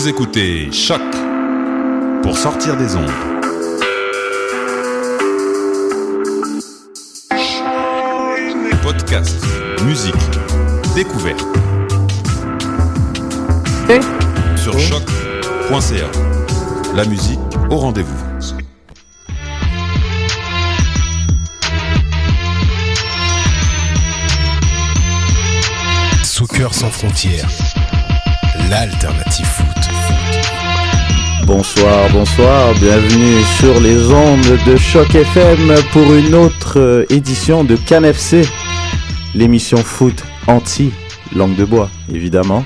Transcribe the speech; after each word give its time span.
Vous 0.00 0.08
écoutez 0.08 0.72
Choc 0.72 1.02
pour 2.22 2.38
sortir 2.38 2.74
des 2.74 2.96
ondes. 2.96 3.10
Podcast, 8.82 9.36
musique, 9.84 10.14
découverte. 10.94 11.44
Sur 14.56 14.78
choc.ca. 14.78 16.10
La 16.94 17.04
musique 17.04 17.38
au 17.68 17.76
rendez-vous. 17.76 18.24
Soccer 26.24 26.72
sans 26.72 26.88
frontières, 26.88 27.50
l'alternative. 28.70 29.69
Bonsoir, 31.46 32.08
bonsoir, 32.12 32.74
bienvenue 32.74 33.40
sur 33.58 33.80
les 33.80 34.10
ondes 34.12 34.58
de 34.66 34.76
Choc 34.76 35.14
FM 35.14 35.74
pour 35.92 36.14
une 36.14 36.34
autre 36.34 36.78
euh, 36.78 37.04
édition 37.10 37.64
de 37.64 37.76
CanFC, 37.76 38.42
l'émission 39.34 39.78
foot 39.78 40.22
anti 40.46 40.92
langue 41.34 41.56
de 41.56 41.64
bois, 41.64 41.90
évidemment. 42.12 42.64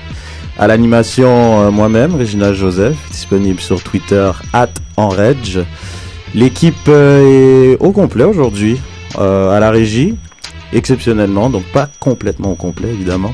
À 0.59 0.67
l'animation, 0.67 1.63
euh, 1.63 1.71
moi-même, 1.71 2.15
Réginald 2.15 2.55
Joseph, 2.55 2.97
disponible 3.11 3.61
sur 3.61 3.83
Twitter, 3.83 4.31
at 4.53 4.69
enredge. 4.97 5.59
L'équipe 6.35 6.75
euh, 6.89 7.75
est 7.75 7.77
au 7.81 7.93
complet 7.93 8.25
aujourd'hui, 8.25 8.81
à 9.17 9.59
la 9.61 9.71
régie, 9.71 10.17
exceptionnellement, 10.73 11.49
donc 11.49 11.65
pas 11.73 11.89
complètement 12.01 12.51
au 12.53 12.57
complet, 12.57 12.89
évidemment. 12.89 13.33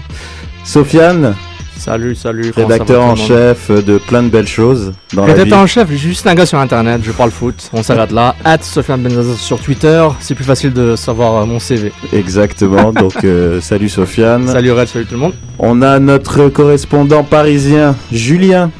Sofiane, 0.64 1.34
Salut, 1.80 2.14
salut. 2.14 2.52
rédacteur 2.54 3.02
en 3.02 3.16
chef 3.16 3.70
de 3.70 3.96
plein 3.96 4.22
de 4.22 4.28
belles 4.28 4.46
choses 4.46 4.92
dans 5.14 5.22
la 5.22 5.28
vie. 5.28 5.32
Rédacteur 5.32 5.60
en 5.60 5.66
chef, 5.66 5.90
juste 5.92 6.26
un 6.26 6.34
gars 6.34 6.44
sur 6.44 6.58
internet, 6.58 7.00
je 7.02 7.10
parle 7.10 7.30
foot, 7.30 7.70
on 7.72 7.82
s'arrête 7.82 8.12
là. 8.12 8.34
At 8.44 8.58
Sofiane 8.60 9.02
Benzaza 9.02 9.34
sur 9.34 9.58
Twitter, 9.58 10.06
c'est 10.20 10.34
plus 10.34 10.44
facile 10.44 10.74
de 10.74 10.94
savoir 10.94 11.36
euh, 11.36 11.46
mon 11.46 11.58
CV. 11.58 11.90
Exactement, 12.12 12.92
donc 12.92 13.24
euh, 13.24 13.62
salut 13.62 13.88
Sofiane. 13.88 14.46
Salut 14.46 14.72
Red, 14.72 14.88
salut 14.88 15.06
tout 15.06 15.14
le 15.14 15.20
monde. 15.20 15.32
On 15.58 15.80
a 15.80 15.98
notre 15.98 16.50
correspondant 16.50 17.24
parisien, 17.24 17.96
Julien. 18.12 18.70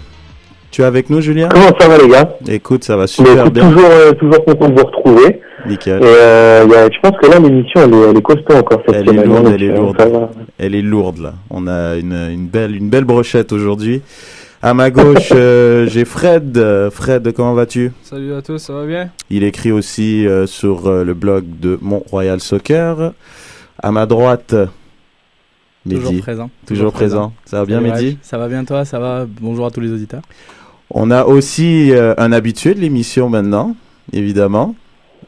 Tu 0.70 0.82
es 0.82 0.84
avec 0.84 1.08
nous, 1.08 1.22
Julien? 1.22 1.48
Comment 1.48 1.72
ça 1.80 1.88
va 1.88 1.96
les 1.96 2.08
gars? 2.08 2.36
Écoute, 2.48 2.84
ça 2.84 2.98
va 2.98 3.06
super 3.06 3.32
écoute, 3.32 3.54
bien. 3.54 3.70
toujours, 3.70 3.90
euh, 3.90 4.12
toujours 4.12 4.44
content 4.44 4.68
de 4.68 4.78
vous 4.78 4.86
retrouver. 4.86 5.40
Et 5.64 5.68
Nickel. 5.68 6.00
euh, 6.02 6.66
y 6.70 6.74
a- 6.74 6.90
je 6.90 6.98
pense 7.00 7.16
que 7.20 7.26
là 7.30 7.38
l'émission 7.38 7.80
elle 7.82 7.94
est, 7.94 8.10
elle 8.10 8.16
est 8.16 8.22
costaud 8.22 8.54
encore 8.56 8.82
cette 8.86 8.94
Elle 8.96 9.02
est 9.08 9.12
semaine. 9.12 9.26
lourde, 9.26 9.46
hein, 9.46 9.52
elle 9.54 9.62
est 9.62 9.70
euh, 9.70 9.76
lourde. 9.76 10.28
Elle 10.58 10.74
est 10.74 10.82
lourde, 10.82 11.18
là. 11.18 11.34
On 11.50 11.66
a 11.66 11.96
une, 11.96 12.12
une, 12.12 12.46
belle, 12.46 12.74
une 12.76 12.88
belle 12.90 13.04
brochette 13.04 13.52
aujourd'hui. 13.52 14.02
À 14.62 14.74
ma 14.74 14.90
gauche, 14.90 15.30
euh, 15.32 15.86
j'ai 15.90 16.04
Fred. 16.04 16.58
Fred, 16.90 17.32
comment 17.32 17.54
vas-tu? 17.54 17.92
Salut 18.02 18.34
à 18.34 18.42
tous, 18.42 18.58
ça 18.58 18.72
va 18.74 18.86
bien? 18.86 19.10
Il 19.30 19.42
écrit 19.42 19.72
aussi 19.72 20.26
euh, 20.26 20.46
sur 20.46 20.86
euh, 20.86 21.02
le 21.04 21.14
blog 21.14 21.44
de 21.60 21.78
Mont-Royal 21.80 22.40
Soccer. 22.40 23.12
À 23.82 23.90
ma 23.92 24.04
droite, 24.06 24.54
Mehdi. 25.86 26.00
Toujours 26.00 26.20
présent. 26.20 26.50
Toujours 26.66 26.92
présent. 26.92 27.32
Ça 27.46 27.60
va 27.60 27.64
bien, 27.64 27.80
Mehdi? 27.80 28.18
Ça 28.22 28.36
va 28.36 28.48
bien 28.48 28.64
toi, 28.64 28.84
ça 28.84 28.98
va? 28.98 29.26
Bonjour 29.40 29.64
à 29.66 29.70
tous 29.70 29.80
les 29.80 29.90
auditeurs. 29.92 30.22
On 30.90 31.10
a 31.10 31.24
aussi 31.24 31.92
euh, 31.92 32.14
un 32.18 32.32
habitué 32.32 32.74
de 32.74 32.80
l'émission 32.80 33.28
maintenant, 33.30 33.74
évidemment. 34.12 34.74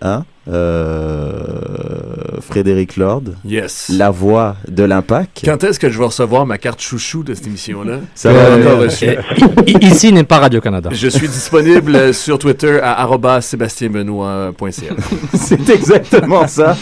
Hein 0.03 0.25
Euh, 0.49 2.41
Frédéric 2.41 2.97
Lord, 2.97 3.23
Yes. 3.45 3.91
la 3.97 4.11
voix 4.11 4.57
de 4.69 4.83
l'impact. 4.83 5.43
Quand 5.45 5.63
est-ce 5.63 5.79
que 5.79 5.89
je 5.89 5.99
vais 5.99 6.05
recevoir 6.07 6.45
ma 6.47 6.59
carte 6.59 6.81
chouchou 6.83 7.23
de 7.23 7.33
cette 7.35 7.47
émission-là? 7.47 7.99
Ça 8.17 8.33
va 8.33 8.57
encore 8.57 8.85
ici 9.81 10.13
n'est 10.13 10.25
pas 10.25 10.41
Radio-Canada. 10.41 10.91
Je 10.93 11.07
suis 11.09 11.29
disponible 11.29 12.13
sur 12.13 12.39
Twitter 12.41 12.81
à 12.83 12.95
sébastienbenoît.ca. 13.41 14.95
C'est 15.35 15.71
exactement 15.71 16.49
ça. 16.49 16.77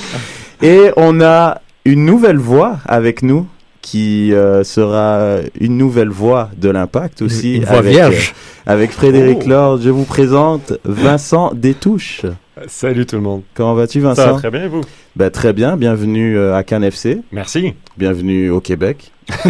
Et 0.63 0.91
on 0.97 1.21
a 1.21 1.61
une 1.85 2.07
nouvelle 2.07 2.39
voix 2.39 2.79
avec 2.87 3.23
nous 3.23 3.47
qui 3.83 4.33
euh, 4.35 4.63
sera 4.65 5.37
une 5.59 5.77
nouvelle 5.79 6.11
voix 6.11 6.51
de 6.57 6.69
l'impact 6.69 7.23
aussi. 7.23 7.57
Une 7.57 7.65
voix 7.65 7.79
avec, 7.79 7.93
vierge. 7.93 8.35
euh, 8.69 8.73
avec 8.73 8.91
Frédéric 8.93 9.39
Oh. 9.47 9.49
Lord, 9.49 9.81
je 9.83 9.91
vous 9.91 10.05
présente 10.05 10.73
Vincent 10.85 11.53
Détouche. 11.55 12.23
Salut 12.67 13.07
tout 13.07 13.17
le 13.17 13.23
monde. 13.23 13.43
Comment 13.55 13.75
vas-tu 13.75 14.03
Ça 14.03 14.09
Vincent 14.09 14.33
va 14.35 14.39
très 14.39 14.51
bien 14.51 14.65
et 14.65 14.69
vous? 14.69 14.83
Bah, 15.17 15.31
Très 15.31 15.53
bien, 15.55 15.77
bienvenue 15.77 16.37
euh, 16.37 16.55
à 16.55 16.63
Cannes 16.63 16.85
FC, 16.85 17.19
Merci. 17.33 17.73
bienvenue 17.97 18.51
au 18.51 18.61
Québec. 18.61 19.13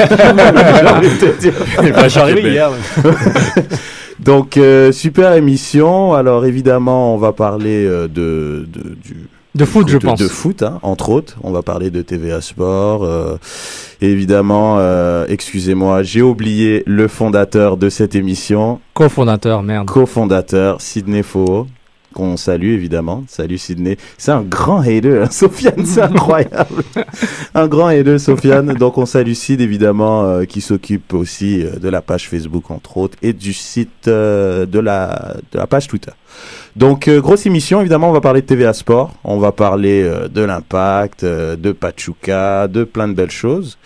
Arrivé 2.17 2.51
hier. 2.53 2.71
Donc, 4.21 4.57
euh, 4.59 4.93
super 4.93 5.33
émission. 5.33 6.13
Alors, 6.15 6.45
évidemment, 6.45 7.15
on 7.15 7.19
va 7.19 7.33
parler 7.33 7.85
euh, 7.87 8.03
de, 8.07 8.67
de- 8.69 8.95
du, 9.03 9.29
De 9.55 9.65
foot, 9.65 9.89
je 9.89 9.99
pense. 9.99 10.19
de 10.21 10.29
foot, 10.29 10.63
hein, 10.63 10.79
entre 10.83 11.09
autres. 11.11 11.37
On 11.43 11.51
va 11.51 11.63
parler 11.63 11.91
de 11.91 12.03
TVA 12.03 12.41
Sport. 12.41 13.03
euh, 13.05 13.37
évidemment, 14.01 14.77
euh, 14.79 15.27
excusez-moi, 15.29 16.03
j'ai 16.05 16.23
oublié 16.23 16.83
le 16.87 17.09
fondateur 17.09 17.77
de 17.77 17.89
cette 17.89 18.15
émission, 18.15 18.81
Co-fondateur, 18.95 19.63
merde. 19.63 19.87
cofondateur, 19.87 20.81
Sidney 20.81 21.23
Faux, 21.25 21.67
qu'on 22.15 22.37
salue 22.37 22.71
évidemment. 22.73 23.25
Salut 23.29 23.59
Sidney. 23.59 23.97
C'est 24.19 24.33
un 24.33 24.43
grand 24.43 24.81
hater, 24.81 25.23
hein, 25.25 25.31
Sofiane, 25.31 25.85
c'est 25.85 26.03
incroyable. 26.03 26.83
un 27.55 27.67
grand 27.69 27.87
hater, 27.89 28.19
Sofiane. 28.19 28.75
Donc 28.75 28.99
on 28.99 29.07
salue 29.07 29.33
Sid 29.33 29.61
évidemment, 29.61 30.25
euh, 30.25 30.45
qui 30.45 30.61
s'occupe 30.61 31.13
aussi 31.15 31.63
euh, 31.65 31.77
de 31.79 31.89
la 31.89 32.01
page 32.03 32.29
Facebook 32.29 32.71
entre 32.71 32.97
autres 32.97 33.17
et 33.23 33.33
du 33.33 33.53
site 33.53 34.09
euh, 34.09 34.67
de, 34.67 34.79
la, 34.79 35.37
de 35.53 35.59
la 35.59 35.67
page 35.67 35.87
Twitter. 35.89 36.13
Donc 36.77 37.09
grosse 37.09 37.47
émission, 37.47 37.81
évidemment 37.81 38.11
on 38.11 38.13
va 38.13 38.21
parler 38.21 38.43
de 38.43 38.47
TVA 38.47 38.73
Sport, 38.73 39.13
on 39.25 39.39
va 39.39 39.51
parler 39.53 40.09
de 40.33 40.41
l'impact, 40.43 41.25
de 41.25 41.73
Pachuca, 41.73 42.69
de 42.69 42.85
plein 42.85 43.09
de 43.09 43.15
belles 43.15 43.31
choses. 43.33 43.77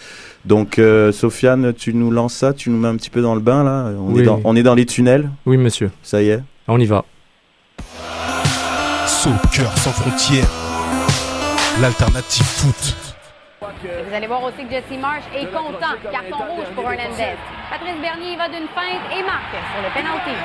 Donc 0.44 0.78
euh, 0.78 1.10
Sofiane, 1.10 1.72
tu 1.72 1.94
nous 1.94 2.10
lances 2.10 2.34
ça, 2.34 2.52
tu 2.52 2.68
nous 2.68 2.76
mets 2.78 2.88
un 2.88 2.96
petit 2.96 3.08
peu 3.08 3.22
dans 3.22 3.34
le 3.34 3.40
bain 3.40 3.64
là? 3.64 3.86
On, 3.98 4.10
est, 4.10 4.18
Oui. 4.18 4.22
dans, 4.24 4.40
on 4.44 4.54
est 4.54 4.62
dans 4.62 4.74
les 4.74 4.84
tunnels, 4.84 5.30
Oui, 5.46 5.56
monsieur. 5.56 5.90
ça 6.02 6.22
y 6.22 6.28
est? 6.28 6.40
On 6.68 6.78
y 6.78 6.84
va. 6.84 7.06
Soccer 9.24 9.72
sans 9.78 9.92
frontières, 9.92 10.44
l'alternative 11.80 12.44
foot. 12.44 12.94
Vous 13.62 14.14
allez 14.14 14.26
voir 14.26 14.42
aussi 14.42 14.66
que 14.66 14.70
Jesse 14.70 15.00
Marsh 15.00 15.22
est 15.34 15.46
content. 15.46 15.96
Carton 16.12 16.44
rouge 16.52 16.66
pour 16.74 16.84
Hernandez. 16.84 17.32
Patrice 17.70 17.96
Bernier 18.02 18.36
va 18.36 18.48
d'une 18.48 18.68
feinte 18.74 19.00
et 19.16 19.22
marque 19.22 19.56
sur 19.72 19.80
le 19.80 19.88
penalty. 19.94 20.36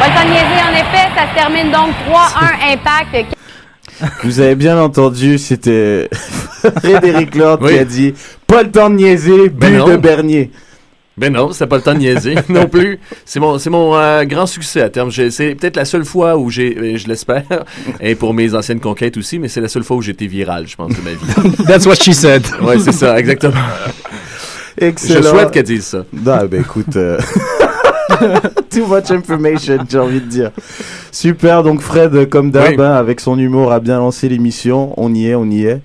Paul 0.00 0.26
niaiser 0.30 0.62
en 0.68 0.72
effet, 0.72 1.06
ça 1.14 1.30
se 1.30 1.34
termine 1.36 1.70
donc 1.70 1.90
3-1 2.10 2.72
impact. 2.72 3.36
Vous 4.24 4.40
avez 4.40 4.56
bien 4.56 4.76
entendu, 4.82 5.38
c'était 5.38 6.10
Frédéric 6.82 7.36
Lord 7.36 7.58
qui 7.60 7.64
Oui. 7.66 7.78
a 7.78 7.84
dit 7.84 8.14
pas 8.48 8.64
le 8.64 8.72
temps 8.72 8.90
de 8.90 8.96
niaiser, 8.96 9.48
but 9.48 9.60
Ben 9.60 9.84
de 9.84 9.96
Bernier. 9.96 10.50
Ben 11.16 11.32
non, 11.32 11.52
c'est 11.52 11.68
pas 11.68 11.76
le 11.76 11.82
temps 11.82 11.94
de 11.94 11.98
niaiser 12.00 12.34
non 12.48 12.66
plus. 12.66 12.98
C'est 13.24 13.38
mon, 13.38 13.58
c'est 13.58 13.70
mon 13.70 13.94
euh, 13.96 14.24
grand 14.24 14.46
succès 14.46 14.80
à 14.80 14.88
terme. 14.88 15.10
C'est 15.12 15.54
peut-être 15.54 15.76
la 15.76 15.84
seule 15.84 16.04
fois 16.04 16.36
où 16.36 16.50
j'ai, 16.50 16.76
euh, 16.76 16.96
je 16.96 17.06
l'espère, 17.06 17.44
et 18.00 18.14
pour 18.16 18.34
mes 18.34 18.52
anciennes 18.54 18.80
conquêtes 18.80 19.16
aussi, 19.16 19.38
mais 19.38 19.46
c'est 19.48 19.60
la 19.60 19.68
seule 19.68 19.84
fois 19.84 19.96
où 19.96 20.02
j'ai 20.02 20.10
été 20.12 20.26
viral, 20.26 20.66
je 20.66 20.74
pense, 20.74 20.90
de 20.92 21.00
ma 21.02 21.10
vie. 21.10 21.56
That's 21.66 21.86
what 21.86 21.94
she 21.96 22.12
said. 22.12 22.44
Ouais, 22.60 22.78
c'est 22.80 22.92
ça, 22.92 23.16
exactement. 23.18 23.54
Excellent. 24.76 25.22
Je 25.22 25.28
souhaite 25.28 25.50
qu'elle 25.52 25.62
dise 25.62 25.84
ça. 25.84 26.04
Ah, 26.26 26.46
ben 26.46 26.62
écoute. 26.62 26.96
euh, 26.96 27.18
Too 28.70 28.86
much 28.86 29.10
information, 29.10 29.78
j'ai 29.88 29.98
envie 29.98 30.20
de 30.20 30.26
dire. 30.26 30.50
Super, 31.12 31.62
donc 31.62 31.80
Fred, 31.80 32.28
comme 32.28 32.50
d'hab, 32.50 32.70
Oui. 32.70 32.76
hein, 32.84 32.92
avec 32.94 33.20
son 33.20 33.38
humour, 33.38 33.72
a 33.72 33.80
bien 33.80 33.98
lancé 33.98 34.28
l'émission. 34.28 34.92
On 34.96 35.14
y 35.14 35.28
est, 35.28 35.34
on 35.34 35.46
y 35.46 35.64
est. 35.66 35.80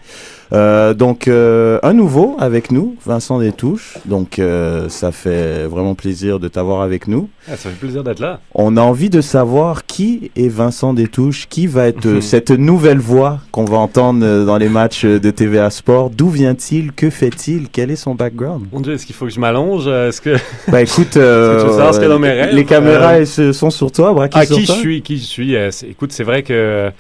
Euh, 0.52 0.94
donc, 0.94 1.28
euh, 1.28 1.80
un 1.84 1.94
nouveau 1.94 2.36
avec 2.40 2.72
nous, 2.72 2.96
Vincent 3.06 3.40
Détouche. 3.40 3.98
Donc, 4.06 4.40
euh, 4.40 4.90
ça 4.90 5.12
fait 5.12 5.66
vraiment 5.66 5.96
plaisir 5.96 6.40
de 6.40 6.48
t'avoir 6.48 6.82
avec 6.82 7.08
nous. 7.08 7.30
Ah, 7.48 7.56
ça 7.56 7.70
fait 7.70 7.76
plaisir 7.80 8.04
d'être 8.04 8.20
là. 8.20 8.40
On 8.56 8.76
a 8.78 8.82
envie 8.82 9.10
de 9.10 9.22
savoir 9.22 9.86
qui 9.86 10.32
est 10.36 10.48
Vincent 10.48 10.94
Détouche, 10.94 11.48
qui 11.50 11.68
va 11.68 11.88
être 11.88 12.20
cette 12.22 12.52
nouvelle 12.52 12.98
voix 13.00 13.40
qu'on 13.52 13.66
va 13.66 13.78
entendre 13.78 14.46
dans 14.46 14.58
les 14.58 14.70
matchs 14.70 15.06
de 15.06 15.30
TVA 15.32 15.70
Sport. 15.70 16.10
D'où 16.10 16.30
vient-il? 16.30 16.94
Que 16.94 17.10
fait-il? 17.10 17.70
Quel 17.70 17.92
est 17.92 17.96
son 17.96 18.16
background? 18.16 18.66
Mon 18.72 18.80
Dieu, 18.82 18.94
est-ce 18.94 19.06
qu'il 19.06 19.16
faut 19.16 19.26
que 19.26 19.32
je 19.32 19.40
m'allonge? 19.40 19.88
Est-ce 19.88 20.22
que. 20.22 20.36
Bah 20.68 20.82
écoute, 20.82 21.14
que 21.14 22.08
dans 22.08 22.20
mes 22.20 22.32
rêves? 22.32 22.56
les 22.56 22.66
caméras 22.66 23.26
sont 23.26 23.70
sur 23.70 23.92
toi, 23.92 24.14
braquées 24.14 24.40
Ah, 24.40 24.46
sur 24.46 24.56
qui 24.58 24.66
je 24.66 24.72
suis, 24.72 25.02
qui 25.02 25.18
je 25.18 25.24
suis? 25.24 25.56
écoute, 25.90 26.12
c'est 26.12 26.24
vrai 26.24 26.44
que. 26.44 26.92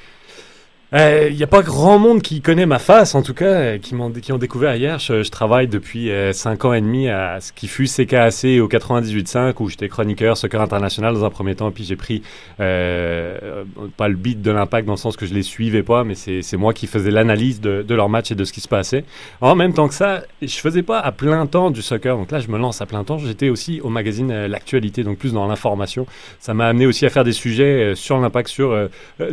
Il 0.91 1.36
n'y 1.36 1.44
a 1.44 1.47
pas 1.47 1.62
grand 1.62 2.00
monde 2.00 2.21
qui 2.21 2.41
connaît 2.41 2.65
ma 2.65 2.80
face, 2.80 3.13
en 3.13 3.21
tout 3.21 3.36
cas, 3.36 3.45
euh, 3.45 3.77
qui, 3.77 3.94
m'ont, 3.94 4.12
ont 4.31 4.38
découvert 4.38 4.75
hier. 4.75 4.97
Je, 4.97 5.30
travaille 5.30 5.68
depuis 5.68 6.09
5 6.33 6.65
ans 6.65 6.74
et 6.74 6.81
demi 6.81 7.09
à 7.09 7.39
ce 7.41 7.53
qui 7.53 7.68
fut 7.68 7.86
CKAC 7.86 8.59
au 8.59 8.68
98.5, 8.68 9.53
où 9.59 9.69
j'étais 9.69 9.88
chroniqueur 9.88 10.36
soccer 10.36 10.62
international 10.62 11.13
dans 11.13 11.25
un 11.25 11.30
premier 11.30 11.56
temps, 11.56 11.71
puis 11.71 11.83
j'ai 11.83 11.95
pris, 11.95 12.24
euh, 12.59 13.38
euh, 13.44 13.63
pas 13.97 14.07
le 14.07 14.15
beat 14.15 14.41
de 14.41 14.51
l'impact 14.51 14.88
dans 14.88 14.94
le 14.94 14.97
sens 14.97 15.15
que 15.15 15.25
je 15.25 15.33
les 15.33 15.44
suivais 15.44 15.83
pas, 15.83 16.03
mais 16.03 16.15
c'est, 16.15 16.57
moi 16.57 16.74
qui 16.74 16.88
faisais 16.88 17.12
l'analyse 17.12 17.62
de, 17.62 17.83
de 17.83 17.95
leur 17.95 18.09
match 18.09 18.31
et 18.31 18.35
de 18.35 18.44
ce 18.44 18.53
qui 18.53 18.62
se 18.62 18.68
passait. 18.68 19.06
En 19.42 19.56
même 19.56 19.74
temps 19.74 19.88
que 19.88 19.94
ça, 19.94 20.24
je 20.42 20.57
faisais 20.57 20.83
pas 20.83 21.00
à 21.00 21.12
plein 21.12 21.45
temps 21.45 21.71
du 21.71 21.81
soccer, 21.81 22.18
donc 22.18 22.31
là 22.31 22.39
je 22.39 22.47
me 22.47 22.57
lance 22.57 22.81
à 22.81 22.85
plein 22.85 23.03
temps. 23.03 23.18
J'étais 23.18 23.50
aussi 23.50 23.80
au 23.81 23.89
magazine 23.89 24.31
euh, 24.31 24.47
L'actualité, 24.47 25.03
donc 25.03 25.19
plus 25.19 25.33
dans 25.33 25.47
l'information. 25.47 26.07
Ça 26.39 26.53
m'a 26.53 26.68
amené 26.68 26.85
aussi 26.85 27.06
à 27.06 27.09
faire 27.09 27.24
des 27.24 27.33
sujets 27.33 27.92
euh, 27.92 27.95
sur 27.95 28.19
l'impact, 28.19 28.50
sur 28.50 28.71
euh, 28.71 28.88
euh, 29.21 29.31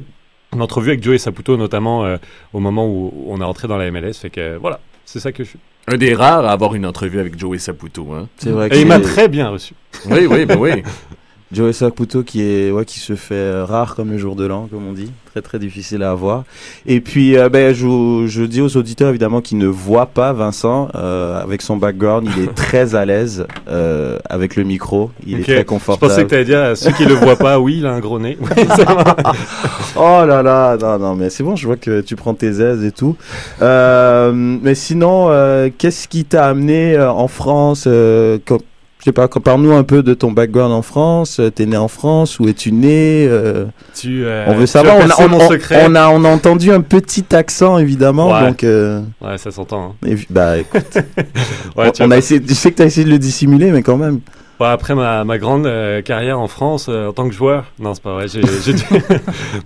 une 0.57 0.63
entrevue 0.63 0.91
avec 0.91 1.03
Joey 1.03 1.19
Saputo, 1.19 1.57
notamment 1.57 2.05
euh, 2.05 2.17
au 2.53 2.61
moment 2.61 2.87
où 2.87 3.13
on 3.29 3.41
est 3.41 3.45
rentré 3.45 3.69
dans 3.69 3.77
la 3.77 3.91
MLS. 3.91 4.15
Fait 4.15 4.31
que 4.31 4.41
euh, 4.41 4.59
voilà, 4.61 4.81
c'est 5.05 5.21
ça 5.21 5.33
que 5.33 5.45
je 5.45 5.51
suis. 5.51 5.59
Un 5.89 5.97
des 5.97 6.15
rares 6.15 6.45
à 6.45 6.51
avoir 6.51 6.75
une 6.75 6.85
entrevue 6.85 7.21
avec 7.21 7.39
Joey 7.39 7.59
Saputo. 7.59 8.13
Hein. 8.13 8.29
C'est 8.39 8.51
vrai. 8.51 8.69
Et 8.73 8.81
il 8.81 8.87
m'a 8.87 8.99
très 8.99 9.29
bien 9.29 9.51
reçu. 9.51 9.75
Oui, 10.07 10.27
oui, 10.27 10.45
ben 10.45 10.59
oui. 10.59 10.83
Joey 11.53 11.73
Saputo 11.73 12.25
qui 12.25 12.43
est 12.43 12.73
ouais 12.73 12.85
qui 12.85 12.99
se 12.99 13.15
fait 13.15 13.35
euh, 13.35 13.65
rare 13.65 13.95
comme 13.95 14.11
le 14.11 14.19
jour 14.19 14.35
de 14.35 14.45
l'an 14.45 14.67
comme 14.71 14.85
on 14.87 14.93
dit. 14.93 15.13
Très 15.31 15.43
très 15.43 15.59
difficile 15.61 16.03
à 16.03 16.11
avoir. 16.11 16.43
Et 16.87 17.01
puis 17.01 17.37
euh, 17.37 17.49
ben 17.49 17.73
je, 17.75 18.25
je 18.27 18.43
dis 18.43 18.61
aux 18.61 18.77
auditeurs 18.77 19.11
évidemment 19.11 19.41
qui 19.41 19.55
ne 19.55 19.67
voient 19.69 20.07
pas 20.07 20.33
Vincent 20.33 20.89
euh, 20.97 21.41
avec 21.41 21.63
son 21.63 21.77
background 21.77 22.29
il 22.37 22.45
est 22.45 22.55
très 22.55 22.97
à 22.97 23.05
l'aise 23.05 23.47
euh, 23.69 24.19
avec 24.29 24.57
le 24.57 24.65
micro. 24.65 25.11
Il 25.25 25.39
est 25.39 25.43
très 25.45 25.59
Je 25.59 25.63
confortable 25.63 26.11
pensais 26.11 26.25
que 26.25 26.29
tu 26.31 26.35
allais 26.35 26.45
dire, 26.45 26.59
euh, 26.59 26.75
ceux 26.75 26.91
qui 26.93 27.05
le 27.05 27.15
voient 27.15 27.37
pas, 27.37 27.61
oui, 27.61 27.77
il 27.79 27.87
a 27.87 27.93
un 27.93 28.01
gros 28.01 28.19
nez. 28.19 28.37
Oh 29.99 30.25
là 30.27 30.43
là, 30.43 30.77
non, 30.77 30.99
non, 30.99 31.15
mais 31.15 31.31
c'est 31.31 31.43
bon, 31.43 31.57
je 31.57 31.67
vois 31.67 31.77
que 31.77 32.03
tu 32.03 32.17
prends 32.17 32.35
tes 32.35 32.61
aises 32.61 32.85
et 32.85 32.93
tout. 32.93 33.17
Mais 33.61 34.75
sinon, 34.75 35.31
qu'est-ce 35.79 36.07
qui 36.09 36.25
t'a 36.25 36.47
amené 36.49 36.99
en 37.01 37.29
France 37.29 37.85
comme- 37.85 38.59
Je 38.59 38.76
sais 39.07 39.13
pas, 39.13 39.29
parle-nous 39.29 39.73
un 39.73 39.83
peu 39.83 40.03
de 40.03 40.15
ton 40.15 40.31
background 40.33 40.73
en 40.73 40.83
France. 40.83 41.41
Euh, 41.41 41.51
T'es 41.51 41.67
né 41.67 41.77
en 41.77 41.89
France 41.89 42.39
Où 42.39 42.49
es-tu 42.49 42.71
né 42.73 43.27
euh, 43.29 43.65
Tu, 43.95 44.25
euh, 44.25 44.45
On 44.49 44.55
veut 44.55 44.67
savoir. 44.67 44.97
On 44.99 45.09
a, 45.11 45.15
on, 45.27 45.33
on- 45.41 45.49
on 45.89 45.95
a, 45.95 46.09
on 46.09 46.25
a 46.25 46.29
entendu 46.29 46.71
un 46.73 46.81
petit 46.81 47.25
accent, 47.35 47.79
évidemment. 47.79 48.33
Ouais. 48.33 48.47
Donc, 48.49 48.63
euh, 48.65 49.01
Ouais, 49.21 49.39
ça 49.39 49.51
s'entend. 49.51 49.95
hein. 50.05 50.15
bah, 50.31 50.59
écoute, 50.59 50.99
Ouais, 51.77 51.91
on, 52.01 52.11
a 52.11 52.17
essayé, 52.19 52.41
je 52.47 52.55
sais 52.55 52.71
que 52.71 52.77
tu 52.77 52.83
as 52.83 52.87
essayé 52.87 53.05
de 53.07 53.11
le 53.11 53.19
dissimuler, 53.19 53.71
mais 53.71 53.83
quand 53.83 53.97
même. 53.97 54.21
Ouais, 54.59 54.69
après 54.69 54.95
ma, 54.95 55.25
ma 55.25 55.37
grande 55.39 55.67
euh, 55.67 56.01
carrière 56.01 56.41
en 56.41 56.49
France 56.49 56.87
euh, 56.89 57.09
en 57.09 57.13
tant 57.13 57.29
que 57.29 57.35
joueur, 57.35 57.67
non 57.79 57.93
c'est 57.95 58.03
pas 58.03 58.15
vrai, 58.15 58.27
dû- 58.27 58.41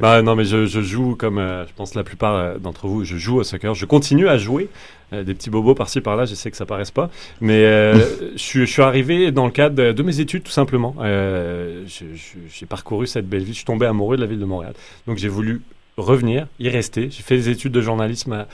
non, 0.03 0.23
non 0.25 0.35
mais 0.35 0.45
je, 0.45 0.67
je 0.67 0.81
joue 0.81 1.15
comme 1.15 1.39
euh, 1.39 1.65
je 1.67 1.73
pense 1.77 1.95
la 1.95 2.03
plupart 2.03 2.59
d'entre 2.59 2.89
vous, 2.89 3.05
je 3.05 3.17
joue 3.17 3.39
au 3.39 3.45
soccer, 3.45 3.75
je 3.75 3.87
continue 3.87 4.29
à 4.29 4.37
jouer, 4.37 4.69
des 5.13 5.35
petits 5.35 5.51
bobos 5.51 5.75
par-ci 5.75 6.01
par-là, 6.01 6.25
je 6.25 6.35
sais 6.35 6.51
que 6.51 6.57
ça 6.57 6.67
paraisse 6.67 6.91
pas, 6.91 7.09
mais 7.41 7.63
je, 8.33 8.37
suis- 8.37 8.67
je 8.67 8.71
suis 8.73 8.83
arrivé 8.83 9.31
dans 9.31 9.45
le 9.47 9.53
cadre 9.53 9.77
de, 9.77 9.93
de 9.93 10.03
mes 10.03 10.19
études 10.21 10.43
tout 10.43 10.51
simplement. 10.53 10.95
J'ai 11.87 12.67
parcouru 12.69 13.07
cette 13.07 13.29
belle 13.29 13.41
ville, 13.43 13.53
je 13.55 13.59
suis 13.59 13.65
tombé 13.65 13.87
amoureux 13.87 14.17
de 14.17 14.23
la 14.23 14.27
ville 14.27 14.41
de 14.41 14.45
Montréal, 14.45 14.75
donc 15.07 15.19
j'ai 15.19 15.29
voulu 15.29 15.63
revenir, 15.97 16.47
y 16.59 16.69
rester. 16.69 17.11
J'ai 17.11 17.23
fait 17.23 17.37
des 17.37 17.49
études 17.49 17.73
de 17.73 17.81
journalisme 17.81 18.33
à, 18.33 18.49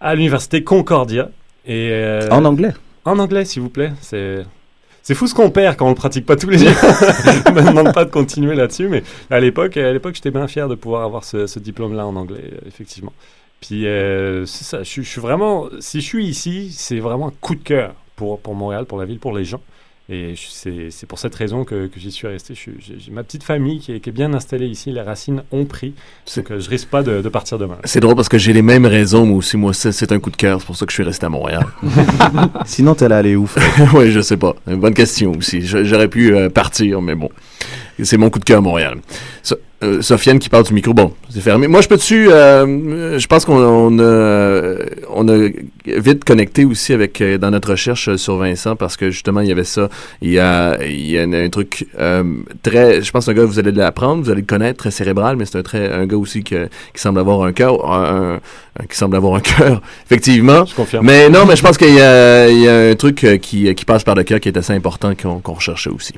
à 0.00 0.14
l'université 0.14 0.62
Concordia 0.64 1.30
et 1.66 1.92
En 2.30 2.44
anglais? 2.44 2.72
en 3.06 3.18
anglais, 3.18 3.44
s'il 3.46 3.62
vous 3.62 3.70
plaît. 3.70 3.92
C'est 4.02 4.44
c'est 5.02 5.14
fou 5.14 5.26
ce 5.26 5.34
qu'on 5.34 5.50
perd 5.50 5.76
quand 5.76 5.86
on 5.86 5.90
le 5.90 5.94
pratique 5.94 6.26
pas 6.26 6.36
tous 6.36 6.48
les 6.50 6.58
jours. 6.58 6.68
Je 7.46 7.52
me 7.52 7.62
demande 7.66 7.92
pas 7.92 8.04
de 8.04 8.10
continuer 8.10 8.54
là-dessus, 8.54 8.88
mais 8.88 9.02
à 9.30 9.40
l'époque, 9.40 9.76
à 9.76 9.92
l'époque, 9.92 10.14
j'étais 10.14 10.30
bien 10.30 10.46
fier 10.48 10.68
de 10.68 10.74
pouvoir 10.74 11.02
avoir 11.04 11.24
ce, 11.24 11.46
ce 11.46 11.58
diplôme-là 11.58 12.06
en 12.06 12.16
anglais, 12.16 12.50
euh, 12.52 12.58
effectivement. 12.68 13.12
Puis 13.60 13.86
euh, 13.86 14.46
c'est 14.46 14.64
ça. 14.64 14.78
Je, 14.82 14.88
suis- 14.88 15.04
je 15.04 15.08
suis 15.08 15.20
vraiment, 15.20 15.66
si 15.80 16.00
je 16.00 16.06
suis 16.06 16.26
ici, 16.26 16.70
c'est 16.72 16.98
vraiment 16.98 17.28
un 17.28 17.32
coup 17.40 17.54
de 17.54 17.62
cœur 17.62 17.94
pour 18.16 18.40
pour 18.40 18.54
Montréal, 18.54 18.86
pour 18.86 18.98
la 18.98 19.04
ville, 19.04 19.18
pour 19.18 19.36
les 19.36 19.44
gens. 19.44 19.60
Et 20.12 20.34
c'est 20.36 21.06
pour 21.06 21.20
cette 21.20 21.34
raison 21.36 21.64
que, 21.64 21.86
que 21.86 22.00
j'y 22.00 22.10
suis 22.10 22.26
resté. 22.26 22.54
J'ai 22.54 23.12
ma 23.12 23.22
petite 23.22 23.44
famille 23.44 23.78
qui 23.78 23.92
est, 23.92 24.00
qui 24.00 24.08
est 24.10 24.12
bien 24.12 24.34
installée 24.34 24.66
ici. 24.66 24.90
Les 24.90 25.02
racines 25.02 25.44
ont 25.52 25.64
pris. 25.64 25.94
Donc 26.36 26.50
euh, 26.50 26.58
je 26.58 26.68
risque 26.68 26.88
pas 26.88 27.04
de, 27.04 27.22
de 27.22 27.28
partir 27.28 27.58
demain. 27.58 27.78
C'est 27.84 28.00
drôle 28.00 28.16
parce 28.16 28.28
que 28.28 28.36
j'ai 28.38 28.52
les 28.52 28.62
mêmes 28.62 28.86
raisons, 28.86 29.24
moi 29.24 29.36
aussi. 29.38 29.56
Moi, 29.56 29.72
c'est 29.72 30.10
un 30.10 30.18
coup 30.18 30.30
de 30.30 30.36
cœur. 30.36 30.60
C'est 30.60 30.66
pour 30.66 30.76
ça 30.76 30.84
que 30.84 30.90
je 30.90 30.94
suis 30.96 31.04
resté 31.04 31.26
à 31.26 31.28
Montréal. 31.28 31.64
Sinon, 32.64 32.94
allé 32.94 33.14
aller 33.14 33.36
où 33.36 33.48
oui, 33.94 34.10
je 34.10 34.20
sais 34.20 34.36
pas. 34.36 34.54
Une 34.66 34.80
bonne 34.80 34.94
question 34.94 35.32
aussi. 35.32 35.60
J'aurais 35.62 36.08
pu 36.08 36.34
euh, 36.34 36.48
partir, 36.50 37.00
mais 37.00 37.14
bon. 37.14 37.28
C'est 38.02 38.16
mon 38.16 38.30
coup 38.30 38.38
de 38.40 38.44
cœur 38.44 38.58
à 38.58 38.62
Montréal. 38.62 38.98
So- 39.42 39.56
euh, 39.82 40.02
Sofiane 40.02 40.38
qui 40.38 40.48
parle 40.48 40.64
du 40.64 40.74
micro. 40.74 40.92
Bon, 40.92 41.12
c'est 41.30 41.40
fermé. 41.40 41.66
Moi, 41.66 41.80
je 41.80 41.88
peux 41.88 41.96
dessus. 41.96 42.30
euh, 42.30 43.18
je 43.18 43.26
pense 43.26 43.44
qu'on 43.44 43.56
on 43.58 43.98
a, 43.98 44.74
on 45.08 45.28
a 45.28 45.48
vite 45.86 46.24
connecté 46.24 46.64
aussi 46.64 46.92
avec 46.92 47.20
euh, 47.20 47.38
dans 47.38 47.50
notre 47.50 47.70
recherche 47.70 48.14
sur 48.16 48.36
Vincent 48.36 48.76
parce 48.76 48.96
que 48.96 49.10
justement 49.10 49.40
il 49.40 49.48
y 49.48 49.52
avait 49.52 49.64
ça. 49.64 49.88
Il 50.22 50.30
y 50.30 50.38
a, 50.38 50.78
il 50.84 51.10
y 51.10 51.18
a 51.18 51.22
un, 51.22 51.32
un 51.32 51.48
truc 51.48 51.86
euh, 51.98 52.22
très. 52.62 53.02
Je 53.02 53.10
pense 53.10 53.28
un 53.28 53.32
gars 53.32 53.44
vous 53.44 53.58
allez 53.58 53.72
l'apprendre, 53.72 54.22
vous 54.22 54.30
allez 54.30 54.42
le 54.42 54.46
connaître, 54.46 54.78
très 54.78 54.90
cérébral, 54.90 55.36
mais 55.36 55.46
c'est 55.46 55.58
un 55.58 55.62
très 55.62 55.90
un 55.92 56.06
gars 56.06 56.16
aussi 56.18 56.44
que, 56.44 56.66
qui 56.94 57.00
semble 57.00 57.18
avoir 57.20 57.42
un 57.42 57.52
cœur, 57.52 57.90
un, 57.90 58.34
un- 58.78 58.86
qui 58.86 58.96
semble 58.96 59.16
avoir 59.16 59.34
un 59.34 59.40
cœur, 59.56 59.80
effectivement. 60.06 60.64
Je 60.66 60.74
confirme. 60.74 61.06
Mais 61.06 61.28
non, 61.28 61.44
mais 61.46 61.56
je 61.56 61.62
pense 61.62 61.76
qu'il 61.78 61.94
y 61.94 62.00
a, 62.00 62.48
il 62.48 62.60
y 62.60 62.68
a 62.68 62.90
un 62.90 62.94
truc 62.94 63.24
euh, 63.24 63.36
qui, 63.38 63.74
qui 63.74 63.84
passe 63.84 64.04
par 64.04 64.14
le 64.14 64.22
cœur 64.24 64.40
qui 64.40 64.48
est 64.48 64.56
assez 64.58 64.72
important 64.72 65.14
qu'on 65.14 65.40
qu'on 65.40 65.54
recherchait 65.54 65.90
aussi. 65.90 66.12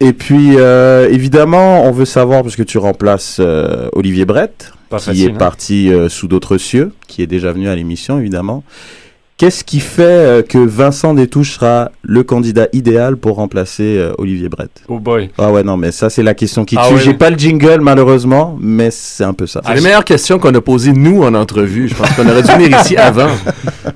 Et 0.00 0.14
puis, 0.14 0.56
euh, 0.56 1.08
évidemment, 1.10 1.84
on 1.84 1.92
veut 1.92 2.06
savoir, 2.06 2.42
parce 2.42 2.56
que 2.56 2.62
tu 2.62 2.78
remplaces 2.78 3.36
euh, 3.38 3.88
Olivier 3.92 4.24
Brett, 4.24 4.72
Pas 4.88 4.98
qui 4.98 5.04
facile, 5.04 5.30
est 5.30 5.32
hein. 5.34 5.36
parti 5.36 5.92
euh, 5.92 6.08
sous 6.08 6.26
d'autres 6.26 6.56
cieux, 6.56 6.92
qui 7.06 7.22
est 7.22 7.26
déjà 7.26 7.52
venu 7.52 7.68
à 7.68 7.76
l'émission, 7.76 8.18
évidemment. 8.18 8.64
Qu'est-ce 9.40 9.64
qui 9.64 9.80
fait 9.80 10.02
euh, 10.02 10.42
que 10.42 10.58
Vincent 10.58 11.14
Détouche 11.14 11.52
sera 11.54 11.92
le 12.02 12.22
candidat 12.22 12.68
idéal 12.74 13.16
pour 13.16 13.36
remplacer 13.36 13.96
euh, 13.96 14.12
Olivier 14.18 14.50
Brett? 14.50 14.82
Oh 14.86 14.98
boy. 14.98 15.30
Ah 15.38 15.50
ouais, 15.50 15.62
non, 15.62 15.78
mais 15.78 15.92
ça, 15.92 16.10
c'est 16.10 16.22
la 16.22 16.34
question 16.34 16.66
qui 16.66 16.76
Ah 16.78 16.84
tue. 16.88 16.96
ouais. 16.96 17.00
J'ai 17.00 17.14
pas 17.14 17.30
le 17.30 17.38
jingle, 17.38 17.80
malheureusement, 17.80 18.58
mais 18.60 18.90
c'est 18.90 19.24
un 19.24 19.32
peu 19.32 19.46
ça. 19.46 19.62
C'est 19.64 19.74
les 19.74 19.80
meilleures 19.80 20.04
questions 20.04 20.38
qu'on 20.38 20.54
a 20.54 20.60
posées, 20.60 20.92
nous, 20.92 21.22
en 21.22 21.32
entrevue. 21.34 21.88
Je 21.88 21.94
pense 21.94 22.10
qu'on 22.16 22.28
aurait 22.28 22.42
dû 22.42 22.52
venir 22.52 22.78
ici 22.82 22.98
avant. 22.98 23.30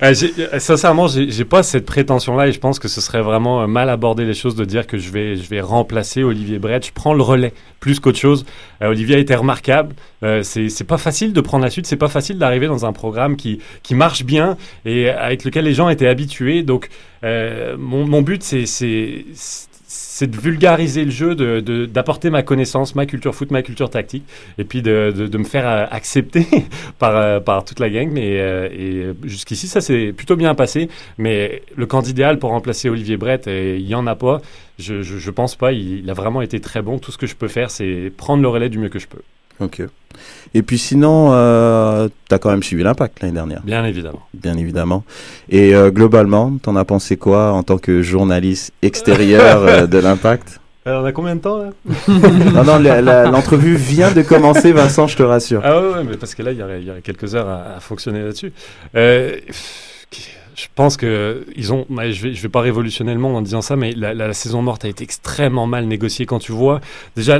Euh, 0.01 0.13
j'ai- 0.13 0.33
euh, 0.39 0.59
sincèrement, 0.59 1.07
j'ai 1.07 1.29
j'ai 1.31 1.45
pas 1.45 1.63
cette 1.63 1.85
prétention-là 1.85 2.47
et 2.47 2.51
je 2.51 2.59
pense 2.59 2.79
que 2.79 2.87
ce 2.89 2.99
serait 2.99 3.21
vraiment 3.21 3.65
mal 3.67 3.89
aborder 3.89 4.25
les 4.25 4.33
choses 4.33 4.55
de 4.55 4.65
dire 4.65 4.87
que 4.87 4.97
je 4.97 5.09
vais, 5.09 5.37
je 5.37 5.47
vais 5.47 5.61
remplacer 5.61 6.21
Olivier 6.23 6.59
Brett. 6.59 6.85
Je 6.85 6.91
prends 6.93 7.13
le 7.13 7.21
relais 7.21 7.53
plus 7.79 7.99
qu'autre 8.01 8.17
chose. 8.17 8.45
Euh, 8.81 8.89
Olivier 8.89 9.15
a 9.15 9.19
été 9.19 9.35
remarquable. 9.35 9.95
Euh, 10.23 10.41
c'est 10.43 10.67
c'est 10.69 10.83
pas 10.83 10.97
facile 10.97 11.31
de 11.33 11.39
prendre 11.39 11.63
la 11.63 11.69
suite. 11.69 11.85
C'est 11.85 11.95
pas 11.95 12.09
facile 12.09 12.37
d'arriver 12.39 12.67
dans 12.67 12.85
un 12.85 12.91
programme 12.93 13.37
qui, 13.37 13.59
qui 13.83 13.95
marche 13.95 14.25
bien 14.25 14.57
et 14.85 15.07
avec 15.35 15.43
lequel 15.43 15.65
les 15.65 15.73
gens 15.73 15.89
étaient 15.89 16.07
habitués. 16.07 16.63
Donc, 16.63 16.89
euh, 17.23 17.75
mon, 17.77 18.21
but, 18.21 18.41
c'est 18.41 20.27
de 20.27 20.37
vulgariser 20.37 21.03
le 21.05 21.11
jeu, 21.11 21.35
de- 21.35 21.85
d'apporter 21.85 22.29
ma 22.29 22.41
connaissance, 22.41 22.95
ma 22.95 23.05
culture 23.05 23.35
foot, 23.35 23.51
ma 23.51 23.61
culture 23.61 23.89
tactique, 23.89 24.23
et 24.57 24.63
puis 24.63 24.81
de, 24.81 25.11
de- 25.15 25.37
me 25.37 25.43
faire 25.43 25.67
euh, 25.67 25.85
accepter 25.91 26.45
par, 26.99 27.15
euh, 27.15 27.39
par 27.41 27.65
toute 27.65 27.79
la 27.81 27.89
gang. 27.89 28.09
Mais, 28.11 28.29
et 28.73 29.07
jusqu'ici, 29.23 29.67
ça 29.67 29.81
s'est 29.81 30.13
plutôt 30.15 30.37
bien 30.37 30.55
passé. 30.55 30.89
Mais 31.17 31.61
le 31.75 31.85
candidat 31.85 32.05
idéal 32.15 32.39
pour 32.39 32.51
remplacer 32.51 32.87
Olivier 32.89 33.17
Brett, 33.17 33.47
il 33.47 33.83
n'y 33.85 33.95
en 33.95 34.07
a 34.07 34.15
pas. 34.15 34.41
Je, 34.79 35.01
je 35.01 35.31
pense 35.31 35.55
pas. 35.55 35.73
Il 35.73 36.09
a 36.09 36.13
vraiment 36.13 36.41
été 36.41 36.61
très 36.61 36.81
bon. 36.81 36.97
Tout 36.99 37.11
ce 37.11 37.17
que 37.17 37.27
je 37.27 37.35
peux 37.35 37.49
faire, 37.49 37.69
c'est 37.71 38.09
prendre 38.15 38.41
le 38.41 38.47
relais 38.47 38.69
du 38.69 38.77
mieux 38.79 38.89
que 38.89 38.99
je 38.99 39.07
peux. 39.07 39.21
Ok. 39.59 39.81
Et 40.53 40.61
puis 40.61 40.77
sinon, 40.77 41.31
euh, 41.33 42.07
t'as 42.29 42.37
quand 42.37 42.49
même 42.49 42.63
suivi 42.63 42.83
l'impact 42.83 43.21
l'année 43.21 43.33
dernière. 43.33 43.61
Bien 43.63 43.83
évidemment. 43.83 44.21
Bien 44.33 44.57
évidemment. 44.57 45.03
Et 45.49 45.75
euh, 45.75 45.91
globalement, 45.91 46.53
t'en 46.61 46.75
as 46.77 46.85
pensé 46.85 47.17
quoi 47.17 47.51
en 47.51 47.63
tant 47.63 47.77
que 47.77 48.01
journaliste 48.01 48.71
extérieur 48.81 49.63
euh, 49.63 49.87
de 49.87 49.97
l'impact? 49.97 50.61
Alors, 50.85 51.03
on 51.03 51.05
a 51.05 51.11
combien 51.11 51.35
de 51.35 51.41
temps 51.41 51.57
là? 51.57 51.69
Non, 52.07 52.63
non, 52.63 53.31
l'entrevue 53.31 53.75
vient 53.75 54.11
de 54.11 54.21
commencer, 54.21 54.71
Vincent, 54.71 55.07
je 55.07 55.17
te 55.17 55.23
rassure. 55.23 55.61
Ah 55.63 55.81
ouais, 55.81 55.93
ouais, 55.95 56.03
mais 56.09 56.15
parce 56.15 56.33
que 56.35 56.43
là, 56.43 56.53
il 56.53 56.59
y 56.59 56.63
aurait, 56.63 56.81
il 56.81 56.87
y 56.87 56.91
aurait 56.91 57.01
quelques 57.01 57.35
heures 57.35 57.49
à, 57.49 57.75
à 57.75 57.79
fonctionner 57.81 58.21
là-dessus. 58.21 58.53
Euh, 58.95 59.35
je 60.55 60.67
pense 60.73 60.95
que 60.97 61.45
ils 61.55 61.73
ont. 61.73 61.85
je 61.89 62.21
vais, 62.23 62.33
je 62.33 62.41
vais 62.41 62.49
pas 62.49 62.61
révolutionner 62.61 63.13
le 63.13 63.19
monde 63.19 63.35
en 63.35 63.41
disant 63.41 63.61
ça, 63.61 63.75
mais 63.75 63.91
la, 63.91 64.13
la- 64.13 64.27
la 64.27 64.33
saison 64.33 64.61
morte 64.61 64.85
a 64.85 64.87
été 64.87 65.03
extrêmement 65.03 65.67
mal 65.67 65.85
négociée 65.85 66.25
quand 66.25 66.39
tu 66.39 66.51
vois. 66.53 66.81
Déjà, 67.15 67.39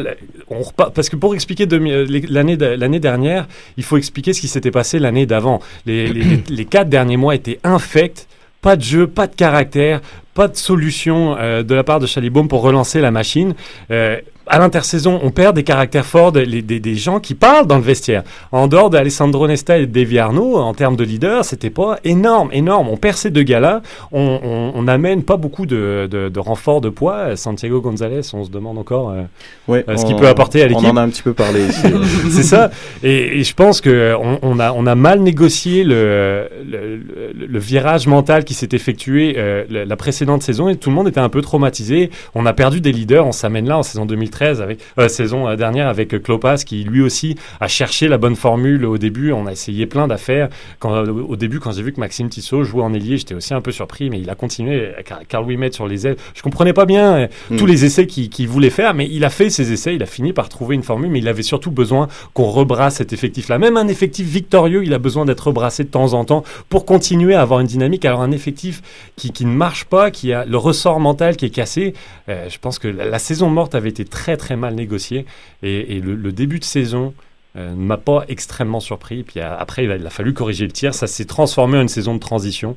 on 0.50 0.62
repart, 0.62 0.94
parce 0.94 1.10
que 1.10 1.16
pour 1.16 1.34
expliquer 1.34 1.66
euh, 1.72 2.06
l'année 2.30 2.58
l'année 2.58 3.00
dernière, 3.00 3.48
il 3.78 3.84
faut 3.84 3.98
expliquer 3.98 4.34
ce 4.34 4.42
qui 4.42 4.48
s'était 4.48 4.72
passé 4.72 5.00
l'année 5.00 5.26
d'avant. 5.26 5.62
Les, 5.86 6.08
les- 6.08 6.24
les- 6.24 6.44
les 6.50 6.66
quatre 6.66 6.90
derniers 6.90 7.18
mois 7.18 7.36
étaient 7.36 7.60
infects. 7.64 8.28
Pas 8.62 8.76
de 8.76 8.82
jeu, 8.82 9.06
pas 9.06 9.28
de 9.28 9.36
caractère, 9.36 10.02
pas 10.34 10.48
de 10.48 10.56
solution 10.58 11.38
euh, 11.38 11.62
de 11.62 11.76
la 11.76 11.84
part 11.84 12.00
de 12.00 12.08
Chalibaume 12.08 12.48
pour 12.48 12.62
relancer 12.64 13.00
la 13.00 13.12
machine. 13.12 13.54
Euh, 13.92 14.20
à 14.48 14.60
l'intersaison, 14.60 15.20
on 15.24 15.32
perd 15.32 15.56
des 15.56 15.64
caractères 15.64 16.06
forts, 16.06 16.32
des, 16.32 16.46
les- 16.46 16.62
des- 16.62 16.80
des 16.80 16.96
gens 16.96 17.20
qui 17.20 17.34
parlent 17.34 17.68
dans 17.68 17.78
le 17.78 17.82
vestiaire. 17.84 18.24
En 18.52 18.68
dehors 18.68 18.90
d'Alessandro 18.90 19.48
Nesta 19.48 19.78
et 19.78 19.86
de 19.88 19.92
Davy 19.92 20.20
Arnaud, 20.20 20.58
en 20.58 20.74
termes 20.74 20.96
de 20.96 21.04
leader, 21.04 21.44
c'était 21.46 21.70
pas 21.70 21.98
énorme, 22.04 22.50
énorme. 22.54 22.88
On 22.90 22.98
perd 22.98 23.18
ces 23.18 23.32
deux 23.32 23.44
gars-là, 23.44 23.82
on, 24.12 24.40
on, 24.44 24.72
on 24.76 24.88
amène 24.88 25.24
pas 25.24 25.38
beaucoup 25.38 25.66
de, 25.66 26.08
de, 26.12 26.30
de 26.30 26.40
renforts 26.40 26.82
de 26.82 26.90
poids. 26.90 27.36
Santiago 27.36 27.82
Gonzalez, 27.82 28.22
on 28.34 28.44
se 28.44 28.50
demande 28.52 28.78
encore 28.78 29.10
euh, 29.12 29.24
Ouais, 29.68 29.84
euh, 29.90 29.98
ce 29.98 30.04
on- 30.04 30.08
qu'il 30.08 30.16
peut 30.18 30.28
apporter 30.28 30.62
à 30.62 30.66
on 30.66 30.70
l'équipe. 30.70 30.86
en 30.90 30.98
a 30.98 31.02
un 31.02 31.10
petit 31.10 31.24
peu 31.24 31.34
parlé. 31.34 31.62
C'est 32.30 32.44
ça. 32.44 32.70
Et, 33.04 33.40
et 33.40 33.44
je 33.44 33.54
pense 33.56 33.82
que 33.82 34.16
on, 34.22 34.38
on 34.44 34.60
a, 34.60 34.72
on 34.74 34.86
a 34.86 34.94
mal 34.96 35.22
négocié 35.22 35.84
le, 35.84 36.48
le, 36.70 36.98
le- 36.98 37.48
le 37.48 37.60
virage 37.60 38.06
mental 38.08 38.44
qui 38.44 38.54
s'est 38.54 38.70
effectué 38.74 39.36
euh, 39.38 39.64
la, 39.70 39.86
la 39.86 39.96
précédente 39.96 40.44
saison 40.44 40.70
et 40.70 40.76
tout 40.76 40.90
le 40.90 40.96
monde 40.96 41.08
était 41.08 41.20
un 41.20 41.30
peu 41.30 41.42
traumatisé. 41.42 42.12
On 42.36 42.46
a 42.46 42.54
perdu 42.54 42.80
des 42.82 42.92
leaders. 42.92 43.26
On 43.26 43.32
s'amène 43.32 43.68
là 43.68 43.78
en 43.80 43.84
saison 43.84 44.06
2013 44.06 44.35
avec 44.42 44.80
euh, 45.00 45.08
saison 45.08 45.48
euh, 45.48 45.56
dernière 45.56 45.88
avec 45.88 46.14
euh, 46.14 46.20
Klopas 46.20 46.58
qui 46.66 46.84
lui 46.84 47.02
aussi 47.02 47.36
a 47.60 47.68
cherché 47.68 48.08
la 48.08 48.18
bonne 48.18 48.36
formule 48.36 48.86
au 48.86 48.98
début. 48.98 49.32
On 49.32 49.46
a 49.48 49.52
essayé 49.52 49.86
plein 49.86 50.08
d'affaires. 50.08 50.50
Quand 50.80 50.94
euh, 50.94 51.12
au 51.12 51.36
début, 51.36 51.60
quand 51.60 51.72
j'ai 51.72 51.82
vu 51.84 51.94
que 51.94 52.00
Maxime 52.00 52.30
Tissot 52.30 52.64
jouait 52.64 52.84
en 52.84 52.94
ailier, 52.94 53.18
j'étais 53.18 53.34
aussi 53.36 53.54
un 53.54 53.62
peu 53.62 53.72
surpris, 53.72 54.10
mais 54.10 54.20
il 54.20 54.30
a 54.30 54.36
continué. 54.36 54.76
euh, 54.76 55.02
Car- 55.06 55.22
Carl 55.28 55.46
Ouimet 55.46 55.72
sur 55.72 55.88
les 55.88 56.08
ailes. 56.08 56.18
Je 56.34 56.42
comprenais 56.42 56.74
pas 56.74 56.86
bien 56.86 57.16
euh, 57.16 57.28
Mm. 57.50 57.58
tous 57.58 57.66
les 57.66 57.86
essais 57.86 58.08
qu'il 58.08 58.48
voulait 58.48 58.70
faire, 58.70 58.94
mais 58.94 59.08
il 59.12 59.24
a 59.24 59.30
fait 59.30 59.50
ses 59.50 59.72
essais. 59.72 59.96
Il 59.96 60.02
a 60.04 60.06
fini 60.08 60.34
par 60.34 60.50
trouver 60.50 60.76
une 60.76 60.84
formule, 60.84 61.10
mais 61.10 61.20
il 61.20 61.28
avait 61.28 61.44
surtout 61.44 61.72
besoin 61.72 62.08
qu'on 62.34 62.50
rebrasse 62.50 62.96
cet 62.96 63.14
effectif-là. 63.14 63.58
Même 63.60 63.78
un 63.78 63.88
effectif 63.88 64.26
victorieux, 64.28 64.84
il 64.84 64.94
a 64.94 64.98
besoin 65.00 65.26
d'être 65.26 65.48
rebrassé 65.48 65.84
de 65.84 65.90
temps 65.90 66.14
en 66.14 66.26
temps 66.26 66.44
pour 66.70 66.86
continuer 66.86 67.36
à 67.36 67.42
avoir 67.42 67.60
une 67.60 67.68
dynamique. 67.68 68.04
Alors 68.06 68.22
un 68.22 68.32
effectif 68.32 68.82
qui, 69.16 69.32
qui 69.32 69.46
ne 69.46 69.52
marche 69.52 69.86
pas, 69.86 70.10
qui 70.12 70.34
a 70.34 70.46
le 70.46 70.58
ressort 70.58 71.00
mental 71.00 71.36
qui 71.36 71.46
est 71.46 71.50
cassé, 71.50 71.94
euh, 72.30 72.48
je 72.50 72.58
pense 72.58 72.80
que 72.80 72.88
la, 72.88 73.06
la 73.06 73.20
saison 73.20 73.50
morte 73.50 73.76
avait 73.76 73.90
été 73.90 74.06
très 74.06 74.25
très 74.34 74.56
mal 74.56 74.76
négociée 74.76 75.26
et, 75.64 76.02
le, 76.02 76.32
début 76.32 76.60
de 76.60 76.64
saison 76.64 77.14
euh, 77.58 77.72
ne 77.72 77.76
m'a 77.76 77.98
pas 77.98 78.26
extrêmement 78.28 78.82
surpris. 78.82 79.24
Puis 79.24 79.40
euh, 79.40 79.58
après, 79.58 79.86
il 79.86 79.92
a, 79.92 80.10
fallu 80.10 80.34
corriger 80.34 80.66
le 80.66 80.72
tir. 80.72 80.94
Ça 80.94 81.08
s'est 81.08 81.26
transformé 81.26 81.78
en 81.78 81.82
une 81.84 81.88
saison 81.88 82.14
de 82.14 82.20
transition. 82.20 82.76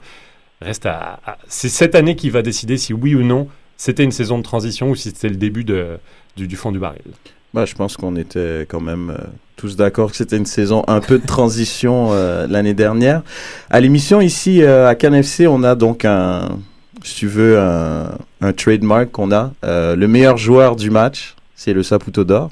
Reste 0.60 0.86
à, 0.86 1.20
c'est 1.48 1.68
cette 1.68 1.94
année 1.94 2.14
qui 2.14 2.30
va 2.30 2.42
décider 2.42 2.76
si 2.76 2.92
oui 2.92 3.14
ou 3.14 3.22
non 3.22 3.48
c'était 3.76 4.02
une 4.02 4.12
saison 4.12 4.38
de 4.38 4.42
transition 4.42 4.90
ou 4.90 4.96
si 4.96 5.10
c'était 5.10 5.28
le 5.28 5.36
début 5.36 5.62
de, 5.62 5.98
du, 6.36 6.56
fond 6.56 6.72
du 6.72 6.80
baril. 6.80 7.00
Bah, 7.54 7.64
je 7.64 7.74
pense 7.74 7.96
qu'on 7.96 8.16
était 8.16 8.66
quand 8.68 8.80
même 8.80 9.10
euh, 9.10 9.24
tous 9.56 9.76
d'accord 9.76 10.10
que 10.10 10.16
c'était 10.16 10.36
une 10.36 10.46
saison 10.46 10.82
un 10.88 11.00
peu 11.00 11.18
de 11.20 11.26
transition 11.26 12.12
l'année 12.48 12.74
dernière. 12.74 13.22
À 13.70 13.80
l'émission 13.80 14.20
ici 14.20 14.64
à 14.64 14.94
CanFC, 14.96 15.46
on 15.46 15.62
a 15.62 15.76
donc 15.76 16.04
un, 16.04 16.58
si 17.04 17.14
tu 17.14 17.26
veux, 17.28 17.58
un, 17.58 18.10
un 18.40 18.52
trademark 18.52 19.12
qu'on 19.12 19.30
a. 19.32 19.52
Le 19.62 20.06
meilleur 20.06 20.38
joueur 20.38 20.74
du 20.74 20.90
match, 20.90 21.36
c'est 21.58 21.72
le 21.72 21.82
Saputo 21.82 22.22
d'or. 22.24 22.50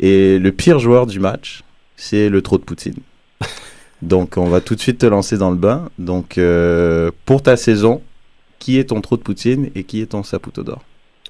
Et 0.00 0.38
le 0.38 0.50
pire 0.52 0.78
joueur 0.80 1.06
du 1.06 1.20
match, 1.20 1.62
c'est 1.96 2.28
le 2.28 2.42
trop 2.42 2.58
de 2.58 2.64
Poutine. 2.64 2.96
Donc, 4.02 4.36
on 4.36 4.46
va 4.46 4.60
tout 4.60 4.74
de 4.74 4.80
suite 4.80 4.98
te 4.98 5.06
lancer 5.06 5.38
dans 5.38 5.50
le 5.50 5.56
bain. 5.56 5.88
Donc, 5.98 6.36
euh, 6.36 7.10
pour 7.26 7.42
ta 7.42 7.56
saison, 7.56 8.02
qui 8.58 8.78
est 8.78 8.84
ton 8.84 9.00
trop 9.00 9.16
de 9.16 9.22
Poutine 9.22 9.70
et 9.74 9.84
qui 9.84 10.00
est 10.02 10.06
ton 10.06 10.22
Saputo 10.22 10.62
d'or 10.64 10.82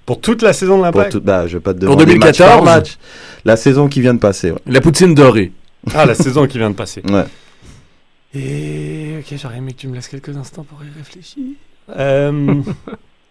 Pour 0.07 0.21
toute 0.21 0.41
la 0.43 0.53
saison 0.53 0.79
de 0.79 0.83
l'impact 0.83 1.13
tout- 1.13 1.21
bah, 1.21 1.47
je 1.47 1.59
vais 1.59 1.63
pas 1.63 1.75
te 1.75 1.85
Pour 1.85 1.97
demander 1.97 2.17
match 2.19 2.39
par 2.39 2.63
2014? 2.63 2.65
match. 2.65 2.99
La 3.45 3.57
saison 3.57 3.89
qui 3.89 4.01
vient 4.01 4.15
de 4.15 4.19
passer, 4.21 4.51
ouais. 4.53 4.59
La 4.67 4.81
poutine 4.81 5.15
dorée. 5.15 5.53
Ah, 5.95 6.07
la 6.07 6.15
saison 6.15 6.47
qui 6.47 6.59
vient 6.59 6.71
de 6.71 6.75
passer. 6.77 7.03
Ouais. 7.09 7.25
Et 8.35 9.17
ok, 9.19 9.37
j'aurais 9.41 9.59
aimé 9.59 9.73
que 9.73 9.79
tu 9.79 9.89
me 9.89 9.95
laisses 9.95 10.09
quelques 10.09 10.37
instants 10.37 10.63
pour 10.65 10.79
y 10.85 10.89
réfléchir. 10.97 11.43
Euh, 11.97 12.63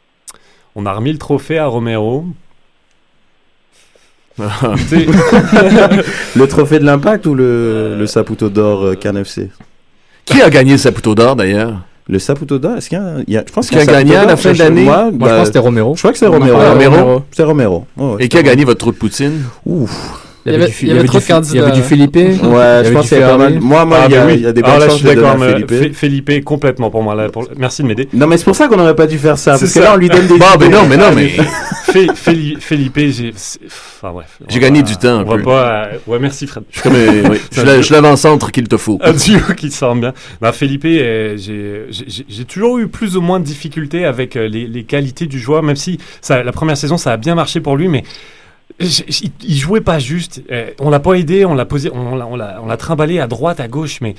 on 0.75 0.85
a 0.85 0.93
remis 0.93 1.11
le 1.13 1.17
trophée 1.17 1.57
à 1.57 1.67
Romero. 1.67 2.25
Le 6.35 6.45
trophée 6.47 6.79
de 6.79 6.85
l'impact 6.85 7.25
ou 7.25 7.35
le, 7.35 7.95
le 7.97 8.07
Saputo 8.07 8.49
d'or 8.49 8.83
euh, 8.85 8.95
CanFC 8.95 9.49
Qui 10.25 10.41
a 10.41 10.49
gagné 10.49 10.73
le 10.73 10.77
Saputo 10.77 11.15
d'or 11.15 11.35
d'ailleurs? 11.35 11.81
Le 12.07 12.17
Saputo 12.17 12.57
d'or, 12.57 12.77
est-ce 12.77 12.89
qu'il 12.89 12.97
y 12.97 13.01
a, 13.01 13.05
un- 13.05 13.23
il 13.27 13.33
y 13.33 13.37
a- 13.37 13.43
Je 13.47 13.51
pense 13.53 13.67
Qui 13.69 13.75
qu'il 13.77 13.85
y 13.85 13.87
a 13.87 13.91
un 13.91 13.97
gagné 13.99 14.15
à 14.15 14.25
la 14.25 14.35
fin 14.35 14.51
l'année? 14.53 14.83
Moi, 14.83 15.09
je 15.11 15.17
pense 15.17 15.39
que 15.41 15.45
c'était 15.45 15.59
Romero. 15.59 15.93
Je 15.95 15.99
crois 16.01 16.11
que 16.11 16.17
c'est 16.17 16.25
Romero. 16.27 16.57
Romero. 16.57 16.91
Romero. 16.95 17.23
C'est 17.31 17.43
Romero. 17.43 17.85
Ouais, 17.97 18.15
Et 18.23 18.27
qui 18.29 18.37
a 18.37 18.41
gagné 18.43 18.65
votre 18.65 18.79
trou 18.79 18.91
de 18.91 18.97
poutine? 18.97 19.43
Ouf. 19.65 20.25
Il 20.45 20.53
y 20.53 20.55
Il 20.55 20.59
y 20.59 20.63
avait 20.63 20.63
avait- 20.65 20.73
il 20.81 20.87
y 20.87 20.91
avait 20.91 21.03
trop 21.03 21.17
de 21.17 21.23
Fi- 21.23 21.31
il 21.31 21.33
y 21.33 21.59
avait 21.59 21.67
candidats. 21.67 21.71
du 21.71 21.83
Philippe. 21.83 22.15
Ouais, 22.15 22.81
je 22.85 22.91
pense 22.93 23.09
qu'il 23.09 23.17
y 23.17 23.21
a 23.21 23.27
pas 23.27 23.37
mal. 23.37 23.59
Moi, 23.59 23.83
moi, 23.85 23.97
Ah, 24.01 24.05
il 24.07 24.13
y, 24.13 24.17
a, 24.17 24.25
oui. 24.25 24.33
il 24.35 24.41
y 24.41 24.45
a 24.47 24.53
des 24.53 24.61
bonnes 24.61 24.71
je 24.79 24.85
chances 24.85 24.95
suis 24.95 25.03
de 25.05 25.21
mais 25.37 25.51
Felipe. 25.51 25.71
Fe- 25.71 25.93
Felipe 25.93 26.43
complètement 26.45 26.89
pour 26.89 27.03
moi. 27.03 27.13
Là, 27.13 27.27
pour- 27.29 27.47
Merci 27.57 27.83
de 27.83 27.87
m'aider. 27.87 28.07
Non, 28.13 28.25
mais 28.25 28.37
c'est 28.37 28.45
pour 28.45 28.55
ça 28.55 28.67
qu'on 28.69 28.77
n'aurait 28.77 28.95
pas 28.95 29.05
dû 29.05 29.17
faire 29.17 29.37
ça. 29.37 29.55
C'est 29.55 29.65
Parce 29.65 29.73
que 29.73 29.79
ça. 29.79 29.85
là, 29.85 29.93
on 29.95 29.97
lui 29.97 30.07
donne 30.07 30.27
des. 30.27 30.37
Bon, 30.37 30.45
idées. 30.55 30.69
ben 30.69 30.71
non, 30.71 30.85
mais 30.87 30.95
non, 30.97 31.11
mais 31.13 31.27
Fé- 31.91 32.07
Féli- 32.15 32.57
Felipe, 32.59 32.97
j'ai. 33.09 33.33
Enfin 33.65 34.13
bref. 34.13 34.27
J'ai 34.47 34.59
gagné 34.59 34.81
du 34.81 34.95
temps 34.95 35.19
un 35.19 35.25
On 35.25 35.35
peu. 35.35 35.41
pas. 35.41 35.87
euh, 35.87 35.97
Ouais, 36.07 36.19
merci 36.19 36.47
Fred. 36.47 36.63
je 36.71 36.79
suis 36.79 36.83
comme, 36.89 36.95
euh, 36.95 37.23
oui, 37.31 37.37
je 37.51 37.61
la- 37.61 37.81
je 37.81 37.91
l'avant-centre 37.93 38.51
qu'il 38.51 38.67
te 38.69 38.77
faut. 38.77 38.97
Un 39.01 39.11
duo 39.11 39.41
qui 39.57 39.69
semble 39.71 40.01
bien. 40.01 40.13
Non, 40.41 40.51
Felipe, 40.53 40.85
euh, 40.85 41.35
j'ai- 41.37 42.45
toujours 42.45 42.77
eu 42.79 42.87
plus 42.87 43.17
ou 43.17 43.21
moins 43.21 43.39
de 43.41 43.45
difficultés 43.45 44.05
avec 44.05 44.35
euh, 44.37 44.47
les, 44.47 44.67
les 44.67 44.83
qualités 44.83 45.25
du 45.25 45.37
joueur, 45.39 45.63
même 45.63 45.75
si 45.75 45.97
ça, 46.21 46.41
la 46.43 46.51
première 46.53 46.77
saison, 46.77 46.97
ça 46.97 47.11
a 47.13 47.17
bien 47.17 47.35
marché 47.35 47.59
pour 47.59 47.75
lui, 47.75 47.87
mais 47.89 48.03
il 48.79 49.55
jouait 49.57 49.81
pas 49.81 49.99
juste. 49.99 50.41
Euh, 50.51 50.71
on 50.79 50.89
l'a 50.89 50.99
pas 50.99 51.13
aidé, 51.15 51.45
on 51.45 51.53
l'a 51.53 51.65
posé, 51.65 51.89
on 51.93 52.15
l'a- 52.15 52.77
trimballé 52.77 53.19
à 53.19 53.27
droite, 53.27 53.59
à 53.59 53.67
gauche, 53.67 53.99
mais 54.01 54.15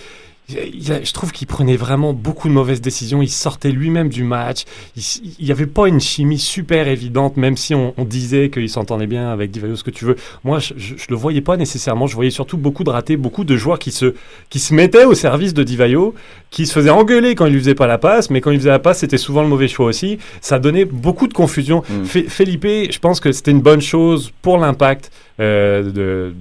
je 0.50 1.12
trouve 1.12 1.32
qu'il 1.32 1.46
prenait 1.46 1.76
vraiment 1.76 2.12
beaucoup 2.12 2.48
de 2.48 2.52
mauvaises 2.52 2.80
décisions. 2.80 3.22
Il 3.22 3.28
sortait 3.30 3.70
lui-même 3.70 4.08
du 4.08 4.24
match. 4.24 4.64
Il 4.96 5.44
n'y 5.44 5.50
avait 5.52 5.66
pas 5.66 5.86
une 5.88 6.00
chimie 6.00 6.38
super 6.38 6.88
évidente, 6.88 7.36
même 7.36 7.56
si 7.56 7.74
on, 7.74 7.94
on 7.96 8.04
disait 8.04 8.50
qu'il 8.50 8.68
s'entendait 8.68 9.06
bien 9.06 9.30
avec 9.30 9.50
Divayo, 9.50 9.76
ce 9.76 9.84
que 9.84 9.90
tu 9.90 10.04
veux. 10.04 10.16
Moi, 10.44 10.58
je, 10.58 10.74
je 10.76 11.06
le 11.08 11.16
voyais 11.16 11.40
pas 11.40 11.56
nécessairement. 11.56 12.06
Je 12.06 12.14
voyais 12.14 12.30
surtout 12.30 12.56
beaucoup 12.56 12.84
de 12.84 12.90
ratés, 12.90 13.16
beaucoup 13.16 13.44
de 13.44 13.56
joueurs 13.56 13.78
qui 13.78 13.92
se, 13.92 14.14
qui 14.48 14.58
se 14.58 14.74
mettaient 14.74 15.04
au 15.04 15.14
service 15.14 15.54
de 15.54 15.62
Divayo, 15.62 16.14
qui 16.50 16.66
se 16.66 16.72
faisaient 16.72 16.90
engueuler 16.90 17.34
quand 17.34 17.46
il 17.46 17.52
lui 17.52 17.60
faisait 17.60 17.74
pas 17.74 17.86
la 17.86 17.98
passe, 17.98 18.30
mais 18.30 18.40
quand 18.40 18.50
il 18.50 18.58
faisait 18.58 18.70
la 18.70 18.78
passe, 18.78 18.98
c'était 18.98 19.18
souvent 19.18 19.42
le 19.42 19.48
mauvais 19.48 19.68
choix 19.68 19.86
aussi. 19.86 20.18
Ça 20.40 20.58
donnait 20.58 20.84
beaucoup 20.84 21.28
de 21.28 21.34
confusion. 21.34 21.82
Mm. 21.88 22.02
Fe- 22.04 22.28
Felipe, 22.28 22.66
je 22.90 22.98
pense 22.98 23.20
que 23.20 23.32
c'était 23.32 23.50
une 23.52 23.60
bonne 23.62 23.80
chose 23.80 24.32
pour 24.42 24.58
l'impact 24.58 25.10
euh, 25.38 25.90
de, 25.90 26.34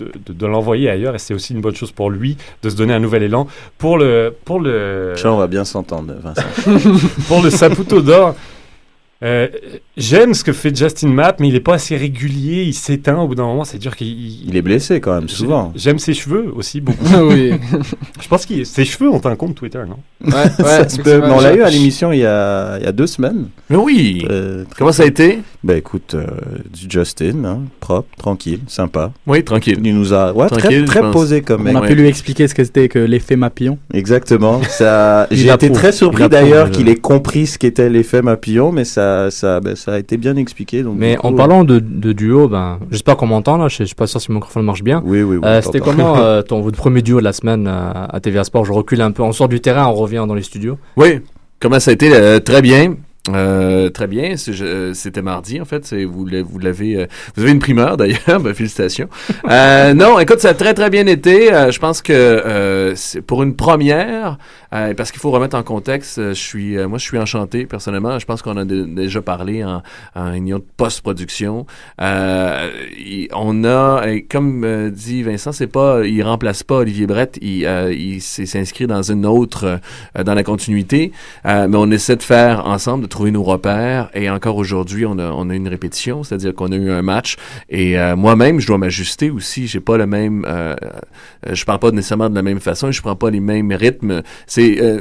de, 0.00 0.10
de- 0.26 0.32
de 0.32 0.46
l'envoyer 0.46 0.88
ailleurs 0.90 1.14
et 1.14 1.18
c'est 1.18 1.34
aussi 1.34 1.52
une 1.54 1.60
bonne 1.60 1.74
chose 1.76 1.92
pour 1.92 2.10
lui 2.10 2.36
de 2.62 2.70
se 2.70 2.76
donner 2.76 2.94
un 2.94 2.98
nouvel 3.00 3.22
élan 3.22 3.46
pour 3.78 3.98
le 3.98 4.34
pour 4.44 4.58
le 4.60 5.14
on 5.24 5.36
va 5.36 5.46
bien 5.46 5.64
s'entendre, 5.64 6.14
Vincent. 6.22 6.42
pour 7.28 7.42
le 7.42 7.50
Saputo 7.50 8.00
d'or 8.00 8.34
euh, 9.22 9.48
j'aime 9.96 10.34
ce 10.34 10.44
que 10.44 10.52
fait 10.52 10.74
Justin 10.74 11.08
Mapp 11.08 11.40
mais 11.40 11.48
il 11.48 11.54
est 11.54 11.60
pas 11.60 11.74
assez 11.74 11.96
régulier 11.96 12.62
il 12.64 12.74
s'éteint 12.74 13.18
au 13.20 13.28
bout 13.28 13.34
d'un 13.34 13.46
moment 13.46 13.64
c'est 13.64 13.78
dur 13.78 13.94
qu'il 13.96 14.48
Il 14.48 14.56
est 14.56 14.62
blessé 14.62 15.00
quand 15.00 15.14
même, 15.14 15.28
souvent. 15.28 15.72
j'aime 15.74 15.98
ses 15.98 16.14
cheveux 16.14 16.50
aussi 16.54 16.80
beaucoup 16.80 17.04
oui. 17.28 17.52
je 18.20 18.28
pense 18.28 18.46
que 18.46 18.64
ses 18.64 18.84
cheveux 18.84 19.10
ont 19.10 19.24
un 19.24 19.36
compte 19.36 19.54
Twitter 19.54 19.82
non? 19.86 19.98
Ouais, 20.24 20.32
ouais, 20.34 20.50
Ça 20.64 20.88
se 20.88 21.00
peut. 21.00 21.20
Mais 21.20 21.30
on 21.30 21.40
l'a 21.40 21.54
eu 21.54 21.62
à 21.62 21.70
l'émission 21.70 22.12
il 22.12 22.20
y 22.20 22.26
a, 22.26 22.78
il 22.78 22.84
y 22.84 22.86
a 22.86 22.92
deux 22.92 23.06
semaines. 23.06 23.48
Mais 23.68 23.76
oui. 23.76 24.24
Euh, 24.30 24.64
Comment 24.76 24.92
ça 24.92 25.04
a 25.04 25.06
été? 25.06 25.40
Ben 25.62 25.76
écoute, 25.76 26.14
euh, 26.14 26.26
du 26.72 26.86
Justin, 26.88 27.44
hein, 27.44 27.60
propre, 27.80 28.08
tranquille, 28.16 28.60
sympa. 28.66 29.12
Oui, 29.26 29.44
tranquille. 29.44 29.78
Il 29.82 29.94
nous 29.94 30.12
a, 30.12 30.32
ouais, 30.32 30.48
très, 30.48 31.10
posé 31.10 31.42
comme 31.42 31.64
mec. 31.64 31.76
On 31.76 31.82
a 31.82 31.86
pu 31.86 31.94
lui 31.94 32.08
expliquer 32.08 32.48
ce 32.48 32.54
que 32.54 32.64
c'était 32.64 32.88
que 32.88 32.98
l'effet 32.98 33.36
Mapillon. 33.36 33.78
Exactement. 33.92 34.62
Ça, 34.62 35.26
j'ai 35.30 35.50
été 35.50 35.70
très 35.70 35.92
surpris 35.92 36.28
d'ailleurs 36.28 36.66
euh. 36.66 36.70
qu'il 36.70 36.88
ait 36.88 36.96
compris 36.96 37.46
ce 37.46 37.58
qu'était 37.58 37.90
l'effet 37.90 38.22
Mapillon, 38.22 38.72
mais 38.72 38.84
ça, 38.84 39.09
ça, 39.30 39.60
ben, 39.60 39.76
ça 39.76 39.94
a 39.94 39.98
été 39.98 40.16
bien 40.16 40.36
expliqué. 40.36 40.82
Donc, 40.82 40.96
Mais 40.98 41.16
coup, 41.16 41.26
en 41.26 41.32
parlant 41.34 41.64
de, 41.64 41.78
de 41.78 42.12
duo, 42.12 42.48
ben, 42.48 42.78
j'espère 42.90 43.16
qu'on 43.16 43.26
m'entend 43.26 43.56
là. 43.56 43.68
Je 43.68 43.80
je 43.80 43.84
suis 43.84 43.94
pas 43.94 44.06
sûr 44.06 44.20
si 44.20 44.30
mon 44.30 44.36
microphone 44.36 44.64
marche 44.64 44.82
bien. 44.82 45.02
Oui, 45.04 45.22
oui, 45.22 45.36
oui. 45.36 45.42
Euh, 45.44 45.60
C'était 45.62 45.80
comment 45.80 46.16
euh, 46.20 46.42
ton 46.42 46.60
votre 46.60 46.76
premier 46.76 47.02
duo 47.02 47.18
de 47.18 47.24
la 47.24 47.32
semaine 47.32 47.66
euh, 47.66 48.06
à 48.08 48.20
TVA 48.20 48.44
Sport? 48.44 48.64
Je 48.64 48.72
recule 48.72 49.00
un 49.00 49.10
peu. 49.10 49.22
On 49.22 49.32
sort 49.32 49.48
du 49.48 49.60
terrain, 49.60 49.86
on 49.86 49.94
revient 49.94 50.24
dans 50.28 50.34
les 50.34 50.42
studios. 50.42 50.78
Oui. 50.96 51.20
Comment 51.60 51.80
ça 51.80 51.90
a 51.90 51.94
été 51.94 52.10
euh, 52.14 52.38
Très 52.40 52.62
bien. 52.62 52.94
Euh, 53.28 53.90
très 53.90 54.06
bien, 54.06 54.34
c'était 54.36 55.20
mardi 55.22 55.60
en 55.60 55.66
fait. 55.66 55.92
Vous 55.92 56.24
l'avez, 56.24 56.42
vous 56.42 56.58
l'avez, 56.58 56.96
euh, 56.96 57.06
vous 57.36 57.42
avez 57.42 57.52
une 57.52 57.58
primeur 57.58 57.98
d'ailleurs. 57.98 58.18
Ben, 58.40 58.54
félicitations. 58.54 59.08
Euh, 59.48 59.92
non, 59.92 60.18
écoute, 60.18 60.40
ça 60.40 60.50
a 60.50 60.54
très 60.54 60.72
très 60.72 60.88
bien 60.88 61.06
été. 61.06 61.52
Euh, 61.52 61.70
je 61.70 61.78
pense 61.78 62.00
que 62.00 62.12
euh, 62.12 62.94
c'est 62.96 63.20
pour 63.20 63.42
une 63.42 63.54
première, 63.56 64.38
euh, 64.72 64.94
parce 64.94 65.10
qu'il 65.12 65.20
faut 65.20 65.30
remettre 65.30 65.56
en 65.56 65.62
contexte. 65.62 66.18
euh, 66.18 66.30
je 66.30 66.40
suis, 66.40 66.76
euh, 66.78 66.88
moi, 66.88 66.98
je 66.98 67.04
suis 67.04 67.18
enchanté 67.18 67.66
personnellement. 67.66 68.18
Je 68.18 68.26
pense 68.26 68.42
qu'on 68.42 68.56
a 68.56 68.64
dé- 68.64 68.84
déjà 68.86 69.20
parlé 69.22 69.64
en, 69.64 69.82
en 70.14 70.32
union 70.32 70.58
de 70.58 70.64
post-production. 70.76 71.66
Euh, 72.00 72.70
on 73.34 73.64
a, 73.64 74.02
comme 74.30 74.64
euh, 74.64 74.90
dit 74.90 75.22
Vincent, 75.22 75.52
c'est 75.52 75.66
pas, 75.66 76.04
il 76.06 76.22
remplace 76.22 76.62
pas 76.62 76.76
Olivier 76.76 77.06
Brett. 77.06 77.38
Il, 77.42 77.62
il 77.90 78.20
s'inscrit 78.20 78.86
dans 78.86 79.02
une 79.02 79.26
autre, 79.26 79.80
dans 80.22 80.34
la 80.34 80.42
continuité. 80.42 81.12
Mais 81.44 81.66
on 81.76 81.90
essaie 81.90 82.16
de 82.16 82.22
faire 82.22 82.66
ensemble, 82.66 83.02
de 83.04 83.08
trouver 83.08 83.30
nos 83.30 83.42
repères. 83.42 84.10
Et 84.14 84.30
encore 84.30 84.56
aujourd'hui, 84.56 85.06
on 85.06 85.18
a, 85.18 85.30
on 85.30 85.50
a 85.50 85.54
une 85.54 85.68
répétition, 85.68 86.22
c'est-à-dire 86.22 86.54
qu'on 86.54 86.72
a 86.72 86.76
eu 86.76 86.90
un 86.90 87.02
match. 87.02 87.36
Et 87.68 87.96
moi-même, 88.16 88.60
je 88.60 88.66
dois 88.66 88.78
m'ajuster 88.78 89.30
aussi. 89.30 89.66
J'ai 89.66 89.80
pas 89.80 89.96
le 89.96 90.06
même, 90.06 90.46
je 91.50 91.64
parle 91.64 91.78
pas 91.78 91.90
nécessairement 91.90 92.30
de 92.30 92.34
la 92.34 92.42
même 92.42 92.60
façon. 92.60 92.90
Je 92.90 93.00
prends 93.02 93.16
pas 93.16 93.30
les 93.30 93.40
mêmes 93.40 93.72
rythmes. 93.72 94.22
Euh, 94.80 94.98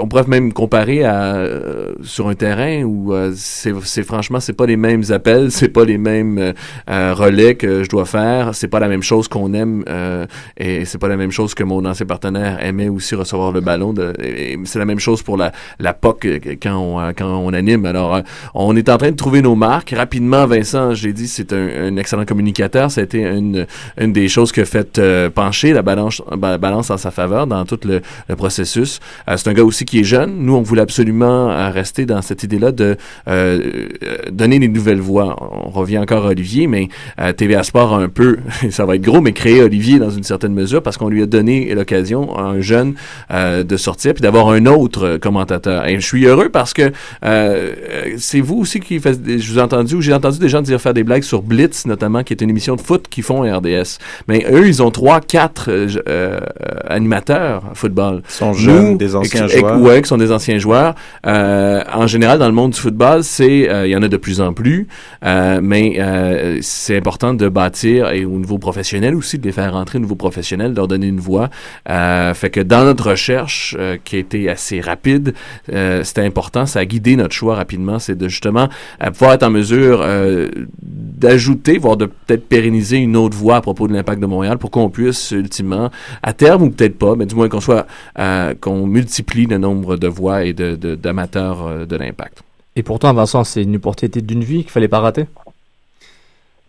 on 0.00 0.08
pourrait 0.08 0.24
même 0.26 0.52
comparer 0.52 1.04
à 1.04 1.34
euh, 1.36 1.92
sur 2.02 2.28
un 2.28 2.34
terrain 2.34 2.82
où 2.84 3.12
euh, 3.12 3.32
c'est, 3.36 3.72
c'est 3.84 4.02
franchement, 4.02 4.40
c'est 4.40 4.52
pas 4.52 4.66
les 4.66 4.76
mêmes 4.76 5.02
appels, 5.10 5.50
c'est 5.50 5.68
pas 5.68 5.84
les 5.84 5.98
mêmes 5.98 6.38
euh, 6.38 6.52
euh, 6.90 7.14
relais 7.14 7.54
que 7.54 7.82
je 7.84 7.88
dois 7.88 8.04
faire. 8.04 8.54
C'est 8.54 8.68
pas 8.68 8.80
la 8.80 8.88
même 8.88 9.02
chose 9.02 9.28
qu'on 9.28 9.52
aime 9.54 9.84
euh, 9.88 10.26
et 10.56 10.84
c'est 10.84 10.98
pas 10.98 11.08
la 11.08 11.16
même 11.16 11.30
chose 11.30 11.54
que 11.54 11.64
mon 11.64 11.84
ancien 11.84 12.06
partenaire 12.06 12.64
aimait 12.64 12.88
aussi 12.88 13.14
recevoir 13.14 13.52
le 13.52 13.60
ballon. 13.60 13.92
De, 13.92 14.12
c'est 14.64 14.78
la 14.78 14.84
même 14.84 15.00
chose 15.00 15.22
pour 15.22 15.36
la, 15.36 15.52
la 15.78 15.92
POC 15.94 16.26
quand 16.62 16.76
on, 16.76 17.12
quand 17.12 17.26
on 17.28 17.52
anime. 17.52 17.86
Alors, 17.86 18.20
on 18.54 18.74
est 18.76 18.88
en 18.88 18.96
train 18.98 19.10
de 19.10 19.16
trouver 19.16 19.42
nos 19.42 19.54
marques. 19.54 19.94
Rapidement, 19.96 20.46
Vincent, 20.46 20.94
je 20.94 21.06
l'ai 21.08 21.12
dit, 21.12 21.28
c'est 21.28 21.52
un, 21.52 21.68
un 21.88 21.96
excellent 21.96 22.24
communicateur. 22.24 22.90
Ça 22.90 23.00
a 23.00 23.04
été 23.04 23.22
une, 23.22 23.66
une 24.00 24.12
des 24.12 24.28
choses 24.28 24.52
qui 24.52 24.60
a 24.60 24.64
fait 24.64 25.00
pencher 25.34 25.72
la 25.72 25.82
balance, 25.82 26.22
ba- 26.36 26.58
balance 26.58 26.90
en 26.90 26.96
sa 26.96 27.10
faveur 27.10 27.46
dans 27.46 27.64
tout 27.64 27.80
le 27.84 28.00
processus. 28.36 28.93
Euh, 29.28 29.36
c'est 29.36 29.48
un 29.48 29.52
gars 29.52 29.64
aussi 29.64 29.84
qui 29.84 30.00
est 30.00 30.04
jeune. 30.04 30.34
Nous, 30.38 30.54
on 30.54 30.62
voulait 30.62 30.82
absolument 30.82 31.50
euh, 31.50 31.70
rester 31.70 32.06
dans 32.06 32.22
cette 32.22 32.42
idée-là 32.42 32.72
de 32.72 32.96
euh, 33.28 33.88
donner 34.30 34.58
des 34.58 34.68
nouvelles 34.68 35.00
voix. 35.00 35.36
On 35.66 35.70
revient 35.70 35.98
encore 35.98 36.26
à 36.26 36.30
Olivier, 36.30 36.66
mais 36.66 36.88
TVA 37.36 37.62
Sport 37.62 37.94
a 37.94 37.98
un 37.98 38.08
peu, 38.08 38.38
ça 38.70 38.84
va 38.86 38.96
être 38.96 39.02
gros, 39.02 39.20
mais 39.20 39.32
créé 39.32 39.62
Olivier 39.62 39.98
dans 39.98 40.10
une 40.10 40.22
certaine 40.22 40.54
mesure 40.54 40.82
parce 40.82 40.96
qu'on 40.96 41.08
lui 41.08 41.22
a 41.22 41.26
donné 41.26 41.74
l'occasion 41.74 42.36
à 42.36 42.42
un 42.42 42.60
jeune 42.60 42.94
de 43.30 43.76
sortir 43.76 44.14
puis 44.14 44.22
d'avoir 44.22 44.48
un 44.50 44.66
autre 44.66 45.16
commentateur. 45.16 45.86
Et 45.86 45.96
je 45.96 46.06
suis 46.06 46.26
heureux 46.26 46.48
parce 46.48 46.72
que 46.74 46.92
c'est 48.18 48.40
vous 48.40 48.58
aussi 48.58 48.80
qui 48.80 49.00
faites, 49.00 49.20
je 49.26 49.52
vous 49.52 49.58
ai 49.58 49.62
entendu, 49.62 49.96
ou 49.96 50.00
j'ai 50.00 50.12
entendu 50.12 50.38
des 50.38 50.48
gens 50.48 50.62
dire 50.62 50.80
faire 50.80 50.94
des 50.94 51.04
blagues 51.04 51.22
sur 51.22 51.42
Blitz 51.42 51.86
notamment, 51.86 52.22
qui 52.22 52.32
est 52.32 52.40
une 52.40 52.50
émission 52.50 52.76
de 52.76 52.80
foot 52.80 53.06
qu'ils 53.08 53.24
font 53.24 53.42
à 53.42 53.56
RDS. 53.56 53.98
Mais 54.28 54.46
eux, 54.50 54.66
ils 54.66 54.82
ont 54.82 54.90
trois, 54.90 55.20
quatre 55.20 55.68
euh, 55.68 56.40
animateurs 56.86 57.62
football. 57.74 58.22
Ils 58.28 58.32
sont 58.32 58.52
jeunes, 58.52 58.83
des 58.92 59.04
et- 59.06 59.58
joueurs. 59.58 59.80
Ouais, 59.80 60.02
qui 60.02 60.08
sont 60.08 60.16
des 60.16 60.32
anciens 60.32 60.58
joueurs. 60.58 60.94
Euh, 61.26 61.82
en 61.92 62.06
général, 62.06 62.38
dans 62.38 62.46
le 62.46 62.52
monde 62.52 62.72
du 62.72 62.80
football, 62.80 63.24
c'est 63.24 63.68
euh, 63.68 63.86
il 63.86 63.90
y 63.90 63.96
en 63.96 64.02
a 64.02 64.08
de 64.08 64.16
plus 64.16 64.40
en 64.40 64.52
plus, 64.52 64.86
euh, 65.24 65.60
mais 65.62 65.98
c'est 66.60 66.96
important 66.96 67.34
de 67.34 67.48
bâtir 67.48 68.10
et 68.10 68.24
au 68.24 68.38
niveau 68.38 68.58
professionnel 68.58 69.14
aussi 69.14 69.38
de 69.38 69.44
les 69.46 69.52
faire 69.52 69.72
rentrer 69.72 69.98
au 69.98 70.02
niveau 70.02 70.14
professionnel, 70.16 70.72
de 70.72 70.76
leur 70.76 70.88
donner 70.88 71.06
une 71.06 71.20
voix. 71.20 71.48
Fait 71.86 72.50
que 72.50 72.60
dans 72.60 72.84
notre 72.84 73.10
recherche 73.10 73.76
qui 74.04 74.16
a 74.16 74.18
été 74.18 74.48
assez 74.48 74.80
rapide, 74.80 75.34
c'était 76.02 76.22
important, 76.22 76.66
ça 76.66 76.80
a 76.80 76.84
guidé 76.84 77.16
notre 77.16 77.34
choix 77.34 77.54
rapidement, 77.56 77.98
c'est 77.98 78.16
de 78.16 78.28
justement 78.28 78.68
pouvoir 79.12 79.34
être 79.34 79.42
en 79.42 79.50
mesure 79.50 80.04
d'ajouter, 80.82 81.78
voire 81.78 81.96
de 81.96 82.06
peut-être 82.06 82.48
pérenniser 82.48 82.98
une 82.98 83.16
autre 83.16 83.36
voix 83.36 83.56
à 83.56 83.60
propos 83.60 83.88
de 83.88 83.92
l'impact 83.92 84.20
de 84.20 84.26
Montréal 84.26 84.58
pour 84.58 84.70
qu'on 84.70 84.90
puisse 84.90 85.30
ultimement, 85.30 85.90
à 86.22 86.32
terme 86.32 86.62
ou 86.62 86.70
peut-être 86.70 86.98
pas, 86.98 87.14
mais 87.16 87.26
du 87.26 87.34
moins 87.34 87.48
qu'on 87.48 87.60
soit, 87.60 87.86
euh, 88.18 88.54
qu'on 88.74 88.86
multiplie 88.86 89.46
le 89.46 89.58
nombre 89.58 89.96
de 89.96 90.08
voix 90.08 90.44
et 90.44 90.52
de, 90.52 90.74
de- 90.74 90.94
d'amateurs 90.94 91.66
euh, 91.66 91.86
de 91.86 91.96
l'impact. 91.96 92.38
Et 92.76 92.82
pourtant, 92.82 93.12
Vincent, 93.14 93.44
c'est 93.44 93.62
une 93.62 93.76
opportunité 93.76 94.20
d'une 94.20 94.42
vie 94.42 94.62
qu'il 94.62 94.70
fallait 94.70 94.88
pas 94.88 95.00
rater. 95.00 95.26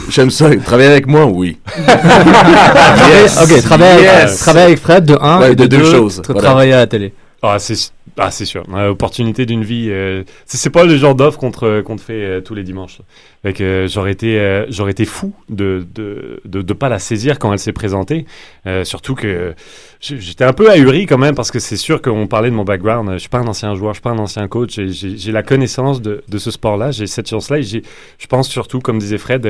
J'aime 0.09 0.29
ça. 0.29 0.55
Travailler 0.57 0.89
avec 0.89 1.07
moi, 1.07 1.25
oui. 1.25 1.57
Yes. 1.77 3.41
Ok, 3.41 3.61
travailler, 3.63 4.03
Yes. 4.03 4.39
travailler 4.39 4.65
avec 4.67 4.79
Fred, 4.79 5.05
de 5.05 5.17
un, 5.19 5.39
Ouais, 5.39 5.51
et 5.51 5.55
de 5.55 5.63
de, 5.65 5.77
deux 5.77 5.83
choses, 5.91 6.19
tra- 6.21 6.27
voilà. 6.33 6.41
Travailler 6.41 6.73
à 6.73 6.77
la 6.77 6.87
télé. 6.87 7.13
Ah, 7.43 7.59
c'est 7.59 7.91
ah, 8.17 8.31
sûr. 8.31 8.63
Euh, 8.73 8.89
opportunité 8.89 9.45
d'une 9.45 9.63
vie. 9.63 9.89
euh, 9.91 10.23
c'est 10.45 10.71
pas 10.71 10.85
le 10.85 10.97
genre 10.97 11.13
d'offre 11.13 11.37
qu'on 11.37 11.51
te, 11.51 12.01
fait 12.01 12.13
euh, 12.13 12.41
tous 12.41 12.55
les 12.55 12.63
dimanches. 12.63 12.99
Euh, 13.45 13.87
j'aurais 13.87 14.11
été, 14.11 14.39
euh, 14.39 14.65
été 14.87 15.05
fou 15.05 15.33
de 15.47 15.85
de, 15.93 16.41
de 16.45 16.61
de 16.61 16.73
pas 16.73 16.89
la 16.89 16.99
saisir 16.99 17.37
quand 17.39 17.53
elle 17.53 17.59
s'est 17.59 17.73
présentée. 17.73 18.25
Surtout 18.83 19.15
que 19.15 19.53
j'étais 20.01 20.43
un 20.43 20.51
peu 20.51 20.69
ahuri 20.69 21.05
quand 21.05 21.17
même 21.17 21.35
parce 21.35 21.51
que 21.51 21.59
c'est 21.59 21.77
sûr 21.77 22.01
qu'on 22.01 22.27
parlait 22.27 22.49
de 22.49 22.55
mon 22.55 22.63
background. 22.65 23.11
Je 23.13 23.17
suis 23.19 23.29
pas 23.29 23.37
un 23.39 23.47
ancien 23.47 23.73
joueur, 23.75 23.93
je 23.93 23.97
suis 23.97 24.01
pas 24.03 24.09
un 24.09 24.17
ancien 24.19 24.47
coach. 24.47 24.79
J'ai- 24.87 25.31
la 25.31 25.43
connaissance 25.43 26.01
de, 26.01 26.23
de 26.27 26.37
ce 26.37 26.51
sport-là. 26.51 26.91
J'ai 26.91 27.07
cette 27.07 27.29
chance-là. 27.29 27.61
Je 27.61 28.27
pense 28.27 28.49
surtout, 28.49 28.79
comme 28.79 28.97
disait 28.99 29.17
Fred, 29.17 29.47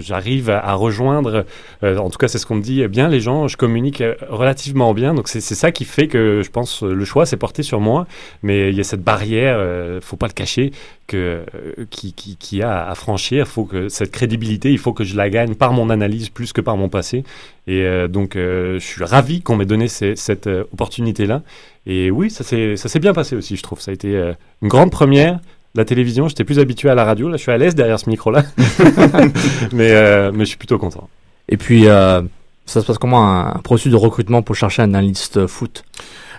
j'arrive 0.00 0.50
à, 0.50 0.58
à 0.66 0.74
rejoindre. 0.74 1.44
en 1.82 2.10
tout 2.10 2.18
cas, 2.18 2.26
c'est 2.28 2.38
ce 2.38 2.46
qu'on 2.46 2.56
me 2.56 2.62
dit 2.62 2.86
bien. 2.88 3.08
Les 3.08 3.20
gens, 3.20 3.46
je 3.48 3.56
communique 3.56 4.02
relativement 4.28 4.94
bien. 4.94 5.14
Donc 5.14 5.28
c'est 5.28 5.40
ça 5.40 5.70
qui 5.70 5.84
fait 5.84 6.08
que 6.08 6.42
je 6.42 6.50
pense 6.50 6.82
le 6.82 7.04
choix 7.04 7.17
s'est 7.26 7.36
porté 7.36 7.62
sur 7.62 7.80
moi. 7.80 8.06
Mais 8.42 8.70
il 8.70 8.76
y 8.76 8.80
a 8.80 8.84
cette 8.84 9.02
barrière, 9.02 9.56
euh, 9.58 10.00
faut 10.00 10.16
pas 10.16 10.26
le 10.26 10.32
cacher, 10.32 10.72
que 11.06 11.16
euh, 11.54 11.84
qui, 11.90 12.12
qui, 12.12 12.36
qui 12.36 12.62
a 12.62 12.88
à 12.88 12.94
franchir. 12.94 13.46
Faut 13.48 13.64
que 13.64 13.88
cette 13.88 14.10
crédibilité, 14.10 14.70
il 14.70 14.78
faut 14.78 14.92
que 14.92 15.04
je 15.04 15.16
la 15.16 15.30
gagne 15.30 15.54
par 15.54 15.72
mon 15.72 15.90
analyse 15.90 16.28
plus 16.28 16.52
que 16.52 16.60
par 16.60 16.76
mon 16.76 16.88
passé. 16.88 17.24
Et 17.66 17.82
euh, 17.82 18.08
donc, 18.08 18.36
euh, 18.36 18.74
je 18.80 18.84
suis 18.86 19.04
ravi 19.04 19.42
qu'on 19.42 19.56
m'ait 19.56 19.66
donné 19.66 19.88
ces- 19.88 20.16
cette 20.16 20.46
euh, 20.46 20.64
opportunité-là. 20.72 21.42
Et 21.86 22.10
oui, 22.10 22.30
ça 22.30 22.44
s'est 22.44 22.98
bien 23.00 23.12
passé 23.14 23.36
aussi, 23.36 23.56
je 23.56 23.62
trouve. 23.62 23.80
Ça 23.80 23.90
a 23.90 23.94
été 23.94 24.32
une 24.60 24.68
grande 24.68 24.90
première. 24.90 25.40
La 25.74 25.84
télévision, 25.84 26.28
j'étais 26.28 26.44
plus 26.44 26.58
habitué 26.58 26.90
à 26.90 26.94
la 26.94 27.04
radio. 27.04 27.28
Là, 27.28 27.36
je 27.36 27.42
suis 27.42 27.52
à 27.52 27.56
l'aise 27.56 27.74
derrière 27.74 27.98
ce 28.00 28.10
micro-là. 28.10 28.42
mais, 29.72 29.92
euh, 29.92 30.30
mais 30.32 30.40
je 30.40 30.50
suis 30.50 30.56
plutôt 30.58 30.78
content. 30.78 31.08
Et 31.48 31.56
puis, 31.56 31.88
euh, 31.88 32.20
ça 32.66 32.80
se 32.82 32.86
passe 32.86 32.98
comment 32.98 33.24
un, 33.26 33.54
un 33.54 33.58
processus 33.60 33.92
de 33.92 33.96
recrutement 33.96 34.42
pour 34.42 34.54
chercher 34.54 34.82
un 34.82 34.92
analyste 34.94 35.46
foot? 35.46 35.84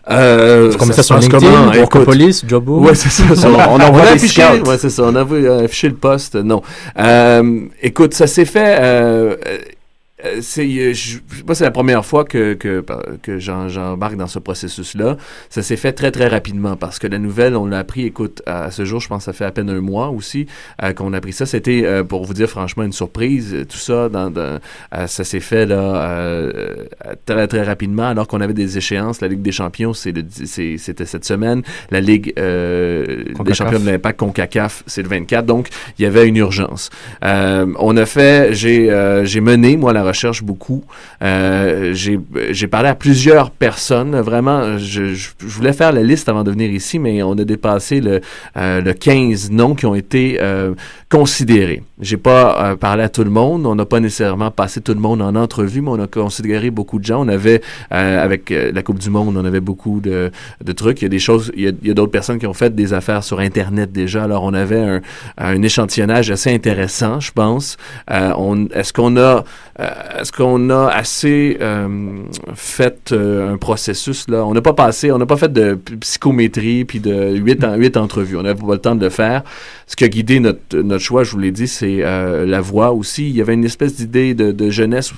Euh, 0.10 0.72
C'est 0.72 0.78
comme 0.78 0.88
ça 0.90 0.96
ça, 0.96 1.04
sur 1.04 1.18
LinkedIn? 1.18 1.64
Écoute. 1.68 1.76
Workopolis, 1.78 2.44
Jobo 2.48 2.80
Ouais, 2.80 2.96
c'est 2.96 3.10
ça. 3.10 3.36
ça. 3.36 3.50
On 3.50 3.80
envoie 3.80 4.04
a 4.04 4.12
affiché, 4.14 4.44
ouais, 4.66 4.78
c'est 4.78 4.90
ça. 4.90 5.04
On 5.06 5.16
a 5.16 5.24
vu- 5.24 5.48
euh, 5.48 5.66
affiché 5.66 5.90
le 5.90 5.96
poste. 5.96 6.36
Non. 6.36 6.62
Euh, 7.00 7.62
écoute, 7.82 8.14
ça 8.14 8.26
s'est 8.28 8.46
fait. 8.46 8.78
Euh, 8.80 9.36
c'est, 10.42 10.66
euh, 10.68 10.94
je, 10.94 11.18
c'est 11.54 11.64
la 11.64 11.72
première 11.72 12.06
fois 12.06 12.26
que 12.26 12.54
que, 12.54 12.84
que 13.22 13.40
j'en- 13.40 13.70
j'embarque 13.70 14.16
dans 14.18 14.28
ce 14.28 14.40
processus-là. 14.40 15.18
Ça 15.50 15.62
s'est 15.62 15.78
fait 15.78 15.94
très 15.94 16.12
très 16.12 16.28
rapidement 16.28 16.76
parce 16.76 17.00
que 17.00 17.08
la 17.08 17.18
nouvelle, 17.20 17.56
on 17.56 17.66
l'a 17.66 17.80
appris. 17.80 18.04
Écoute, 18.06 18.42
à 18.46 18.72
ce 18.72 18.86
jour, 18.86 19.00
je 19.00 19.08
pense 19.08 19.20
que 19.20 19.26
ça 19.26 19.34
fait 19.34 19.46
à 19.46 19.52
peine 19.52 19.70
un 19.70 19.82
mois 19.82 20.10
aussi 20.10 20.46
euh, 20.84 20.94
qu'on 20.94 21.14
a 21.14 21.18
appris 21.18 21.34
ça. 21.34 21.46
C'était 21.46 21.84
euh, 21.86 22.04
pour 22.04 22.26
vous 22.26 22.34
dire 22.34 22.50
franchement 22.50 22.84
une 22.84 22.92
surprise. 22.94 23.54
euh, 23.54 23.66
Tout 23.66 23.78
ça, 23.78 24.10
dans, 24.10 24.30
dans- 24.30 24.60
euh, 24.96 25.08
ça 25.08 25.24
s'est 25.24 25.40
fait 25.40 25.66
là 25.66 25.76
euh, 25.78 26.52
euh, 27.06 27.14
très 27.26 27.48
très 27.48 27.64
rapidement 27.64 28.08
alors 28.08 28.28
qu'on 28.28 28.42
avait 28.42 28.54
des 28.54 28.78
échéances. 28.78 29.22
La 29.22 29.28
Ligue 29.28 29.42
des 29.42 29.52
Champions, 29.52 29.94
c'est 29.94 30.12
le, 30.12 30.24
c'est- 30.30 30.78
c'était 30.78 31.06
cette 31.06 31.26
semaine. 31.26 31.62
La 31.92 32.02
Ligue 32.02 32.34
euh, 32.38 33.24
des. 33.46 33.54
Champions 33.54 33.80
de 33.80 33.86
l'Impact 33.86 34.20
Concacaf, 34.20 34.84
c'est 34.88 35.02
le 35.02 35.10
24. 35.10 35.46
Donc 35.46 35.68
il 35.98 36.04
y 36.04 36.06
avait 36.06 36.28
une 36.28 36.38
urgence. 36.38 36.90
Euh, 37.24 37.66
on 37.80 37.96
a 37.98 38.06
fait, 38.06 38.54
j'ai 38.54 38.92
euh, 38.92 39.24
j'ai 39.26 39.42
mené 39.42 39.78
moi 39.78 39.94
la 39.94 40.04
recherche 40.10 40.44
beaucoup. 40.44 40.84
Euh, 41.22 41.94
j'ai 41.94 42.68
parlé 42.68 42.90
à 42.90 42.96
plusieurs 42.96 43.52
personnes. 43.52 44.20
Vraiment, 44.20 44.78
je, 44.78 45.16
voulais 45.40 45.74
faire 45.74 45.92
la 45.92 46.04
liste 46.04 46.30
avant 46.30 46.44
de 46.44 46.52
venir 46.52 46.70
ici, 46.72 47.00
mais 47.00 47.24
on 47.24 47.34
a 47.34 47.44
dépassé 47.44 48.02
le 48.02 48.22
euh, 48.58 48.82
le 48.82 48.94
15 48.94 49.52
noms 49.52 49.76
qui 49.76 49.86
ont 49.86 49.96
été 49.96 50.40
considérés. 51.10 51.82
J'ai 52.00 52.18
pas 52.18 52.64
euh, 52.64 52.76
parlé 52.76 53.04
à 53.04 53.10
tout 53.10 53.24
le 53.24 53.32
monde. 53.32 53.66
On 53.66 53.76
n'a 53.76 53.86
pas 53.86 54.00
nécessairement 54.00 54.52
passé 54.52 54.80
tout 54.80 54.94
le 54.94 55.00
monde 55.00 55.22
en 55.22 55.36
entrevue, 55.36 55.82
mais 55.82 55.90
on 55.90 56.00
a 56.00 56.08
considéré 56.08 56.70
beaucoup 56.70 57.00
de 57.00 57.04
gens. 57.04 57.26
On 57.26 57.28
avait 57.28 57.62
euh, 57.92 58.24
avec 58.24 58.52
euh, 58.52 58.72
la 58.72 58.84
Coupe 58.84 59.00
du 59.00 59.10
Monde, 59.10 59.36
on 59.36 59.44
avait 59.44 59.60
beaucoup 59.60 60.00
de, 60.00 60.32
de 60.64 60.72
trucs. 60.72 61.02
Il 61.02 61.06
y 61.06 61.08
a 61.08 61.10
des 61.10 61.20
choses, 61.20 61.52
il 61.56 61.64
y 61.64 61.90
a, 61.90 61.94
d'autres 61.94 62.12
personnes 62.12 62.38
qui 62.38 62.46
ont 62.46 62.54
fait 62.54 62.74
des 62.76 62.94
affaires 62.94 63.24
sur 63.24 63.40
Internet 63.40 63.92
déjà. 63.92 64.24
Alors 64.24 64.44
on 64.44 64.54
avait 64.54 64.80
un, 64.80 65.02
un 65.38 65.62
échantillonnage 65.62 66.30
assez 66.30 66.54
intéressant, 66.54 67.20
je 67.20 67.32
pense. 67.32 67.78
Euh, 68.12 68.32
on, 68.38 68.68
est-ce 68.68 68.94
qu'on 68.94 69.18
a 69.18 69.44
euh, 69.80 70.20
est-ce 70.20 70.32
qu'on 70.32 70.70
a 70.70 70.88
assez 70.90 71.58
fait 72.54 73.14
un 73.14 73.58
processus 73.58 74.28
là? 74.30 74.46
On 74.46 74.54
n'a 74.54 74.62
pas 74.62 74.74
passé, 74.74 75.12
on 75.12 75.18
n'a 75.18 75.26
pas 75.26 75.38
fait 75.38 75.52
de 75.52 75.80
psychométrie 76.02 76.86
puis 76.86 77.00
de 77.00 77.36
huit, 77.36 77.66
huit 77.78 77.98
entrevues. 77.98 78.38
On 78.38 78.44
n'avait 78.44 78.60
pas 78.60 78.74
le 78.74 78.80
temps 78.80 78.96
de 78.96 79.04
le 79.04 79.10
faire. 79.10 79.44
Ce 79.88 79.96
qui 79.96 80.04
a 80.04 80.08
guidé 80.08 80.40
notre, 80.40 80.78
notre 80.78 80.99
choix, 81.00 81.24
je 81.24 81.32
vous 81.32 81.40
l'ai 81.40 81.52
dit, 81.52 81.68
c'est 81.68 82.00
euh, 82.02 82.46
la 82.46 82.62
voix 82.62 82.92
aussi. 82.92 83.30
Il 83.30 83.36
y 83.36 83.42
avait 83.42 83.54
une 83.54 83.66
espèce 83.66 83.96
d'idée 83.96 84.34
de, 84.34 84.70
jeunesse 84.70 85.12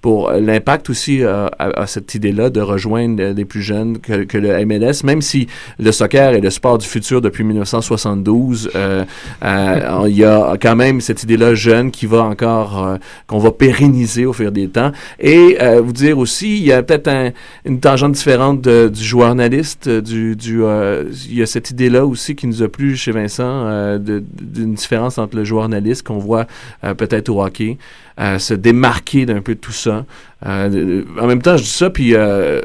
pour 0.00 0.30
euh, 0.30 0.40
l'impact 0.40 0.90
aussi 0.90 1.22
euh, 1.22 1.46
à, 1.58 1.86
cette 1.86 2.14
idée-là 2.14 2.50
de 2.50 2.60
rejoindre 2.60 3.22
les 3.22 3.44
plus 3.44 3.62
jeunes 3.62 3.98
que, 3.98 4.38
le 4.38 4.64
MLS, 4.64 5.04
même 5.04 5.22
si 5.22 5.46
le 5.78 5.92
soccer 5.92 6.34
est 6.34 6.40
le 6.40 6.50
sport 6.50 6.78
du 6.78 6.86
futur 6.86 7.20
depuis 7.20 7.44
1972. 7.44 8.70
euh, 8.74 9.04
euh, 9.44 10.06
il 10.08 10.16
y 10.16 10.24
a 10.24 10.56
quand 10.60 10.76
même 10.76 11.00
cette 11.00 11.22
idée-là 11.22 11.54
jeune 11.54 11.90
qui 11.90 12.06
va 12.06 12.22
encore, 12.24 12.98
qu'on 13.26 13.38
va 13.38 13.50
pérenniser 13.52 14.26
au 14.26 14.32
fil 14.32 14.50
des 14.50 14.68
temps. 14.68 14.92
Et 15.18 15.56
vous 15.82 15.92
dire 15.92 16.18
aussi, 16.18 16.56
il 16.58 16.64
y 16.64 16.72
a 16.72 16.82
peut-être 16.82 17.08
un- 17.08 17.30
une 17.64 17.80
tangente 17.80 18.12
différente 18.12 18.60
de- 18.62 18.88
du 18.88 19.04
journaliste, 19.04 19.88
il 19.88 21.34
y 21.34 21.42
a 21.42 21.46
cette 21.46 21.70
idée-là 21.70 22.04
aussi 22.06 22.34
qui 22.34 22.46
nous 22.46 22.62
a 22.62 22.68
plu 22.68 22.96
chez 22.96 23.12
Vincent, 23.12 23.98
d'une 23.98 24.74
différence 24.74 25.09
entre 25.18 25.36
le 25.36 25.44
journaliste 25.44 26.06
qu'on 26.06 26.18
voit 26.18 26.46
euh, 26.84 26.94
peut-être 26.94 27.28
au 27.28 27.42
hockey, 27.42 27.78
euh, 28.18 28.38
se 28.38 28.54
démarquer 28.54 29.26
d'un 29.26 29.40
peu 29.40 29.54
de 29.54 29.60
tout 29.60 29.72
ça. 29.72 30.04
Euh, 30.46 31.02
en 31.20 31.26
même 31.26 31.42
temps, 31.42 31.56
je 31.56 31.62
dis 31.62 31.68
ça, 31.68 31.90
puis 31.90 32.14
euh, 32.14 32.60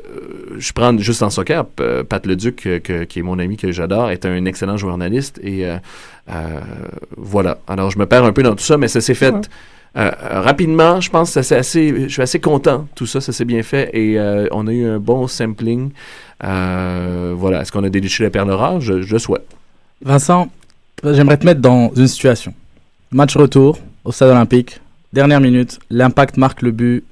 je 0.57 0.71
prends 0.73 0.97
juste 0.97 1.23
en 1.23 1.29
soccer, 1.29 1.65
P- 1.65 2.03
Pat 2.07 2.25
Leduc, 2.25 2.55
que- 2.83 3.03
qui 3.03 3.19
est 3.19 3.23
mon 3.23 3.39
ami 3.39 3.57
que 3.57 3.71
j'adore, 3.71 4.09
est 4.11 4.25
un 4.25 4.45
excellent 4.45 4.77
journaliste, 4.77 5.39
et 5.43 5.65
euh, 5.65 5.77
euh, 6.29 6.59
voilà. 7.17 7.57
Alors, 7.67 7.91
je 7.91 7.99
me 7.99 8.05
perds 8.05 8.25
un 8.25 8.33
peu 8.33 8.43
dans 8.43 8.55
tout 8.55 8.63
ça, 8.63 8.77
mais 8.77 8.87
ça 8.87 9.01
s'est 9.01 9.13
fait 9.13 9.31
Ouais. 9.33 9.41
euh, 9.97 10.11
rapidement. 10.21 10.99
Je 11.01 11.09
pense 11.09 11.29
que 11.29 11.33
ça 11.35 11.43
s'est 11.43 11.55
assez, 11.57 12.03
je 12.03 12.07
suis 12.13 12.21
assez 12.21 12.39
content, 12.39 12.87
tout 12.95 13.05
ça, 13.05 13.21
ça 13.21 13.31
s'est 13.31 13.45
bien 13.45 13.63
fait, 13.63 13.89
et 13.93 14.19
euh, 14.19 14.47
on 14.51 14.67
a 14.67 14.71
eu 14.73 14.85
un 14.85 14.99
bon 14.99 15.27
sampling. 15.27 15.91
Euh, 16.43 17.33
voilà. 17.35 17.61
Est-ce 17.61 17.71
qu'on 17.71 17.83
a 17.83 17.89
déliché 17.89 18.23
la 18.23 18.29
perle 18.29 18.51
rare? 18.51 18.81
Je, 18.81 19.01
je 19.01 19.13
le 19.13 19.19
souhaite. 19.19 19.45
Vincent, 20.03 20.49
j'aimerais 21.03 21.37
te 21.37 21.45
mettre 21.45 21.61
dans 21.61 21.91
une 21.95 22.07
situation. 22.07 22.53
Match 23.11 23.35
retour 23.37 23.77
au 24.03 24.11
stade 24.11 24.29
olympique, 24.29 24.79
dernière 25.13 25.39
minute, 25.41 25.79
l'impact 25.89 26.37
marque 26.37 26.61
le 26.61 26.71
but 26.71 27.03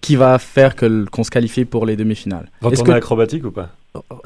qui 0.00 0.16
va 0.16 0.38
faire 0.38 0.76
que 0.76 1.04
qu'on 1.10 1.24
se 1.24 1.30
qualifie 1.30 1.64
pour 1.64 1.86
les 1.86 1.96
demi-finales? 1.96 2.50
Retourner 2.60 2.92
que- 2.92 2.96
acrobatique 2.98 3.44
ou 3.44 3.50
pas? 3.50 3.70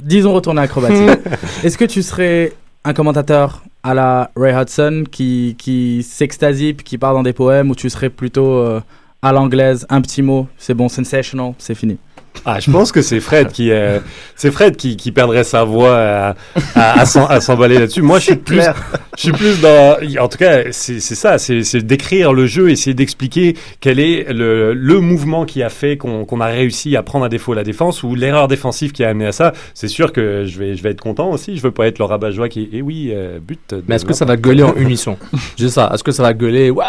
Disons 0.02 0.32
retourner 0.32 0.62
acrobatique. 0.62 1.08
Est-ce 1.62 1.76
que 1.76 1.84
tu 1.84 2.02
serais 2.02 2.52
un 2.84 2.94
commentateur 2.94 3.62
à 3.82 3.94
la 3.94 4.30
Ray 4.34 4.54
Hudson 4.54 5.04
qui, 5.10 5.54
qui 5.58 6.02
s'extasie 6.02 6.72
puis 6.72 6.84
qui 6.84 6.98
part 6.98 7.12
dans 7.12 7.22
des 7.22 7.32
poèmes 7.34 7.70
ou 7.70 7.74
tu 7.74 7.88
serais 7.90 8.08
plutôt 8.10 8.54
euh, 8.54 8.80
à 9.22 9.32
l'anglaise, 9.32 9.86
un 9.90 10.00
petit 10.00 10.22
mot, 10.22 10.48
c'est 10.58 10.74
bon, 10.74 10.88
sensational, 10.88 11.52
c'est 11.58 11.74
fini? 11.74 11.98
Ah, 12.44 12.60
je 12.60 12.70
pense 12.70 12.92
que 12.92 13.02
c'est 13.02 13.20
Fred 13.20 13.48
qui, 13.52 13.70
euh, 13.70 13.98
c'est 14.36 14.50
Fred 14.50 14.76
qui, 14.76 14.96
qui 14.96 15.12
perdrait 15.12 15.44
sa 15.44 15.64
voix 15.64 15.96
à, 15.96 16.34
à, 16.74 17.00
à 17.00 17.04
s'en- 17.06 17.26
à 17.26 17.40
s'emballer 17.40 17.78
là-dessus. 17.78 18.02
Moi, 18.02 18.18
je 18.18 18.24
suis 18.26 18.36
plus, 18.36 18.56
clair. 18.56 18.74
je 19.16 19.22
suis 19.22 19.32
plus 19.32 19.60
dans, 19.60 19.96
en 20.20 20.28
tout 20.28 20.38
cas, 20.38 20.64
c'est 20.72 21.00
c'est 21.00 21.14
ça, 21.14 21.38
c'est 21.38 21.62
c'est 21.62 21.80
décrire 21.86 22.32
le 22.32 22.46
jeu, 22.46 22.70
essayer 22.70 22.94
d'expliquer 22.94 23.56
quel 23.80 23.98
est 24.00 24.32
le, 24.32 24.74
le 24.74 25.00
mouvement 25.00 25.44
qui 25.44 25.62
a 25.62 25.68
fait 25.70 25.96
qu'on 25.96 26.24
qu'on 26.24 26.40
a 26.40 26.46
réussi 26.46 26.96
à 26.96 27.02
prendre 27.02 27.24
à 27.24 27.28
défaut 27.28 27.54
la 27.54 27.64
défense 27.64 28.02
ou 28.02 28.14
l'erreur 28.14 28.48
défensive 28.48 28.92
qui 28.92 29.04
a 29.04 29.08
amené 29.10 29.26
à 29.26 29.32
ça. 29.32 29.52
C'est 29.74 29.88
sûr 29.88 30.12
que 30.12 30.44
je 30.46 30.58
vais, 30.58 30.76
je 30.76 30.82
vais 30.82 30.90
être 30.90 31.00
content 31.00 31.30
aussi. 31.30 31.56
Je 31.56 31.62
veux 31.62 31.70
pas 31.72 31.86
être 31.86 31.98
le 31.98 32.04
rabat-joie 32.04 32.48
qui, 32.48 32.68
eh 32.72 32.82
oui, 32.82 33.10
euh, 33.12 33.38
but. 33.40 33.74
Mais 33.86 33.96
est-ce 33.96 34.04
que 34.04 34.12
ça 34.14 34.24
va 34.24 34.36
gueuler 34.36 34.62
en 34.62 34.74
unisson? 34.76 35.16
Juste 35.58 35.74
ça. 35.74 35.90
Est-ce 35.92 36.04
que 36.04 36.12
ça 36.12 36.22
va 36.22 36.32
gueuler? 36.34 36.70
Ouah 36.70 36.84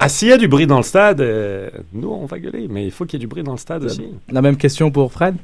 Ah, 0.00 0.08
s'il 0.08 0.28
y 0.28 0.32
a 0.32 0.36
du 0.36 0.48
bruit 0.48 0.66
dans 0.66 0.78
le 0.78 0.82
stade, 0.82 1.20
euh, 1.20 1.70
nous, 1.92 2.10
on 2.10 2.26
va 2.26 2.38
gueuler, 2.38 2.66
mais 2.68 2.84
il 2.84 2.90
faut 2.90 3.04
qu'il 3.04 3.14
y 3.14 3.22
ait 3.22 3.26
du 3.26 3.26
bruit 3.26 3.42
dans 3.42 3.52
le 3.52 3.58
stade 3.58 3.84
aussi. 3.84 4.06
La 4.30 4.42
même 4.42 4.56
question 4.56 4.90
pour 4.90 5.12
Fred? 5.12 5.36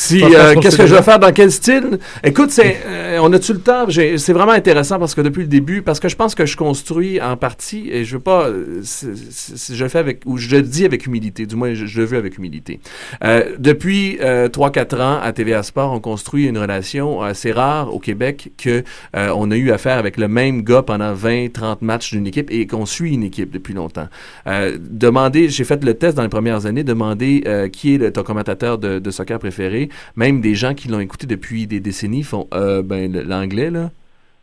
Si, 0.00 0.22
euh, 0.22 0.54
qu'est-ce 0.60 0.76
que 0.78 0.86
je 0.86 0.94
vais 0.94 1.02
faire? 1.02 1.18
Dans 1.18 1.32
quel 1.32 1.50
style? 1.50 1.98
Écoute, 2.22 2.52
c'est, 2.52 2.76
euh, 2.86 3.18
on 3.20 3.32
a-tu 3.32 3.52
le 3.52 3.58
temps? 3.58 3.86
J'ai- 3.88 4.16
C'est 4.16 4.32
vraiment 4.32 4.52
intéressant 4.52 4.96
parce 5.00 5.12
que 5.12 5.20
depuis 5.22 5.40
le 5.42 5.48
début, 5.48 5.82
parce 5.82 5.98
que 5.98 6.08
je 6.08 6.14
pense 6.14 6.36
que 6.36 6.46
je 6.46 6.56
construis 6.56 7.20
en 7.20 7.36
partie 7.36 7.90
et 7.90 8.04
je 8.04 8.14
veux 8.16 8.22
pas, 8.22 8.46
euh, 8.46 8.80
je 8.82 9.82
le 9.82 9.88
fais 9.88 9.98
avec 9.98 10.20
ou 10.24 10.36
je 10.38 10.54
le 10.54 10.62
dis 10.62 10.84
avec 10.84 11.06
humilité. 11.06 11.46
Du 11.46 11.56
moins, 11.56 11.74
je, 11.74 11.84
je 11.86 12.00
le 12.00 12.06
veux 12.06 12.16
avec 12.16 12.38
humilité. 12.38 12.78
Euh, 13.24 13.56
depuis 13.58 14.18
euh, 14.20 14.48
3-4 14.48 15.00
ans 15.00 15.18
à 15.20 15.32
TVA 15.32 15.64
Sport, 15.64 15.92
on 15.92 15.98
construit 15.98 16.46
une 16.46 16.58
relation 16.58 17.20
assez 17.20 17.50
rare 17.50 17.92
au 17.92 17.98
Québec 17.98 18.52
que 18.56 18.84
euh, 19.16 19.32
on 19.34 19.50
a 19.50 19.56
eu 19.56 19.72
affaire 19.72 19.98
avec 19.98 20.16
le 20.16 20.28
même 20.28 20.62
gars 20.62 20.82
pendant 20.82 21.12
20-30 21.12 21.78
matchs 21.80 22.12
d'une 22.12 22.28
équipe 22.28 22.52
et 22.52 22.68
qu'on 22.68 22.86
suit 22.86 23.14
une 23.14 23.24
équipe 23.24 23.50
depuis 23.50 23.74
longtemps. 23.74 24.06
Euh, 24.46 24.78
demandez, 24.80 25.48
j'ai 25.48 25.64
fait 25.64 25.82
le 25.82 25.94
test 25.94 26.16
dans 26.16 26.22
les 26.22 26.28
premières 26.28 26.66
années, 26.66 26.84
demandez 26.84 27.42
euh, 27.48 27.68
qui 27.68 27.96
est 27.96 27.98
le, 27.98 28.12
ton 28.12 28.22
commentateur 28.22 28.78
de, 28.78 29.00
de 29.00 29.10
soccer 29.10 29.40
préféré. 29.40 29.87
Même 30.16 30.40
des 30.40 30.54
gens 30.54 30.74
qui 30.74 30.88
l'ont 30.88 31.00
écouté 31.00 31.26
depuis 31.26 31.66
des 31.66 31.80
décennies 31.80 32.22
font 32.22 32.46
euh, 32.54 32.82
ben, 32.82 33.12
l'anglais, 33.12 33.70
là, 33.70 33.90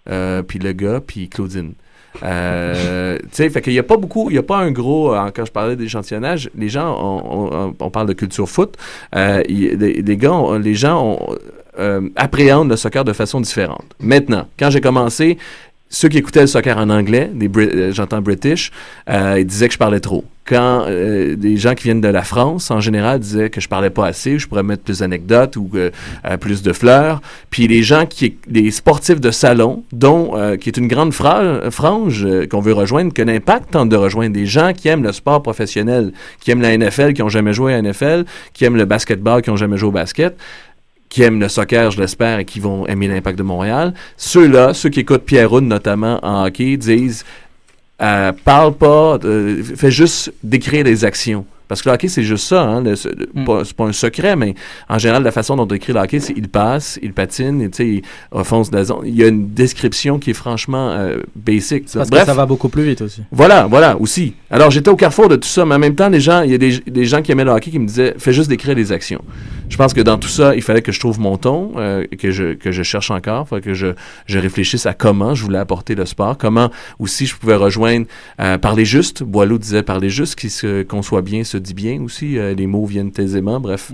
euh, 0.09 0.41
puis 0.43 0.59
le 0.59 0.71
gars, 0.73 1.01
puis 1.05 1.29
Claudine. 1.29 1.73
Euh, 2.23 3.17
tu 3.23 3.27
sais, 3.31 3.49
fait 3.49 3.61
qu'il 3.61 3.73
n'y 3.73 3.79
a 3.79 3.83
pas 3.83 3.97
beaucoup, 3.97 4.29
il 4.29 4.33
n'y 4.33 4.39
a 4.39 4.43
pas 4.43 4.57
un 4.57 4.71
gros, 4.71 5.13
euh, 5.13 5.29
quand 5.35 5.45
je 5.45 5.51
parlais 5.51 5.75
d'échantillonnage, 5.75 6.49
les 6.57 6.69
gens, 6.69 6.95
on, 6.97 7.49
on- 7.67 7.75
on 7.79 7.89
parle 7.89 8.07
de 8.07 8.13
culture 8.13 8.47
foot, 8.49 8.75
euh, 9.15 9.43
les, 9.47 10.01
les 10.01 10.17
gars, 10.17 10.33
on- 10.33 10.57
les 10.57 10.75
gens 10.75 11.03
ont, 11.19 11.35
appréhendent 12.15 12.69
le 12.69 12.77
soccer 12.77 13.03
de 13.03 13.11
façon 13.11 13.41
différente. 13.41 13.83
Maintenant, 13.99 14.47
quand 14.57 14.69
j'ai 14.69 14.79
commencé, 14.79 15.37
ceux 15.95 16.09
qui 16.09 16.17
écoutaient 16.17 16.41
le 16.41 16.47
soccer 16.47 16.77
en 16.77 16.89
anglais, 16.89 17.31
des 17.33 17.49
euh, 17.55 17.93
j'entends 17.93 18.21
British, 18.21 18.69
euh, 19.09 19.37
ils 19.39 19.45
disaient 19.45 19.67
que 19.67 19.73
je 19.73 19.77
parlais 19.79 20.01
trop. 20.01 20.25
Quand 20.45 20.83
euh, 20.89 21.37
des 21.37 21.55
gens 21.55 21.73
qui 21.73 21.85
viennent 21.85 22.01
de 22.01 22.09
la 22.09 22.23
France, 22.23 22.69
en 22.69 22.81
général, 22.81 23.19
disaient 23.19 23.49
que 23.49 23.61
je 23.61 23.69
parlais 23.69 23.89
pas 23.89 24.05
assez, 24.07 24.37
je 24.37 24.45
pourrais 24.45 24.61
mettre 24.61 24.83
plus 24.83 24.99
d'anecdotes 24.99 25.55
ou 25.55 25.69
euh, 25.75 25.91
euh, 26.25 26.35
plus 26.35 26.61
de 26.61 26.73
fleurs. 26.73 27.21
Puis 27.49 27.69
les 27.69 27.81
gens 27.81 28.05
qui, 28.05 28.35
les 28.49 28.71
sportifs 28.71 29.21
de 29.21 29.31
salon, 29.31 29.83
dont 29.93 30.33
euh, 30.35 30.57
qui 30.57 30.67
est 30.67 30.75
une 30.77 30.89
grande 30.89 31.13
fra- 31.13 31.71
frange 31.71 32.27
qu'on 32.51 32.59
veut 32.59 32.73
rejoindre, 32.73 33.13
que 33.13 33.21
l'impact 33.21 33.71
tente 33.71 33.87
de 33.87 33.95
rejoindre 33.95 34.33
des 34.33 34.45
gens 34.45 34.73
qui 34.73 34.89
aiment 34.89 35.03
le 35.03 35.13
sport 35.13 35.41
professionnel, 35.41 36.11
qui 36.41 36.51
aiment 36.51 36.61
la 36.61 36.77
NFL, 36.77 37.13
qui 37.13 37.21
ont 37.23 37.29
jamais 37.29 37.53
joué 37.53 37.73
à 37.73 37.81
la 37.81 37.89
NFL, 37.89 38.25
qui 38.53 38.65
aiment 38.65 38.75
le 38.77 38.85
basketball, 38.85 39.41
qui 39.41 39.49
ont 39.49 39.55
jamais 39.55 39.77
joué 39.77 39.87
au 39.87 39.93
basket 39.93 40.35
qui 41.09 41.21
aiment 41.23 41.39
le 41.39 41.47
soccer, 41.47 41.91
je 41.91 42.01
l'espère, 42.01 42.39
et 42.39 42.45
qui 42.45 42.59
vont 42.59 42.85
aimer 42.87 43.07
l'impact 43.07 43.37
de 43.37 43.43
Montréal. 43.43 43.93
Ceux-là, 44.17 44.73
ceux 44.73 44.89
qui 44.89 45.01
écoutent 45.01 45.23
Pierre 45.23 45.51
Houd, 45.53 45.63
notamment 45.63 46.19
en 46.23 46.45
hockey, 46.45 46.77
disent 46.77 47.23
euh, 48.01 48.33
parle 48.43 48.73
pas, 48.73 49.17
euh, 49.23 49.63
fais 49.63 49.91
juste 49.91 50.33
décrire 50.43 50.83
les 50.83 51.05
actions. 51.05 51.45
Parce 51.67 51.81
que 51.81 51.89
le 51.89 51.95
hockey, 51.95 52.09
c'est 52.09 52.21
juste 52.21 52.45
ça. 52.45 52.61
Hein, 52.61 52.83
le- 52.83 52.95
c'est 52.95 53.09
pas, 53.73 53.85
un 53.85 53.91
secret, 53.91 54.35
mais 54.35 54.53
en 54.87 54.99
général, 54.99 55.23
la 55.23 55.31
façon 55.31 55.55
dont 55.55 55.63
on 55.63 55.65
décrit 55.65 55.93
le 55.93 55.99
hockey, 55.99 56.19
c'est 56.19 56.33
il 56.37 56.47
passe, 56.47 56.99
il 57.01 57.11
patine, 57.11 57.59
et, 57.61 57.83
il 57.83 58.01
offense 58.31 58.71
la 58.71 58.83
zone. 58.83 58.99
Il 59.05 59.15
y 59.15 59.23
a 59.23 59.27
une 59.29 59.49
description 59.51 60.19
qui 60.19 60.29
est 60.31 60.33
franchement 60.35 60.91
euh, 60.91 61.17
basic. 61.35 61.85
Parce 61.91 62.09
Bref, 62.09 62.21
que 62.23 62.27
ça 62.27 62.33
va 62.35 62.45
beaucoup 62.45 62.69
plus 62.69 62.83
vite 62.83 63.01
aussi. 63.01 63.21
voilà, 63.31 63.65
voilà, 63.65 63.97
aussi. 63.99 64.35
Alors, 64.51 64.69
j'étais 64.69 64.89
au 64.89 64.95
carrefour 64.95 65.27
de 65.27 65.37
tout 65.37 65.47
ça, 65.47 65.65
mais 65.65 65.73
en 65.73 65.79
même 65.79 65.95
temps, 65.95 66.09
les 66.09 66.19
gens, 66.21 66.41
il 66.41 66.51
y 66.51 66.53
a 66.53 66.59
des, 66.59 66.77
des 66.85 67.05
gens 67.05 67.23
qui 67.23 67.31
aimaient 67.31 67.45
le 67.45 67.51
hockey 67.51 67.71
qui 67.71 67.79
me 67.79 67.87
disaient, 67.87 68.13
fais 68.19 68.33
juste 68.33 68.49
décrire 68.49 68.75
les 68.75 68.91
actions. 68.91 69.23
Je 69.67 69.77
pense 69.77 69.93
que 69.93 70.01
dans 70.01 70.17
tout 70.17 70.27
ça, 70.29 70.55
il 70.55 70.61
fallait 70.61 70.81
que 70.81 70.91
je 70.91 70.99
trouve 70.99 71.19
mon 71.19 71.37
ton, 71.37 71.71
euh, 71.75 72.05
que 72.17 72.31
je 72.31 72.53
que 72.53 72.71
je 72.71 72.81
cherche 72.83 73.11
encore, 73.11 73.47
que 73.61 73.73
je 73.73 73.87
je 74.25 74.39
réfléchisse 74.39 74.85
à 74.85 74.93
comment 74.93 75.35
je 75.35 75.43
voulais 75.43 75.57
apporter 75.57 75.95
le 75.95 76.05
sport, 76.05 76.37
comment 76.37 76.69
aussi 76.99 77.25
je 77.25 77.35
pouvais 77.35 77.55
rejoindre 77.55 78.05
euh, 78.39 78.57
parler 78.57 78.85
juste. 78.85 79.23
Boileau 79.23 79.57
disait 79.57 79.83
parler 79.83 80.09
juste, 80.09 80.35
qui 80.35 80.49
se 80.49 80.83
conçoit 80.83 81.21
bien, 81.21 81.43
se 81.43 81.57
dit 81.57 81.73
bien 81.73 82.01
aussi. 82.01 82.37
euh, 82.37 82.53
les 82.53 82.67
mots 82.67 82.85
viennent 82.85 83.11
aisément. 83.17 83.59
Bref. 83.59 83.91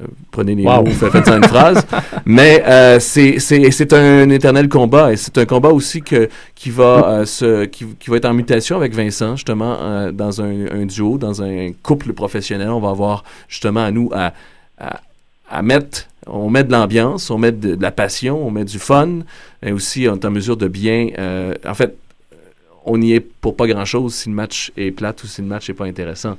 euh, 0.00 0.04
Prenez 0.30 0.54
les 0.54 0.62
Wow. 0.64 0.84
mots, 0.84 0.90
fa- 0.92 1.10
faites 1.10 1.26
ça 1.26 1.36
une 1.38 1.44
phrase. 1.44 1.84
Mais 2.26 2.62
euh, 2.66 3.00
c'est 3.00 3.40
c'est 3.40 3.70
c'est 3.72 3.92
un 3.94 4.28
éternel 4.30 4.68
combat 4.68 5.12
et 5.12 5.16
c'est 5.16 5.38
un 5.38 5.46
combat 5.46 5.70
aussi 5.70 6.02
que 6.02 6.28
qui 6.54 6.70
va 6.70 7.08
euh, 7.08 7.26
se 7.26 7.64
qui, 7.64 7.84
qui 7.98 8.10
va 8.10 8.18
être 8.18 8.26
en 8.26 8.34
mutation 8.34 8.76
avec 8.76 8.94
Vincent 8.94 9.34
justement 9.34 9.76
euh, 9.80 10.12
dans 10.12 10.40
un, 10.40 10.66
un 10.70 10.84
duo, 10.86 11.18
dans 11.18 11.42
un 11.42 11.70
couple 11.82 12.12
professionnel. 12.12 12.68
On 12.68 12.80
va 12.80 12.90
avoir 12.90 13.24
justement 13.48 13.82
à 13.84 13.90
nous 13.90 14.10
à 14.14 14.32
à, 14.78 15.00
à 15.48 15.62
mettre, 15.62 16.06
on 16.26 16.50
met 16.50 16.64
de 16.64 16.72
l'ambiance, 16.72 17.30
on 17.30 17.38
met 17.38 17.52
de, 17.52 17.76
la 17.80 17.90
passion, 17.90 18.46
on 18.46 18.50
met 18.50 18.64
du 18.64 18.78
fun, 18.78 19.20
et 19.62 19.72
aussi 19.72 20.06
on 20.08 20.14
est 20.16 20.24
en 20.24 20.30
mesure 20.30 20.56
de 20.56 20.68
bien, 20.68 21.08
euh, 21.18 21.54
en 21.64 21.74
fait, 21.74 21.96
on 22.84 23.00
y 23.00 23.12
est 23.12 23.20
pour 23.20 23.56
pas 23.56 23.66
grand-chose 23.66 24.14
si 24.14 24.28
le 24.28 24.34
match 24.34 24.72
est 24.76 24.92
plate 24.92 25.22
ou 25.24 25.26
si 25.26 25.42
le 25.42 25.48
match 25.48 25.68
est 25.68 25.74
pas 25.74 25.86
intéressant. 25.86 26.36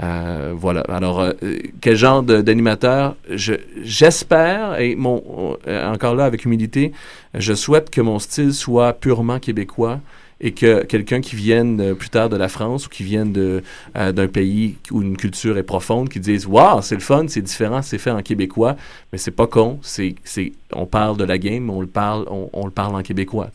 Euh, 0.00 0.54
voilà. 0.56 0.82
Alors, 0.82 1.20
euh, 1.20 1.32
quel 1.80 1.96
genre 1.96 2.22
d'animateur? 2.22 3.16
Je 3.28 3.54
J'espère, 3.82 4.80
et 4.80 4.94
mon, 4.94 5.56
euh, 5.66 5.92
encore 5.92 6.14
là 6.14 6.24
avec 6.24 6.44
humilité, 6.44 6.92
je 7.34 7.52
souhaite 7.52 7.90
que 7.90 8.00
mon 8.00 8.18
style 8.20 8.54
soit 8.54 8.92
purement 8.92 9.40
québécois 9.40 10.00
et 10.40 10.52
que 10.52 10.84
quelqu'un 10.84 11.20
qui 11.20 11.36
vienne 11.36 11.80
euh, 11.80 11.94
plus 11.94 12.10
tard 12.10 12.28
de 12.28 12.36
la 12.36 12.48
France 12.48 12.86
ou 12.86 12.88
qui 12.88 13.02
vienne 13.02 13.32
de, 13.32 13.62
euh, 13.96 14.12
d'un 14.12 14.28
pays 14.28 14.76
où 14.90 15.02
une 15.02 15.16
culture 15.16 15.58
est 15.58 15.62
profonde, 15.62 16.08
qui 16.08 16.20
dise 16.20 16.46
Waouh, 16.46 16.82
c'est 16.82 16.94
le 16.94 17.00
fun, 17.00 17.26
c'est 17.28 17.42
différent, 17.42 17.82
c'est 17.82 17.98
fait 17.98 18.10
en 18.10 18.22
québécois, 18.22 18.76
mais 19.12 19.18
c'est 19.18 19.32
pas 19.32 19.46
con, 19.46 19.78
c'est, 19.82 20.14
c'est, 20.24 20.52
on 20.72 20.86
parle 20.86 21.16
de 21.16 21.24
la 21.24 21.38
game, 21.38 21.68
on 21.70 21.80
le 21.80 21.86
parle, 21.86 22.26
on, 22.30 22.50
on 22.52 22.64
le 22.64 22.70
parle 22.70 22.94
en 22.94 23.02
québécois. 23.02 23.50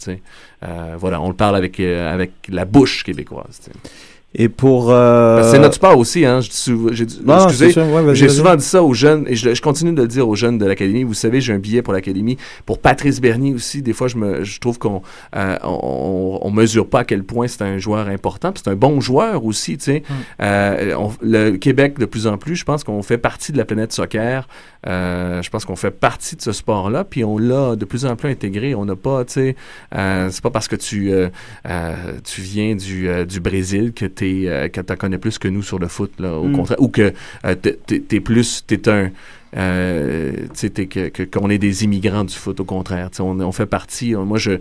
Euh, 0.64 0.96
voilà, 0.98 1.22
on 1.22 1.30
le 1.30 1.36
parle 1.36 1.56
avec, 1.56 1.80
euh, 1.80 2.14
avec 2.14 2.32
la 2.50 2.66
bouche 2.66 3.04
québécoise, 3.04 3.62
tu 3.64 3.72
sais. 3.72 3.92
Et 4.36 4.50
pour. 4.50 4.90
euh, 4.92 5.44
c'est 5.52 5.60
notre 5.60 5.76
sport 5.76 5.98
aussi, 5.98 6.26
hein. 6.26 6.40
J'ai 6.42 8.24
ouais, 8.24 8.30
souvent 8.30 8.56
dit 8.56 8.64
ça 8.66 8.82
aux 8.84 8.94
jeunes, 8.94 9.26
et 9.28 9.36
je, 9.36 9.54
je 9.54 9.62
continue 9.62 9.94
de 9.94 10.02
le 10.02 10.08
dire 10.08 10.28
aux 10.28 10.36
jeunes 10.36 10.58
de 10.58 10.66
l'Académie. 10.66 11.04
Vous 11.04 11.14
savez, 11.14 11.40
j'ai 11.40 11.54
un 11.54 11.60
billet 11.60 11.82
pour 11.84 11.94
l'Académie. 11.94 12.38
Pour 12.66 12.80
Patrice 12.80 13.22
Bernier 13.22 13.54
aussi, 13.54 13.82
des 13.84 13.94
fois, 13.94 14.08
je, 14.08 14.18
me, 14.18 14.44
je 14.44 14.60
trouve 14.60 14.80
qu'on 14.80 15.04
euh, 15.36 15.58
on, 15.64 16.40
on 16.42 16.52
mesure 16.52 16.88
pas 16.90 17.00
à 17.02 17.04
quel 17.04 17.24
point 17.24 17.48
c'est 17.48 17.62
un 17.62 17.78
joueur 17.78 18.08
important. 18.08 18.52
C'est 18.56 18.70
un 18.70 18.76
bon 18.76 19.00
joueur 19.02 19.46
aussi, 19.46 19.78
tu 19.78 19.84
sais. 19.86 20.04
Euh, 20.42 20.96
on- 20.98 21.12
le 21.22 21.52
Québec, 21.58 22.00
de 22.00 22.06
plus 22.06 22.26
en 22.26 22.38
plus, 22.38 22.56
je 22.56 22.64
pense 22.66 22.84
qu'on 22.84 23.04
fait 23.04 23.20
partie 23.20 23.52
de 23.52 23.58
la 23.58 23.66
planète 23.66 23.94
soccer. 23.94 24.48
Euh, 24.88 25.42
je 25.42 25.50
pense 25.50 25.64
qu'on 25.64 25.76
fait 25.76 25.92
partie 25.92 26.36
de 26.36 26.42
ce 26.42 26.52
sport-là, 26.52 27.04
puis 27.04 27.24
on 27.24 27.38
l'a 27.38 27.76
de 27.76 27.86
plus 27.86 28.06
en 28.06 28.16
plus 28.16 28.30
intégré. 28.30 28.74
On 28.76 28.86
n'a 28.86 28.96
pas, 28.96 29.24
tu 29.26 29.34
sais, 29.34 29.56
euh, 29.96 30.30
c'est 30.32 30.42
pas 30.44 30.50
parce 30.50 30.68
que 30.68 30.76
tu, 30.76 31.12
euh, 31.14 31.30
euh, 31.70 31.94
tu 32.24 32.42
viens 32.42 32.76
du, 32.76 33.08
euh, 33.08 33.26
du 33.26 33.40
Brésil 33.40 33.94
que 33.94 34.06
tu 34.06 34.23
euh, 34.48 34.68
que 34.70 34.82
t'en 34.82 34.96
connais 34.96 35.18
plus 35.18 35.38
que 35.38 35.48
nous 35.48 35.64
sur 35.64 35.80
le 35.80 35.88
foot, 35.88 36.12
là, 36.20 36.34
au 36.38 36.48
Mm. 36.48 36.54
contraire, 36.56 36.82
ou 36.82 36.88
que 36.90 37.14
euh, 37.46 37.56
t'es- 37.56 37.80
t'es 37.86 38.00
t'es 38.00 38.20
plus, 38.20 38.64
t'es 38.66 38.88
un, 38.90 39.10
euh, 39.56 40.32
tu 40.34 40.48
sais, 40.54 40.70
t'es 40.70 40.86
que- 40.88 41.10
que- 41.10 41.24
qu'on 41.24 41.50
est 41.50 41.58
des 41.58 41.84
immigrants 41.84 42.24
du 42.24 42.34
foot, 42.34 42.60
au 42.60 42.66
contraire. 42.66 43.10
On, 43.20 43.40
on 43.40 43.52
fait 43.52 43.66
partie, 43.66 44.14
moi 44.16 44.38
je, 44.38 44.52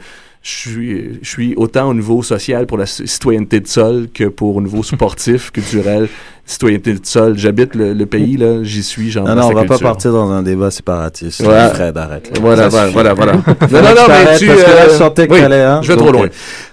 je 0.42 0.50
suis, 0.50 1.18
je 1.22 1.28
suis 1.28 1.55
autant 1.57 1.88
au 1.90 1.94
niveau 1.94 2.20
social 2.22 2.66
pour 2.66 2.76
la 2.76 2.87
citoyenneté 2.87 3.61
de 3.61 3.68
sol 3.68 4.09
que 4.12 4.24
pour 4.24 4.57
au 4.57 4.61
niveau 4.61 4.83
sportif, 4.83 5.50
culturel, 5.52 6.09
citoyenneté 6.44 6.94
de 6.94 7.07
sol. 7.07 7.38
J'habite 7.38 7.76
le, 7.76 7.92
le 7.94 8.07
pays, 8.07 8.37
là, 8.37 8.64
j'y 8.64 8.83
suis, 8.83 9.12
j'en 9.12 9.22
Non, 9.22 9.37
non, 9.37 9.46
on 9.46 9.52
va 9.55 9.64
pas 9.66 9.78
partir 9.78 10.11
dans 10.12 10.28
un 10.33 10.42
débat 10.42 10.72
séparatiste. 10.72 11.40
Ouais. 11.42 11.68
Fred, 11.72 11.96
arrête. 11.96 12.28
là. 12.35 12.38
Voilà, 12.40 12.68
voilà, 12.68 12.90
voilà, 12.90 13.14
voilà. 13.14 13.33
Non, 13.37 13.42
non, 13.70 13.81
non, 13.83 13.94
je 14.05 14.11
mais 14.11 14.38
tu, 14.38 14.46
Parce 14.48 14.62
que 14.64 14.70
là, 14.70 14.88
je 14.88 14.90
euh, 14.94 14.98
sentais 14.98 15.28
que 15.28 15.33
oui, 15.35 15.40
t'allais, 15.42 15.62
hein. 15.62 15.81
je 15.81 15.92
vais 15.92 15.96
trop 15.96 16.11
loin. 16.11 16.26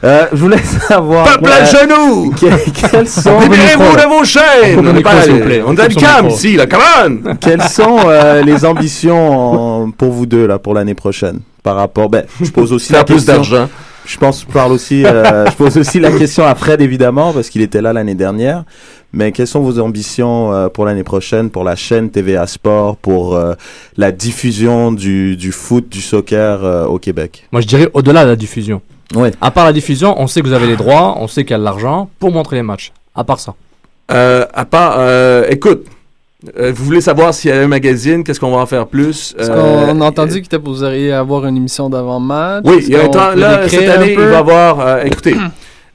euh, 0.04 0.26
je 0.32 0.38
voulais 0.38 0.58
savoir. 0.88 1.26
Peuple 1.38 1.52
à 1.52 1.66
genoux! 1.66 2.32
que- 2.42 2.90
quels 2.90 3.08
sont. 3.08 3.40
Libérez-vous 3.40 3.96
de 3.96 4.08
vos 4.18 4.24
chaînes! 4.26 4.80
On 4.80 4.88
est 4.88 4.94
micro, 4.94 5.12
pas- 5.12 5.22
s'il 5.22 5.34
vous 5.34 5.40
plaît. 5.42 5.62
On 5.64 5.78
a 5.78 5.88
Coupe 5.88 6.02
le 6.02 6.24
micro. 6.24 6.28
ici, 6.36 6.56
là, 6.56 6.66
come 6.66 6.82
on! 7.06 7.36
Quelles 7.36 7.62
sont 7.62 8.00
euh, 8.08 8.42
les 8.42 8.66
ambitions 8.66 9.92
pour 9.96 10.12
vous 10.12 10.26
deux 10.26 10.48
là 10.48 10.58
pour 10.58 10.74
l'année 10.74 10.96
prochaine? 10.96 11.42
Par 11.64 11.76
rapport 11.76 12.10
ben 12.10 12.26
je 12.42 12.52
pose 12.52 12.74
aussi 12.74 12.94
la 12.94 13.04
plus 13.04 13.26
d'argent. 13.26 13.70
Je 14.06 14.18
pense 14.18 14.42
je 14.42 14.52
parle 14.52 14.72
aussi 14.72 15.06
euh, 15.06 15.46
je 15.46 15.56
pose 15.56 15.78
aussi 15.78 16.00
la 16.00 16.12
question 16.12 16.46
à 16.46 16.56
Fred 16.56 16.82
évidemment 16.82 17.34
parce 17.34 17.50
qu'il 17.50 17.62
était 17.62 17.82
là 17.82 17.94
l'année 17.94 18.16
dernière. 18.16 18.64
Mais 19.12 19.32
quelles 19.32 19.48
sont 19.48 19.62
vos 19.62 19.80
ambitions 19.80 20.54
euh, 20.54 20.70
pour 20.70 20.86
l'année 20.86 21.04
prochaine 21.04 21.50
pour 21.50 21.64
la 21.64 21.76
chaîne 21.76 22.12
TVA 22.12 22.46
Sport 22.46 22.96
pour 22.98 23.36
euh, 23.36 23.54
la 23.98 24.12
diffusion 24.12 24.92
du, 24.92 25.36
du 25.36 25.52
foot 25.52 25.90
du 25.90 26.02
soccer 26.02 26.64
euh, 26.64 26.86
au 26.86 27.00
Québec? 27.00 27.48
Moi, 27.52 27.62
je 27.62 27.68
dirais 27.68 27.90
au-delà 27.94 28.24
de 28.24 28.30
la 28.30 28.36
diffusion. 28.36 28.82
Ouais. 29.16 29.32
À 29.42 29.50
part 29.50 29.66
la 29.66 29.74
diffusion, 29.74 30.14
on 30.22 30.28
sait 30.28 30.42
que 30.42 30.48
vous 30.48 30.54
avez 30.54 30.68
les 30.68 30.76
droits, 30.76 31.16
on 31.18 31.28
sait 31.28 31.44
qu'il 31.44 31.52
y 31.52 31.56
a 31.56 31.58
de 31.58 31.64
l'argent 31.64 32.10
pour 32.20 32.32
montrer 32.32 32.58
les 32.58 32.62
matchs. 32.62 32.92
À 33.16 33.24
part 33.24 33.40
ça. 33.40 33.56
Euh, 34.12 34.46
à 34.54 34.66
part, 34.66 34.98
euh, 35.00 35.46
écoute, 35.50 35.86
euh, 36.58 36.72
vous 36.74 36.86
voulez 36.86 37.02
savoir 37.02 37.34
s'il 37.34 37.50
y 37.52 37.54
a 37.54 37.60
un 37.62 37.68
magazine, 37.68 38.24
qu'est-ce 38.24 38.40
qu'on 38.40 38.52
va 38.52 38.58
en 38.62 38.66
faire 38.66 38.88
plus? 38.88 39.36
Euh, 39.40 39.86
qu'on 39.92 40.02
a 40.02 40.06
entendu 40.06 40.42
que 40.42 40.56
vous 40.58 40.84
auriez 40.84 41.12
avoir 41.12 41.46
une 41.46 41.58
émission 41.58 41.90
d'avant-match. 41.90 42.64
Oui, 42.66 42.84
il 42.88 42.90
y 42.90 42.96
a 42.96 43.04
un 43.04 43.10
temps, 43.10 43.36
là, 43.36 43.68
cette 43.68 43.90
année, 43.90 44.14
il 44.14 44.20
va 44.20 44.32
y 44.32 44.36
avoir, 44.36 44.80
euh, 44.80 45.04
écoutez, 45.04 45.36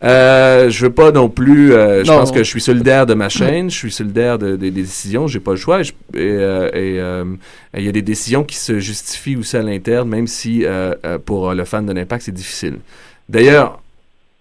euh, 0.03 0.69
je 0.69 0.85
veux 0.85 0.93
pas 0.93 1.13
non 1.13 1.31
plus, 1.31 1.73
euh, 1.73 2.05
je 2.05 2.11
Non. 2.11 2.19
pense 2.19 2.31
que 2.31 2.41
je 2.41 2.49
suis 2.49 2.61
solidaire 2.61 3.07
de 3.07 3.15
ma 3.15 3.31
chaîne, 3.31 3.71
je 3.71 3.77
suis 3.77 3.91
solidaire 3.93 4.39
de- 4.39 4.51
de- 4.51 4.57
des 4.57 4.71
décisions, 4.71 5.27
j'ai 5.27 5.41
pas 5.41 5.53
le 5.53 5.57
choix, 5.57 5.81
et, 5.81 5.85
je- 5.85 5.93
euh, 6.17 6.71
euh, 6.75 7.25
il 7.77 7.85
y 7.85 7.89
a 7.89 7.93
des 7.93 8.03
décisions 8.03 8.45
qui 8.45 8.57
se 8.57 8.79
justifient 8.81 9.37
aussi 9.37 9.57
à 9.57 9.63
l'interne, 9.63 10.09
même 10.09 10.27
si 10.27 10.65
euh, 10.67 10.95
euh, 11.07 11.19
pour 11.25 11.51
euh, 11.51 11.55
le 11.55 11.65
fan 11.65 11.87
de 11.87 11.93
l'Impact, 11.95 12.25
c'est 12.27 12.33
difficile. 12.33 12.77
D'ailleurs, 13.31 13.81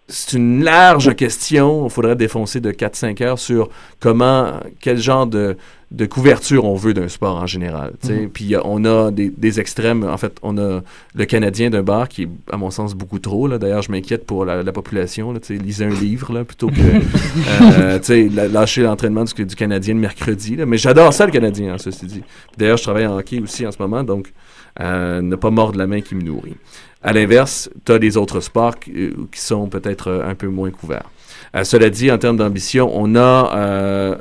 c'est 0.07 0.37
une 0.37 0.63
large 0.63 1.15
question. 1.15 1.85
Il 1.85 1.89
faudrait 1.89 2.15
défoncer 2.15 2.59
de 2.59 2.71
4-5 2.71 3.23
heures 3.23 3.39
sur 3.39 3.69
comment, 3.99 4.59
quel 4.81 4.97
genre 4.97 5.25
de, 5.25 5.55
de 5.91 6.05
couverture 6.05 6.65
on 6.65 6.75
veut 6.75 6.93
d'un 6.93 7.07
sport 7.07 7.37
en 7.37 7.45
général. 7.45 7.93
Mhm. 8.03 8.29
Puis 8.29 8.53
euh, 8.53 8.59
on 8.65 8.83
a 8.83 9.11
des, 9.11 9.29
des 9.29 9.59
extrêmes. 9.59 10.03
En 10.03 10.17
fait, 10.17 10.37
on 10.41 10.57
a 10.57 10.81
le 11.15 11.25
Canadien 11.25 11.69
d'un 11.69 11.83
bar 11.83 12.09
qui 12.09 12.23
est, 12.23 12.29
à 12.51 12.57
mon 12.57 12.69
sens, 12.69 12.95
beaucoup 12.95 13.19
trop. 13.19 13.47
D'ailleurs, 13.47 13.81
je 13.81 13.91
m'inquiète 13.91 14.25
pour 14.25 14.43
la, 14.43 14.61
la 14.61 14.71
population. 14.71 15.31
Là, 15.31 15.39
lisez 15.49 15.85
un 15.85 15.89
livre 15.89 16.33
là, 16.33 16.43
plutôt 16.43 16.67
que 16.67 16.81
euh, 18.11 18.49
lâcher 18.49 18.81
l'entraînement 18.81 19.23
du, 19.23 19.45
du 19.45 19.55
Canadien 19.55 19.93
le 19.93 20.01
mercredi. 20.01 20.57
là. 20.57 20.65
Mais 20.65 20.77
j'adore 20.77 21.13
ça, 21.13 21.25
le 21.25 21.31
Canadien, 21.31 21.73
hein, 21.73 21.77
ceci 21.77 22.07
dit. 22.07 22.23
D'ailleurs, 22.57 22.77
je 22.77 22.83
travaille 22.83 23.05
en 23.05 23.17
hockey 23.17 23.39
aussi 23.39 23.65
en 23.65 23.71
ce 23.71 23.77
moment, 23.79 24.03
donc 24.03 24.33
euh, 24.79 25.21
ne 25.21 25.35
pas 25.35 25.49
mordre 25.51 25.77
la 25.77 25.87
main 25.87 26.01
qui 26.01 26.15
me 26.15 26.21
nourrit. 26.23 26.55
À 27.01 27.11
l'inverse, 27.13 27.69
tu 27.85 27.91
as 27.91 27.99
des 27.99 28.15
autres 28.17 28.39
sports 28.39 28.79
qui, 28.79 28.91
euh, 28.91 29.11
qui 29.31 29.39
sont 29.41 29.67
peut-être 29.67 30.07
euh, 30.09 30.29
un 30.29 30.35
peu 30.35 30.47
moins 30.47 30.71
couverts. 30.71 31.09
Euh, 31.55 31.63
cela 31.63 31.89
dit, 31.89 32.11
en 32.11 32.17
termes 32.17 32.37
d'ambition, 32.37 32.89
on 32.93 33.15
a 33.15 33.51
euh, 33.55 34.15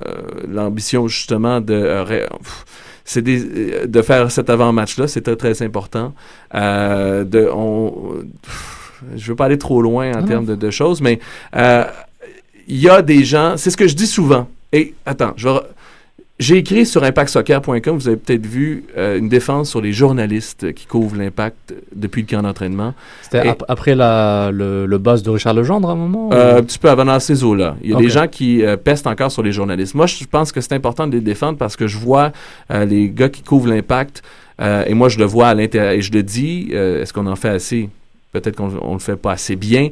l'ambition 0.48 1.08
justement 1.08 1.60
de, 1.60 1.72
euh, 1.74 2.26
c'est 3.04 3.22
des- 3.22 3.86
de 3.86 4.02
faire 4.02 4.30
cet 4.30 4.50
avant-match-là, 4.50 5.08
c'est 5.08 5.22
très 5.22 5.36
très 5.36 5.62
important. 5.62 6.12
Euh, 6.54 7.24
de, 7.24 7.48
on, 7.52 8.24
je 9.16 9.28
veux 9.30 9.36
pas 9.36 9.46
aller 9.46 9.58
trop 9.58 9.80
loin 9.80 10.12
en 10.12 10.24
termes 10.24 10.44
de, 10.44 10.54
de 10.54 10.70
choses, 10.70 11.00
mais 11.00 11.20
euh, 11.56 11.84
il 12.68 12.78
y 12.78 12.88
a 12.88 13.00
des 13.02 13.24
gens, 13.24 13.56
c'est 13.56 13.70
ce 13.70 13.76
que 13.76 13.88
je 13.88 13.94
dis 13.94 14.06
souvent. 14.06 14.48
Et 14.72 14.94
attends, 15.06 15.32
je 15.36 15.48
vais 15.48 15.60
j'ai 16.42 16.56
écrit 16.58 16.84
sur 16.84 17.02
impactsoccer.com, 17.04 17.96
vous 17.96 18.08
avez 18.08 18.16
peut-être 18.16 18.44
vu 18.46 18.84
euh, 18.98 19.18
une 19.18 19.28
défense 19.28 19.70
sur 19.70 19.80
les 19.80 19.92
journalistes 19.92 20.72
qui 20.74 20.86
couvrent 20.86 21.16
l'impact 21.16 21.74
depuis 21.94 22.22
le 22.22 22.28
camp 22.28 22.42
d'entraînement. 22.42 22.94
C'était 23.22 23.38
ap- 23.48 23.64
après 23.68 23.94
la, 23.94 24.50
le, 24.52 24.84
le 24.86 24.98
buzz 24.98 25.22
de 25.22 25.30
Richard 25.30 25.54
Legendre 25.54 25.88
à 25.88 25.92
un 25.92 25.96
moment 25.96 26.30
euh, 26.32 26.54
ou- 26.54 26.58
un 26.58 26.62
petit 26.62 26.78
peu 26.78 26.90
avant 26.90 27.04
dans 27.04 27.18
ces 27.20 27.42
eaux-là. 27.44 27.76
Il 27.82 27.90
y 27.90 27.94
a 27.94 27.96
des 27.96 28.08
gens 28.10 28.28
qui 28.28 28.62
euh, 28.64 28.76
pestent 28.76 29.06
encore 29.06 29.30
sur 29.32 29.42
les 29.42 29.52
journalistes. 29.52 29.94
Moi, 29.94 30.06
je 30.06 30.24
pense 30.24 30.52
que 30.52 30.60
c'est 30.60 30.74
important 30.74 31.06
de 31.06 31.12
les 31.12 31.20
défendre 31.20 31.56
parce 31.58 31.76
que 31.76 31.86
je 31.86 31.96
vois 31.98 32.32
euh, 32.70 32.84
les 32.84 33.08
gars 33.08 33.28
qui 33.28 33.42
couvrent 33.42 33.68
l'impact 33.68 34.22
et 34.86 34.94
moi, 34.94 35.08
je 35.08 35.18
le 35.18 35.24
vois 35.24 35.48
à 35.48 35.54
l'intérieur 35.54 35.92
et 35.92 36.02
je 36.02 36.12
le 36.12 36.22
dis. 36.22 36.68
Est-ce 36.72 37.12
qu'on 37.12 37.26
en 37.26 37.34
fait 37.34 37.48
assez? 37.48 37.88
Peut-être 38.32 38.56
qu'on 38.56 38.72
on 38.80 38.94
le 38.94 38.98
fait 38.98 39.16
pas 39.16 39.32
assez 39.32 39.56
bien, 39.56 39.90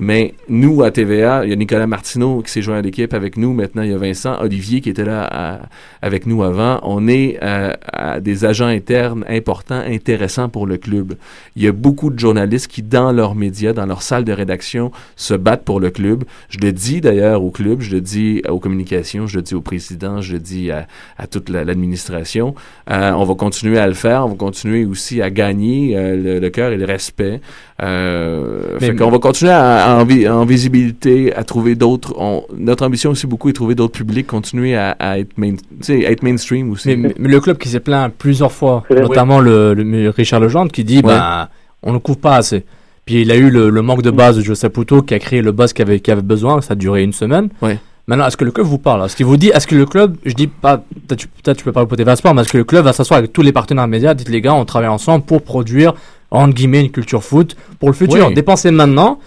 mais 0.00 0.32
nous, 0.48 0.82
à 0.82 0.90
TVA, 0.90 1.44
il 1.44 1.50
y 1.50 1.52
a 1.52 1.56
Nicolas 1.56 1.86
Martineau 1.86 2.40
qui 2.40 2.50
s'est 2.50 2.62
joint 2.62 2.78
à 2.78 2.80
l'équipe 2.80 3.12
avec 3.12 3.36
nous. 3.36 3.52
Maintenant, 3.52 3.82
il 3.82 3.90
y 3.90 3.92
a 3.94 3.98
Vincent, 3.98 4.40
Olivier 4.40 4.80
qui 4.80 4.88
était 4.88 5.04
là 5.04 5.22
à- 5.30 5.60
avec 6.00 6.24
nous 6.26 6.42
avant. 6.42 6.80
On 6.84 7.06
est 7.06 7.38
euh, 7.42 7.74
à 7.92 8.18
des 8.20 8.46
agents 8.46 8.66
internes 8.66 9.26
importants, 9.28 9.82
intéressants 9.86 10.48
pour 10.48 10.66
le 10.66 10.78
club. 10.78 11.14
Il 11.54 11.62
y 11.62 11.68
a 11.68 11.72
beaucoup 11.72 12.08
de 12.08 12.18
journalistes 12.18 12.68
qui, 12.68 12.82
dans 12.82 13.12
leurs 13.12 13.34
médias, 13.34 13.74
dans 13.74 13.84
leur 13.84 14.00
salle 14.00 14.24
de 14.24 14.32
rédaction, 14.32 14.90
se 15.16 15.34
battent 15.34 15.64
pour 15.64 15.78
le 15.78 15.90
club. 15.90 16.24
Je 16.48 16.58
le 16.60 16.72
dis 16.72 17.02
d'ailleurs 17.02 17.44
au 17.44 17.50
club, 17.50 17.82
je 17.82 17.90
le 17.94 18.00
dis 18.00 18.40
aux 18.48 18.58
communications, 18.58 19.26
je 19.26 19.36
le 19.36 19.42
dis 19.42 19.54
au 19.54 19.60
président, 19.60 20.22
je 20.22 20.32
le 20.32 20.38
dis 20.38 20.70
à, 20.70 20.86
à 21.18 21.26
toute 21.26 21.50
la- 21.50 21.64
l'administration. 21.64 22.54
Euh, 22.90 23.10
on 23.12 23.24
va 23.24 23.34
continuer 23.34 23.78
à 23.78 23.86
le 23.86 23.92
faire, 23.94 24.24
on 24.24 24.30
va 24.30 24.36
continuer 24.36 24.86
aussi 24.86 25.20
à 25.20 25.28
gagner 25.28 25.94
euh, 25.96 26.16
le, 26.16 26.38
le 26.40 26.48
cœur 26.50 26.72
et 26.72 26.78
le 26.78 26.86
respect. 26.86 27.42
Euh, 27.82 28.76
Mais- 28.80 28.88
fait 28.88 28.96
qu'on 28.96 29.10
va 29.10 29.18
continuer 29.18 29.50
à, 29.50 29.84
à 29.96 30.00
en, 30.00 30.04
vi- 30.04 30.28
en 30.28 30.44
visibilité, 30.44 31.34
à 31.34 31.42
trouver 31.44 31.74
d'autres. 31.74 32.14
Notre 32.56 32.86
ambition 32.86 33.10
aussi 33.10 33.26
beaucoup 33.26 33.48
est 33.48 33.52
de 33.52 33.56
trouver 33.56 33.74
d'autres 33.74 33.92
publics, 33.98 34.26
continuer 34.26 34.76
à, 34.76 34.96
à 34.98 35.18
être, 35.18 35.36
main, 35.36 35.54
tu 35.56 35.62
sais, 35.80 36.06
à 36.06 36.10
être 36.10 36.22
mainstream 36.22 36.70
aussi. 36.70 36.88
Mais, 36.88 36.96
mais- 36.96 37.14
mais 37.18 37.28
le 37.28 37.40
club 37.40 37.58
qui 37.58 37.68
s'est 37.68 37.80
plaint 37.80 38.12
plusieurs 38.16 38.52
fois, 38.52 38.84
notamment 38.90 39.40
le, 39.40 39.74
le- 39.74 40.10
Richard 40.10 40.40
Legendre, 40.40 40.70
qui 40.70 40.84
dit 40.84 40.96
Ouais. 40.96 41.02
ben, 41.02 41.48
on 41.82 41.92
ne 41.92 41.98
couvre 41.98 42.18
pas 42.18 42.36
assez. 42.36 42.64
Puis 43.04 43.22
il 43.22 43.30
a 43.32 43.36
eu 43.36 43.50
le, 43.50 43.68
le 43.68 43.82
manque 43.82 44.02
de 44.02 44.10
base 44.12 44.36
de 44.36 44.42
Joseph 44.42 44.72
Puto 44.72 45.02
qui 45.02 45.14
a 45.14 45.18
créé 45.18 45.42
le 45.42 45.50
buzz 45.50 45.72
qu'il 45.72 45.82
avait, 45.82 46.22
besoin, 46.22 46.60
ça 46.60 46.72
a 46.72 46.76
duré 46.76 47.02
une 47.02 47.12
semaine. 47.12 47.48
Ouais. 47.60 47.78
Maintenant, 48.06 48.26
est-ce 48.26 48.36
que 48.36 48.44
le 48.44 48.52
club 48.52 48.66
vous 48.66 48.78
parle? 48.78 49.04
Est-ce 49.04 49.16
qu'il 49.16 49.26
vous 49.26 49.36
dit, 49.36 49.48
est-ce 49.48 49.66
que 49.66 49.74
le 49.74 49.86
club, 49.86 50.16
je 50.24 50.34
dis 50.34 50.46
pas, 50.46 50.76
peut-être 50.78 51.18
tu, 51.20 51.26
peut-être 51.28 51.56
tu 51.58 51.64
peux 51.64 51.72
parler 51.72 51.88
pour 51.88 51.96
tes 51.96 52.04
mais 52.04 52.12
est-ce 52.12 52.52
que 52.52 52.58
le 52.58 52.64
club 52.64 52.84
va 52.84 52.92
s'asseoir 52.92 53.18
avec 53.18 53.32
tous 53.32 53.42
les 53.42 53.52
partenaires 53.52 53.86
médias, 53.88 54.14
dites 54.14 54.28
les 54.28 54.40
gars, 54.40 54.54
on 54.54 54.64
travaille 54.64 54.88
ensemble 54.88 55.24
pour 55.24 55.42
produire, 55.42 55.94
entre 56.38 56.54
guillemets, 56.54 56.80
une 56.80 56.90
culture 56.90 57.22
foot 57.22 57.56
pour 57.78 57.88
le 57.88 57.94
futur 57.94 58.28
Oui. 58.28 58.34
Dépenser 58.34 58.70
maintenant, 58.70 59.18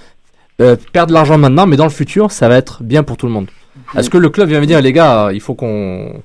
euh, 0.61 0.75
perdre 0.93 1.09
de 1.09 1.13
l'argent 1.13 1.37
maintenant, 1.37 1.67
mais 1.67 1.77
dans 1.77 1.85
le 1.85 1.89
futur, 1.89 2.31
ça 2.31 2.47
va 2.47 2.57
être 2.57 2.83
bien 2.83 3.03
pour 3.03 3.17
tout 3.17 3.27
le 3.27 3.31
monde. 3.31 3.47
Est-ce 3.97 4.09
que 4.09 4.17
le 4.17 4.29
club 4.29 4.49
vient 4.49 4.61
me 4.61 4.65
dire, 4.65 4.81
les 4.81 4.93
gars, 4.93 5.29
il 5.33 5.41
faut 5.41 5.53
qu'on. 5.53 6.21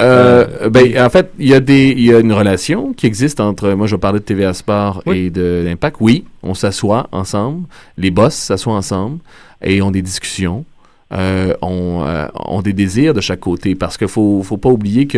Euh, 0.00 0.70
ben, 0.70 1.00
en 1.00 1.10
fait, 1.10 1.32
il 1.38 1.48
y 1.48 1.54
a 1.54 1.60
des, 1.60 1.88
il 1.88 2.04
y 2.04 2.14
a 2.14 2.20
une 2.20 2.32
relation 2.32 2.92
qui 2.92 3.06
existe 3.06 3.40
entre, 3.40 3.70
moi, 3.70 3.86
je 3.86 3.96
parlais 3.96 4.20
de 4.20 4.24
TVA 4.24 4.54
Sport 4.54 5.02
et 5.06 5.30
de 5.30 5.62
l'Impact. 5.64 5.96
Oui, 6.00 6.24
on 6.42 6.54
s'assoit 6.54 7.08
ensemble, 7.10 7.66
les 7.96 8.10
boss 8.10 8.34
s'assoient 8.34 8.74
ensemble 8.74 9.18
et 9.62 9.82
ont 9.82 9.90
des 9.90 10.02
discussions. 10.02 10.64
Euh, 11.10 11.54
ont, 11.62 12.04
euh, 12.06 12.26
ont 12.34 12.60
des 12.60 12.74
désirs 12.74 13.14
de 13.14 13.22
chaque 13.22 13.40
côté. 13.40 13.74
Parce 13.74 13.96
qu'il 13.96 14.08
faut 14.08 14.42
faut 14.42 14.58
pas 14.58 14.68
oublier 14.68 15.06
que 15.06 15.16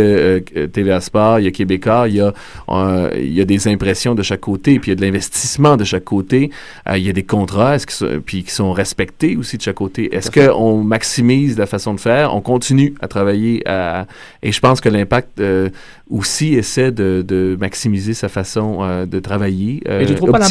euh, 0.56 0.66
TVA 0.68 1.00
Sport, 1.00 1.40
il 1.40 1.46
y 1.46 1.48
a 1.48 1.50
Québécois, 1.50 2.06
il 2.06 2.14
y 2.14 2.20
a 2.20 2.32
euh, 2.68 3.10
il 3.16 3.32
y 3.32 3.40
a 3.40 3.44
des 3.44 3.66
impressions 3.66 4.14
de 4.14 4.22
chaque 4.22 4.40
côté, 4.40 4.78
puis 4.78 4.90
il 4.90 4.94
y 4.94 4.96
a 4.96 5.00
de 5.00 5.02
l'investissement 5.02 5.76
de 5.76 5.82
chaque 5.82 6.04
côté, 6.04 6.50
Euh, 6.88 6.96
il 6.96 7.04
y 7.04 7.10
a 7.10 7.12
des 7.12 7.24
contrats, 7.24 7.74
est-ce 7.74 7.86
que 7.86 8.18
puis 8.18 8.44
qui 8.44 8.52
sont 8.52 8.72
respectés 8.72 9.36
aussi 9.36 9.56
de 9.56 9.62
chaque 9.62 9.74
côté. 9.74 10.14
Est-ce 10.14 10.30
que 10.30 10.50
on 10.54 10.84
maximise 10.84 11.58
la 11.58 11.66
façon 11.66 11.92
de 11.94 12.00
faire, 12.00 12.34
on 12.36 12.40
continue 12.40 12.94
à 13.00 13.08
travailler 13.08 13.66
à, 13.68 14.06
et 14.42 14.52
je 14.52 14.60
pense 14.60 14.80
que 14.80 14.88
l'impact 14.88 15.40
euh, 15.40 15.70
aussi 16.08 16.54
essaie 16.54 16.92
de, 16.92 17.24
de 17.26 17.56
maximiser 17.60 18.14
sa 18.14 18.28
façon 18.28 18.78
euh, 18.80 19.06
de 19.06 19.18
travailler, 19.18 19.82
euh, 19.88 20.00
Et 20.00 20.06
tu 20.06 20.14
trouves 20.14 20.30
pas 20.30 20.46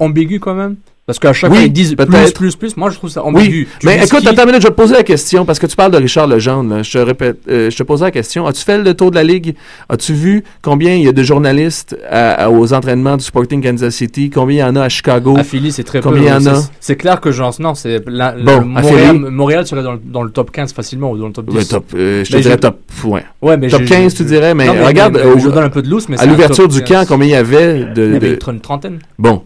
ambigu 0.00 0.38
quand 0.38 0.54
même 0.54 0.76
Parce 1.04 1.18
qu'à 1.18 1.32
chaque 1.32 1.50
Oui, 1.50 1.56
fois, 1.56 1.66
ils 1.66 1.72
disent 1.72 1.96
plus, 1.96 2.32
plus, 2.32 2.54
plus. 2.56 2.76
Moi, 2.76 2.88
je 2.90 2.94
trouve 2.96 3.10
ça 3.10 3.24
ambigu. 3.24 3.66
Oui, 3.66 3.68
mais 3.82 4.04
écoute, 4.04 4.24
attends 4.24 4.42
une 4.42 4.50
minute, 4.50 4.62
je 4.62 4.68
vais 4.68 4.72
te 4.72 4.80
poser 4.80 4.94
la 4.94 5.02
question 5.02 5.44
parce 5.44 5.58
que 5.58 5.66
tu 5.66 5.74
parles 5.74 5.90
de 5.90 5.96
Richard 5.96 6.28
Legendre. 6.28 6.76
là. 6.76 6.82
Je 6.84 6.92
te 6.92 6.98
répète, 6.98 7.38
euh, 7.50 7.70
je 7.70 7.76
te 7.76 7.82
pose 7.82 8.02
la 8.02 8.12
question. 8.12 8.46
As-tu 8.46 8.62
fait 8.62 8.78
le 8.78 8.94
tour 8.94 9.10
de 9.10 9.16
la 9.16 9.24
ligue? 9.24 9.56
As-tu 9.88 10.12
vu 10.12 10.44
combien 10.62 10.94
il 10.94 11.02
y 11.02 11.08
a 11.08 11.12
de 11.12 11.22
journalistes 11.24 11.96
à- 12.08 12.44
à- 12.44 12.50
aux 12.50 12.72
entraînements 12.72 13.16
du 13.16 13.24
Sporting 13.24 13.60
Kansas 13.60 13.92
City? 13.92 14.30
Combien 14.30 14.56
il 14.56 14.60
y 14.60 14.70
en 14.70 14.76
a 14.76 14.82
à 14.84 14.88
Chicago? 14.88 15.36
À 15.36 15.42
Philly, 15.42 15.72
c'est 15.72 15.82
très 15.82 16.00
peu. 16.00 16.08
Combien 16.08 16.38
il 16.38 16.44
y 16.44 16.48
en 16.48 16.54
a? 16.54 16.62
C'est- 16.78 16.94
clair 16.94 17.20
que 17.20 17.32
genre, 17.32 17.52
non, 17.58 17.74
c'est 17.74 18.00
la- 18.06 18.32
Bon, 18.32 18.38
le 18.38 18.50
à 18.58 18.60
Montréal. 18.60 19.16
Montréal 19.18 19.66
serait 19.66 19.82
dans 19.82 19.92
le, 19.94 20.00
dans 20.04 20.22
le 20.22 20.30
top 20.30 20.52
15 20.52 20.72
facilement 20.72 21.10
ou 21.10 21.18
dans 21.18 21.26
le 21.26 21.32
top 21.32 21.46
10. 21.50 21.56
Ouais, 21.56 21.64
top, 21.64 21.84
euh, 21.96 22.22
je 22.24 22.30
te 22.30 22.36
Mais 22.36 22.42
dirais 22.42 22.58
top, 22.58 22.78
ouais. 23.04 23.24
Ouais, 23.42 23.56
mais 23.56 23.66
top 23.66 23.80
j'ai- 23.80 23.86
15, 23.88 24.14
tu 24.14 24.22
dirais, 24.24 24.54
mais, 24.54 24.66
Non, 24.68 24.74
mais- 24.74 24.86
regarde, 24.86 25.14
mais- 25.14 25.34
mais 25.34 25.40
je 25.40 25.48
donne 25.48 25.64
un 25.64 25.68
peu 25.68 25.82
de 25.82 25.88
loose, 25.90 26.08
mais 26.08 26.20
à 26.20 26.26
l'ouverture 26.26 26.68
du 26.68 26.80
15. 26.84 27.08
camp, 27.08 27.14
combien 27.14 27.26
il 27.26 27.32
y 27.32 27.34
avait 27.34 27.86
de, 27.92 28.06
Il 28.06 28.12
y 28.12 28.16
avait 28.16 28.38
une 28.50 28.60
trentaine. 28.60 29.00
Bon, 29.18 29.42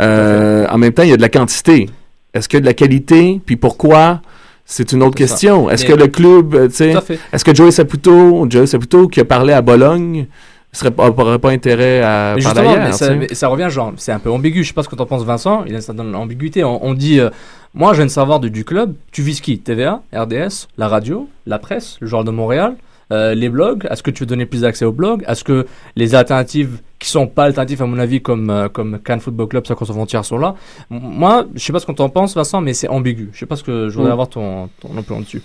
Euh, 0.00 0.66
en 0.68 0.78
même 0.78 0.92
temps, 0.92 1.02
il 1.02 1.10
y 1.10 1.12
a 1.12 1.16
de 1.16 1.22
la 1.22 1.28
quantité. 1.28 1.88
Est-ce 2.34 2.48
qu'il 2.48 2.58
y 2.58 2.58
a 2.58 2.60
de 2.60 2.66
la 2.66 2.74
qualité? 2.74 3.40
Puis 3.44 3.56
pourquoi? 3.56 4.20
C'est 4.64 4.92
une 4.92 5.02
autre 5.02 5.16
question. 5.16 5.70
Est-ce 5.70 5.84
que 5.84 5.94
le 5.94 6.08
club, 6.08 6.54
euh, 6.54 6.68
tu 6.68 6.74
sais, 6.74 6.94
est-ce 7.32 7.44
que 7.44 7.54
Joey 7.54 7.70
Saputo, 7.70 8.46
Joey 8.50 8.66
Saputo 8.66 9.08
qui 9.08 9.18
a 9.20 9.24
parlé 9.24 9.54
à 9.54 9.62
Bologne, 9.62 10.26
serait 10.72 10.90
pas, 10.90 11.08
aurait 11.08 11.38
pas 11.38 11.50
intérêt 11.50 12.02
à 12.02 12.34
Mais 12.36 12.42
parler 12.42 12.60
ailleurs, 12.60 12.84
mais 12.84 12.92
ça, 12.92 13.14
mais 13.14 13.46
revient 13.46 13.68
genre, 13.70 13.92
c'est 13.96 14.12
un 14.12 14.18
peu 14.18 14.30
ambigu. 14.30 14.62
Je 14.62 14.68
sais 14.68 14.74
pas 14.74 14.82
ce 14.82 14.88
que 14.88 14.94
t'en 14.94 15.06
penses, 15.06 15.24
Vincent. 15.24 15.64
Il 15.64 15.70
y 15.70 15.74
a 15.74 15.76
une 15.76 15.82
certaine 15.82 16.14
ambiguïté. 16.14 16.64
On, 16.64 16.84
on 16.84 16.94
dit, 16.94 17.20
euh, 17.20 17.30
moi, 17.74 17.92
je 17.92 17.98
viens 17.98 18.06
de 18.06 18.10
savoir 18.10 18.40
de, 18.40 18.48
du 18.48 18.64
club. 18.64 18.94
Tu 19.10 19.22
vises 19.22 19.40
qui? 19.40 19.58
TVA, 19.58 20.02
RDS, 20.14 20.68
la 20.76 20.88
radio, 20.88 21.28
la 21.46 21.58
presse, 21.58 21.96
le 22.00 22.06
Journal 22.06 22.26
de 22.26 22.30
Montréal, 22.32 22.76
euh, 23.12 23.34
les 23.34 23.48
blogs. 23.48 23.86
Est-ce 23.90 24.02
que 24.02 24.10
tu 24.10 24.22
veux 24.22 24.26
donner 24.26 24.46
plus 24.46 24.62
d'accès 24.62 24.84
aux 24.84 24.92
blogs? 24.92 25.24
Est-ce 25.26 25.44
que 25.44 25.66
les 25.96 26.14
alternatives 26.14 26.80
qui 26.98 27.08
sont 27.08 27.26
pas 27.26 27.44
alternatives 27.44 27.82
à 27.82 27.86
mon 27.86 27.98
avis, 27.98 28.20
comme 28.20 28.50
euh, 28.50 28.68
comme 28.68 28.98
Cannes 29.04 29.20
Football 29.20 29.48
Club, 29.48 29.66
Sacre 29.66 29.84
sans 29.84 29.92
frontières 29.94 30.24
sont 30.24 30.38
là? 30.38 30.54
Moi, 30.90 31.46
je 31.54 31.60
sais 31.60 31.72
pas 31.72 31.80
ce 31.80 31.86
qu'on 31.86 31.94
t'en 31.94 32.08
pense, 32.08 32.34
Vincent, 32.34 32.60
mais 32.60 32.74
c'est 32.74 32.88
ambigu. 32.88 33.30
Je 33.32 33.38
sais 33.38 33.46
pas 33.46 33.56
ce 33.56 33.62
que 33.64 33.88
je 33.88 33.94
voudrais 33.94 34.10
Mm. 34.10 34.12
avoir 34.12 34.28
ton 34.28 34.68
ton 34.80 34.96
opinion 34.96 35.20
dessus. 35.20 35.42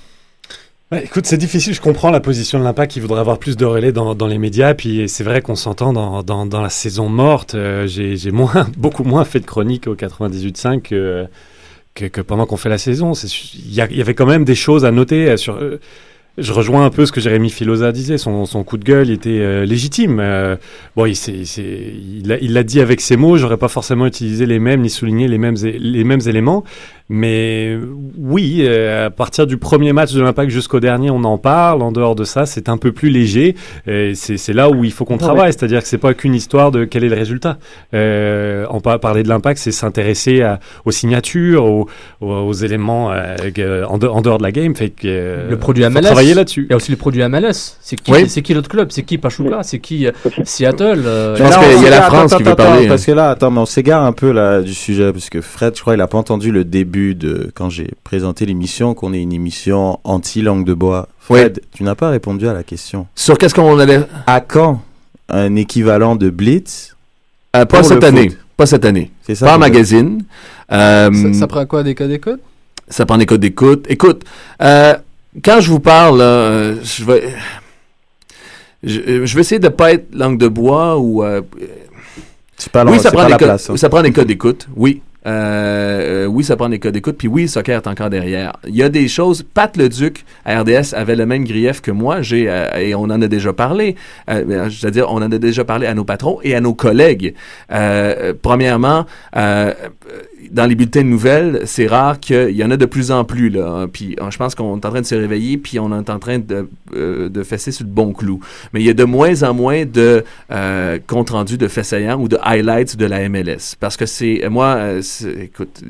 Écoute, 0.92 1.26
c'est 1.26 1.38
difficile. 1.38 1.74
Je 1.74 1.82
comprends 1.82 2.12
la 2.12 2.20
position 2.20 2.60
de 2.60 2.64
l'impact 2.64 2.92
qui 2.92 3.00
voudrait 3.00 3.20
avoir 3.20 3.40
plus 3.40 3.58
de 3.58 3.66
relais 3.66 3.92
dans, 3.92 4.14
dans 4.14 4.28
les 4.28 4.38
médias. 4.38 4.76
Puis 4.76 5.10
c'est 5.10 5.24
vrai 5.24 5.42
qu'on 5.42 5.56
s'entend 5.56 5.92
dans, 5.92 6.22
dans, 6.22 6.46
dans 6.46 6.62
la 6.62 6.70
saison 6.70 7.10
morte. 7.10 7.56
euh, 7.56 7.88
j'ai 7.88 8.16
j'ai 8.16 8.30
moins, 8.32 8.68
beaucoup 8.78 9.04
moins 9.04 9.26
fait 9.26 9.40
de 9.40 9.46
chroniques 9.46 9.88
au 9.88 9.96
98.5 9.96 10.82
que, 10.84 11.26
que, 11.96 12.06
que 12.06 12.22
pendant 12.22 12.46
qu'on 12.46 12.58
fait 12.58 12.70
la 12.70 12.78
saison. 12.78 13.14
Y, 13.14 13.88
il 13.90 13.98
y 13.98 14.02
avait 14.02 14.14
quand 14.14 14.28
même 14.28 14.46
des 14.46 14.54
choses 14.56 14.86
à 14.86 14.92
noter 14.92 15.32
euh, 15.32 15.38
sur. 15.38 15.56
euh, 15.56 15.80
je 16.38 16.52
rejoins 16.52 16.86
un 16.86 16.90
peu 16.90 17.06
ce 17.06 17.12
que 17.12 17.22
Jérémy 17.22 17.50
Filosa 17.50 17.92
disait. 17.92 18.18
Son, 18.18 18.46
coup 18.64 18.78
de 18.78 18.84
gueule 18.84 19.12
était 19.12 19.30
euh, 19.30 19.66
légitime. 19.66 20.20
Euh, 20.20 20.56
bon, 20.96 21.06
il, 21.06 21.16
il 21.16 22.28
l'a 22.28 22.38
il 22.40 22.64
dit 22.64 22.82
avec 22.82 23.02
ses 23.02 23.18
mots. 23.18 23.38
J'aurais 23.38 23.58
pas 23.58 23.68
forcément 23.68 24.08
utilisé 24.08 24.46
les 24.46 24.60
mêmes 24.60 24.82
ni 24.82 24.90
souligné 24.90 25.28
les 25.28 25.38
mêmes, 25.38 25.56
les 25.64 26.04
mêmes 26.04 26.22
éléments. 26.26 26.64
Mais 27.10 27.78
oui, 28.18 28.60
euh, 28.66 29.08
à 29.08 29.10
partir 29.10 29.46
du 29.46 29.58
premier 29.58 29.94
match 29.94 30.14
de 30.14 30.22
l'Impact 30.22 30.50
jusqu'au 30.52 30.80
dernier, 30.80 31.10
on 31.12 31.24
en 31.26 31.38
parle. 31.38 31.82
En 31.82 31.92
dehors 31.92 32.16
de 32.16 32.24
ça, 32.24 32.46
c'est 32.46 32.70
un 32.70 32.78
peu 32.78 32.92
plus 32.92 33.10
léger. 33.10 33.56
Et 33.88 34.14
c'est 34.16 34.54
là 34.54 34.70
où 34.70 34.84
il 34.84 34.92
faut 34.92 35.06
qu'on 35.06 35.18
travaille. 35.18 35.48
ouais. 35.48 35.52
C'est-à-dire 35.52 35.82
que 35.82 35.88
c'est 35.88 35.98
pas 35.98 36.14
qu'une 36.14 36.34
histoire 36.34 36.72
de 36.72 36.86
quel 36.86 37.04
est 37.04 37.10
le 37.10 37.16
résultat. 37.16 37.58
Euh, 37.94 38.66
en 38.70 38.80
par- 38.80 39.00
parler 39.00 39.24
de 39.24 39.30
l'Impact, 39.30 39.60
c'est 39.60 39.72
s'intéresser 39.72 40.42
aux 40.86 40.92
signatures, 40.92 41.66
aux, 41.66 41.88
aux- 42.22 42.28
aux 42.28 42.54
éléments 42.54 43.12
euh, 43.12 43.84
en, 43.86 43.98
de- 43.98 44.08
en 44.08 44.22
dehors 44.22 44.38
de 44.38 44.44
la 44.44 44.52
game. 44.52 44.76
Fait 44.76 44.90
que 44.90 45.02
euh, 45.06 45.50
le 45.50 45.58
produit 45.58 45.84
faut 45.84 45.90
MLS. 45.90 46.02
travailler 46.06 46.34
là-dessus. 46.34 46.66
Il 46.70 46.72
y 46.72 46.74
a 46.74 46.78
aussi 46.78 46.92
le 46.92 46.98
produit 46.98 47.22
MLS. 47.28 47.78
C'est 47.82 48.00
qui, 48.00 48.12
Oui. 48.12 48.26
qui 48.28 48.54
l'autre 48.54 48.70
club? 48.70 48.88
C'est 48.92 49.04
qui 49.04 49.18
Pachuca? 49.18 49.62
C'est 49.64 49.80
qui 49.80 50.08
euh, 50.08 50.12
Seattle 50.46 51.04
euh, 51.06 51.36
Mais 51.40 51.50
là, 51.50 51.60
on 51.60 51.78
s'égare- 51.84 52.04
attends, 52.16 52.36
attends, 52.38 52.52
attends, 52.52 52.74
hein. 52.74 52.86
Parce 52.88 53.06
que 53.06 53.12
là, 53.12 53.30
attends, 53.32 53.52
mais 53.52 53.60
on 53.60 53.66
s'égare 53.66 54.04
un 54.04 54.14
peu 54.14 54.32
là 54.32 54.62
du 54.62 54.74
sujet 54.74 55.12
parce 55.12 55.30
que 55.30 55.42
Fred, 55.42 55.76
je 55.76 55.82
crois, 55.82 55.96
il 55.96 56.02
a 56.02 56.08
pas 56.08 56.18
entendu 56.18 56.52
le 56.52 56.64
début 56.64 56.93
de 56.94 57.52
quand 57.56 57.70
j'ai 57.70 57.90
présenté 58.04 58.46
l'émission, 58.46 58.94
qu'on 58.94 59.14
est 59.14 59.22
une 59.22 59.34
émission 59.34 60.00
anti-langue 60.04 60.66
de 60.66 60.74
bois. 60.74 61.08
Fred, 61.20 61.62
tu 61.74 61.84
n'as 61.84 61.96
pas 61.96 62.10
répondu 62.10 62.48
à 62.48 62.54
la 62.54 62.64
question. 62.64 63.08
Sur 63.16 63.38
qu'est-ce 63.38 63.56
qu'on 63.56 63.80
allait. 63.80 64.02
À 64.28 64.40
quand 64.42 64.82
un 65.30 65.56
équivalent 65.56 66.16
de 66.16 66.30
Blitz 66.30 66.96
Euh, 67.56 67.66
pas 67.66 67.80
pour 67.80 67.86
cette 67.86 68.02
le 68.02 68.08
année. 68.08 68.30
foot 68.30 68.38
Pas 68.58 68.66
cette 68.66 68.86
année. 68.86 69.12
Pas 69.40 69.58
magazine. 69.58 70.24
Euh, 70.72 71.12
Ça, 71.34 71.40
ça 71.40 71.48
prend 71.48 71.66
quoi, 71.66 71.84
des 71.84 71.96
codes 71.96 72.10
d'écoute? 72.10 72.40
Ça 72.88 73.06
prend 73.06 73.18
des 73.18 73.26
codes 73.26 73.42
d'écoute. 73.42 73.86
Écoute, 73.90 74.24
euh, 74.62 74.96
quand 75.44 75.60
je 75.62 75.70
vous 75.70 75.80
parle, 75.80 76.20
là, 76.20 76.74
je 76.84 77.04
vais, 77.06 77.34
je, 78.84 79.26
je 79.26 79.36
vais 79.36 79.42
essayer 79.42 79.60
de 79.60 79.70
pas 79.70 79.94
être 79.94 80.14
langue 80.14 80.38
de 80.38 80.48
bois 80.48 80.98
ou. 80.98 81.24
euh, 81.24 81.42
pas 82.72 82.86
oui, 82.86 83.00
ça 83.00 83.12
prend 83.12 83.22
pas 83.22 83.26
des 83.26 83.32
la 83.32 83.38
codes. 83.38 83.48
place, 83.48 83.70
hein. 83.70 83.78
Ça 83.78 83.90
prend 83.90 84.02
des 84.02 84.12
codes 84.12 84.28
d'écoute. 84.28 84.68
Oui. 84.76 85.02
Euh, 85.26 86.24
euh, 86.24 86.26
oui, 86.26 86.44
ça 86.44 86.56
prend 86.56 86.70
des 86.70 86.80
codes 86.80 86.94
d'écoute. 86.94 87.18
Puis 87.18 87.28
oui, 87.28 87.44
le 87.44 87.48
soccer 87.48 87.78
est 87.78 87.88
encore 87.88 88.10
derrière. 88.10 88.54
Il 88.68 88.76
y 88.76 88.84
a 88.84 88.90
des 88.90 89.08
choses. 89.08 89.44
Pat 89.44 89.76
Leduc 89.78 90.26
à 90.46 90.62
RDS 90.62 90.94
avait 90.94 91.16
le 91.16 91.26
même 91.26 91.46
grief 91.46 91.82
que 91.82 91.92
moi. 91.92 92.22
J'ai 92.22 92.50
euh, 92.50 92.76
et 92.78 92.96
on 92.96 93.04
en 93.04 93.22
a 93.22 93.28
déjà 93.28 93.54
parlé. 93.54 93.96
Euh, 94.30 94.70
C'est-à-dire, 94.70 95.08
on 95.10 95.18
en 95.18 95.32
a 95.32 95.38
déjà 95.38 95.64
parlé 95.64 95.88
à 95.88 95.94
nos 95.94 96.04
patrons 96.04 96.40
et 96.44 96.56
à 96.56 96.62
nos 96.62 96.74
collègues. 96.74 97.34
Euh, 97.72 98.34
premièrement, 98.42 99.06
euh, 99.36 99.74
dans 100.54 100.68
les 100.68 100.76
bulletins 100.76 101.02
de 101.02 101.08
nouvelles, 101.08 101.62
c'est 101.66 101.88
rare 101.88 102.20
qu'il 102.20 102.52
y 102.52 102.64
en 102.64 102.70
a 102.70 102.78
de 102.78 102.86
plus 102.86 103.12
en 103.12 103.26
plus. 103.26 103.50
Là. 103.50 103.88
Puis 103.92 104.16
euh, 104.22 104.30
je 104.30 104.38
pense 104.38 104.54
qu'on 104.54 104.76
est 104.80 104.86
en 104.86 104.90
train 104.92 105.02
de 105.02 105.06
se 105.06 105.16
réveiller, 105.16 105.58
puis 105.58 105.80
on 105.80 105.92
est 106.00 106.10
en 106.10 106.20
train 106.20 106.38
de, 106.38 106.68
euh, 106.96 107.28
de 107.28 107.44
fesser 107.44 107.72
sur 107.72 107.86
le 107.86 107.92
bon 107.92 108.14
clou. 108.14 108.40
Mais 108.72 108.80
il 108.80 108.86
y 108.86 108.90
a 108.90 108.94
de 108.94 109.04
moins 109.04 109.42
en 109.42 109.56
moins 109.56 109.86
de 109.86 110.24
euh, 110.52 111.00
comptes 111.08 111.32
rendus 111.32 111.58
de 111.58 111.68
faits 111.68 111.86
saillants 111.86 112.22
ou 112.22 112.28
de 112.28 112.38
highlights 112.44 112.96
de 112.96 113.06
la 113.06 113.28
MLS. 113.30 113.76
Parce 113.80 113.98
que 113.98 114.06
c'est, 114.06 114.42
moi, 114.50 114.76
euh, 114.76 115.02
écoute, 115.42 115.82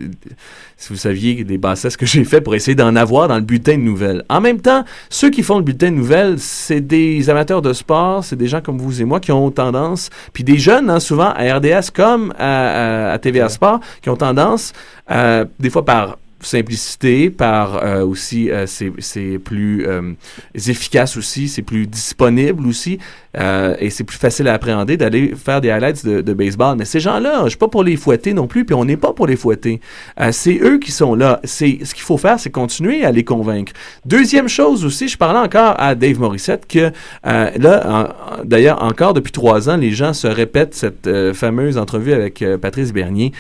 si 0.84 0.90
vous 0.90 0.98
saviez 1.00 1.46
des 1.46 1.58
bassesses 1.58 1.96
que 1.96 2.06
j'ai 2.06 2.26
fait 2.26 2.42
pour 2.42 2.56
essayer 2.56 2.76
d'en 2.76 2.98
avoir 2.98 3.30
dans 3.30 3.36
le 3.38 3.42
bulletin 3.42 3.78
de 3.78 3.84
nouvelles. 3.84 4.26
En 4.28 4.42
même 4.42 4.60
temps, 4.60 4.84
ceux 5.10 5.30
qui 5.30 5.42
font 5.42 5.56
le 5.58 5.64
bulletin 5.64 5.92
de 5.92 5.96
nouvelles, 5.96 6.36
c'est 6.40 6.82
des 6.82 7.30
amateurs 7.30 7.62
de 7.62 7.72
sport, 7.72 8.22
c'est 8.26 8.36
des 8.36 8.48
gens 8.48 8.60
comme 8.60 8.78
vous 8.80 9.02
et 9.02 9.06
moi 9.06 9.22
qui 9.22 9.32
ont 9.32 9.50
tendance, 9.50 10.10
puis 10.34 10.44
des 10.44 10.58
jeunes, 10.58 10.90
hein, 10.90 11.00
souvent 11.00 11.32
à 11.38 11.56
RDS 11.56 11.90
comme 11.94 12.34
à, 12.38 13.08
à- 13.10 13.12
à 13.14 13.18
TVA 13.18 13.48
Sport, 13.48 13.80
qui 14.02 14.10
ont 14.10 14.18
tendance, 14.18 14.74
euh, 15.10 15.46
des 15.58 15.70
fois 15.70 15.86
par 15.86 16.18
simplicité, 16.46 17.30
par 17.30 17.84
euh, 17.84 18.06
aussi, 18.06 18.52
euh, 18.52 18.66
c'est 18.68 19.40
plus 19.40 19.86
euh, 19.88 20.14
efficace 20.56 21.18
aussi, 21.18 21.48
c'est 21.48 21.62
plus 21.62 21.88
disponible 21.88 22.68
aussi, 22.68 23.00
euh, 23.38 23.76
et 23.80 23.90
c'est 23.90 24.04
plus 24.04 24.18
facile 24.18 24.48
à 24.48 24.54
appréhender 24.54 24.98
d'aller 24.98 25.34
faire 25.36 25.62
des 25.62 25.70
highlights 25.70 26.06
de, 26.06 26.22
de 26.22 26.34
baseball. 26.34 26.78
Mais 26.78 26.86
ces 26.86 27.00
gens-là, 27.00 27.44
je 27.46 27.50
suis 27.50 27.58
pas 27.58 27.68
pour 27.68 27.84
les 27.84 27.96
fouetter 27.96 28.34
non 28.34 28.48
plus, 28.48 28.66
puis 28.66 28.76
on 28.76 28.86
n'est 28.86 28.98
pas 28.98 29.14
pour 29.14 29.28
les 29.28 29.36
fouetter. 29.36 29.82
Euh, 30.20 30.30
c'est 30.32 30.60
eux 30.62 30.80
qui 30.80 30.92
sont 30.92 31.16
là. 31.16 31.40
C'est 31.44 31.80
ce 31.84 31.94
qu'il 31.94 32.04
faut 32.04 32.18
faire, 32.18 32.40
c'est 32.40 32.52
continuer 32.52 33.06
à 33.06 33.12
les 33.12 33.24
convaincre. 33.24 33.74
Deuxième 34.06 34.48
chose 34.48 34.86
aussi, 34.86 35.08
je 35.08 35.18
parlais 35.18 35.40
encore 35.40 35.76
à 35.80 35.96
Dave 35.96 36.20
Morissette 36.20 36.68
que 36.68 36.92
euh, 37.26 37.50
là, 37.58 38.16
d'ailleurs, 38.44 38.84
encore 38.84 39.14
depuis 39.14 39.32
trois 39.32 39.70
ans, 39.70 39.78
les 39.78 39.92
gens 39.92 40.14
se 40.14 40.28
répètent 40.28 40.76
cette 40.76 41.10
fameuse 41.34 41.78
entrevue 41.78 42.14
avec 42.14 42.44
Patrice 42.62 42.94
Bernier. 42.94 43.32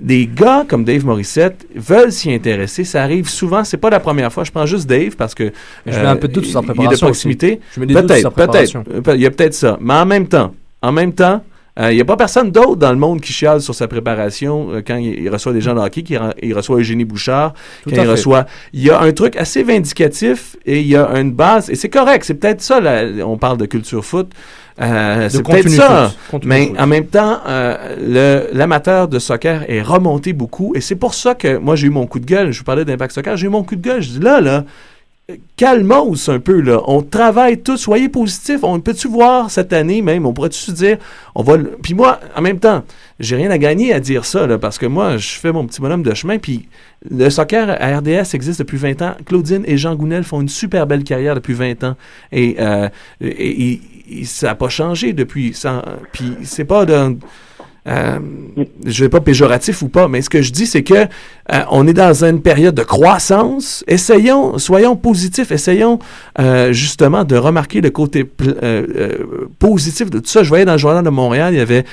Des 0.00 0.26
gars 0.32 0.64
comme 0.68 0.84
Dave 0.84 1.04
Morissette 1.06 1.66
veulent 1.74 2.12
s'y 2.12 2.32
intéresser. 2.32 2.84
Ça 2.84 3.02
arrive 3.02 3.28
souvent. 3.28 3.64
C'est 3.64 3.78
pas 3.78 3.90
la 3.90 3.98
première 4.00 4.32
fois. 4.32 4.44
Je 4.44 4.50
prends 4.50 4.66
juste 4.66 4.88
Dave 4.88 5.16
parce 5.16 5.34
que 5.34 5.50
je 5.86 5.98
mets 5.98 6.06
un 6.06 6.16
peu 6.16 6.28
de 6.28 6.32
doute 6.34 6.44
sur 6.44 6.52
sa 6.52 6.60
il- 6.60 6.64
Il 6.64 6.68
est 6.68 6.72
de 6.72 6.74
préparation 6.76 7.06
proximité. 7.06 7.46
aussi. 7.52 7.60
Je 7.74 7.80
mets 7.80 7.86
des 7.86 7.94
doutes 7.94 8.12
sur 8.12 8.32
Peut-être, 8.32 8.34
peut-être. 8.34 8.48
préparation. 8.50 8.84
Euh, 8.92 9.00
peut- 9.00 9.14
Il 9.14 9.20
y 9.22 9.26
a 9.26 9.30
peut-être 9.30 9.54
ça. 9.54 9.78
Mais 9.80 9.94
en 9.94 10.06
même 10.06 10.28
temps, 10.28 10.54
en 10.82 10.92
même 10.92 11.12
temps, 11.14 11.42
euh, 11.78 11.92
il 11.92 11.94
n'y 11.94 12.00
a 12.02 12.04
pas 12.04 12.16
personne 12.16 12.50
d'autre 12.50 12.76
dans 12.76 12.90
le 12.92 12.98
monde 12.98 13.20
qui 13.22 13.32
chiale 13.32 13.62
sur 13.62 13.74
sa 13.74 13.88
préparation 13.88 14.68
euh, 14.70 14.82
quand 14.86 14.96
il, 14.96 15.18
il 15.18 15.28
reçoit 15.30 15.52
des 15.54 15.60
gens 15.62 15.74
de 15.74 15.80
hockey, 15.80 16.02
qu'il 16.02 16.20
il 16.42 16.52
reçoit 16.54 16.76
Eugénie 16.78 17.04
Bouchard, 17.06 17.54
Tout 17.84 17.90
quand 17.90 17.96
à 17.96 18.00
il 18.00 18.04
fait. 18.04 18.10
reçoit. 18.10 18.46
Il 18.74 18.82
y 18.82 18.90
a 18.90 19.00
un 19.00 19.12
truc 19.12 19.34
assez 19.36 19.62
vindicatif 19.62 20.56
et 20.66 20.80
il 20.80 20.86
y 20.88 20.96
a 20.96 21.08
une 21.18 21.32
base, 21.32 21.70
et 21.70 21.74
c'est 21.74 21.88
correct, 21.88 22.24
c'est 22.24 22.34
peut-être 22.34 22.60
ça, 22.60 22.80
là, 22.80 23.04
on 23.24 23.38
parle 23.38 23.56
de 23.56 23.66
culture 23.66 24.04
foot. 24.04 24.30
Euh, 24.80 25.28
c'est 25.28 25.42
peut-être 25.42 25.68
ça, 25.68 26.12
mais 26.44 26.72
en 26.78 26.86
même 26.86 27.06
temps, 27.06 27.40
euh, 27.46 28.46
l'amateur 28.52 29.08
de 29.08 29.18
soccer 29.18 29.64
est 29.68 29.82
remonté 29.82 30.32
beaucoup, 30.32 30.72
et 30.74 30.80
c'est 30.80 30.96
pour 30.96 31.14
ça 31.14 31.34
que 31.34 31.58
moi 31.58 31.76
j'ai 31.76 31.88
eu 31.88 31.90
mon 31.90 32.06
coup 32.06 32.18
de 32.18 32.26
gueule. 32.26 32.50
Je 32.50 32.58
vous 32.58 32.64
parlais 32.64 32.84
d'Impact 32.84 33.14
Soccer, 33.14 33.36
j'ai 33.36 33.46
eu 33.46 33.50
mon 33.50 33.62
coup 33.62 33.76
de 33.76 33.82
gueule. 33.82 34.00
Je 34.00 34.10
dis 34.10 34.20
là, 34.20 34.40
là, 34.40 34.64
calmos 35.56 36.28
un 36.28 36.40
peu, 36.40 36.60
là. 36.60 36.80
On 36.86 37.02
travaille 37.02 37.60
tous, 37.60 37.76
soyez 37.76 38.08
positifs. 38.08 38.60
On 38.62 38.80
peut-tu 38.80 39.08
voir 39.08 39.50
cette 39.50 39.72
année 39.72 40.02
même, 40.02 40.26
on 40.26 40.32
pourrait-tu 40.32 40.58
se 40.58 40.72
dire, 40.72 40.98
on 41.34 41.42
va. 41.42 41.58
Puis 41.82 41.94
moi, 41.94 42.20
en 42.34 42.40
même 42.40 42.58
temps, 42.58 42.82
j'ai 43.18 43.36
rien 43.36 43.50
à 43.50 43.58
gagner 43.58 43.92
à 43.92 44.00
dire 44.00 44.24
ça, 44.24 44.46
là, 44.46 44.58
parce 44.58 44.78
que 44.78 44.86
moi, 44.86 45.16
je 45.16 45.28
fais 45.28 45.52
mon 45.52 45.66
petit 45.66 45.80
bonhomme 45.80 46.02
de 46.02 46.14
chemin, 46.14 46.38
puis 46.38 46.68
le 47.08 47.30
soccer 47.30 47.68
à 47.68 47.98
RDS 47.98 48.34
existe 48.34 48.60
depuis 48.60 48.78
20 48.78 49.02
ans. 49.02 49.14
Claudine 49.26 49.62
et 49.66 49.76
Jean 49.76 49.94
Gounel 49.94 50.24
font 50.24 50.40
une 50.40 50.48
super 50.48 50.86
belle 50.86 51.04
carrière 51.04 51.34
depuis 51.34 51.54
20 51.54 51.84
ans. 51.84 51.96
Et, 52.32 52.56
euh, 52.58 52.88
et 53.20 53.80
ça 54.24 54.48
n'a 54.48 54.54
pas 54.54 54.68
changé 54.68 55.12
depuis. 55.12 55.54
Puis 56.12 56.36
c'est 56.44 56.64
pas 56.64 56.84
de. 56.84 57.16
euh, 57.88 58.18
je 58.84 59.04
vais 59.04 59.08
pas 59.08 59.20
péjoratif 59.20 59.82
ou 59.82 59.88
pas, 59.88 60.06
mais 60.06 60.20
ce 60.20 60.28
que 60.28 60.42
je 60.42 60.52
dis, 60.52 60.66
c'est 60.66 60.82
que 60.82 60.94
euh, 60.94 61.62
on 61.70 61.86
est 61.86 61.94
dans 61.94 62.24
une 62.24 62.42
période 62.42 62.74
de 62.74 62.82
croissance. 62.82 63.84
Essayons, 63.88 64.58
soyons 64.58 64.96
positifs, 64.96 65.50
essayons 65.50 65.98
euh, 66.38 66.72
justement 66.72 67.24
de 67.24 67.36
remarquer 67.36 67.80
le 67.80 67.90
côté 67.90 68.28
positif 69.58 70.10
de 70.10 70.18
tout 70.18 70.28
ça. 70.28 70.42
Je 70.42 70.48
voyais 70.48 70.64
dans 70.66 70.72
le 70.72 70.78
journal 70.78 71.04
de 71.04 71.10
Montréal, 71.10 71.54
il 71.54 71.58
y 71.58 71.60
avait 71.60 71.84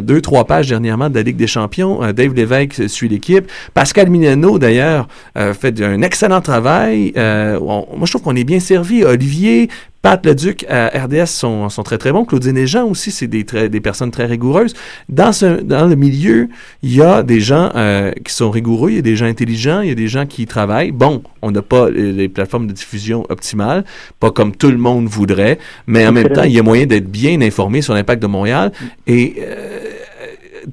deux, 0.00 0.20
trois 0.20 0.44
pages 0.44 0.68
dernièrement 0.68 1.08
de 1.08 1.14
la 1.14 1.22
Ligue 1.22 1.36
des 1.36 1.46
Champions. 1.46 2.00
Dave 2.12 2.34
Lévesque 2.34 2.88
suit 2.88 3.08
l'équipe. 3.08 3.50
Pascal 3.74 4.10
Mignano, 4.10 4.58
d'ailleurs, 4.58 5.08
fait 5.34 5.80
un 5.80 6.02
excellent 6.02 6.40
travail. 6.40 7.12
Moi, 7.16 8.04
je 8.04 8.10
trouve 8.10 8.22
qu'on 8.22 8.36
est 8.36 8.44
bien 8.44 8.60
servi. 8.60 9.04
Olivier, 9.04 9.68
Pat 10.00 10.24
Leduc 10.24 10.64
à 10.68 10.88
RDS 11.06 11.26
sont, 11.26 11.68
sont 11.68 11.82
très 11.82 11.98
très 11.98 12.12
bons. 12.12 12.24
Claudine 12.24 12.56
et 12.56 12.66
Jean 12.68 12.84
aussi, 12.86 13.10
c'est 13.10 13.26
des, 13.26 13.44
très- 13.44 13.68
des 13.68 13.80
personnes 13.80 14.10
très 14.12 14.26
rigoureuses. 14.26 14.74
Dans, 15.08 15.32
ce, 15.32 15.60
dans 15.60 15.86
le 15.86 15.96
milieu, 15.96 16.48
il 16.82 16.94
y 16.94 17.02
a 17.02 17.22
des 17.24 17.40
gens 17.40 17.70
euh, 17.74 18.12
qui 18.24 18.32
sont 18.32 18.50
rigoureux, 18.50 18.90
il 18.90 18.96
y 18.96 18.98
a 19.00 19.02
des 19.02 19.16
gens 19.16 19.26
intelligents, 19.26 19.80
il 19.80 19.88
y 19.88 19.92
a 19.92 19.96
des 19.96 20.06
gens 20.08 20.24
qui 20.26 20.46
travaillent. 20.46 20.92
Bon, 20.92 21.22
on 21.42 21.50
n'a 21.50 21.62
pas 21.62 21.90
les, 21.90 22.12
les 22.12 22.28
plateformes 22.28 22.68
de 22.68 22.72
diffusion 22.72 23.26
optimales, 23.28 23.84
pas 24.20 24.30
comme 24.30 24.54
tout 24.54 24.70
le 24.70 24.78
monde 24.78 25.06
voudrait, 25.08 25.58
mais 25.88 26.06
en 26.06 26.12
même 26.12 26.28
temps, 26.28 26.44
il 26.44 26.52
y 26.52 26.58
a 26.58 26.62
moyen 26.62 26.86
d'être 26.86 27.10
bien 27.10 27.40
informé 27.40 27.82
sur 27.82 27.92
l'impact 27.94 28.22
de 28.22 28.28
Montréal. 28.28 28.72
Et 29.08 29.34
euh, 29.40 29.80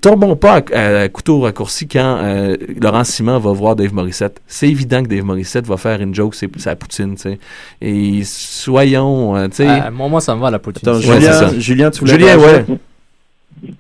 tombons 0.02 0.36
pas 0.36 0.62
à, 0.74 1.02
à 1.02 1.10
couteau 1.10 1.42
raccourci 1.42 1.88
quand 1.88 2.18
euh, 2.22 2.56
Laurent 2.82 3.04
Simon 3.04 3.40
va 3.40 3.52
voir 3.52 3.76
Dave 3.76 3.94
Morissette. 3.94 4.42
C'est 4.48 4.68
évident 4.70 5.04
que 5.04 5.08
Dave 5.10 5.24
Morissette 5.24 5.66
va 5.68 5.78
faire 5.78 6.02
une 6.02 6.14
joke, 6.16 6.36
c'est 6.36 6.50
sa 6.60 6.76
poutine, 6.76 7.16
tu 7.16 7.22
sais. 7.22 7.40
Et 7.82 8.22
soyons, 8.24 9.36
euh, 9.36 9.48
tu 9.48 9.58
sais. 9.58 9.68
Ah, 9.68 9.92
moi, 9.92 10.08
moi, 10.08 10.22
ça 10.22 10.36
me 10.36 10.42
va 10.42 10.50
la 10.52 10.60
poutine. 10.60 10.88
Attends, 10.90 10.98
Ouais, 11.00 11.20
Julien. 11.20 11.60
Julien, 11.60 11.92
tu 11.92 12.00
voulais 12.02 12.14
Julien, 12.14 12.38
ouais. 12.38 12.66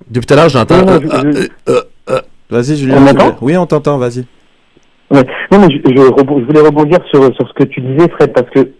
Depuis 0.10 0.26
tout 0.26 0.34
à 0.34 0.38
l'heure, 0.38 0.50
j'entends. 0.50 0.88
Euh, 0.88 1.00
je- 1.02 1.08
euh, 1.38 1.48
euh, 1.70 1.82
euh, 2.10 2.22
Vas-y, 2.50 2.78
Julien. 2.78 2.98
On 2.98 3.02
voulais- 3.06 3.34
Oui, 3.42 3.58
on 3.58 3.66
t'entend, 3.66 3.98
vas-y. 3.98 4.26
Ouais. 5.12 5.24
Non, 5.52 5.60
mais 5.60 5.68
je, 5.72 5.94
je, 5.94 6.02
rebond- 6.02 6.40
je 6.40 6.46
voulais 6.46 6.62
rebondir 6.62 7.00
sur, 7.12 7.24
sur 7.36 7.48
ce 7.48 7.54
que 7.54 7.64
tu 7.66 7.82
disais, 7.82 8.10
Fred, 8.10 8.34
parce 8.34 8.50
que 8.50 8.72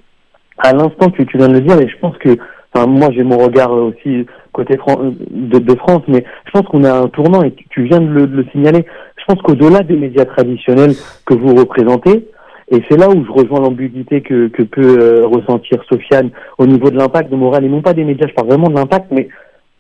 à 0.58 0.74
l'instant, 0.74 1.10
tu, 1.12 1.26
tu 1.26 1.38
viens 1.38 1.48
de 1.50 1.54
le 1.54 1.62
dire, 1.62 1.80
et 1.80 1.88
je 1.88 1.96
pense 2.00 2.18
que, 2.18 2.38
enfin, 2.74 2.88
moi, 2.88 3.10
j'ai 3.14 3.24
mon 3.24 3.38
regard 3.38 3.72
euh, 3.74 3.92
aussi 3.92 4.26
côté 4.56 4.76
de, 4.76 5.76
France, 5.76 6.04
mais 6.08 6.24
je 6.46 6.52
pense 6.52 6.68
qu'on 6.68 6.84
a 6.84 6.94
un 6.94 7.08
tournant, 7.08 7.44
et 7.44 7.54
tu, 7.70 7.84
viens 7.84 8.00
de 8.00 8.08
le, 8.08 8.46
signaler. 8.52 8.86
Je 9.18 9.24
pense 9.28 9.42
qu'au-delà 9.42 9.82
des 9.82 9.98
médias 9.98 10.26
traditionnels 10.26 10.94
que 11.26 11.34
vous 11.34 11.54
représentez, 11.56 12.28
et 12.72 12.82
c'est 12.90 12.98
là 12.98 13.10
où 13.10 13.24
je 13.24 13.32
rejoins 13.32 13.60
l'ambiguïté 13.60 14.22
que, 14.22 14.48
que 14.48 14.64
peut 14.64 14.98
euh, 15.00 15.28
ressentir 15.28 15.84
Sofiane 15.88 16.32
au 16.58 16.66
niveau 16.66 16.90
de 16.90 16.98
l'impact 16.98 17.30
de 17.30 17.36
Moral, 17.36 17.66
et 17.66 17.70
non 17.70 17.82
pas 17.82 17.94
des 17.94 18.04
médias, 18.04 18.28
je 18.28 18.34
parle 18.34 18.48
vraiment 18.48 18.70
de 18.70 18.76
l'impact, 18.76 19.12
mais 19.12 19.28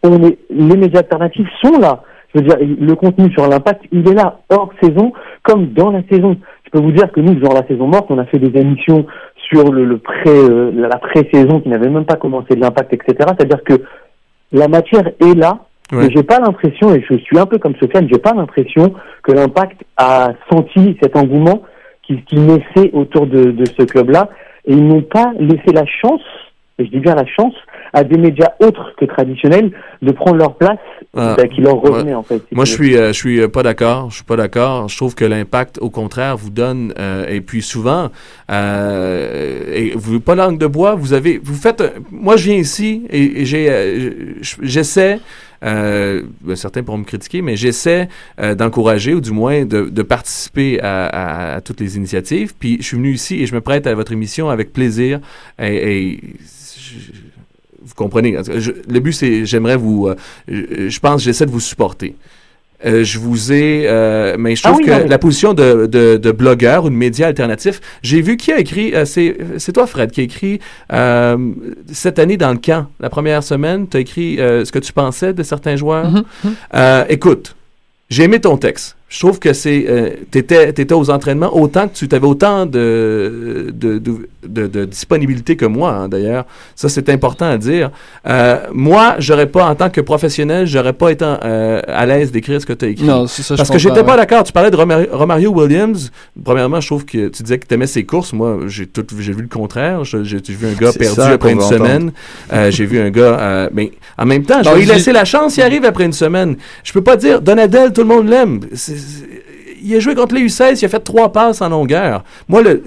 les 0.03 0.77
médias 0.77 0.99
alternatifs 0.99 1.49
sont 1.63 1.79
là. 1.79 2.03
Je 2.33 2.41
veux 2.41 2.47
dire, 2.47 2.57
le 2.59 2.95
contenu 2.95 3.31
sur 3.31 3.47
l'impact, 3.47 3.83
il 3.91 4.07
est 4.09 4.13
là, 4.13 4.39
hors 4.49 4.69
saison, 4.81 5.13
comme 5.43 5.67
dans 5.67 5.89
la 5.89 6.01
saison. 6.11 6.35
Je 6.65 6.69
peux 6.69 6.79
vous 6.79 6.91
dire 6.91 7.11
que 7.11 7.21
nous, 7.21 7.39
genre 7.39 7.53
la 7.53 7.65
saison 7.65 7.87
morte, 7.87 8.07
on 8.09 8.17
a 8.17 8.25
fait 8.25 8.39
des 8.39 8.59
émissions 8.59 9.05
sur 9.49 9.71
le, 9.71 10.01
euh, 10.27 10.71
la 10.75 10.97
pré-saison 10.97 11.61
qui 11.61 11.69
n'avait 11.69 11.89
même 11.89 12.05
pas 12.05 12.15
commencé 12.15 12.55
de 12.55 12.59
l'impact, 12.59 12.93
etc. 12.93 13.15
C'est-à-dire 13.37 13.63
que 13.63 13.73
la 14.51 14.67
matière 14.67 15.07
est 15.19 15.35
là, 15.37 15.59
Ouais. 15.91 16.09
j'ai 16.15 16.23
pas 16.23 16.39
l'impression, 16.39 16.95
et 16.95 17.05
je 17.07 17.15
suis 17.17 17.37
un 17.37 17.45
peu 17.45 17.59
comme 17.59 17.75
Sofiane, 17.75 18.07
j'ai 18.11 18.17
pas 18.17 18.33
l'impression 18.33 18.95
que 19.21 19.31
l'impact 19.33 19.83
a 19.97 20.29
senti 20.51 20.97
cet 20.99 21.15
engouement 21.15 21.61
qui, 22.01 22.23
qui 22.23 22.37
naissait 22.37 22.89
autour 22.93 23.27
de, 23.27 23.51
de 23.51 23.63
ce 23.77 23.85
club-là, 23.85 24.29
et 24.65 24.73
ils 24.73 24.87
n'ont 24.87 25.03
pas 25.03 25.31
laissé 25.39 25.71
la 25.73 25.85
chance, 25.85 26.21
je 26.79 26.85
dis 26.85 26.99
bien 26.99 27.15
la 27.15 27.25
chance, 27.25 27.53
à 27.93 28.03
des 28.03 28.17
médias 28.17 28.49
autres 28.59 28.93
que 28.97 29.05
traditionnels 29.05 29.71
de 30.01 30.11
prendre 30.11 30.35
leur 30.35 30.55
place 30.57 30.77
Ah, 31.15 31.35
bah, 31.37 31.47
qui 31.47 31.61
leur 31.61 31.75
revenait 31.75 32.09
ouais. 32.09 32.13
en 32.15 32.23
fait. 32.23 32.41
Moi, 32.51 32.65
tu 32.65 32.71
je 32.71 32.75
suis, 32.75 32.97
euh, 32.97 33.07
je 33.07 33.13
suis 33.13 33.39
euh, 33.39 33.47
pas 33.47 33.63
d'accord. 33.63 34.09
Je 34.09 34.15
suis 34.15 34.25
pas 34.25 34.35
d'accord. 34.35 34.89
Je 34.89 34.97
trouve 34.97 35.15
que 35.15 35.23
l'impact, 35.23 35.77
au 35.79 35.89
contraire, 35.89 36.35
vous 36.35 36.49
donne 36.49 36.93
euh, 36.99 37.25
et 37.29 37.39
puis 37.39 37.61
souvent, 37.61 38.09
euh, 38.51 39.73
et 39.73 39.91
vous 39.95 40.19
pas 40.19 40.35
langue 40.35 40.57
de 40.57 40.67
bois. 40.67 40.95
Vous 40.95 41.13
avez, 41.13 41.39
vous 41.41 41.55
faites. 41.55 41.81
euh, 41.81 41.89
moi, 42.11 42.35
je 42.37 42.45
viens 42.49 42.57
ici 42.57 43.05
et, 43.09 43.41
et 43.41 43.45
j'ai, 43.45 43.69
euh, 43.69 44.33
je- 44.41 44.55
j'essaie. 44.61 45.19
Euh, 45.63 46.23
ben, 46.41 46.55
certains 46.55 46.83
pourront 46.83 46.99
me 46.99 47.03
critiquer, 47.05 47.41
mais 47.41 47.55
j'essaie 47.55 48.09
euh, 48.39 48.55
d'encourager 48.55 49.13
ou 49.13 49.21
du 49.21 49.31
moins 49.31 49.65
de, 49.65 49.83
de 49.83 50.01
participer 50.01 50.79
à, 50.81 51.61
toutes 51.63 51.79
les 51.79 51.97
initiatives. 51.97 52.53
Puis 52.57 52.77
je 52.79 52.87
suis 52.87 52.97
venu 52.97 53.13
ici 53.13 53.41
et 53.41 53.45
je 53.45 53.55
me 53.55 53.61
prête 53.61 53.87
à 53.87 53.95
votre 53.95 54.11
émission 54.11 54.49
avec 54.49 54.73
plaisir. 54.73 55.19
Et, 55.59 56.19
vous 57.81 57.93
comprenez. 57.93 58.35
Le 58.87 58.99
but, 58.99 59.13
c'est, 59.13 59.45
j'aimerais 59.45 59.77
vous, 59.77 60.07
euh, 60.07 60.15
je, 60.47 60.89
je 60.89 60.99
pense, 60.99 61.21
j'essaie 61.21 61.45
de 61.45 61.51
vous 61.51 61.59
supporter. 61.59 62.15
Euh, 62.85 63.03
je 63.03 63.17
vous 63.19 63.51
ai, 63.51 63.85
euh, 63.87 64.35
mais 64.37 64.55
je 64.55 64.61
Ah 64.65 64.69
trouve 64.69 64.81
oui, 64.81 64.85
que 64.85 65.07
la 65.09 65.17
position 65.17 65.53
de, 65.53 65.87
de, 65.87 66.17
de 66.17 66.31
blogueur 66.31 66.85
ou 66.85 66.89
de 66.89 66.95
média 66.95 67.27
alternatif, 67.27 67.81
j'ai 68.03 68.21
vu 68.21 68.37
qui 68.37 68.51
a 68.51 68.59
écrit, 68.59 68.93
euh, 68.93 69.05
c'est, 69.05 69.37
c'est 69.57 69.71
toi 69.71 69.87
Fred 69.87 70.11
qui 70.11 70.21
a 70.21 70.23
écrit 70.23 70.59
euh, 70.93 71.37
cette 71.91 72.19
année 72.19 72.37
dans 72.37 72.51
le 72.51 72.59
camp, 72.59 72.87
la 72.99 73.09
première 73.09 73.43
semaine, 73.43 73.87
tu 73.87 73.97
as 73.97 73.99
écrit 74.01 74.39
euh, 74.39 74.65
ce 74.65 74.71
que 74.71 74.79
tu 74.79 74.93
pensais 74.93 75.33
de 75.33 75.43
certains 75.43 75.75
joueurs. 75.75 76.09
Mhm, 76.11 76.23
mhm. 76.43 76.55
Euh, 76.75 77.05
écoute, 77.09 77.55
j'ai 78.09 78.23
aimé 78.23 78.39
ton 78.39 78.57
texte. 78.57 78.94
Je 79.07 79.19
trouve 79.19 79.37
que 79.39 79.53
c'est, 79.53 79.85
euh, 79.87 80.09
t'étais, 80.31 80.73
t'étais 80.73 80.93
aux 80.95 81.11
entraînements 81.11 81.55
autant 81.55 81.87
que 81.87 81.93
tu 81.93 82.07
avais 82.13 82.25
autant 82.25 82.65
de, 82.65 83.71
de, 83.71 83.99
de, 83.99 84.27
de- 84.47 84.67
de 84.67 84.85
disponibilité 84.85 85.55
que 85.55 85.65
moi, 85.65 85.91
hein, 85.91 86.09
d'ailleurs. 86.09 86.45
Ça, 86.75 86.89
c'est 86.89 87.07
important 87.09 87.45
à 87.45 87.57
dire. 87.57 87.91
Euh, 88.27 88.57
moi, 88.73 89.15
j'aurais 89.19 89.45
pas, 89.45 89.65
en 89.67 89.75
tant 89.75 89.91
que 89.91 90.01
professionnel, 90.01 90.65
j'aurais 90.65 90.91
pas 90.93 91.11
été 91.11 91.23
euh, 91.23 91.81
à 91.87 92.05
l'aise 92.07 92.31
d'écrire 92.31 92.59
ce 92.59 92.65
que 92.65 92.73
tu 92.73 92.83
as 92.85 92.87
écrit. 92.89 93.05
Non, 93.05 93.27
c'est 93.27 93.43
ça, 93.43 93.53
je 93.53 93.57
Parce 93.59 93.69
que 93.69 93.75
comprends, 93.75 93.89
j'étais 93.89 94.03
pas 94.03 94.11
ouais. 94.13 94.17
d'accord. 94.17 94.43
Tu 94.43 94.51
parlais 94.51 94.71
de 94.71 94.75
Romar- 94.75 95.07
Romario 95.11 95.51
Williams. 95.51 96.11
Premièrement, 96.43 96.81
je 96.81 96.87
trouve 96.87 97.05
que 97.05 97.27
tu 97.27 97.43
disais 97.43 97.59
que 97.59 97.67
tu 97.67 97.73
aimais 97.75 97.87
ses 97.87 98.05
courses. 98.05 98.33
Moi, 98.33 98.61
j'ai 98.67 98.87
tout, 98.87 99.05
j'ai 99.19 99.33
vu 99.33 99.43
le 99.43 99.47
contraire. 99.47 100.03
Je- 100.03 100.23
J'ai 100.23 100.39
vu 100.39 100.65
un 100.67 100.73
gars 100.73 100.91
perdu 100.91 101.15
ça 101.15 101.27
après 101.29 101.51
une 101.51 101.61
semaine. 101.61 102.11
Euh, 102.51 102.71
j'ai 102.71 102.85
vu 102.85 102.99
un 102.99 103.11
gars. 103.11 103.39
euh, 103.39 103.69
mais 103.71 103.91
en 104.17 104.25
même 104.25 104.43
temps, 104.43 104.63
je 104.63 104.69
vais 104.69 104.75
lui 104.77 104.85
j'ai- 104.87 104.93
laisser 104.93 105.11
la 105.11 105.25
chance. 105.25 105.57
Il 105.57 105.61
arrive 105.61 105.85
après 105.85 106.05
une 106.05 106.13
semaine. 106.13 106.55
Je 106.83 106.91
peux 106.91 107.03
pas 107.03 107.15
dire 107.17 107.39
Donadel, 107.41 107.93
tout 107.93 108.01
le 108.01 108.07
monde 108.07 108.27
l'aime. 108.27 108.59
C'est- 108.73 108.94
Il 109.81 109.95
a 109.95 109.99
joué 109.99 110.15
contre 110.15 110.35
les 110.35 110.41
U16. 110.41 110.79
Il 110.81 110.85
a 110.85 110.89
fait 110.89 110.99
trois 110.99 111.31
passes 111.31 111.61
en 111.61 111.69
longueur. 111.69 112.23
Moi, 112.47 112.61
le, 112.61 112.83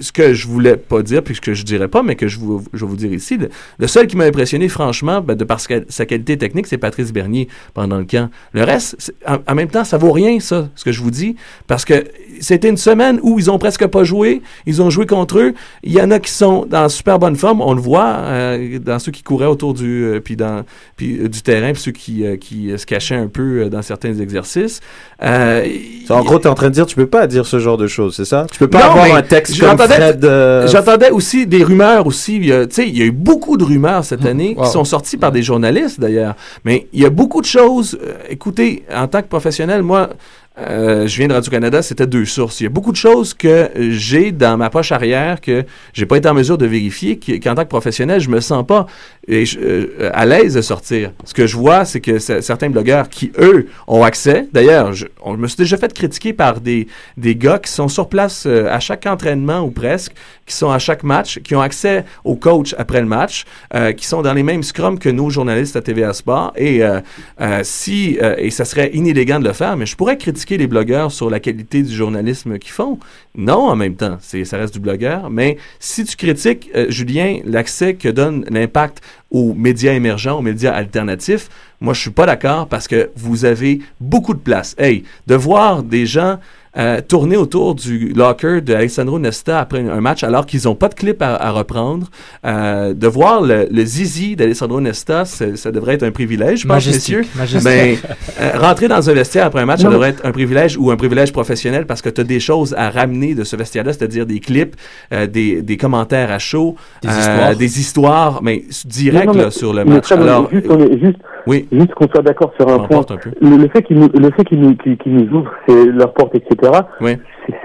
ce 0.00 0.12
que 0.12 0.34
je 0.34 0.46
voulais 0.46 0.76
pas 0.76 1.02
dire, 1.02 1.22
puis 1.22 1.34
ce 1.34 1.40
que 1.40 1.54
je 1.54 1.64
dirais 1.64 1.88
pas, 1.88 2.02
mais 2.02 2.16
que 2.16 2.28
je, 2.28 2.38
vous, 2.38 2.62
je 2.72 2.84
vais 2.84 2.90
vous 2.90 2.96
dire 2.96 3.12
ici, 3.12 3.36
le, 3.36 3.48
le 3.78 3.86
seul 3.86 4.06
qui 4.06 4.16
m'a 4.16 4.24
impressionné, 4.24 4.68
franchement, 4.68 5.20
ben, 5.20 5.34
de 5.34 5.44
par 5.44 5.60
sa, 5.60 6.06
qualité 6.06 6.36
technique, 6.38 6.66
c'est 6.66 6.78
Patrice 6.78 7.12
Bernier 7.12 7.48
pendant 7.74 7.98
le 7.98 8.04
camp. 8.04 8.30
Le 8.52 8.64
reste, 8.64 9.12
en, 9.26 9.38
en 9.46 9.54
même 9.54 9.68
temps, 9.68 9.84
ça 9.84 9.98
vaut 9.98 10.12
rien, 10.12 10.40
ça, 10.40 10.68
ce 10.74 10.84
que 10.84 10.92
je 10.92 11.00
vous 11.00 11.10
dis, 11.10 11.36
parce 11.66 11.84
que 11.84 12.04
c'était 12.40 12.68
une 12.68 12.76
semaine 12.76 13.20
où 13.22 13.38
ils 13.38 13.50
ont 13.50 13.58
presque 13.58 13.86
pas 13.86 14.04
joué, 14.04 14.42
ils 14.66 14.82
ont 14.82 14.90
joué 14.90 15.06
contre 15.06 15.38
eux. 15.38 15.54
Il 15.82 15.92
y 15.92 16.00
en 16.00 16.10
a 16.10 16.18
qui 16.18 16.30
sont 16.30 16.66
dans 16.66 16.88
super 16.88 17.18
bonne 17.18 17.36
forme, 17.36 17.60
on 17.60 17.74
le 17.74 17.80
voit, 17.80 18.16
euh, 18.24 18.78
dans 18.78 18.98
ceux 18.98 19.12
qui 19.12 19.22
couraient 19.22 19.46
autour 19.46 19.74
du, 19.74 20.04
euh, 20.04 20.20
puis 20.20 20.36
dans, 20.36 20.64
puis, 20.96 21.18
euh, 21.18 21.28
du 21.28 21.42
terrain, 21.42 21.72
puis 21.72 21.82
ceux 21.82 21.92
qui, 21.92 22.24
qui 22.40 22.72
se 22.76 22.86
cachaient 22.86 23.14
un 23.14 23.28
peu 23.28 23.68
dans 23.70 23.82
certains 23.82 24.14
exercices. 24.14 24.80
En 25.20 26.22
gros, 26.24 26.38
tu 26.38 26.46
es 26.46 26.50
en 26.50 26.54
train 26.54 26.68
de 26.68 26.74
dire 26.74 26.86
tu 26.86 26.96
peux 26.96 27.06
pas 27.06 27.26
dire 27.26 27.46
ce 27.46 27.58
genre 27.58 27.76
de 27.76 27.86
choses, 27.86 28.16
c'est 28.16 28.24
ça? 28.24 28.46
Tu 28.50 28.58
peux 28.58 28.68
pas 28.68 28.80
Non, 28.80 28.90
avoir 28.92 29.14
un 29.14 29.22
texte 29.22 29.58
comme 29.60 29.76
j'entendais- 29.88 30.26
euh, 30.26 30.66
J'entendais 30.68 31.10
aussi 31.10 31.46
des 31.46 31.62
rumeurs 31.64 32.06
aussi. 32.06 32.36
il 32.36 32.46
y 32.46 32.52
a- 32.52 32.66
Tu 32.66 32.74
sais, 32.74 32.88
il 32.88 32.96
y 32.98 33.02
a 33.02 33.04
eu 33.06 33.10
beaucoup 33.10 33.56
de 33.56 33.64
rumeurs 33.64 34.04
cette 34.04 34.24
année 34.24 34.54
Wow. 34.56 34.64
qui 34.64 34.70
sont 34.70 34.84
sorties 34.84 35.16
par 35.16 35.32
des 35.32 35.42
journalistes 35.42 35.98
d'ailleurs. 36.00 36.34
Mais 36.64 36.86
il 36.92 37.00
y 37.00 37.04
a 37.06 37.10
beaucoup 37.10 37.40
de 37.40 37.46
choses. 37.46 37.98
euh, 38.02 38.14
écoutez, 38.30 38.84
en 38.94 39.06
tant 39.08 39.22
que 39.22 39.28
professionnel, 39.28 39.82
moi, 39.82 40.10
euh, 40.58 41.06
je 41.06 41.16
viens 41.16 41.28
de 41.28 41.32
Radio-Canada, 41.32 41.80
c'était 41.80 42.06
deux 42.06 42.26
sources. 42.26 42.60
Il 42.60 42.64
y 42.64 42.66
a 42.66 42.70
beaucoup 42.70 42.92
de 42.92 42.96
choses 42.96 43.32
que 43.32 43.70
j'ai 43.90 44.32
dans 44.32 44.58
ma 44.58 44.68
poche 44.68 44.92
arrière 44.92 45.40
que 45.40 45.64
j'ai 45.94 46.04
pas 46.04 46.18
été 46.18 46.28
en 46.28 46.34
mesure 46.34 46.58
de 46.58 46.66
vérifier, 46.66 47.18
qu'en 47.18 47.54
tant 47.54 47.62
que 47.62 47.68
professionnel, 47.68 48.20
je 48.20 48.28
me 48.28 48.40
sens 48.40 48.66
pas 48.66 48.86
euh, 49.30 50.10
à 50.12 50.26
l'aise 50.26 50.54
de 50.54 50.60
sortir. 50.60 51.12
Ce 51.24 51.32
que 51.32 51.46
je 51.46 51.56
vois, 51.56 51.86
c'est 51.86 52.00
que 52.00 52.18
certains 52.18 52.68
blogueurs 52.68 53.08
qui, 53.08 53.32
eux, 53.38 53.68
ont 53.86 54.02
accès, 54.02 54.46
d'ailleurs, 54.52 54.92
je, 54.92 55.06
on 55.22 55.38
me 55.38 55.46
suis 55.46 55.56
déjà 55.56 55.78
fait 55.78 55.92
critiquer 55.94 56.34
par 56.34 56.60
des, 56.60 56.86
des 57.16 57.34
gars 57.34 57.58
qui 57.58 57.72
sont 57.72 57.88
sur 57.88 58.10
place 58.10 58.44
euh, 58.46 58.68
à 58.70 58.78
chaque 58.78 59.06
entraînement 59.06 59.60
ou 59.60 59.70
presque, 59.70 60.12
qui 60.46 60.54
sont 60.54 60.70
à 60.70 60.78
chaque 60.78 61.02
match, 61.02 61.38
qui 61.40 61.54
ont 61.54 61.60
accès 61.60 62.04
au 62.24 62.36
coach 62.36 62.74
après 62.78 63.00
le 63.00 63.06
match, 63.06 63.44
euh, 63.74 63.92
qui 63.92 64.06
sont 64.06 64.22
dans 64.22 64.32
les 64.32 64.42
mêmes 64.42 64.62
scrums 64.62 64.98
que 64.98 65.08
nos 65.08 65.30
journalistes 65.30 65.76
à 65.76 65.82
TVA 65.82 66.12
Sport. 66.12 66.52
Et 66.56 66.82
euh, 66.82 67.00
euh, 67.40 67.60
si, 67.62 68.18
euh, 68.20 68.34
et 68.38 68.50
ça 68.50 68.64
serait 68.64 68.90
inélégant 68.92 69.40
de 69.40 69.46
le 69.46 69.52
faire, 69.52 69.76
mais 69.76 69.86
je 69.86 69.96
pourrais 69.96 70.18
critiquer 70.18 70.58
les 70.58 70.66
blogueurs 70.66 71.12
sur 71.12 71.30
la 71.30 71.40
qualité 71.40 71.82
du 71.82 71.94
journalisme 71.94 72.58
qu'ils 72.58 72.72
font. 72.72 72.98
Non, 73.34 73.68
en 73.68 73.76
même 73.76 73.94
temps, 73.94 74.18
ça 74.20 74.56
reste 74.58 74.74
du 74.74 74.80
blogueur. 74.80 75.30
Mais 75.30 75.56
si 75.78 76.04
tu 76.04 76.16
critiques, 76.16 76.70
euh, 76.74 76.86
Julien, 76.90 77.38
l'accès 77.44 77.94
que 77.94 78.08
donne 78.08 78.44
l'impact 78.50 79.00
aux 79.30 79.54
médias 79.54 79.94
émergents, 79.94 80.38
aux 80.38 80.42
médias 80.42 80.72
alternatifs, 80.72 81.48
moi, 81.80 81.94
je 81.94 82.00
suis 82.00 82.10
pas 82.10 82.26
d'accord 82.26 82.68
parce 82.68 82.86
que 82.86 83.10
vous 83.16 83.44
avez 83.44 83.80
beaucoup 84.00 84.34
de 84.34 84.38
place. 84.38 84.74
Hey, 84.78 85.04
de 85.26 85.34
voir 85.34 85.82
des 85.82 86.06
gens 86.06 86.38
euh, 86.78 87.00
tourner 87.06 87.36
autour 87.36 87.74
du 87.74 88.12
locker 88.14 88.60
de 88.62 88.72
Alessandro 88.74 89.18
Nesta 89.18 89.60
après 89.60 89.80
un 89.88 90.00
match 90.00 90.24
alors 90.24 90.46
qu'ils 90.46 90.62
n'ont 90.64 90.74
pas 90.74 90.88
de 90.88 90.94
clip 90.94 91.20
à, 91.20 91.34
à 91.36 91.50
reprendre. 91.50 92.06
Euh, 92.46 92.94
de 92.94 93.06
voir 93.06 93.42
le, 93.42 93.66
le 93.70 93.84
zizi 93.84 94.36
d'Alessandro 94.36 94.80
Nesta, 94.80 95.24
ça 95.24 95.70
devrait 95.70 95.94
être 95.94 96.02
un 96.02 96.10
privilège, 96.12 96.60
je 96.62 96.68
pense, 96.68 96.86
messieurs. 96.86 97.22
Mais 97.64 97.98
euh, 98.40 98.50
rentrer 98.58 98.88
dans 98.88 99.08
un 99.10 99.12
vestiaire 99.12 99.46
après 99.46 99.60
un 99.60 99.66
match, 99.66 99.80
ça 99.82 99.90
devrait 99.90 100.10
être 100.10 100.24
un 100.24 100.32
privilège 100.32 100.76
ou 100.78 100.90
un 100.90 100.96
privilège 100.96 101.32
professionnel 101.32 101.86
parce 101.86 102.00
que 102.02 102.08
tu 102.08 102.20
as 102.20 102.24
des 102.24 102.40
choses 102.40 102.74
à 102.78 102.90
ramener 102.90 103.34
de 103.34 103.44
ce 103.44 103.56
vestiaire-là, 103.56 103.92
c'est-à-dire 103.92 104.24
des 104.26 104.40
clips, 104.40 104.74
euh, 105.12 105.26
des, 105.26 105.62
des 105.62 105.76
commentaires 105.76 106.30
à 106.30 106.38
chaud, 106.38 106.76
Des 107.02 107.08
histoires. 107.08 107.56
des 107.56 107.80
histoires, 107.80 108.40
mais 108.42 108.64
direct 108.86 109.26
Non, 109.26 109.32
non, 109.32 109.38
mais- 109.38 109.44
là, 109.44 109.50
sur 109.50 109.72
le 109.74 109.84
match. 109.84 110.10
Alors, 110.12 110.48
juste, 110.50 110.66
on 110.70 110.78
est- 110.80 110.98
juste, 111.00 111.18
oui, 111.46 111.66
juste 111.72 111.92
qu'on 111.94 112.08
soit 112.08 112.22
d'accord 112.22 112.52
sur 112.58 112.68
un 112.68 112.76
on 112.76 112.86
point. 112.86 113.04
un. 113.10 113.16
Le, 113.40 113.56
le 113.56 113.68
fait 113.68 113.82
qu'ils 113.82 113.98
nous, 113.98 114.08
le 114.14 114.30
fait 114.30 114.44
qu'ils 114.44 114.60
nous, 114.60 115.38
ouvrent 115.38 115.50
c'est 115.68 115.84
leurs 115.86 116.12
portes, 116.14 116.34
etc. 116.62 116.80
Oui. 117.00 117.16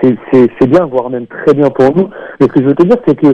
c'est- 0.02 0.68
bien, 0.68 0.86
voire 0.86 1.10
même 1.10 1.28
très 1.28 1.54
bien 1.54 1.70
pour 1.70 1.96
nous. 1.96 2.10
Mais 2.40 2.48
ce 2.48 2.52
que 2.54 2.62
je 2.62 2.68
veux 2.68 2.76
te 2.76 2.84
dire, 2.84 2.98
c'est 3.08 3.16
que 3.20 3.28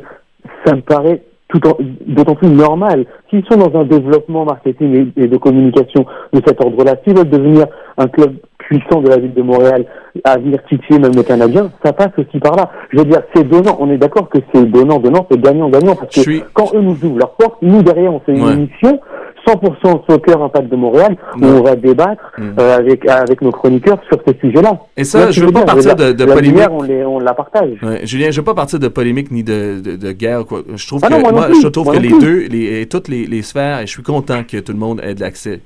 ça 0.66 0.76
me 0.76 0.82
paraît 0.82 1.22
tout 1.48 1.60
en- 1.68 1.78
d'autant 2.08 2.36
plus 2.36 2.50
normal. 2.50 3.06
S'ils 3.30 3.46
sont 3.46 3.58
dans 3.58 3.80
un 3.80 3.84
développement 3.86 4.46
marketing 4.46 5.12
et, 5.18 5.24
et 5.24 5.28
de 5.28 5.38
communication 5.38 6.06
de 6.34 6.42
cet 6.46 6.62
ordre-là, 6.64 6.96
s'ils 7.04 7.16
veulent 7.18 7.30
devenir 7.30 7.66
un 7.98 8.08
club 8.08 8.34
puissant 8.58 9.02
de 9.02 9.10
la 9.10 9.18
ville 9.18 9.34
de 9.34 9.42
Montréal, 9.42 9.86
à 10.24 10.38
venir 10.38 10.60
titiller 10.70 10.98
même 11.00 11.12
les 11.16 11.24
Canadiens, 11.24 11.70
ça 11.84 11.92
passe 11.92 12.12
aussi 12.18 12.40
par 12.40 12.56
là. 12.56 12.72
Je 12.92 12.98
veux 13.00 13.06
dire, 13.06 13.22
c'est 13.36 13.44
donnant. 13.48 13.78
On 13.80 13.90
est 13.90 13.98
d'accord 13.98 14.30
que 14.30 14.40
c'est 14.54 14.66
donnant, 14.66 15.00
donnant, 15.00 15.28
c'est 15.30 15.40
gagnant, 15.40 15.70
gagnant, 15.70 15.96
parce 15.96 16.14
que 16.16 16.22
suis- 16.22 16.44
quand 16.54 16.74
eux 16.74 16.80
nous 16.82 16.96
ouvrent 17.04 17.20
leurs 17.20 17.36
portes, 17.36 17.62
nous 17.62 17.82
derrière, 17.84 18.14
on 18.14 18.20
fait 18.22 18.34
une 18.34 18.46
Ouais. 18.46 18.54
émission 18.54 19.00
100% 19.48 20.02
soccer 20.10 20.42
impact 20.42 20.70
de 20.70 20.76
Montréal 20.76 21.18
où 21.42 21.46
on 21.46 21.62
va 21.64 21.76
débattre 21.76 22.32
Mm. 22.38 22.52
euh, 22.60 22.78
avec 22.78 23.08
avec 23.08 23.42
nos 23.42 23.52
chroniqueurs 23.52 24.00
sur 24.10 24.20
ces 24.28 24.38
sujets-là. 24.40 24.80
Et 24.98 25.04
ça, 25.04 25.28
ce 25.28 25.32
je 25.34 25.46
veux 25.46 25.52
pas 25.52 25.64
partir 25.66 25.96
de, 25.96 26.12
de 26.14 26.24
la 26.24 26.34
polémique. 26.34 26.52
lumière, 26.56 26.74
on, 26.74 26.82
les, 26.82 27.04
on 27.06 27.20
la 27.20 27.34
partage. 27.34 27.78
Ouais, 27.84 28.06
Julien, 28.06 28.32
je 28.32 28.40
veux 28.40 28.46
pas 28.46 28.54
partir 28.56 28.80
de 28.80 28.88
polémique 28.88 29.30
ni 29.32 29.44
de, 29.44 29.80
de, 29.84 29.96
de 29.96 30.12
guerre. 30.12 30.46
Quoi. 30.46 30.62
Je 30.76 30.88
trouve 30.88 31.02
Ah 31.04 31.08
que 31.10 31.14
non, 31.14 31.20
moi 31.32 31.48
je 31.62 31.68
trouve 31.68 31.86
moi 31.86 31.96
que 31.96 32.02
les 32.02 32.10
plus. 32.10 32.20
deux, 32.20 32.48
les, 32.50 32.82
et 32.82 32.86
toutes 32.88 33.08
les, 33.08 33.26
les 33.26 33.42
sphères, 33.42 33.80
et 33.82 33.86
je 33.88 33.92
suis 33.92 34.04
content 34.04 34.44
que 34.44 34.58
tout 34.58 34.72
le 34.72 34.80
monde 34.80 35.00
ait 35.04 35.14
de 35.16 35.22
l'accès. 35.22 35.60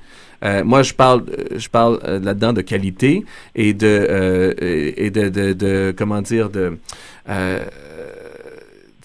Euh, 0.44 0.62
moi, 0.64 0.82
je 0.82 0.94
parle, 0.94 1.22
euh, 1.30 1.56
je 1.56 1.68
parle 1.68 1.98
euh, 2.04 2.20
là-dedans 2.20 2.52
de 2.52 2.60
qualité 2.60 3.24
et 3.56 3.72
de 3.74 3.86
euh, 3.88 4.52
et 4.60 5.10
de, 5.10 5.28
de, 5.30 5.52
de 5.52 5.94
comment 5.96 6.20
dire 6.22 6.48
de 6.50 6.78
euh, 7.28 7.58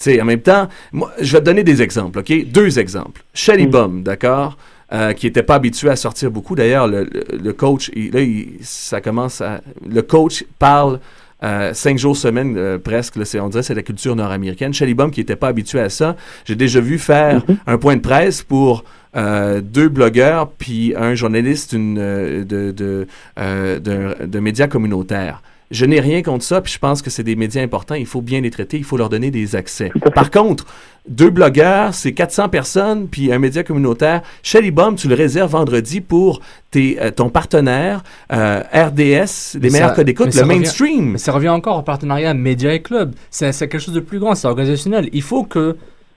sais, 0.04 0.22
en 0.22 0.26
même 0.26 0.41
temps, 0.41 0.68
moi, 0.91 1.12
je 1.20 1.32
vais 1.34 1.39
te 1.39 1.45
donner 1.45 1.64
des 1.64 1.82
exemples, 1.82 2.20
OK? 2.20 2.32
Deux 2.51 2.80
exemples. 2.80 3.24
Shelly 3.34 3.68
Mm. 3.68 3.72
Bum, 3.72 4.04
d'accord? 4.04 4.58
Euh, 4.91 5.14
qui 5.14 5.26
n'était 5.26 5.41
pas 5.43 5.56
habitué 5.56 5.89
à 5.89 5.95
sortir 5.95 6.30
beaucoup. 6.30 6.54
D'ailleurs, 6.56 6.88
le, 6.88 7.04
le, 7.06 7.24
le 7.43 7.54
coach, 7.54 7.89
il- 7.95 8.12
là, 8.12 8.22
il- 8.22 8.58
ça 8.62 9.01
commence 9.01 9.41
à... 9.41 9.62
Le 9.89 10.01
coach 10.04 10.45
parle 10.60 10.99
euh, 11.43 11.74
cinq 11.74 11.97
jours 11.97 12.16
semaine 12.16 12.56
euh, 12.58 12.78
presque. 12.78 13.16
Là, 13.16 13.24
on 13.41 13.49
dirait 13.49 13.62
que 13.62 13.66
c'est 13.68 13.74
la 13.74 13.82
culture 13.82 14.16
nord-américaine. 14.16 14.72
Shelly 14.74 14.93
Bum, 14.93 15.10
qui 15.10 15.20
n'était 15.22 15.36
pas 15.36 15.47
habitué 15.47 15.80
à 15.80 15.89
ça, 15.89 16.16
j'ai 16.45 16.56
déjà 16.56 16.80
vu 16.80 16.99
faire 16.99 17.41
un 17.66 17.78
point 17.80 17.95
de 17.95 18.01
presse 18.01 18.43
pour 18.43 18.84
euh, 19.16 19.62
deux 19.62 19.89
blogueurs 19.89 20.49
puis 20.51 20.93
un 20.95 21.16
journaliste 21.16 21.74
euh, 21.74 22.43
de, 22.43 22.72
de, 22.72 23.08
d'un- 23.36 24.16
de 24.28 24.39
médias 24.39 24.68
communautaires. 24.68 25.41
Je 25.74 25.86
n'ai 25.86 25.99
rien 25.99 26.21
contre 26.21 26.45
ça, 26.45 26.61
puis 26.61 26.71
je 26.71 26.80
pense 26.80 27.01
que 27.01 27.09
c'est 27.09 27.24
des 27.24 27.36
médias 27.36 27.61
importants. 27.61 27.95
Il 27.95 28.05
faut 28.05 28.21
bien 28.21 28.39
les 28.41 28.51
traiter, 28.51 28.78
il 28.78 28.84
faut 28.84 28.95
leur 28.95 29.09
donner 29.09 29.32
des 29.32 29.55
accès. 29.55 29.91
Par 30.13 30.30
contre, 30.32 30.65
deux 31.09 31.30
blogueurs, 31.32 31.93
c'est 31.93 32.13
400 32.13 32.47
personnes, 32.47 33.07
puis 33.09 33.34
un 33.34 33.39
média 33.39 33.63
communautaire. 33.63 34.21
Shelly 34.43 34.71
Bum, 34.71 34.95
tu 34.95 35.07
le 35.07 35.15
réserves 35.15 35.51
vendredi 35.51 35.99
pour 35.99 36.41
tes, 36.71 37.01
euh, 37.01 37.11
ton 37.11 37.30
partenaire, 37.30 38.03
euh, 38.32 38.61
RDS, 38.71 39.55
les 39.55 39.59
Mais 39.61 39.69
meilleurs 39.71 39.89
ça- 39.89 39.95
codes 39.95 40.05
d'écoute, 40.05 40.34
le 40.34 40.41
revient- 40.43 40.59
mainstream. 40.59 41.11
Mais 41.13 41.17
ça 41.17 41.32
revient 41.32 41.49
encore 41.49 41.80
au 41.80 41.82
partenariat 41.82 42.34
média 42.34 42.74
et 42.74 42.82
club. 42.82 43.13
C'est 43.32 43.51
quelque 43.57 43.80
chose 43.80 43.95
de 43.95 43.99
plus 43.99 44.19
grand, 44.19 44.36
c'est 44.36 44.47
organisationnel. 44.47 45.09
Il 45.11 45.24
faut 45.24 45.43
que. 45.43 45.76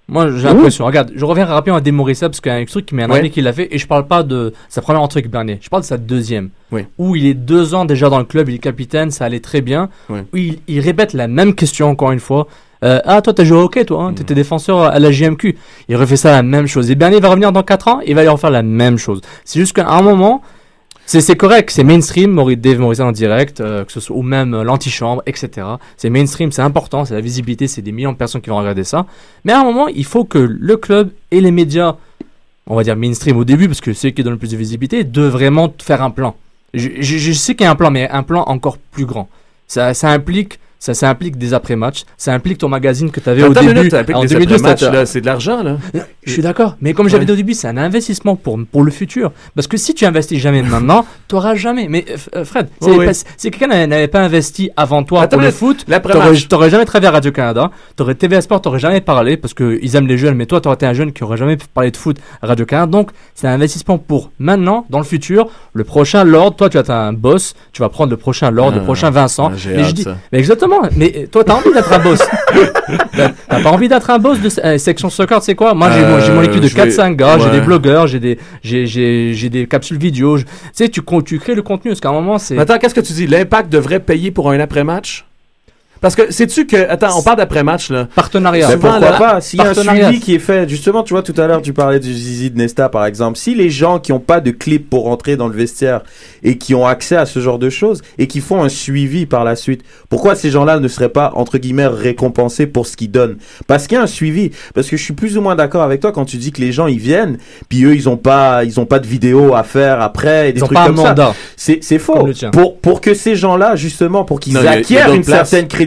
Moi, 0.09 0.30
j'ai 0.36 0.44
l'impression. 0.44 0.84
Regarde, 0.86 1.11
je 1.16 1.24
reviens 1.24 1.46
rapidement 1.46 1.78
à 1.78 1.80
Demorissa 1.80 2.28
parce 2.28 2.40
qu'il 2.40 2.52
y 2.52 2.54
a 2.54 2.59
un 2.59 2.64
truc 2.64 2.86
qui 2.86 2.94
m'est 2.94 3.02
un 3.02 3.11
Ouais. 3.11 3.18
ami 3.18 3.30
qui 3.30 3.40
l'a 3.40 3.52
fait 3.52 3.68
et 3.74 3.78
je 3.78 3.86
parle 3.88 4.07
pas 4.07 4.22
de 4.22 4.52
sa 4.68 4.80
première 4.80 5.02
entrée 5.02 5.18
avec 5.18 5.30
Bernier. 5.30 5.59
Je 5.61 5.68
parle 5.68 5.82
de 5.82 5.86
sa 5.86 5.96
deuxième. 5.96 6.50
Oui. 6.70 6.82
Où 6.98 7.16
il 7.16 7.26
est 7.26 7.34
deux 7.34 7.74
ans 7.74 7.84
déjà 7.84 8.09
dans 8.09 8.18
le 8.18 8.24
club, 8.24 8.48
il 8.48 8.54
est 8.54 8.59
capitaine, 8.59 9.11
ça 9.11 9.24
allait 9.24 9.40
très 9.40 9.62
bien. 9.62 9.88
Oui. 10.09 10.20
Où 10.32 10.36
il, 10.36 10.59
il 10.68 10.78
répète 10.80 11.12
la 11.12 11.26
même 11.26 11.54
question 11.54 11.88
encore 11.88 12.12
une 12.12 12.20
fois. 12.20 12.46
Euh, 12.84 13.00
ah, 13.04 13.20
toi, 13.22 13.32
t'as 13.32 13.42
joué 13.42 13.57
au 13.57 13.62
hockey, 13.62 13.84
toi, 13.84 14.04
hein, 14.04 14.12
t'étais 14.12 14.34
défenseur 14.34 14.82
à 14.82 14.98
la 15.00 15.11
JMQ. 15.11 15.57
Il 15.88 15.96
refait 15.96 16.16
ça 16.16 16.30
la 16.30 16.42
même 16.42 16.66
chose. 16.68 16.88
Et 16.90 16.94
Bernier 16.94 17.18
va 17.20 17.30
revenir 17.30 17.50
dans 17.50 17.62
4 17.62 17.88
ans, 17.88 18.00
il 18.07 18.14
va 18.14 18.20
lui 18.22 18.28
refaire 18.28 18.50
la 18.50 18.62
même 18.62 18.98
chose. 18.98 19.22
C'est 19.44 19.59
juste 19.59 19.72
qu'à 19.74 19.88
un 19.88 20.02
moment, 20.02 20.42
c'est 21.07 21.36
correct, 21.36 21.70
c'est 21.70 21.84
mainstream, 21.84 22.32
Maurice 22.32 22.59
Dave 22.59 22.80
Morrison 22.80 23.07
en 23.07 23.12
direct, 23.12 23.61
euh, 23.61 23.84
que 23.84 23.92
ce 23.92 24.00
soit 24.00 24.16
ou 24.16 24.22
même 24.22 24.54
euh, 24.54 24.64
l'antichambre, 24.64 25.22
etc. 25.26 25.66
C'est 25.96 26.11
mainstream, 26.11 26.50
c'est 26.50 26.62
important, 26.62 27.04
c'est 27.04 27.14
la 27.14 27.20
visibilité, 27.20 27.68
c'est 27.68 27.82
des 27.82 27.92
millions 27.92 28.12
de 28.12 28.16
personnes 28.16 28.40
qui 28.40 28.50
vont 28.50 28.59
regarder 28.59 28.84
ça. 28.84 29.07
Mais 29.44 29.52
à 29.52 29.61
un 29.61 29.64
moment, 29.64 29.86
il 29.86 30.04
faut 30.04 30.24
que 30.24 30.38
le 30.38 30.76
club 30.76 31.11
et 31.30 31.40
les 31.40 31.52
médias, 31.52 31.96
on 32.66 32.74
va 32.74 32.82
dire 32.82 32.96
mainstream 32.96 33.36
au 33.36 33.44
début, 33.44 33.68
parce 33.68 33.80
que 33.80 33.92
c'est 33.92 34.09
eux 34.09 34.11
qui 34.11 34.24
donnent 34.24 34.34
le 34.34 34.38
plus 34.38 34.50
de 34.50 34.57
visibilité, 34.57 35.04
de 35.04 35.22
vraiment 35.22 35.72
faire 35.80 36.02
un 36.02 36.11
plan. 36.11 36.34
Je 36.74 37.32
sais 37.32 37.54
qu'il 37.54 37.64
y 37.64 37.68
a 37.68 37.70
un 37.70 37.76
plan, 37.76 37.90
mais 37.90 38.11
un 38.11 38.22
plan 38.22 38.42
encore 38.48 38.76
plus 38.76 39.07
grand. 39.07 39.28
Ça, 39.66 39.94
ça 39.94 40.11
implique. 40.11 40.59
Ça, 40.79 40.93
ça 40.95 41.09
implique 41.09 41.37
des 41.39 41.55
après-matchs, 41.55 42.05
ça 42.18 42.33
implique 42.35 42.59
ton 42.59 42.68
magazine 42.68 43.11
que 43.11 43.18
tu 43.18 43.29
avais 43.31 43.43
au 43.43 43.53
début. 43.55 43.72
minute, 43.74 43.91
ça 43.91 44.01
implique 44.01 44.16
en 44.16 44.20
des 44.20 44.29
2012, 44.29 44.55
après-matchs, 44.61 44.81
t'as- 44.81 44.91
là, 44.93 45.07
c'est 45.07 45.20
de 45.22 45.27
l'argent, 45.27 45.62
là. 45.62 45.79
je 46.24 46.31
suis 46.33 46.43
d'accord, 46.43 46.77
mais 46.83 46.93
comme 46.93 47.09
j'avais 47.09 47.20
Ouais. 47.22 47.27
dit 47.27 47.33
au 47.33 47.37
début, 47.37 47.55
c'est 47.55 47.66
un 47.68 47.79
investissement 47.79 48.37
pour, 48.37 48.59
pour 48.70 48.83
le 48.85 48.91
futur. 48.91 49.33
Parce 49.55 49.66
que 49.66 49.79
si 49.79 49.95
tu 49.95 50.05
investis 50.05 50.39
jamais 50.39 50.62
maintenant, 50.62 51.07
tu 51.29 51.35
n'auras 51.35 51.55
jamais. 51.55 51.89
Mais 51.89 52.05
euh, 52.37 52.45
Fred, 52.45 52.68
oui. 52.83 53.07
pas- 53.07 53.14
si 53.14 53.51
quelqu'un 53.51 53.87
n'avait- 53.87 54.07
pas 54.09 54.20
investi 54.20 54.70
avant 54.77 55.03
toi 55.03 55.22
Attends 55.22 55.39
pour 55.39 55.45
le 55.47 55.51
foot, 55.51 55.87
tu 55.87 55.93
n'aurais 56.53 56.70
jamais 56.70 56.85
travaillé 56.85 57.09
à 57.09 57.12
Radio-Canada, 57.12 57.70
tu 57.97 58.03
aurais 58.03 58.14
TVA 58.14 58.41
Sport, 58.43 58.61
tu 58.61 58.68
n'aurais 58.68 58.79
jamais 58.79 59.01
parlé 59.01 59.37
parce 59.39 59.55
qu'ils 59.55 59.97
aiment 59.97 60.07
les 60.07 60.18
jeunes, 60.18 60.35
mais 60.35 60.47
toi, 60.47 60.61
tu 60.61 60.68
aurais 60.68 60.74
été 60.77 60.87
un 60.87 60.93
jeune 60.93 61.12
qui 61.12 61.22
n'aurait 61.22 61.39
jamais 61.39 61.57
parlé 61.72 61.91
de 61.91 61.97
foot 61.97 62.18
à 62.43 62.47
Radio-Canada. 62.49 62.87
Donc, 62.91 63.11
c'est 63.35 63.49
un 63.49 63.53
investissement 63.53 63.97
pour 63.99 64.31
maintenant, 64.39 64.85
dans 64.91 64.99
le 64.99 65.05
futur. 65.05 65.49
Le 65.72 65.85
prochain 65.85 66.22
Lord, 66.24 66.55
toi, 66.57 66.68
tu 66.68 66.77
as 66.79 66.85
un 66.95 67.12
boss, 67.14 67.55
tu 67.72 67.81
vas 67.83 67.89
prendre 67.89 68.11
le 68.11 68.16
prochain 68.18 68.51
Lord, 68.51 68.72
le 68.72 68.81
Ah, 68.81 68.85
prochain 68.85 69.11
Vincent. 69.11 69.47
ah, 69.51 69.57
mais 69.74 69.85
je 69.85 69.93
dis, 69.93 70.03
ça. 70.03 70.16
mais 70.33 70.39
exactement, 70.39 70.66
mais 70.97 71.12
euh, 71.17 71.27
toi, 71.27 71.45
tu 71.45 71.51
as 71.51 71.55
envie 71.57 71.73
d'être 71.73 71.93
un 71.93 71.99
boss. 71.99 72.19
T'as 73.17 73.29
t'as 73.49 73.62
pas 73.62 73.71
envie 73.71 73.89
d'être 73.89 74.09
un 74.11 74.19
boss 74.19 74.41
de 74.41 74.49
euh, 74.64 74.79
section 74.79 75.11
soccer, 75.11 75.41
tu 75.41 75.47
sais 75.47 75.55
quoi? 75.55 75.75
Moi, 75.75 75.91
j'ai 75.91 76.01
mon- 76.33 76.41
Euh, 76.41 76.43
équipe 76.43 76.61
de 76.61 76.69
je 76.69 76.75
vais- 76.77 76.89
4-5 76.89 77.17
gars, 77.17 77.39
j'ai 77.39 77.51
des 77.51 77.61
blogueurs, 77.61 78.07
j'ai 78.07 78.21
des, 78.21 78.39
j'ai, 78.62 79.49
des 79.51 79.67
capsules 79.67 79.99
vidéo. 79.99 80.39
Tu 80.39 80.45
sais, 80.73 80.89
tu, 80.89 81.03
crées 81.03 81.55
le 81.55 81.62
contenu, 81.62 81.91
parce 81.91 82.01
qu'à 82.01 82.09
un 82.09 82.12
moment, 82.12 82.39
c'est. 82.39 82.59
Attends, 82.59 82.79
qu'est-ce 82.79 82.95
que 82.95 83.01
tu 83.01 83.12
dis? 83.12 83.27
L'impact 83.27 83.71
devrait 83.71 84.01
payer 84.01 84.31
pour 84.31 84.51
un 84.51 84.61
après-match? 84.61 85.26
Parce 86.01 86.14
que, 86.14 86.30
sais-tu 86.32 86.66
que. 86.66 86.88
Attends, 86.88 87.18
on 87.18 87.22
parle 87.22 87.38
d'après-match, 87.38 87.90
là. 87.90 88.07
Partenariat. 88.14 88.68
Mais 88.68 88.74
Souvent, 88.74 88.90
pourquoi 88.92 89.11
là- 89.11 89.18
pas? 89.18 89.40
S'il 89.40 89.59
y 89.59 89.62
a 89.62 89.70
un 89.70 89.74
suivi 89.74 90.20
qui 90.20 90.34
est 90.34 90.38
fait, 90.38 90.68
justement, 90.68 91.03
tu 91.03 91.14
vois, 91.14 91.22
tout 91.22 91.34
à 91.38 91.47
l'heure, 91.47 91.62
tu 91.62 91.72
parlais 91.72 91.99
du 92.01 92.12
Zizi 92.12 92.51
de 92.51 92.59
Nesta, 92.59 92.88
par 92.88 93.07
exemple. 93.07 93.38
Si 93.38 93.55
les 93.55 93.70
gens 93.70 93.99
qui 93.99 94.12
n'ont 94.12 94.20
pas 94.20 94.40
de 94.40 94.51
clip 94.51 94.88
pour 94.90 95.05
rentrer 95.05 95.36
dans 95.36 95.49
le 95.49 95.55
vestiaire 95.55 96.03
et 96.42 96.59
qui 96.59 96.74
ont 96.74 96.86
accès 96.86 97.16
à 97.16 97.26
ce 97.26 97.40
genre 97.40 97.59
de 97.59 97.70
choses 97.70 98.03
et 98.18 98.26
qui 98.26 98.40
font 98.40 98.62
un 98.62 98.68
suivi 98.68 99.26
par 99.26 99.44
la 99.44 99.57
suite, 99.57 99.82
pourquoi 100.09 100.34
ces 100.34 100.51
gens-là 100.51 100.78
ne 100.80 100.88
seraient 100.88 101.09
pas, 101.09 101.32
entre 101.34 101.59
guillemets, 101.59 101.86
récompensés 101.86 102.66
pour 102.66 102.86
ce 102.86 102.97
qu'ils 102.97 103.11
donnent? 103.11 103.36
Parce 103.66 103.86
qu'il 103.86 103.97
y 103.97 103.99
a 103.99 104.03
un 104.03 104.07
suivi. 104.07 104.51
Parce 104.74 104.88
que 104.88 104.97
je 104.97 105.03
suis 105.03 105.14
plus 105.14 105.36
ou 105.38 105.40
moins 105.40 105.57
d'accord 105.57 105.82
avec 105.82 106.01
toi 106.01 106.12
quand 106.12 106.24
tu 106.24 106.36
dis 106.36 106.53
que 106.53 106.61
les 106.61 106.72
gens, 106.72 106.86
ils 106.86 106.99
viennent, 106.99 107.38
puis 107.68 107.84
eux, 107.84 107.94
ils 107.94 108.09
ont 108.09 108.16
pas, 108.16 108.64
ils 108.64 108.78
ont 108.80 108.86
pas 108.86 108.99
de 108.99 109.07
vidéo 109.07 109.55
à 109.55 109.62
faire 109.62 110.01
après, 110.01 110.51
et 110.51 110.53
des 110.53 110.61
Ils 110.61 110.62
ont 110.64 110.66
trucs 110.66 110.78
pas 110.78 110.86
comme 110.86 110.97
ça. 110.97 111.03
mandat. 111.05 111.34
C'est, 111.57 111.78
c'est 111.82 111.99
faux. 111.99 112.28
Pour, 112.53 112.76
pour 112.78 113.01
que 113.01 113.14
ces 113.14 113.34
gens-là, 113.36 113.76
justement, 113.76 114.24
pour 114.24 114.40
qu'ils 114.40 114.53
Non, 114.55 114.61
il 114.61 114.64
y 114.64 114.68
a- 114.68 114.72
il 114.72 114.74
y 114.74 114.78
a 114.78 114.80
acquièrent 114.80 115.14
une 115.14 115.22
certaine 115.24 115.66
crédibilité, 115.68 115.86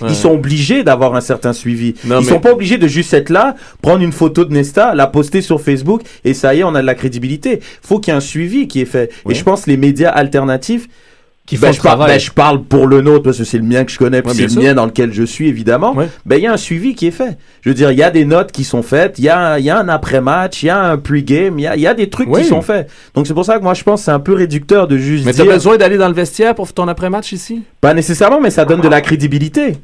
Ouais. 0.00 0.08
ils 0.10 0.14
sont 0.14 0.30
obligés 0.30 0.84
d'avoir 0.84 1.14
un 1.14 1.20
certain 1.20 1.52
suivi. 1.52 1.94
Non, 2.04 2.20
ils 2.20 2.24
mais- 2.24 2.30
sont 2.32 2.40
pas 2.40 2.52
obligés 2.52 2.78
de 2.78 2.86
juste 2.88 3.12
être 3.14 3.30
là, 3.30 3.56
prendre 3.80 4.02
une 4.02 4.12
photo 4.12 4.44
de 4.44 4.52
Nesta, 4.52 4.94
la 4.94 5.06
poster 5.06 5.40
sur 5.40 5.60
Facebook 5.60 6.02
et 6.24 6.34
ça 6.34 6.54
y 6.54 6.60
est, 6.60 6.64
on 6.64 6.74
a 6.74 6.80
de 6.82 6.86
la 6.86 6.94
crédibilité. 6.94 7.60
Faut 7.82 7.98
qu'il 7.98 8.12
y 8.12 8.14
ait 8.14 8.18
un 8.18 8.20
suivi 8.20 8.68
qui 8.68 8.80
est 8.80 8.84
fait. 8.86 9.10
Ouais. 9.24 9.32
Et 9.32 9.36
je 9.36 9.42
pense 9.44 9.66
les 9.66 9.76
médias 9.76 10.10
alternatifs 10.10 10.88
Qui 11.44 11.56
ben, 11.56 11.66
font 11.68 11.72
je, 11.72 11.78
le 11.78 11.82
parle, 11.82 11.96
travail. 11.98 12.14
ben, 12.16 12.20
je 12.20 12.30
parle 12.30 12.62
pour 12.62 12.86
le 12.86 13.00
nôtre 13.00 13.24
parce 13.24 13.38
que 13.38 13.42
c'est 13.44 13.58
le 13.58 13.64
mien 13.64 13.84
que 13.84 13.90
je 13.90 13.98
connais, 13.98 14.22
puis 14.22 14.32
c'est 14.32 14.42
le 14.44 14.48
sûr. 14.48 14.62
mien 14.62 14.74
dans 14.74 14.86
lequel 14.86 15.12
je 15.12 15.24
suis 15.24 15.48
évidemment. 15.48 15.92
Ouais. 15.92 16.08
Ben 16.24 16.36
il 16.36 16.42
y 16.44 16.46
a 16.46 16.52
un 16.52 16.56
suivi 16.56 16.94
qui 16.94 17.08
est 17.08 17.10
fait. 17.10 17.36
Je 17.62 17.70
veux 17.70 17.74
dire, 17.74 17.90
il 17.90 17.98
y 17.98 18.02
a 18.04 18.10
des 18.12 18.24
notes 18.24 18.52
qui 18.52 18.62
sont 18.62 18.82
faites, 18.82 19.18
il 19.18 19.24
y 19.24 19.28
a, 19.28 19.58
il 19.58 19.64
y 19.64 19.70
a 19.70 19.76
un 19.76 19.88
après-match, 19.88 20.62
il 20.62 20.66
y 20.66 20.70
a 20.70 20.80
un 20.80 20.98
pre-game, 20.98 21.58
il 21.58 21.62
y 21.62 21.66
a, 21.66 21.74
il 21.74 21.82
y 21.82 21.86
a 21.88 21.94
des 21.94 22.08
trucs 22.08 22.28
Oui. 22.30 22.42
qui 22.42 22.48
sont 22.48 22.62
faits. 22.62 22.88
Donc 23.14 23.26
c'est 23.26 23.34
pour 23.34 23.44
ça 23.44 23.58
que 23.58 23.62
moi 23.64 23.74
je 23.74 23.82
pense 23.82 24.00
que 24.02 24.04
c'est 24.04 24.12
un 24.12 24.20
peu 24.20 24.34
réducteur 24.34 24.86
de 24.86 24.96
juste 24.96 25.24
Mais 25.26 25.32
t'as 25.32 25.42
dire, 25.42 25.52
besoin 25.52 25.76
d'aller 25.76 25.96
dans 25.98 26.08
le 26.08 26.14
vestiaire 26.14 26.54
pour 26.54 26.72
ton 26.72 26.86
après-match 26.86 27.32
ici? 27.32 27.62
pas 27.80 27.92
nécessairement, 27.92 28.40
mais 28.40 28.50
ça 28.50 28.64
donne 28.64 28.80
de 28.80 28.88
la 28.88 29.00
crédibilité. 29.00 29.78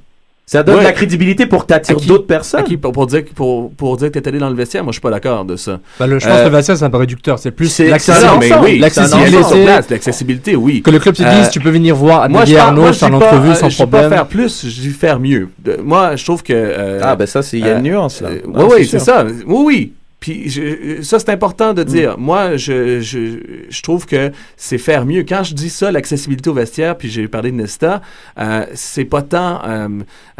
Ça 0.51 0.62
donne 0.62 0.76
Ouais. 0.76 0.80
de 0.80 0.86
la 0.86 0.92
crédibilité 0.92 1.44
pour 1.44 1.66
t'attirer 1.66 2.01
d'autres 2.07 2.26
personnes. 2.26 2.61
À 2.61 2.62
qui, 2.62 2.78
pour, 2.78 2.90
pour 2.92 3.07
dire, 3.07 3.22
que- 3.22 3.32
pour, 3.34 3.70
pour 3.72 3.99
dire 3.99 4.11
que 4.11 4.18
t'es 4.18 4.28
allé 4.28 4.38
dans 4.38 4.49
le 4.49 4.55
vestiaire, 4.57 4.82
moi 4.82 4.92
je 4.92 4.94
suis 4.94 5.03
pas 5.03 5.11
d'accord 5.11 5.44
de 5.44 5.57
ça. 5.57 5.78
Bah, 6.01 6.07
le, 6.07 6.18
je 6.18 6.24
pense 6.26 6.34
Euh, 6.38 6.44
que 6.44 6.49
le 6.49 6.57
vestiaire, 6.57 6.76
c'est 6.78 6.84
un 6.86 6.90
peu 6.90 6.96
réducteur. 6.96 7.38
C'est 7.38 7.51
plus 7.51 7.80
Ah 7.80 7.84
l'accessibilité. 7.90 8.55
oui, 8.62 8.78
l'accessibilité. 8.78 10.57
oui. 10.57 10.80
Que 10.82 10.90
le 10.90 10.99
club 11.01 11.14
te 11.14 11.22
Euh, 11.22 11.38
dise, 11.38 11.51
tu 11.51 11.61
peux 11.61 11.68
venir 11.70 11.94
voir 11.94 12.28
Moi, 12.30 12.46
je 12.46 12.53
Nadia 12.53 12.64
parle- 12.64 12.78
Arnaud 12.78 12.92
je 12.92 12.99
faire 12.99 13.11
l'entrevue 13.11 13.51
euh, 13.51 13.55
sans 13.55 13.68
je 13.68 13.76
problème. 13.76 14.09
pas 14.09 14.16
faire 14.16 14.26
plus, 14.26 14.66
je 14.66 14.80
dis 14.80 14.88
faire 14.88 15.20
mieux. 15.20 15.49
De- 15.62 15.76
moi, 15.82 16.16
je 16.16 16.24
trouve 16.24 16.42
que. 16.42 16.53
euh, 16.55 17.01
Ah 17.03 17.14
ben 17.14 17.26
ça, 17.26 17.42
c'est 17.42 17.59
il 17.59 17.64
y 17.66 17.68
a 17.68 17.72
euh, 17.74 17.78
une 17.78 17.84
nuance 17.84 18.20
là. 18.22 18.28
euh, 18.30 18.40
Ah, 18.55 18.64
oui, 18.64 18.72
oui, 18.78 18.86
c'est 18.86 18.99
ça. 19.01 19.24
Oui, 19.46 19.62
oui. 19.66 19.92
Puis 20.20 20.48
je- 20.50 21.00
ça, 21.02 21.18
c'est 21.18 21.30
important 21.30 21.74
de 21.74 21.82
dire. 21.84 22.18
Moi, 22.18 22.56
je, 22.56 23.00
je, 23.00 23.38
je 23.68 23.82
trouve 23.82 24.04
que 24.06 24.32
c'est 24.56 24.78
faire 24.78 25.06
mieux. 25.06 25.22
Quand 25.22 25.44
je 25.44 25.54
dis 25.54 25.70
ça, 25.70 25.92
l'accessibilité 25.92 26.50
au 26.50 26.54
vestiaire, 26.54 26.96
puis 26.98 27.08
j'ai 27.08 27.28
parlé 27.28 27.50
de 27.52 27.56
Nesta, 27.56 28.02
euh, 28.38 28.66
c'est 28.74 29.04
pas 29.04 29.22
tant, 29.22 29.60
euh, 29.64 29.88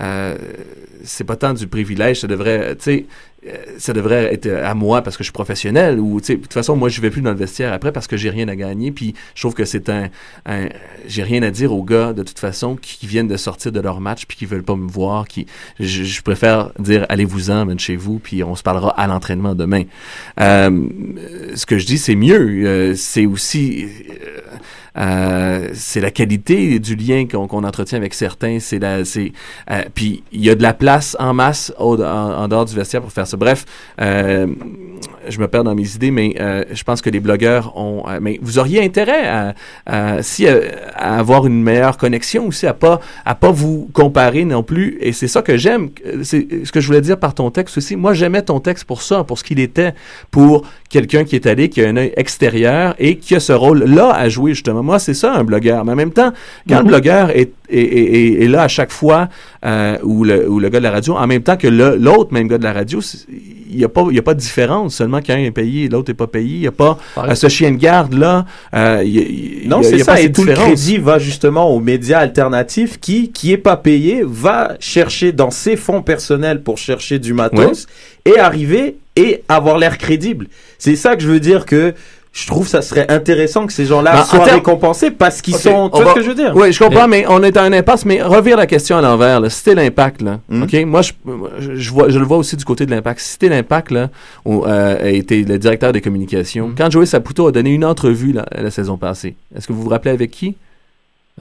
euh, 0.01 0.37
c'est 1.05 1.25
pas 1.25 1.37
tant 1.37 1.53
du 1.55 1.67
privilège. 1.69 2.21
Ça 2.21 2.27
devrait, 2.27 2.75
tu 2.77 2.83
sais, 2.83 3.07
ça 3.79 3.93
devrait 3.93 4.35
être 4.35 4.49
à 4.49 4.75
moi 4.75 5.03
parce 5.03 5.17
que 5.17 5.23
je 5.23 5.27
suis 5.29 5.33
professionnel 5.33 6.01
ou 6.01 6.21
de 6.21 6.35
toute 6.35 6.53
façon 6.53 6.75
moi 6.77 6.89
je 6.89 7.01
vais 7.01 7.11
plus 7.11 7.23
dans 7.23 7.31
le 7.31 7.37
vestiaire 7.37 7.73
après 7.73 7.93
parce 7.93 8.07
que 8.07 8.17
j'ai 8.17 8.31
rien 8.31 8.49
à 8.49 8.57
gagner. 8.57 8.91
Puis 8.91 9.15
je 9.35 9.43
trouve 9.43 9.55
que 9.55 9.65
c'est 9.65 9.89
un, 9.89 10.09
un- 10.47 10.69
j'ai 11.07 11.23
rien 11.23 11.43
à 11.43 11.51
dire 11.51 11.73
aux 11.73 11.85
gars 11.85 12.13
de 12.13 12.23
toute 12.23 12.39
façon 12.39 12.77
qui, 12.77 13.07
viennent 13.07 13.29
de 13.29 13.37
sortir 13.37 13.73
de 13.73 13.81
leur 13.81 14.01
match 14.01 14.27
puis 14.27 14.37
qui 14.37 14.45
veulent 14.45 14.65
pas 14.65 14.77
me 14.77 14.89
voir 14.89 15.29
qui 15.29 15.47
je, 15.79 16.03
je 16.05 16.23
préfère 16.23 16.73
dire 16.79 17.07
allez-vous-en 17.09 17.65
man, 17.65 17.79
chez 17.79 17.97
vous 17.97 18.19
puis 18.19 18.43
on 18.43 18.57
se 18.57 18.63
parlera 18.63 18.91
à 18.91 19.07
l'entraînement 19.07 19.55
demain. 19.55 19.85
Euh, 20.41 20.89
ce 21.55 21.65
que 21.65 21.79
je 21.79 21.87
dis 21.87 21.99
c'est 21.99 22.17
mieux. 22.17 22.67
Euh, 22.67 22.95
c'est 22.97 23.27
aussi 23.27 23.87
euh, 24.11 24.41
euh, 24.99 25.69
c'est 25.75 26.01
la 26.01 26.11
qualité 26.11 26.79
du 26.79 26.97
lien 26.97 27.27
qu'on 27.31 27.47
qu'on 27.47 27.65
entretient 27.65 27.99
avec 27.99 28.15
certains. 28.15 28.59
C'est 28.61 28.79
la, 28.79 29.05
c'est, 29.05 29.33
euh, 29.71 29.83
puis 29.95 30.23
il 30.33 30.45
y 30.45 30.51
a 30.51 30.55
de 30.55 30.63
la 30.63 30.75
place 30.75 31.17
en 31.19 31.35
masse 31.35 31.73
en, 31.79 31.97
dehors 32.49 32.65
du 32.65 32.75
vestiaire 32.75 33.01
pour 33.03 33.13
faire 33.13 33.27
ça. 33.27 33.37
Bref, 33.37 33.65
euh, 34.01 34.47
je 35.29 35.39
me 35.39 35.47
perds 35.49 35.65
dans 35.65 35.75
mes 35.75 35.95
idées, 35.95 36.11
mais 36.11 36.35
euh, 36.41 36.65
je 36.73 36.83
pense 36.83 37.01
que 37.03 37.11
les 37.11 37.21
blogueurs 37.21 37.77
ont. 37.77 38.05
euh, 38.09 38.19
mais 38.21 38.39
vous 38.43 38.59
auriez 38.59 38.83
intérêt 38.83 39.27
à, 39.27 39.55
à- 39.87 40.23
si 40.23 40.47
à 40.49 41.19
avoir 41.19 41.47
une 41.47 41.63
meilleure 41.63 41.97
connexion 41.97 42.47
aussi, 42.47 42.67
à 42.67 42.75
pas 42.75 43.01
à 43.25 43.35
pas 43.35 43.51
vous 43.51 43.89
comparer 43.93 44.45
non 44.45 44.63
plus. 44.63 44.99
Et 45.01 45.13
c'est 45.13 45.29
ça 45.29 45.43
que 45.43 45.57
j'aime. 45.57 45.91
C'est 46.23 46.65
ce 46.65 46.73
que 46.73 46.81
je 46.81 46.87
voulais 46.87 47.01
dire 47.01 47.19
par 47.19 47.35
ton 47.35 47.51
texte 47.51 47.79
aussi. 47.79 47.97
Moi, 47.97 48.15
j'aimais 48.15 48.43
ton 48.43 48.61
texte 48.61 48.85
pour 48.85 49.03
ça, 49.03 49.25
pour 49.25 49.39
ce 49.39 49.45
qu'il 49.45 49.61
était, 49.61 49.95
pour 50.31 50.67
quelqu'un 50.91 51.25
qui 51.25 51.37
est 51.37 51.47
allé, 51.47 51.69
qui 51.69 51.83
a 51.83 51.89
un 51.89 51.97
œil 51.97 52.13
extérieur 52.17 52.95
et 52.99 53.17
qui 53.17 53.35
a 53.35 53.41
ce 53.41 53.53
rôle-là 53.53 54.11
à 54.13 54.29
jouer 54.29 54.55
justement. 54.55 54.83
Moi, 54.89 54.99
c'est 54.99 55.15
ça 55.23 55.35
un 55.35 55.45
blogueur. 55.45 55.85
Mais 55.85 55.93
en 55.93 55.97
même 55.97 56.13
temps, 56.13 56.33
quand 56.69 56.79
le 56.81 56.89
blogueur 56.93 57.31
est, 57.31 57.53
est, 57.71 57.79
est- 57.79 58.15
est- 58.17 58.45
est 58.45 58.49
là 58.49 58.63
à 58.63 58.69
chaque 58.69 58.93
fois, 58.93 59.29
euh, 59.65 59.97
ou, 60.03 60.25
le, 60.25 60.49
ou 60.49 60.59
le 60.61 60.69
gars 60.71 60.79
de 60.79 60.85
la 60.85 60.91
radio, 60.91 61.15
en 61.17 61.27
même 61.27 61.43
temps 61.43 61.57
que 61.57 61.69
l'autre 61.69 62.33
même 62.33 62.49
gars 62.49 62.59
de 62.59 62.65
la 62.65 62.73
radio, 62.73 63.01
il 63.71 63.77
n'y 63.77 63.85
a, 63.85 63.89
pas- 63.91 64.07
y 64.11 64.19
a 64.19 64.23
pas 64.23 64.35
de 64.35 64.41
différence. 64.41 64.95
Seulement 64.97 65.21
qu'un 65.21 65.39
est 65.39 65.51
payé 65.51 65.85
et 65.85 65.89
l'autre 65.89 66.11
n'est 66.11 66.17
pas 66.17 66.27
payé. 66.27 66.55
Il 66.57 66.61
n'y 66.61 66.67
a 66.67 66.73
pas 66.73 66.99
euh, 67.31 67.35
ce 67.35 67.49
chien 67.49 67.71
de 67.73 67.77
garde-là. 67.77 68.47
euh, 68.75 69.03
Non, 69.67 69.83
c'est 69.83 69.97
pas 70.07 70.17
ça. 70.17 70.21
Et 70.23 70.33
tout 70.33 70.45
le 70.45 70.53
crédit 70.65 70.99
va 70.99 71.19
justement 71.19 71.71
aux 71.75 71.81
médias 71.81 72.21
alternatifs 72.21 72.99
qui, 72.99 73.31
qui 73.31 73.53
est 73.53 73.59
pas 73.59 73.77
payé, 73.77 74.23
va 74.25 74.77
chercher 74.81 75.33
dans 75.33 75.51
ses 75.51 75.77
fonds 75.77 76.03
personnels 76.03 76.63
pour 76.63 76.79
chercher 76.79 77.19
du 77.19 77.35
matos 77.35 77.87
et 78.25 78.39
arriver 78.39 78.97
et 79.17 79.43
avoir 79.49 79.79
l'air 79.79 79.99
crédible. 79.99 80.47
C'est 80.79 80.97
ça 80.97 81.17
que 81.17 81.23
je 81.23 81.29
veux 81.29 81.41
dire 81.41 81.67
que 81.67 81.93
je 82.33 82.47
trouve 82.47 82.69
ça 82.69 82.83
serait 82.83 83.11
intéressant 83.11 83.67
que 83.67 83.73
ces 83.73 83.85
gens-là 83.87 84.13
Ben, 84.13 84.21
en 84.21 84.25
soient 84.25 84.45
récompensés 84.45 85.11
parce 85.11 85.41
qu'ils 85.43 85.57
sont. 85.57 85.89
Tu 85.91 85.97
on 85.97 86.03
vois 86.03 86.05
va- 86.05 86.11
ce 86.11 86.15
que 86.17 86.23
je 86.23 86.29
veux 86.29 86.35
dire? 86.35 86.53
Oui, 86.55 86.73
je 86.73 86.79
comprends, 86.83 87.09
mais 87.09 87.25
on 87.29 87.43
est 87.43 87.57
à 87.57 87.63
un 87.63 87.73
impasse. 87.73 88.05
Mais 88.05 88.23
revire 88.23 88.57
la 88.57 88.67
question 88.67 88.97
à 88.99 89.01
l'envers. 89.01 89.41
là. 89.41 89.51
C'était 89.51 89.75
l'impact, 89.75 90.23
là. 90.23 90.39
Hmm. 90.49 90.63
OK? 90.63 90.75
Moi, 90.87 91.01
je, 91.03 91.91
vois, 91.91 92.09
je 92.11 92.19
le 92.19 92.25
vois 92.25 92.37
aussi 92.37 92.57
du 92.57 92.65
côté 92.65 92.87
de 92.87 92.91
l'impact. 92.91 93.21
C'était 93.21 93.49
l'impact, 93.49 93.91
là, 93.91 94.11
où, 94.45 94.65
euh, 94.67 94.97
a 95.03 95.09
été 95.09 95.43
le 95.43 95.59
directeur 95.59 95.93
des 95.93 96.01
Hmm. 96.01 96.03
communications. 96.03 96.73
Quand 96.77 96.91
Joey 96.91 97.07
Saputo 97.07 97.47
a 97.49 97.53
donné 97.53 97.71
une 97.71 97.85
entrevue 97.85 98.33
là, 98.33 98.47
la 98.57 98.71
saison 98.71 98.97
passée, 98.97 99.35
est-ce 99.57 99.67
que 99.67 99.73
vous 99.73 99.83
vous 99.83 99.89
rappelez 99.91 100.13
avec 100.13 100.31
qui? 100.31 100.55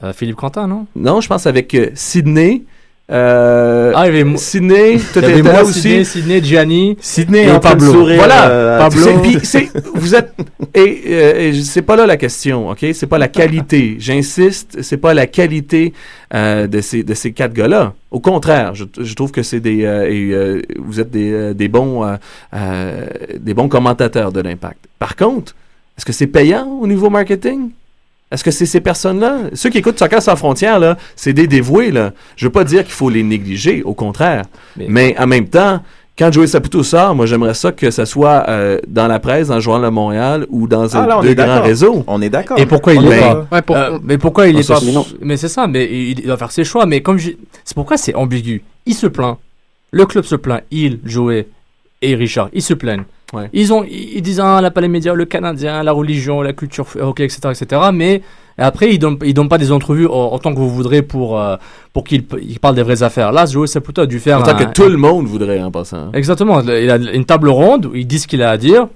Euh, 0.02 0.12
Philippe 0.12 0.36
Quentin, 0.36 0.66
non? 0.66 0.86
Non, 0.96 1.20
je 1.20 1.28
pense 1.28 1.46
avec 1.46 1.74
euh, 1.74 1.90
Sydney. 1.94 2.62
Euh, 3.10 3.92
Ah, 3.94 4.02
il 4.04 4.06
y 4.06 4.08
avait 4.16 4.24
mo- 4.24 4.36
Sydney, 4.36 4.98
toi 5.12 5.22
t'étais 5.22 5.40
là 5.42 5.64
aussi. 5.64 5.80
Sydney, 5.80 6.04
Sydney, 6.04 6.42
Gianni. 6.44 6.96
Sydney 7.00 7.44
et 7.48 7.58
Pablo. 7.60 7.90
sourire, 7.92 8.16
Voilà, 8.18 8.50
euh, 8.50 8.78
Pablo. 8.78 9.00
tu 9.00 9.06
sais. 9.06 9.18
Puis 9.22 9.38
c'est, 9.46 9.68
vous 9.94 10.14
êtes, 10.14 10.32
et, 10.74 11.00
euh, 11.08 11.48
et 11.48 11.54
c'est 11.62 11.80
pas 11.82 11.96
là 11.96 12.06
la 12.06 12.18
question, 12.18 12.68
ok? 12.68 12.84
C'est 12.92 13.06
pas 13.06 13.16
la 13.16 13.28
qualité. 13.28 13.96
J'insiste, 13.98 14.82
c'est 14.82 14.98
pas 14.98 15.14
la 15.14 15.26
qualité 15.26 15.94
euh, 16.34 16.66
de 16.66 16.80
ces 16.82 17.02
de 17.02 17.14
ces 17.14 17.32
quatre 17.32 17.54
gars-là. 17.54 17.94
Au 18.10 18.20
contraire, 18.20 18.74
je, 18.74 18.84
je 19.00 19.14
trouve 19.14 19.32
que 19.32 19.42
c'est 19.42 19.60
des, 19.60 19.84
euh, 19.86 20.06
et, 20.10 20.30
euh, 20.34 20.60
vous 20.78 21.00
êtes 21.00 21.10
des, 21.10 21.54
des 21.54 21.68
bons, 21.68 22.04
euh, 22.04 22.16
euh, 22.54 23.06
des 23.40 23.54
bons 23.54 23.68
commentateurs 23.68 24.32
de 24.32 24.40
l'impact. 24.42 24.84
Par 24.98 25.16
contre, 25.16 25.54
est-ce 25.96 26.04
que 26.04 26.12
c'est 26.12 26.26
payant 26.26 26.66
au 26.80 26.86
niveau 26.86 27.08
marketing? 27.08 27.70
Est-ce 28.30 28.44
que 28.44 28.50
c'est 28.50 28.66
ces 28.66 28.80
personnes-là? 28.80 29.50
Ceux 29.54 29.70
qui 29.70 29.78
écoutent 29.78 29.98
Soccer 29.98 30.20
sans 30.22 30.36
frontières, 30.36 30.78
là, 30.78 30.96
c'est 31.16 31.32
des 31.32 31.46
dévoués, 31.46 31.90
là. 31.90 32.12
Je 32.36 32.46
veux 32.46 32.52
pas 32.52 32.64
dire 32.64 32.84
qu'il 32.84 32.92
faut 32.92 33.10
les 33.10 33.22
négliger, 33.22 33.82
au 33.82 33.94
contraire. 33.94 34.44
Mais, 34.76 35.16
en 35.18 35.26
même 35.26 35.48
temps, 35.48 35.80
quand 36.18 36.32
Joey 36.32 36.46
Saputo 36.48 36.82
sort, 36.82 37.14
moi, 37.14 37.26
j'aimerais 37.26 37.54
ça 37.54 37.70
que 37.72 37.90
ça 37.92 38.04
soit 38.04 38.44
euh, 38.48 38.78
dans 38.88 39.06
la 39.06 39.18
presse, 39.20 39.48
dans 39.48 39.54
le 39.54 39.60
Journal 39.60 39.88
de 39.88 39.94
Montréal 39.94 40.46
ou 40.50 40.66
dans 40.66 40.86
Ah, 40.94 41.02
un 41.02 41.06
là, 41.06 41.20
deux 41.22 41.34
grands 41.34 41.62
réseaux. 41.62 42.04
On 42.08 42.20
est 42.20 42.28
d'accord. 42.28 42.58
Et 42.58 42.66
pourquoi 42.66 42.94
il 42.94 43.06
est 43.06 43.20
pas? 43.20 43.46
Ouais, 43.52 43.62
pour- 43.62 43.76
Euh, 43.76 43.98
Mais 44.02 44.18
pourquoi 44.18 44.48
il 44.48 44.58
est 44.58 44.62
sort, 44.64 44.80
pas? 44.80 45.06
mais 45.22 45.36
c'est 45.36 45.48
ça, 45.48 45.66
mais 45.68 45.84
il 45.84 46.18
il 46.18 46.26
doit 46.26 46.36
faire 46.36 46.50
ses 46.50 46.64
choix. 46.64 46.86
Mais 46.86 47.00
comme 47.02 47.18
je... 47.18 47.30
c'est 47.64 47.74
pourquoi 47.74 47.96
c'est 47.96 48.14
ambigu? 48.16 48.62
Il 48.84 48.94
se 48.94 49.06
plaint. 49.06 49.38
Le 49.92 50.04
club 50.06 50.24
se 50.24 50.34
plaint. 50.34 50.62
Il, 50.72 50.98
Joey 51.04 51.46
et 52.02 52.14
Richard, 52.16 52.48
ils 52.52 52.62
se 52.62 52.74
plaignent. 52.74 53.04
Ouais. 53.32 53.50
Ils 53.52 53.72
ont, 53.72 53.84
ils 53.84 54.22
disent 54.22 54.40
ah, 54.40 54.60
là 54.60 54.70
pas 54.70 54.80
les 54.80 54.88
médias, 54.88 55.12
le 55.14 55.24
Canadien, 55.26 55.82
la 55.82 55.92
religion, 55.92 56.40
la 56.40 56.52
culture, 56.54 56.86
ok, 57.00 57.20
etc., 57.20 57.40
etc. 57.50 57.82
Mais 57.92 58.22
après 58.56 58.92
ils 58.94 58.98
donnent, 58.98 59.18
ils 59.24 59.34
donnent 59.34 59.50
pas 59.50 59.58
des 59.58 59.70
entrevues 59.70 60.06
en, 60.06 60.12
en 60.32 60.38
tant 60.38 60.52
que 60.54 60.58
vous 60.58 60.70
voudrez 60.70 61.02
pour 61.02 61.38
euh, 61.38 61.56
pour 61.92 62.04
qu'ils 62.04 62.24
ils 62.42 62.58
parlent 62.58 62.74
des 62.74 62.82
vraies 62.82 63.02
affaires. 63.02 63.30
Là, 63.32 63.44
Joey 63.44 63.66
Saputo 63.66 64.00
a 64.02 64.06
dû 64.06 64.18
faire 64.18 64.38
En 64.38 64.42
tant 64.42 64.52
un- 64.52 64.54
que 64.64 64.72
tout 64.72 64.88
le 64.88 64.96
monde 64.96 65.26
voudrait, 65.26 65.60
en 65.62 65.70
passant. 65.70 65.96
hein. 65.98 66.10
Exactement. 66.14 66.60
Il 66.62 66.90
a 66.90 66.96
une 66.96 67.24
table 67.26 67.50
ronde 67.50 67.86
où 67.86 67.94
il 67.94 68.06
dit 68.06 68.18
ce 68.18 68.26
qu'il 68.26 68.42
a 68.42 68.50
à 68.50 68.56
dire. 68.56 68.88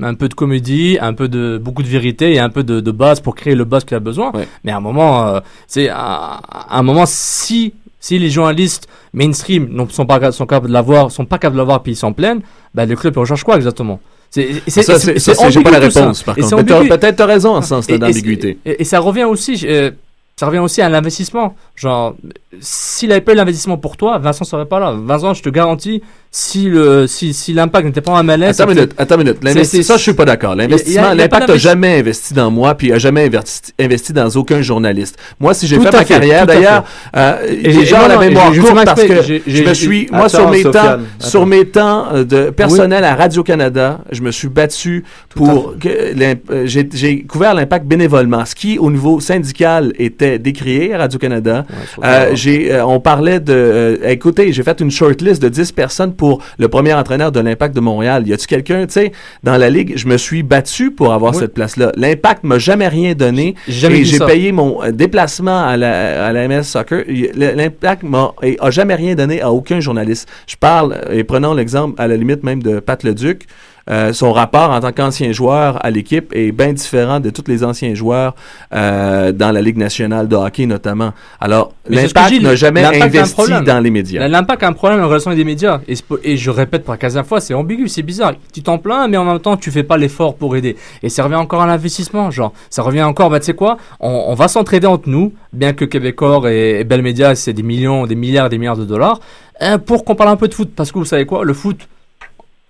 Un 0.00 0.14
peu 0.14 0.28
de 0.28 0.34
comédie, 0.34 0.98
un 1.00 1.12
peu 1.14 1.26
de 1.26 1.58
beaucoup 1.60 1.82
de 1.82 1.88
vérité 1.88 2.32
et 2.34 2.38
un 2.38 2.48
peu 2.48 2.62
de, 2.62 2.78
de 2.78 2.90
base 2.92 3.18
pour 3.18 3.34
créer 3.34 3.56
le 3.56 3.64
buzz 3.64 3.82
qu'il 3.84 3.96
a 3.96 4.00
besoin. 4.00 4.30
Mais 4.62 4.70
à 4.70 4.76
un 4.76 4.80
moment, 4.80 5.26
euh, 5.26 5.40
c'est 5.66 5.88
à, 5.88 6.38
à 6.44 6.78
un 6.78 6.82
moment 6.84 7.06
si 7.06 7.74
si 8.00 8.18
les 8.18 8.30
journalistes 8.30 8.88
mainstream 9.12 9.68
ne 9.70 9.86
sont 9.88 10.06
pas 10.06 10.32
sont 10.32 10.46
capables 10.46 10.68
de 10.68 10.72
l'avoir, 10.72 11.10
sont 11.12 11.24
pas 11.26 11.36
capables 11.38 11.54
de 11.54 11.58
l'avoir 11.60 11.82
puis 11.82 11.92
ils 11.92 11.96
s'en 11.96 12.12
plaignent, 12.12 12.40
ben 12.74 12.88
le 12.88 12.96
club 12.96 13.16
recherche 13.18 13.44
quoi 13.44 13.56
exactement? 13.56 14.00
C'est 14.30 14.62
c'est- 14.68 14.82
Ça, 15.18 15.50
j'ai 15.50 15.62
pas 15.62 15.70
la 15.72 15.78
réponse, 16.04 16.22
par 16.22 16.34
contre. 16.42 16.48
peut-être 16.88 17.16
t'as 17.16 17.26
raison 17.26 17.56
en 17.56 17.62
ce 17.62 17.68
sens 17.68 17.86
d'ambiguïté. 17.98 18.58
Et, 18.64 18.82
et 18.82 18.84
ça 18.84 19.00
revient 19.00 19.24
aussi, 19.24 19.60
euh, 19.64 19.90
ça 20.36 20.46
revient 20.46 20.60
aussi 20.60 20.80
à 20.80 20.88
l'investissement. 20.88 21.54
Genre, 21.76 22.14
s'il 22.60 23.10
avait 23.12 23.20
pas 23.20 23.32
eu 23.32 23.36
l'investissement 23.36 23.76
pour 23.76 23.96
toi, 23.96 24.18
Vincent 24.18 24.44
serait 24.44 24.66
pas 24.66 24.78
là. 24.80 24.92
Vincent, 24.96 25.34
je 25.34 25.42
te 25.42 25.48
garantis, 25.50 26.00
si 26.32 26.66
le, 26.66 27.08
si, 27.08 27.34
si 27.34 27.52
l'impact 27.52 27.86
n'était 27.86 28.00
pas 28.00 28.12
en 28.12 28.22
MLS. 28.22 28.44
Attends 28.50 28.68
une 28.68 28.74
minute, 28.76 28.92
attends 28.98 29.16
une 29.16 29.24
minute. 29.24 29.42
L'investi- 29.42 29.82
ça, 29.82 29.96
je 29.96 30.02
suis 30.02 30.12
pas 30.12 30.24
d'accord. 30.24 30.54
L'investissement, 30.54 31.12
l'impact 31.12 31.48
n'a 31.48 31.56
jamais 31.56 31.98
investi 31.98 32.34
dans 32.34 32.52
moi, 32.52 32.76
puis 32.76 32.92
a 32.92 32.98
jamais 32.98 33.24
investi, 33.26 33.72
investi 33.80 34.12
dans 34.12 34.28
aucun 34.36 34.62
journaliste. 34.62 35.16
Moi, 35.40 35.54
si 35.54 35.66
j'ai 35.66 35.80
fait 35.80 35.88
à 35.88 35.90
ma 35.92 35.98
fait, 35.98 36.04
carrière, 36.04 36.46
d'ailleurs, 36.46 36.84
fait. 36.86 37.18
euh, 37.18 37.36
les 37.62 37.72
j'ai- 37.72 37.84
gens 37.86 38.06
la 38.06 38.16
mémoire 38.18 38.52
courte 38.52 38.84
parce 38.84 39.02
que 39.02 39.22
je 39.46 39.62
me 39.64 39.74
suis, 39.74 40.06
moi, 40.12 40.28
sur 40.28 40.48
mes 40.50 40.62
temps, 40.62 40.98
sur 41.18 41.46
mes 41.46 41.64
temps 41.66 42.06
de 42.22 42.50
personnel 42.50 43.02
à 43.02 43.16
Radio-Canada, 43.16 43.98
je 44.12 44.22
me 44.22 44.30
suis 44.30 44.48
battu 44.48 45.04
pour 45.30 45.74
que 45.80 45.88
euh, 45.88 46.66
j'ai, 46.66 47.24
couvert 47.24 47.54
l'impact 47.54 47.86
bénévolement, 47.86 48.44
ce 48.44 48.54
qui, 48.54 48.78
au 48.78 48.90
niveau 48.92 49.18
syndical, 49.18 49.92
était 49.98 50.38
décrié 50.38 50.94
à 50.94 50.98
Radio-Canada. 50.98 51.66
Euh, 52.04 52.30
j'ai, 52.34 52.72
euh, 52.72 52.86
on 52.86 53.00
parlait 53.00 53.40
de, 53.40 53.98
écoutez, 54.04 54.52
j'ai 54.52 54.62
fait 54.62 54.80
une 54.80 54.92
shortlist 54.92 55.42
de 55.42 55.48
10 55.48 55.72
personnes 55.72 56.14
pour 56.20 56.42
le 56.58 56.68
premier 56.68 56.92
entraîneur 56.92 57.32
de 57.32 57.40
l'Impact 57.40 57.74
de 57.74 57.80
Montréal. 57.80 58.28
Y 58.28 58.34
a-tu 58.34 58.46
quelqu'un, 58.46 58.84
tu 58.86 58.92
sais, 58.92 59.12
dans 59.42 59.56
la 59.56 59.70
ligue, 59.70 59.94
je 59.96 60.06
me 60.06 60.18
suis 60.18 60.42
battu 60.42 60.90
pour 60.90 61.14
avoir 61.14 61.32
Oui. 61.32 61.38
cette 61.38 61.54
place-là. 61.54 61.92
L'Impact 61.96 62.44
m'a 62.44 62.58
jamais 62.58 62.88
rien 62.88 63.14
donné 63.14 63.54
J'ai 63.66 63.80
jamais 63.80 64.00
et 64.00 64.04
j'ai 64.04 64.18
payé 64.18 64.52
mon 64.52 64.82
euh, 64.82 64.90
déplacement 64.92 65.64
à 65.66 65.78
la, 65.78 66.26
à 66.26 66.32
la 66.34 66.46
MS 66.46 66.64
Soccer. 66.64 67.04
L'Impact 67.08 68.02
m'a 68.02 68.34
a 68.60 68.70
jamais 68.70 68.96
rien 68.96 69.14
donné 69.14 69.40
à 69.40 69.50
aucun 69.50 69.80
journaliste. 69.80 70.28
Je 70.46 70.56
parle, 70.56 71.00
et 71.10 71.24
prenons 71.24 71.54
l'exemple 71.54 71.94
à 71.96 72.06
la 72.06 72.18
limite 72.18 72.42
même 72.44 72.62
de 72.62 72.80
Pat 72.80 73.02
Leduc. 73.02 73.46
Euh, 73.90 74.12
son 74.12 74.32
rapport 74.32 74.70
en 74.70 74.80
tant 74.80 74.92
qu'ancien 74.92 75.32
joueur 75.32 75.84
à 75.84 75.90
l'équipe 75.90 76.32
est 76.32 76.52
bien 76.52 76.72
différent 76.72 77.18
de 77.18 77.30
tous 77.30 77.44
les 77.48 77.64
anciens 77.64 77.94
joueurs 77.94 78.36
euh, 78.72 79.32
dans 79.32 79.50
la 79.50 79.60
Ligue 79.60 79.78
nationale 79.78 80.28
de 80.28 80.36
hockey 80.36 80.66
notamment. 80.66 81.12
Alors, 81.40 81.72
l'impact 81.88 82.40
n'a 82.40 82.54
jamais 82.54 82.84
investi 82.84 83.42
dans 83.64 83.80
les 83.80 83.90
médias. 83.90 84.28
L'impact 84.28 84.62
a 84.62 84.68
un 84.68 84.72
problème 84.72 85.02
en 85.02 85.08
relation 85.08 85.30
avec 85.30 85.38
les 85.38 85.44
médias. 85.44 85.80
Et, 85.88 86.36
je 86.36 86.50
répète 86.50 86.84
pour 86.84 86.94
la 86.94 86.98
quinzième 86.98 87.24
fois, 87.24 87.40
c'est 87.40 87.54
ambigu, 87.54 87.88
c'est 87.88 88.02
bizarre. 88.02 88.34
Tu 88.52 88.62
t'en 88.62 88.78
plains, 88.78 89.08
mais 89.08 89.16
en 89.16 89.24
même 89.24 89.40
temps, 89.40 89.56
tu 89.56 89.70
fais 89.70 89.82
pas 89.82 89.96
l'effort 89.96 90.36
pour 90.36 90.54
aider. 90.56 90.76
Et 91.02 91.08
ça 91.08 91.24
revient 91.24 91.34
encore 91.34 91.62
à 91.62 91.66
l'investissement, 91.66 92.30
genre. 92.30 92.52
Ça 92.70 92.82
revient 92.82 93.02
encore, 93.02 93.30
bah, 93.30 93.40
tu 93.40 93.46
sais 93.46 93.54
quoi, 93.54 93.76
on, 93.98 94.26
on 94.28 94.34
va 94.34 94.46
s'entraider 94.46 94.86
entre 94.86 95.08
nous, 95.08 95.32
bien 95.52 95.72
que 95.72 95.84
Québecor 95.84 96.48
et, 96.48 96.80
et 96.80 96.84
Bell 96.84 97.02
Media, 97.02 97.34
c'est 97.34 97.52
des 97.52 97.62
millions, 97.64 98.06
des 98.06 98.14
milliards, 98.14 98.48
des 98.48 98.58
milliards 98.58 98.76
de 98.76 98.84
dollars, 98.84 99.18
hein, 99.60 99.78
pour 99.78 100.04
qu'on 100.04 100.14
parle 100.14 100.30
un 100.30 100.36
peu 100.36 100.48
de 100.48 100.54
foot. 100.54 100.70
Parce 100.76 100.92
que 100.92 100.98
vous 100.98 101.04
savez 101.04 101.26
quoi, 101.26 101.44
le 101.44 101.54
foot, 101.54 101.88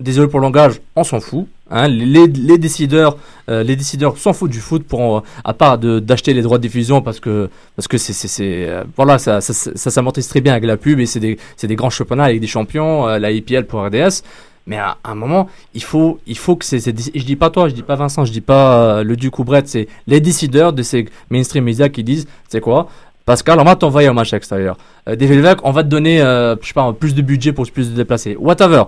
désolé 0.01 0.29
pour 0.29 0.41
le 0.41 0.45
langage, 0.45 0.81
on 0.97 1.05
s'en 1.05 1.21
fout. 1.21 1.47
Hein, 1.73 1.87
les, 1.87 2.27
décideurs, 2.59 3.17
euh, 3.49 3.63
les 3.63 3.77
décideurs 3.77 4.19
s'en 4.19 4.33
foutent 4.33 4.51
du 4.51 4.59
foot 4.59 4.83
pour, 4.83 5.19
euh, 5.19 5.23
à 5.45 5.55
part 5.55 5.79
d'acheter 5.79 6.35
les 6.35 6.43
droits 6.43 6.59
de 6.59 6.63
diffusion 6.63 7.01
parce 7.01 7.21
que 7.21 7.49
parce 7.77 7.87
que 7.87 7.97
c'est 7.97 8.13
c'est 8.13 8.69
euh, 8.69 8.83
voilà 8.97 9.19
ça 9.19 9.41
ça, 9.41 9.53
ça, 9.53 9.71
ça 9.77 9.91
s'amortisse 9.93 10.27
très 10.27 10.41
bien 10.41 10.53
avec 10.53 10.65
la 10.65 10.77
pub 10.77 10.99
et 10.99 11.07
c'est 11.07 11.21
des 11.21 11.39
c'est 11.57 11.69
des 11.69 11.77
grands 11.77 11.91
championnats 11.91 12.25
avec 12.25 12.41
des 12.41 12.49
champions, 12.49 13.07
la 13.07 13.31
IPL 13.31 13.67
pour 13.67 13.85
RDS. 13.87 14.23
Mais 14.67 14.77
à, 14.77 14.99
un 15.05 15.15
moment, 15.15 15.49
il 15.75 15.83
faut, 15.83 16.21
il 16.27 16.37
faut 16.37 16.55
que 16.55 16.65
c'est, 16.65 16.79
je 16.79 17.25
dis 17.25 17.35
pas 17.35 17.51
toi, 17.51 17.69
je 17.69 17.75
dis 17.75 17.83
pas 17.83 17.97
Vincent, 17.97 18.25
je 18.25 18.31
dis 18.31 18.43
pas 18.43 19.03
le 19.03 19.17
Duc 19.17 19.39
ou 19.39 19.45
Brett, 19.45 19.67
c'est 19.67 19.89
les 20.07 20.21
décideurs 20.21 20.73
de 20.73 20.83
ces 20.83 21.07
mainstream 21.31 21.65
médias 21.65 21.89
qui 21.89 22.05
disent, 22.05 22.29
c'est 22.49 22.61
quoi 22.61 22.89
Pascal, 23.27 23.61
on 23.61 23.65
va 23.65 23.77
t'envoyer 23.77 24.09
un 24.09 24.13
match 24.13 24.33
extérieur. 24.33 24.77
Euh, 25.09 25.15
David 25.15 25.37
Levesque, 25.37 25.59
on 25.63 25.71
va 25.73 25.83
te 25.85 25.89
donner, 25.89 26.21
euh, 26.21 26.57
je 26.61 26.67
sais 26.69 26.75
pas, 26.75 26.93
plus 26.93 27.15
de 27.15 27.23
budget 27.23 27.53
pour 27.53 27.71
plus 27.71 27.91
de 27.91 27.95
déplacer. 27.97 28.37
Whatever. 28.37 28.85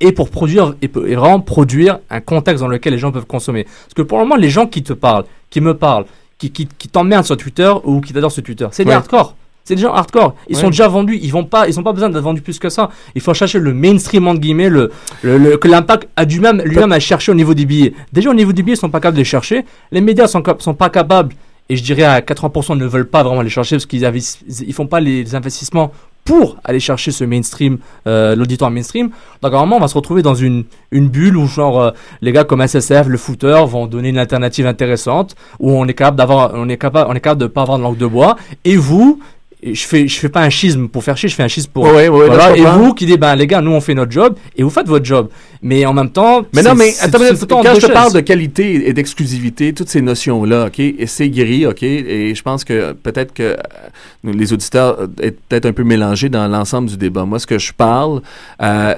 Et, 0.00 0.12
pour 0.12 0.30
produire, 0.30 0.74
et, 0.82 0.86
vraiment 0.88 1.40
produire 1.40 1.98
un 2.10 2.20
contexte 2.20 2.62
dans 2.62 2.68
lequel 2.68 2.92
les 2.92 2.98
gens 2.98 3.10
peuvent 3.10 3.26
consommer. 3.26 3.64
Parce 3.64 3.94
que 3.96 4.02
pour 4.02 4.18
le 4.18 4.24
moment, 4.24 4.36
les 4.36 4.50
gens 4.50 4.66
qui 4.66 4.82
te 4.82 4.92
parlent, 4.92 5.24
qui 5.50 5.60
me 5.60 5.74
parlent, 5.74 6.04
qui, 6.38 6.50
qui, 6.50 6.68
qui 6.78 6.88
t'emmerdent 6.88 7.24
sur 7.24 7.36
Twitter 7.36 7.72
ou 7.84 8.00
qui 8.00 8.12
t'adorent 8.12 8.30
sur 8.32 8.42
Twitter, 8.42 8.66
c'est 8.70 8.84
des 8.84 8.90
Ouais. 8.90 8.96
hardcore. 8.96 9.34
C'est 9.66 9.76
des 9.76 9.80
gens 9.82 9.94
hardcore. 9.94 10.34
Ils 10.48 10.56
Ouais. 10.56 10.60
sont 10.60 10.68
déjà 10.68 10.86
vendus. 10.88 11.18
Ils 11.22 11.32
vont 11.32 11.44
pas, 11.44 11.66
ils 11.66 11.80
ont 11.80 11.82
pas 11.82 11.92
besoin 11.94 12.10
d'être 12.10 12.22
vendus 12.22 12.42
plus 12.42 12.58
que 12.58 12.68
ça. 12.68 12.90
Il 13.14 13.22
faut 13.22 13.32
chercher 13.32 13.58
le 13.58 13.72
mainstream 13.72 14.28
entre 14.28 14.40
guillemets, 14.40 14.68
le, 14.68 14.92
le, 15.22 15.38
le- 15.38 15.56
que 15.56 15.68
l'impact 15.68 16.06
a 16.16 16.26
du 16.26 16.38
même 16.38 16.60
lui-même 16.62 16.92
à 16.92 17.00
chercher 17.00 17.32
au 17.32 17.34
niveau 17.34 17.54
des 17.54 17.64
billets. 17.64 17.94
Déjà 18.12 18.28
au 18.30 18.34
niveau 18.34 18.52
des 18.52 18.62
billets, 18.62 18.74
ils 18.76 18.78
sont 18.78 18.90
pas 18.90 19.00
capables 19.00 19.16
de 19.16 19.20
les 19.22 19.24
chercher. 19.24 19.64
Les 19.90 20.02
médias 20.02 20.26
sont, 20.28 20.42
sont 20.58 20.74
pas 20.74 20.90
capables. 20.90 21.34
Et 21.68 21.76
je 21.76 21.82
dirais 21.82 22.04
à 22.04 22.20
80% 22.20 22.76
ne 22.76 22.86
veulent 22.86 23.08
pas 23.08 23.22
vraiment 23.22 23.42
les 23.42 23.50
chercher 23.50 23.76
parce 23.76 23.86
qu'ils 23.86 24.04
ils 24.66 24.72
font 24.74 24.86
pas 24.86 25.00
les 25.00 25.34
investissements 25.34 25.92
pour 26.24 26.56
aller 26.64 26.80
chercher 26.80 27.10
ce 27.10 27.24
mainstream, 27.24 27.78
euh, 28.06 28.34
l'auditoire 28.34 28.70
mainstream. 28.70 29.10
Donc 29.42 29.52
normalement, 29.52 29.76
on 29.76 29.80
va 29.80 29.88
se 29.88 29.94
retrouver 29.94 30.22
dans 30.22 30.34
une, 30.34 30.64
une 30.90 31.08
bulle 31.08 31.36
où 31.36 31.46
genre 31.46 31.80
euh, 31.80 31.90
les 32.22 32.32
gars 32.32 32.44
comme 32.44 32.66
SSF, 32.66 33.06
le 33.06 33.18
footer 33.18 33.64
vont 33.66 33.86
donner 33.86 34.08
une 34.08 34.18
alternative 34.18 34.66
intéressante 34.66 35.36
où 35.60 35.70
on 35.70 35.86
est 35.86 35.94
capable 35.94 36.16
d'avoir, 36.16 36.52
on 36.54 36.68
est 36.68 36.78
capable, 36.78 37.10
on 37.10 37.14
est 37.14 37.20
capable 37.20 37.42
de 37.42 37.46
pas 37.46 37.62
avoir 37.62 37.78
de 37.78 37.82
langue 37.82 37.98
de 37.98 38.06
bois. 38.06 38.36
Et 38.64 38.76
vous, 38.76 39.20
je 39.62 39.86
fais, 39.86 40.08
je 40.08 40.18
fais 40.18 40.28
pas 40.28 40.42
un 40.42 40.50
schisme 40.50 40.88
pour 40.88 41.04
faire 41.04 41.16
chier, 41.16 41.28
je 41.28 41.34
fais 41.34 41.42
un 41.42 41.48
schisme 41.48 41.70
pour. 41.72 41.84
Ouais, 41.84 42.08
ouais, 42.08 42.26
voilà. 42.26 42.56
et 42.56 42.64
vous 42.64 42.94
qui 42.94 43.06
dites, 43.06 43.20
ben 43.20 43.34
les 43.34 43.46
gars, 43.46 43.60
nous 43.60 43.72
on 43.72 43.80
fait 43.80 43.94
notre 43.94 44.12
job 44.12 44.36
et 44.56 44.62
vous 44.62 44.70
faites 44.70 44.88
votre 44.88 45.04
job. 45.04 45.28
Mais 45.66 45.86
en 45.86 45.94
même 45.94 46.10
temps, 46.10 46.44
Mais 46.52 46.62
non, 46.62 46.72
attends, 47.00 47.18
quand 47.62 47.74
je 47.74 47.86
te 47.86 47.90
parle 47.90 48.12
de 48.12 48.20
qualité 48.20 48.86
et 48.86 48.92
d'exclusivité, 48.92 49.72
toutes 49.72 49.88
ces 49.88 50.02
notions-là, 50.02 50.66
OK, 50.66 50.78
et 50.78 51.06
c'est 51.06 51.30
gris, 51.30 51.64
OK, 51.66 51.82
et 51.82 52.34
je 52.34 52.42
pense 52.42 52.64
que 52.64 52.92
peut-être 52.92 53.32
que 53.32 53.42
euh, 53.42 53.56
les 54.24 54.52
auditeurs 54.52 55.00
euh, 55.00 55.06
est 55.22 55.30
peut-être 55.30 55.64
un 55.64 55.72
peu 55.72 55.82
mélangés 55.82 56.28
dans 56.28 56.48
l'ensemble 56.48 56.90
du 56.90 56.98
débat. 56.98 57.24
Moi, 57.24 57.38
ce 57.38 57.46
que 57.46 57.58
je 57.58 57.72
parle, 57.72 58.20
euh, 58.60 58.94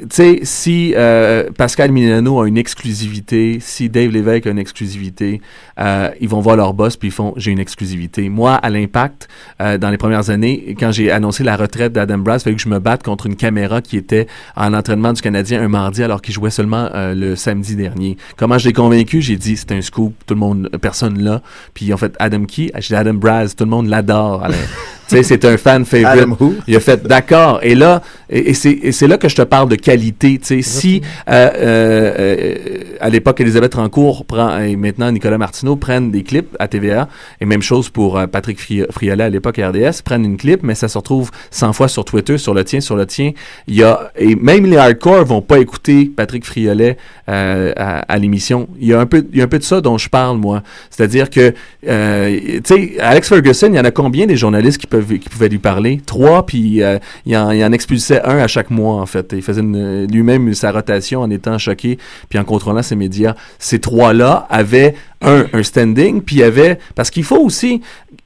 tu 0.00 0.06
sais, 0.10 0.40
si 0.42 0.92
euh, 0.96 1.50
Pascal 1.56 1.92
Milano 1.92 2.40
a 2.40 2.48
une 2.48 2.58
exclusivité, 2.58 3.58
si 3.60 3.88
Dave 3.88 4.10
Lévesque 4.10 4.48
a 4.48 4.50
une 4.50 4.58
exclusivité, 4.58 5.40
euh, 5.78 6.10
ils 6.20 6.28
vont 6.28 6.40
voir 6.40 6.56
leur 6.56 6.74
boss 6.74 6.96
puis 6.96 7.08
ils 7.08 7.12
font 7.12 7.32
j'ai 7.36 7.52
une 7.52 7.60
exclusivité. 7.60 8.28
Moi, 8.28 8.54
à 8.54 8.70
l'impact, 8.70 9.28
dans 9.60 9.90
les 9.90 9.98
premières 9.98 10.30
années, 10.30 10.74
quand 10.80 10.90
j'ai 10.90 11.12
annoncé 11.12 11.44
la 11.44 11.56
retraite 11.56 11.92
d'Adam 11.92 12.18
Brass, 12.18 12.42
il 12.42 12.44
fallait 12.44 12.56
que 12.56 12.62
je 12.62 12.68
me 12.68 12.80
batte 12.80 13.04
contre 13.04 13.26
une 13.26 13.36
caméra 13.36 13.80
qui 13.80 13.96
était 13.96 14.26
en 14.56 14.74
entraînement 14.74 15.12
du 15.12 15.22
Canadien 15.22 15.62
un 15.62 15.68
mardi 15.68 16.02
alors 16.08 16.22
qu'il 16.22 16.34
jouait 16.34 16.50
seulement 16.50 16.88
euh, 16.94 17.14
le 17.14 17.36
samedi 17.36 17.76
dernier. 17.76 18.16
Comment 18.36 18.58
je 18.58 18.66
l'ai 18.66 18.72
convaincu? 18.72 19.20
J'ai 19.20 19.36
dit 19.36 19.56
c'est 19.56 19.72
un 19.72 19.82
scoop, 19.82 20.14
tout 20.26 20.34
le 20.34 20.40
monde, 20.40 20.70
personne 20.80 21.22
là. 21.22 21.42
Puis 21.74 21.92
en 21.92 21.96
fait, 21.96 22.14
Adam 22.18 22.44
qui? 22.44 22.70
J'ai 22.76 22.94
dit 22.94 22.96
Adam 22.96 23.14
Braz, 23.14 23.54
tout 23.56 23.64
le 23.64 23.70
monde 23.70 23.88
l'adore. 23.88 24.46
C'est 25.22 25.44
un 25.44 25.56
fan 25.56 25.84
favorite. 25.84 26.26
Il 26.66 26.76
a 26.76 26.80
fait 26.80 27.02
d'accord. 27.06 27.60
Et 27.62 27.74
là, 27.74 28.02
et, 28.30 28.50
et 28.50 28.92
c'est 28.92 29.06
là 29.06 29.16
que 29.16 29.28
je 29.28 29.36
te 29.36 29.42
parle 29.42 29.68
de 29.68 29.74
qualité. 29.76 30.38
Tu 30.38 30.46
sais, 30.46 30.62
si 30.62 31.00
euh, 31.28 31.50
euh, 31.56 32.14
euh, 32.18 32.54
à 33.00 33.08
l'époque 33.08 33.40
Elisabeth 33.40 33.74
Rancourt 33.74 34.24
prend 34.26 34.58
et 34.60 34.76
maintenant 34.76 35.10
Nicolas 35.10 35.38
Martineau 35.38 35.76
prennent 35.76 36.10
des 36.10 36.22
clips 36.22 36.54
à 36.58 36.68
TVA 36.68 37.08
et 37.40 37.46
même 37.46 37.62
chose 37.62 37.88
pour 37.88 38.18
euh, 38.18 38.26
Patrick 38.26 38.58
Fri- 38.60 38.84
Friolet 38.90 39.24
à 39.24 39.30
l'époque 39.30 39.56
RDS 39.58 40.02
prennent 40.04 40.24
une 40.24 40.36
clip, 40.36 40.60
mais 40.62 40.74
ça 40.74 40.88
se 40.88 40.98
retrouve 40.98 41.30
100 41.50 41.72
fois 41.72 41.88
sur 41.88 42.04
Twitter, 42.04 42.36
sur 42.38 42.52
le 42.54 42.64
tien, 42.64 42.80
sur 42.80 42.96
le 42.96 43.06
tien. 43.06 43.32
Il 43.66 43.76
y 43.76 43.82
a 43.82 44.12
et 44.18 44.34
même 44.34 44.66
les 44.66 44.76
hardcore 44.76 45.24
vont 45.24 45.40
pas 45.42 45.58
écouter 45.58 46.10
Patrick 46.14 46.44
Friolet 46.44 46.96
euh, 47.28 47.72
à, 47.76 48.00
à 48.00 48.18
l'émission. 48.18 48.68
Il 48.78 48.88
y 48.88 48.92
a 48.94 49.00
un 49.00 49.06
peu 49.06 49.26
il 49.32 49.38
y 49.38 49.40
a 49.40 49.44
un 49.44 49.48
peu 49.48 49.58
de 49.58 49.64
ça 49.64 49.80
dont 49.80 49.96
je 49.96 50.08
parle 50.10 50.36
moi. 50.38 50.62
C'est-à-dire 50.90 51.30
que 51.30 51.54
euh, 51.88 52.38
tu 52.40 52.60
sais 52.64 53.00
Alex 53.00 53.28
Ferguson, 53.28 53.68
il 53.72 53.76
y 53.76 53.80
en 53.80 53.84
a 53.84 53.90
combien 53.90 54.26
des 54.26 54.36
journalistes 54.36 54.78
qui 54.78 54.86
peuvent 54.86 54.97
qui 55.02 55.28
pouvaient 55.28 55.48
lui 55.48 55.58
parler 55.58 56.00
Trois, 56.04 56.46
puis 56.46 56.82
euh, 56.82 56.98
il, 57.26 57.36
en, 57.36 57.72
expulsait 57.72 58.22
un 58.22 58.38
à 58.38 58.46
chaque 58.46 58.70
mois 58.70 58.94
en 59.00 59.06
fait. 59.06 59.32
Il 59.32 59.42
faisait 59.42 59.62
lui-même 59.62 60.52
sa 60.54 60.72
rotation 60.72 61.20
en 61.20 61.30
étant 61.30 61.58
choqué 61.58 61.98
puis 62.28 62.38
en 62.38 62.44
contrôlant 62.44 62.82
ses 62.82 62.96
médias. 62.96 63.34
Ces 63.58 63.78
trois-là 63.78 64.46
avaient 64.50 64.94
un, 65.20 65.46
un 65.52 65.62
standing, 65.62 66.22
puis 66.22 66.36
il 66.36 66.40
y 66.40 66.44
avait 66.44 66.78
parce 66.94 67.10
qu'il 67.10 67.24
faut 67.24 67.38
aussi 67.38 67.80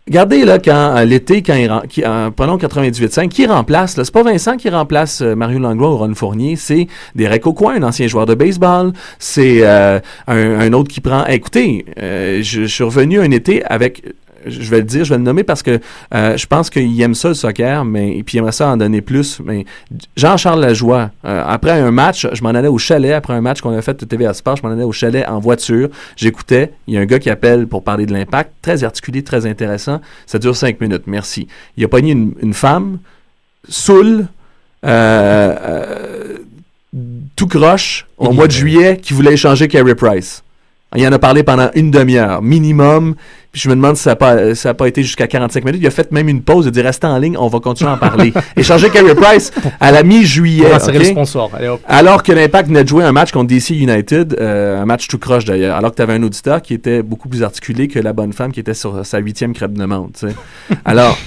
Regardez 0.08 0.44
là 0.44 0.58
quand 0.58 0.96
euh, 0.96 1.04
l'été 1.04 1.42
quand 1.42 1.54
il 1.54 1.70
qui, 1.88 2.02
euh, 2.04 2.30
prenons 2.30 2.56
98.5 2.56 3.28
qui 3.28 3.46
remplace 3.46 3.96
là 3.96 4.04
c'est 4.04 4.12
pas 4.12 4.24
Vincent 4.24 4.56
qui 4.56 4.68
remplace 4.68 5.22
euh, 5.22 5.36
Mario 5.36 5.60
Langlois 5.60 5.92
ou 5.92 5.96
Ron 5.96 6.14
Fournier 6.16 6.56
c'est 6.56 6.88
Derek 7.14 7.46
Aucoin 7.46 7.76
un 7.76 7.84
ancien 7.84 8.08
joueur 8.08 8.26
de 8.26 8.34
baseball 8.34 8.92
c'est 9.20 9.64
un, 9.64 10.72
autre 10.72 10.88
qui 10.88 11.00
prend 11.00 11.24
écoutez 11.26 11.86
je 11.96 12.64
suis 12.66 12.82
revenu 12.82 13.20
un 13.20 13.30
été 13.30 13.64
avec 13.64 14.02
je 14.46 14.70
vais 14.70 14.78
le 14.78 14.84
dire, 14.84 15.04
je 15.04 15.10
vais 15.10 15.18
le 15.18 15.24
nommer 15.24 15.44
parce 15.44 15.62
que 15.62 15.80
euh, 16.14 16.36
je 16.36 16.46
pense 16.46 16.70
qu'il 16.70 17.00
aime 17.00 17.14
ça 17.14 17.28
le 17.28 17.34
soccer, 17.34 17.84
mais 17.84 18.16
et 18.16 18.22
puis 18.22 18.36
il 18.36 18.38
aimerait 18.38 18.52
ça 18.52 18.68
en 18.68 18.76
donner 18.76 19.00
plus. 19.00 19.40
Mais 19.44 19.64
Jean-Charles 20.16 20.60
Lajoie, 20.60 21.10
euh, 21.24 21.42
après 21.46 21.72
un 21.72 21.90
match, 21.90 22.26
je 22.32 22.42
m'en 22.42 22.50
allais 22.50 22.68
au 22.68 22.78
chalet 22.78 23.12
après 23.12 23.34
un 23.34 23.40
match 23.40 23.60
qu'on 23.60 23.76
a 23.76 23.82
fait 23.82 23.98
de 23.98 24.04
TVA 24.04 24.34
Sport, 24.34 24.56
je 24.56 24.62
m'en 24.62 24.70
allais 24.70 24.84
au 24.84 24.92
chalet 24.92 25.26
en 25.28 25.38
voiture, 25.40 25.88
j'écoutais, 26.16 26.72
il 26.86 26.94
y 26.94 26.98
a 26.98 27.00
un 27.00 27.06
gars 27.06 27.18
qui 27.18 27.30
appelle 27.30 27.66
pour 27.66 27.84
parler 27.84 28.06
de 28.06 28.12
l'impact, 28.12 28.52
très 28.62 28.84
articulé, 28.84 29.22
très 29.22 29.46
intéressant, 29.46 30.00
ça 30.26 30.38
dure 30.38 30.56
cinq 30.56 30.80
minutes, 30.80 31.04
merci. 31.06 31.48
Il 31.76 31.84
a 31.84 31.88
pogné 31.88 32.12
une, 32.12 32.34
une 32.42 32.54
femme, 32.54 32.98
saoule, 33.68 34.26
euh, 34.84 35.56
euh, 35.62 36.38
tout 37.36 37.46
croche, 37.46 38.06
au 38.18 38.32
mois 38.32 38.46
de 38.46 38.52
juillet, 38.52 38.98
qui 39.00 39.14
voulait 39.14 39.34
échanger 39.34 39.68
Carey 39.68 39.94
Price. 39.94 40.42
Il 40.94 41.06
en 41.06 41.12
a 41.12 41.18
parlé 41.18 41.42
pendant 41.42 41.70
une 41.74 41.90
demi-heure, 41.90 42.42
minimum. 42.42 43.14
Puis 43.50 43.60
je 43.60 43.68
me 43.68 43.74
demande 43.74 43.96
si 43.96 44.02
ça 44.04 44.10
n'a 44.10 44.16
pas, 44.16 44.54
ça 44.54 44.70
a 44.70 44.74
pas 44.74 44.88
été 44.88 45.02
jusqu'à 45.02 45.26
45 45.26 45.64
minutes. 45.64 45.80
Il 45.82 45.86
a 45.86 45.90
fait 45.90 46.10
même 46.10 46.28
une 46.28 46.42
pause. 46.42 46.66
A 46.66 46.70
dit 46.70 46.80
restez 46.80 47.06
en 47.06 47.18
ligne, 47.18 47.36
on 47.38 47.48
va 47.48 47.60
continuer 47.60 47.90
à 47.90 47.94
en 47.94 47.98
parler. 47.98 48.32
Échanger 48.56 48.88
Carey 48.90 49.14
Price 49.14 49.52
à 49.78 49.92
la 49.92 50.02
mi-juillet. 50.02 50.68
Le 50.92 51.04
sponsor. 51.04 51.50
Allez. 51.54 51.74
Alors 51.86 52.22
que 52.22 52.32
l'Impact 52.32 52.68
venait 52.68 52.84
de 52.84 52.88
jouer 52.88 53.04
un 53.04 53.12
match 53.12 53.30
contre 53.30 53.48
DC 53.48 53.70
United, 53.70 54.36
euh, 54.40 54.80
un 54.80 54.86
match 54.86 55.06
tout 55.08 55.18
croche 55.18 55.44
d'ailleurs, 55.44 55.76
alors 55.76 55.90
que 55.90 55.96
tu 55.96 56.02
avais 56.02 56.14
un 56.14 56.22
auditeur 56.22 56.62
qui 56.62 56.72
était 56.72 57.02
beaucoup 57.02 57.28
plus 57.28 57.42
articulé 57.42 57.88
que 57.88 57.98
la 57.98 58.12
bonne 58.12 58.32
femme 58.32 58.52
qui 58.52 58.60
était 58.60 58.74
sur 58.74 59.04
sa 59.04 59.18
huitième 59.18 59.52
crêpe 59.52 59.72
de 59.72 59.86
sais. 60.14 60.28
Alors, 60.84 61.18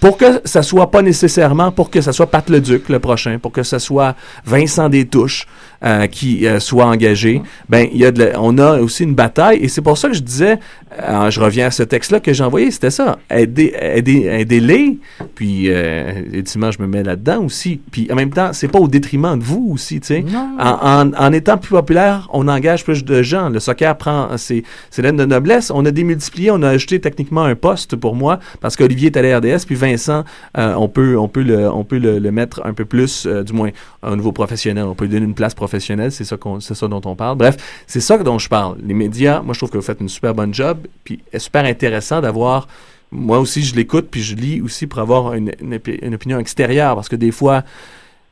pour 0.00 0.16
que 0.16 0.40
ça 0.44 0.62
soit 0.62 0.90
pas 0.90 1.02
nécessairement, 1.02 1.72
pour 1.72 1.90
que 1.90 2.00
ça 2.00 2.12
soit 2.12 2.26
Pat 2.26 2.48
Leduc 2.48 2.88
le 2.88 2.98
prochain, 2.98 3.38
pour 3.40 3.52
que 3.52 3.62
ça 3.62 3.78
soit 3.78 4.14
Vincent 4.44 4.88
Détouche 4.88 5.46
euh, 5.84 6.06
qui 6.06 6.46
euh, 6.46 6.58
soit 6.60 6.86
engagé, 6.86 7.42
ben 7.68 7.86
il 7.92 7.98
y 7.98 8.04
a 8.04 8.10
de 8.12 8.24
la- 8.24 8.40
on 8.40 8.56
a 8.58 8.78
aussi 8.80 9.04
une 9.04 9.14
bataille. 9.14 9.58
Et 9.62 9.68
c'est 9.68 9.82
pour 9.82 9.98
ça 9.98 10.08
que 10.08 10.14
je 10.14 10.22
disais, 10.22 10.58
euh, 11.02 11.30
je 11.30 11.40
reviens 11.40 11.66
à 11.66 11.70
ce 11.70 11.82
texte-là 11.82 12.20
que 12.20 12.32
j'ai 12.32 12.44
envoyé, 12.44 12.70
c'était 12.70 12.90
ça, 12.90 13.18
aider, 13.30 13.74
aider, 13.80 14.24
aidez-les, 14.26 14.98
puis 15.34 15.64
euh, 15.68 16.12
ultimement 16.32 16.70
je 16.70 16.80
me 16.80 16.86
mets 16.86 17.02
là-dedans 17.02 17.42
aussi, 17.44 17.80
puis 17.90 18.08
en 18.10 18.14
même 18.14 18.30
temps 18.30 18.50
c'est 18.52 18.68
pas 18.68 18.78
au 18.78 18.88
détriment 18.88 19.38
de 19.38 19.44
vous 19.44 19.70
aussi, 19.74 20.00
tu 20.00 20.06
sais, 20.08 20.24
en, 20.58 21.08
en, 21.08 21.12
en 21.14 21.32
étant 21.32 21.58
plus 21.58 21.70
populaire, 21.70 22.28
on 22.32 22.48
engage 22.48 22.84
plus 22.84 23.04
de 23.04 23.22
gens, 23.22 23.48
le 23.50 23.60
soccer 23.60 23.96
prend 23.96 24.36
ses, 24.38 24.64
ses 24.90 25.02
de 25.02 25.10
noblesse, 25.24 25.70
on 25.74 25.84
a 25.84 25.90
démultiplié, 25.90 26.50
on 26.50 26.62
a 26.62 26.68
ajouté 26.70 27.00
techniquement 27.00 27.44
un 27.44 27.54
poste 27.54 27.96
pour 27.96 28.14
moi 28.16 28.38
parce 28.60 28.76
qu'Olivier 28.76 29.10
est 29.14 29.16
à 29.16 29.38
RDS, 29.38 29.64
puis 29.66 29.74
Vincent, 29.74 30.24
on 30.56 30.88
peut, 30.88 31.16
on 31.18 31.28
peut 31.28 31.42
le, 31.42 31.68
on 31.70 31.84
peut 31.84 31.98
le, 31.98 32.18
le 32.18 32.30
mettre 32.32 32.62
un 32.64 32.72
peu 32.72 32.84
plus, 32.84 33.26
du 33.26 33.52
moins 33.52 33.70
au 34.02 34.16
niveau 34.16 34.32
professionnel, 34.32 34.84
on 34.84 34.94
peut 34.94 35.04
lui 35.04 35.12
donner 35.12 35.26
une 35.26 35.34
place 35.34 35.54
professionnelle, 35.54 35.65
c'est 35.68 36.24
ça 36.24 36.36
qu'on, 36.36 36.60
c'est 36.60 36.74
ça 36.74 36.88
dont 36.88 37.00
on 37.04 37.14
parle. 37.14 37.36
Bref, 37.36 37.56
c'est 37.86 38.00
ça 38.00 38.18
dont 38.18 38.38
je 38.38 38.48
parle. 38.48 38.78
Les 38.82 38.94
médias, 38.94 39.40
moi 39.42 39.54
je 39.54 39.60
trouve 39.60 39.70
que 39.70 39.78
vous 39.78 39.84
faites 39.84 40.00
une 40.00 40.08
super 40.08 40.34
bonne 40.34 40.54
job, 40.54 40.78
puis 41.04 41.20
super 41.36 41.64
intéressant 41.64 42.20
d'avoir 42.20 42.68
moi 43.12 43.38
aussi, 43.38 43.62
je 43.62 43.74
l'écoute, 43.74 44.08
puis 44.10 44.22
je 44.22 44.34
lis 44.34 44.60
aussi 44.60 44.86
pour 44.86 44.98
avoir 44.98 45.34
une, 45.34 45.52
une 45.60 45.78
une 46.02 46.14
opinion 46.14 46.38
extérieure, 46.38 46.96
parce 46.96 47.08
que 47.08 47.16
des 47.16 47.30
fois, 47.30 47.62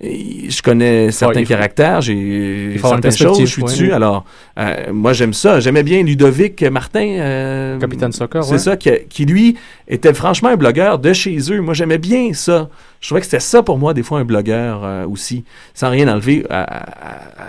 je 0.00 0.60
connais 0.62 1.10
certains 1.12 1.40
faut- 1.42 1.48
caractères, 1.48 2.00
j'ai 2.00 2.76
certaines 2.80 3.12
choses, 3.12 3.40
je 3.40 3.44
suis 3.46 3.62
dessus. 3.62 3.86
ouais. 3.88 3.92
Alors, 3.92 4.24
euh, 4.58 4.92
moi, 4.92 5.12
j'aime 5.12 5.32
ça. 5.32 5.60
J'aimais 5.60 5.82
bien 5.82 6.02
Ludovic 6.02 6.62
Martin. 6.64 7.06
euh, 7.20 7.78
Capitaine 7.78 8.12
soccer, 8.12 8.44
C'est 8.44 8.52
ouais. 8.52 8.58
ça, 8.58 8.76
qui, 8.76 8.90
qui, 9.08 9.24
lui 9.24 9.56
était 9.88 10.12
franchement 10.12 10.50
un 10.50 10.56
blogueur 10.56 10.98
de 10.98 11.12
chez 11.12 11.38
eux. 11.52 11.60
Moi, 11.60 11.74
j'aimais 11.74 11.98
bien 11.98 12.32
ça. 12.34 12.68
Je 13.00 13.08
trouvais 13.08 13.20
que 13.20 13.26
c'était 13.26 13.40
ça 13.40 13.62
pour 13.62 13.78
moi, 13.78 13.94
des 13.94 14.02
fois, 14.02 14.18
un 14.18 14.24
blogueur 14.24 14.82
euh, 14.84 15.06
aussi. 15.06 15.44
Sans 15.74 15.90
rien 15.90 16.08
enlever 16.08 16.44
à, 16.50 16.62
à- 16.62 16.82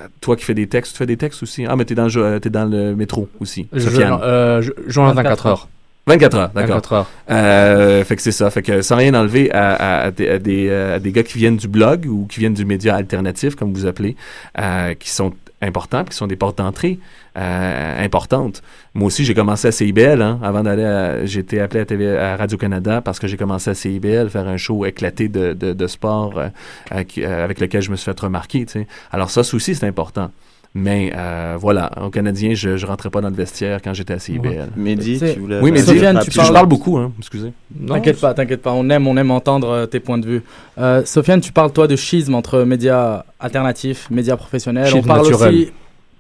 à 0.06 0.08
toi 0.22 0.36
qui 0.36 0.46
fais 0.46 0.54
des 0.54 0.68
textes. 0.68 0.91
Tu 0.93 0.98
fais 1.00 1.06
des 1.06 1.18
textes 1.18 1.41
aussi. 1.43 1.66
Ah, 1.68 1.76
mais 1.76 1.86
t'es 1.86 1.96
dans, 1.96 2.08
t'es 2.39 2.50
dans 2.50 2.66
le 2.66 2.96
métro 2.96 3.28
aussi. 3.39 3.68
Je- 3.74 3.88
euh, 4.00 4.62
journal 4.88 5.16
24 5.16 5.46
heures. 5.48 5.68
24 6.08 6.38
heures, 6.38 6.49
d'accord. 6.53 6.76
24 6.76 6.93
heures. 6.93 7.10
Euh, 7.32 8.03
fait 8.03 8.16
que 8.16 8.22
c'est 8.22 8.32
ça. 8.32 8.49
Fait 8.51 8.62
que 8.62 8.82
sans 8.84 8.95
rien 8.97 9.14
enlever 9.16 9.51
à, 9.51 9.74
à- 9.74 10.01
à 10.08 10.12
des, 10.12 10.68
euh, 10.70 10.95
à 10.97 10.99
des 10.99 11.12
gars 11.12 11.24
qui 11.24 11.38
viennent 11.39 11.58
du 11.58 11.68
blog 11.68 12.06
ou 12.08 12.28
qui 12.28 12.39
viennent 12.39 12.53
du 12.53 12.66
média 12.66 12.95
alternatif, 12.95 13.56
comme 13.56 13.74
vous 13.74 13.86
appelez, 13.88 14.16
euh, 14.60 14.93
qui 14.93 15.10
sont 15.10 15.34
importants, 15.62 16.03
puis 16.03 16.12
qui 16.12 16.18
sont 16.18 16.28
des 16.28 16.36
portes 16.36 16.60
d'entrée 16.60 16.99
euh, 17.38 18.06
importantes. 18.06 18.62
Moi 18.93 19.08
aussi, 19.08 19.26
j'ai 19.26 19.34
commencé 19.34 19.68
à 19.68 19.72
CIBL, 19.72 20.22
hein, 20.22 20.39
avant 20.43 20.62
d'aller 20.62 20.84
à... 20.84 21.26
J'ai 21.26 21.39
été 21.39 21.60
appelé 21.60 21.80
à, 21.82 21.86
TV, 21.86 22.16
à 22.16 22.36
Radio-Canada 22.36 23.01
parce 23.01 23.18
que 23.18 23.26
j'ai 23.28 23.38
commencé 23.38 23.72
à 23.72 23.74
CIBL, 23.74 24.30
faire 24.30 24.47
un 24.47 24.58
show 24.58 24.86
éclaté 24.86 25.28
de, 25.28 25.53
de, 25.53 25.74
de 25.74 25.88
sport 25.88 26.38
euh, 26.38 26.47
euh, 26.93 27.03
qui- 27.03 27.24
euh, 27.24 27.43
avec 27.43 27.60
lequel 27.60 27.82
je 27.82 27.89
me 27.89 27.95
suis 27.95 28.06
fait 28.06 28.20
remarquer, 28.20 28.66
tu 28.66 28.74
sais. 28.74 28.88
Alors 29.12 29.32
ça, 29.32 29.43
ça 29.43 29.56
aussi, 29.56 29.74
c'est 29.74 29.88
important. 29.88 30.30
Mais 30.78 31.13
euh, 31.15 31.55
voilà, 31.57 31.89
au 32.03 32.09
Canadien, 32.09 32.53
je 32.53 32.71
ne 32.71 32.86
rentrais 32.86 33.09
pas 33.09 33.21
dans 33.21 33.30
le 33.30 33.36
vestiaire 33.36 33.82
quand 33.82 33.93
j'étais 33.93 34.13
à 34.13 34.19
CIBL. 34.19 34.71
Mehdi, 34.76 35.17
C'est- 35.19 35.34
tu 35.36 35.39
voulais... 35.39 35.61
Oui, 35.61 35.71
Mehdi, 35.71 35.86
Sofiane, 35.86 36.19
tu 36.21 36.32
je 36.32 36.36
parles- 36.36 36.53
parle 36.53 36.67
beaucoup, 36.67 36.97
hein, 36.97 37.13
excusez. 37.17 37.53
T'inquiète 37.88 38.19
pas, 38.19 38.34
t'inquiète 38.34 38.61
pas. 38.61 38.73
On 38.73 38.89
aime, 38.89 39.07
on 39.07 39.15
aime 39.15 39.32
entendre 39.32 39.69
euh, 39.69 39.86
tes 39.86 40.01
points 40.01 40.17
de 40.17 40.26
vue. 40.26 40.43
Euh, 40.78 41.05
Sofiane, 41.05 41.39
tu 41.39 41.53
parles 41.53 41.71
toi 41.71 41.88
de 41.88 41.95
schisme 41.95 42.36
entre 42.36 42.63
médias 42.63 43.23
alternatifs, 43.39 44.09
médias 44.11 44.36
professionnels. 44.36 44.88
Schisme 44.88 44.99
on 44.99 45.07
parle 45.07 45.28
naturel. 45.30 45.53
aussi 45.55 45.71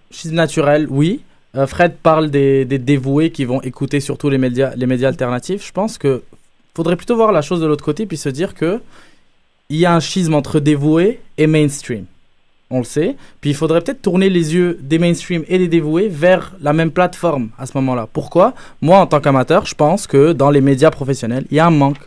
schisme 0.09 0.35
naturel, 0.35 0.87
oui. 0.89 1.21
Euh, 1.57 1.67
Fred 1.67 1.95
parle 2.01 2.29
des, 2.31 2.63
des 2.63 2.79
dévoués 2.79 3.31
qui 3.31 3.43
vont 3.43 3.61
écouter 3.61 3.99
surtout 3.99 4.29
les 4.29 4.37
médias, 4.37 4.73
les 4.77 4.85
médias 4.85 5.09
alternatifs. 5.09 5.67
Je 5.67 5.71
pense 5.73 5.97
que 5.97 6.23
faudrait 6.73 6.95
plutôt 6.95 7.17
voir 7.17 7.33
la 7.33 7.41
chose 7.41 7.59
de 7.59 7.65
l'autre 7.65 7.83
côté 7.83 8.05
puis 8.05 8.15
se 8.17 8.29
dire 8.29 8.53
que 8.53 8.79
il 9.69 9.77
y 9.77 9.85
a 9.85 9.93
un 9.93 9.99
schisme 9.99 10.33
entre 10.33 10.61
dévoués 10.61 11.19
et 11.37 11.47
mainstream. 11.47 12.05
On 12.75 12.79
le 12.79 12.83
sait. 12.83 13.15
Puis 13.39 13.51
il 13.51 13.55
faudrait 13.55 13.79
peut-être 13.79 14.01
tourner 14.01 14.29
les 14.29 14.53
yeux 14.53 14.77
des 14.81 14.99
mainstream 14.99 15.45
et 15.47 15.57
des 15.57 15.69
dévoués 15.69 16.09
vers 16.09 16.51
la 16.61 16.73
même 16.73 16.91
plateforme 16.91 17.47
à 17.57 17.65
ce 17.65 17.71
moment-là. 17.75 18.05
Pourquoi? 18.11 18.53
Moi, 18.81 18.97
en 18.97 19.07
tant 19.07 19.21
qu'amateur, 19.21 19.65
je 19.65 19.73
pense 19.75 20.07
que 20.07 20.33
dans 20.33 20.49
les 20.49 20.59
médias 20.59 20.91
professionnels, 20.91 21.45
il 21.51 21.55
y 21.55 21.59
a 21.61 21.67
un 21.67 21.71
manque. 21.71 22.01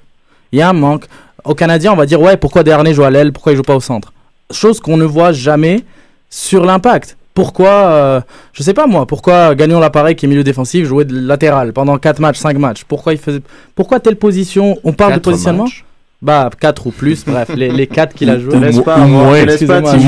Il 0.52 0.58
y 0.58 0.62
a 0.62 0.68
un 0.68 0.74
manque. 0.74 1.06
Au 1.44 1.54
Canadien, 1.54 1.94
on 1.94 1.96
va 1.96 2.04
dire 2.04 2.20
ouais, 2.20 2.36
pourquoi 2.36 2.64
Desharnais 2.64 2.92
joue 2.92 3.04
à 3.04 3.10
l'aile, 3.10 3.32
pourquoi 3.32 3.52
il 3.52 3.56
joue 3.56 3.62
pas 3.62 3.76
au 3.76 3.80
centre? 3.80 4.12
Chose 4.50 4.78
qu'on 4.78 4.98
ne 4.98 5.06
voit 5.06 5.32
jamais 5.32 5.84
sur 6.28 6.66
l'impact. 6.66 7.16
Pourquoi, 7.32 7.70
euh, 7.70 8.20
je 8.52 8.62
sais 8.62 8.74
pas 8.74 8.86
moi, 8.86 9.06
pourquoi 9.06 9.54
Gagnon 9.54 9.80
l'appareil 9.80 10.16
qui 10.16 10.26
est 10.26 10.28
milieu 10.28 10.44
défensif 10.44 10.84
jouait 10.84 11.06
de 11.06 11.18
latéral 11.18 11.72
pendant 11.72 11.96
4 11.96 12.18
matchs, 12.20 12.36
5 12.38 12.58
matchs? 12.58 12.84
Pourquoi 12.84 13.14
il 13.14 13.18
faisait 13.18 13.40
pourquoi 13.74 14.00
telle 14.00 14.16
position 14.16 14.76
On 14.84 14.92
parle 14.92 15.14
de 15.14 15.20
positionnement? 15.20 15.64
matchs. 15.64 15.84
Bah 16.20 16.50
4 16.60 16.88
ou 16.88 16.90
plus, 16.90 17.24
bref, 17.24 17.48
les, 17.54 17.70
les 17.70 17.86
4 17.86 18.12
qu'il 18.12 18.28
a 18.28 18.40
joué. 18.40 18.56
Ou- 18.56 18.60
Laisse 18.60 18.78
ou 18.78 18.82
pas 18.82 18.94
avoir- 18.96 19.08
moins. 19.08 19.44
laisse 19.44 19.62
pas 19.64 19.76
je- 19.78 19.80
moins. 19.82 19.98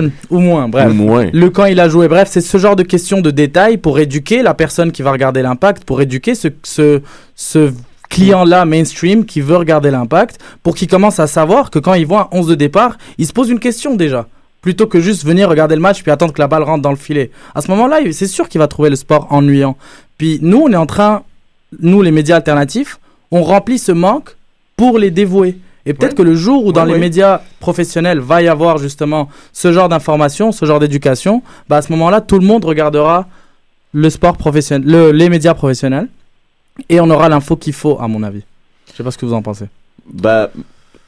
je- 0.00 0.10
ou 0.34 0.40
moins, 0.40 0.68
bref. 0.68 0.90
Ou 0.90 0.94
moins. 0.94 1.26
Le 1.32 1.50
camp 1.50 1.66
il 1.66 1.78
a 1.78 1.88
joué, 1.88 2.08
bref, 2.08 2.28
c'est 2.30 2.40
ce 2.40 2.58
genre 2.58 2.74
de 2.74 2.82
questions 2.82 3.20
de 3.20 3.30
détails 3.30 3.76
pour 3.76 4.00
éduquer 4.00 4.42
la 4.42 4.54
personne 4.54 4.90
qui 4.90 5.02
va 5.02 5.12
regarder 5.12 5.42
l'impact, 5.42 5.84
pour 5.84 6.00
éduquer 6.00 6.34
ce, 6.34 6.48
ce, 6.64 7.00
ce 7.36 7.72
client-là 8.08 8.64
mainstream 8.64 9.24
qui 9.24 9.40
veut 9.40 9.56
regarder 9.56 9.90
l'impact, 9.92 10.38
pour 10.64 10.74
qu'il 10.74 10.88
commence 10.88 11.20
à 11.20 11.28
savoir 11.28 11.70
que 11.70 11.78
quand 11.78 11.94
il 11.94 12.06
voit 12.06 12.28
un 12.32 12.38
11 12.38 12.48
de 12.48 12.54
départ, 12.56 12.98
il 13.18 13.26
se 13.26 13.32
pose 13.32 13.48
une 13.48 13.60
question 13.60 13.94
déjà. 13.94 14.26
Plutôt 14.62 14.86
que 14.88 14.98
juste 15.00 15.24
venir 15.24 15.48
regarder 15.48 15.76
le 15.76 15.80
match 15.80 16.02
puis 16.02 16.10
attendre 16.10 16.32
que 16.32 16.40
la 16.42 16.48
balle 16.48 16.64
rentre 16.64 16.82
dans 16.82 16.90
le 16.90 16.96
filet. 16.96 17.30
À 17.54 17.60
ce 17.62 17.70
moment-là, 17.70 18.00
il- 18.00 18.12
c'est 18.14 18.26
sûr 18.26 18.48
qu'il 18.48 18.58
va 18.58 18.66
trouver 18.66 18.90
le 18.90 18.96
sport 18.96 19.28
ennuyant. 19.30 19.76
Puis 20.18 20.40
nous, 20.42 20.58
on 20.66 20.72
est 20.72 20.76
en 20.76 20.86
train, 20.86 21.22
nous 21.80 22.02
les 22.02 22.10
médias 22.10 22.34
alternatifs, 22.36 22.98
on 23.30 23.42
remplit 23.44 23.78
ce 23.78 23.92
manque 23.92 24.35
pour 24.76 24.98
les 24.98 25.10
dévouer. 25.10 25.58
Et 25.88 25.94
peut-être 25.94 26.12
Ouais. 26.12 26.16
que 26.16 26.22
le 26.22 26.34
jour 26.34 26.66
où 26.66 26.72
dans 26.72 26.84
Ouais, 26.86 26.94
les 26.94 26.98
médias 26.98 27.42
professionnels 27.60 28.18
va 28.18 28.42
y 28.42 28.48
avoir 28.48 28.78
justement 28.78 29.28
ce 29.52 29.72
genre 29.72 29.88
d'information, 29.88 30.50
ce 30.52 30.64
genre 30.66 30.80
d'éducation, 30.80 31.42
bah 31.68 31.76
à 31.76 31.82
ce 31.82 31.92
moment-là, 31.92 32.20
tout 32.20 32.38
le 32.38 32.44
monde 32.46 32.64
regardera 32.64 33.26
le 33.92 34.10
sport 34.10 34.36
professionnel, 34.36 34.88
le- 34.90 35.12
les 35.12 35.28
médias 35.28 35.54
professionnels, 35.54 36.08
et 36.88 37.00
on 37.00 37.08
aura 37.08 37.28
l'info 37.28 37.54
qu'il 37.56 37.72
faut, 37.72 37.98
à 38.00 38.08
mon 38.08 38.22
avis. 38.24 38.42
Je 38.90 38.96
sais 38.96 39.04
pas 39.04 39.10
ce 39.12 39.18
que 39.18 39.26
vous 39.26 39.32
en 39.32 39.42
pensez. 39.42 39.66
Bah, 40.12 40.50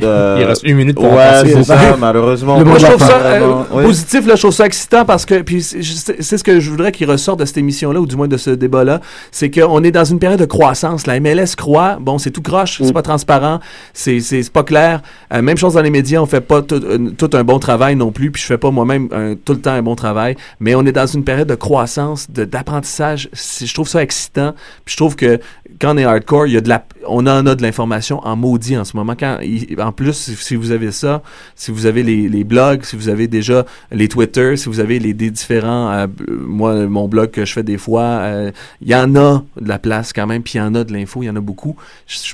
euh, 0.03 0.36
Il 0.40 0.44
reste 0.44 0.62
une 0.64 0.76
minute 0.76 0.94
pour 0.96 1.12
Ouais, 1.12 1.42
c'est 1.44 1.64
ça, 1.64 1.96
malheureusement. 1.99 2.59
Le 2.59 2.64
Moi, 2.64 2.78
je 2.78 2.86
trouve 2.86 3.01
ça 3.01 3.16
euh, 3.18 3.62
positif, 3.82 4.26
là, 4.26 4.34
je 4.36 4.40
trouve 4.42 4.53
ça 4.55 4.66
excitant 4.66 5.05
parce 5.05 5.24
que, 5.26 5.42
puis 5.42 5.62
c'est 5.62 5.82
c'est- 5.82 6.22
c'est 6.22 6.38
ce 6.38 6.44
que 6.44 6.61
je 6.61 6.70
voudrais 6.70 6.92
qu'il 6.92 7.11
ressorte 7.11 7.40
de 7.40 7.44
cette 7.44 7.59
émission-là, 7.59 8.01
ou 8.01 8.07
du 8.07 8.14
moins 8.16 8.28
de 8.28 8.36
ce 8.36 8.51
débat-là, 8.51 9.01
c'est 9.32 9.51
qu'on 9.51 9.82
est 9.82 9.90
dans 9.90 10.05
une 10.05 10.18
période 10.18 10.38
de 10.40 10.44
croissance. 10.44 11.07
La 11.07 11.18
MLS 11.20 11.57
croît, 11.57 11.99
bon, 12.01 12.18
c'est 12.18 12.30
tout 12.30 12.42
croche, 12.42 12.78
c'est 12.78 12.90
Mm. 12.90 12.92
pas 12.92 13.03
transparent, 13.03 13.61
c'est 13.92 14.20
c'est- 14.20 14.42
c'est 14.44 14.53
pas 14.53 14.62
clair. 14.62 15.03
Euh, 15.34 15.42
même 15.42 15.57
chose 15.57 15.74
dans 15.74 15.82
les 15.82 15.90
médias, 15.90 16.20
on 16.20 16.26
fait 16.26 16.40
pas 16.40 16.62
tout, 16.62 16.76
euh, 16.84 17.11
tout 17.16 17.30
un 17.34 17.42
bon 17.44 17.59
travail 17.59 17.96
non 17.96 18.12
plus, 18.12 18.30
puis 18.30 18.40
je 18.40 18.46
fais 18.46 18.59
pas 18.59 18.70
moi-même 18.70 19.09
tout 19.44 19.53
le 19.55 19.61
temps 19.61 19.72
un 19.72 19.82
bon 19.82 19.96
travail, 19.96 20.36
mais 20.61 20.74
on 20.74 20.84
est 20.86 20.92
dans 20.92 21.07
une 21.07 21.24
période 21.24 21.49
de 21.49 21.55
croissance, 21.55 22.30
d'apprentissage. 22.30 23.28
C'est- 23.32 23.66
Je 23.66 23.74
trouve 23.74 23.88
ça 23.88 24.03
excitant, 24.03 24.55
puis 24.84 24.92
je 24.92 24.96
trouve 24.96 25.16
que 25.16 25.40
quand 25.80 25.94
on 25.94 25.98
est 25.98 26.04
hardcore, 26.04 26.46
il 26.46 26.54
y 26.54 26.56
a 26.56 26.60
de 26.60 26.68
la, 26.68 26.84
on 27.06 27.26
en 27.26 27.46
a 27.46 27.54
de 27.54 27.62
l'information 27.62 28.20
en 28.26 28.36
maudit 28.36 28.76
en 28.76 28.84
ce 28.84 28.96
moment. 28.96 29.14
Quand, 29.18 29.38
en 29.78 29.92
plus, 29.92 30.34
si, 30.36 30.56
vous 30.56 30.70
avez 30.70 30.92
ça, 30.92 31.22
si 31.54 31.70
vous 31.70 31.86
avez 31.86 32.02
les, 32.02 32.44
blogs, 32.44 32.84
si 32.84 32.96
vous 32.96 33.08
avez 33.08 33.28
déjà 33.28 33.64
les 33.90 34.08
Twitter, 34.08 34.56
si 34.56 34.68
vous 34.68 34.80
avez 34.80 34.98
les 34.98 35.14
des 35.14 35.30
différents, 35.30 35.90
euh, 35.90 36.06
moi, 36.28 36.86
mon 36.86 37.08
blog 37.08 37.30
que 37.30 37.44
je 37.44 37.52
fais 37.52 37.62
des 37.62 37.78
fois, 37.78 38.02
euh, 38.02 38.50
il 38.80 38.88
y 38.88 38.94
en 38.94 39.14
a 39.16 39.42
de 39.60 39.68
la 39.68 39.78
place 39.78 40.12
quand 40.12 40.26
même, 40.26 40.42
puis 40.42 40.54
il 40.54 40.58
y 40.58 40.60
en 40.60 40.74
a 40.74 40.84
de 40.84 40.92
l'info, 40.92 41.22
il 41.22 41.26
y 41.26 41.30
en 41.30 41.36
a 41.36 41.40
beaucoup. 41.40 41.76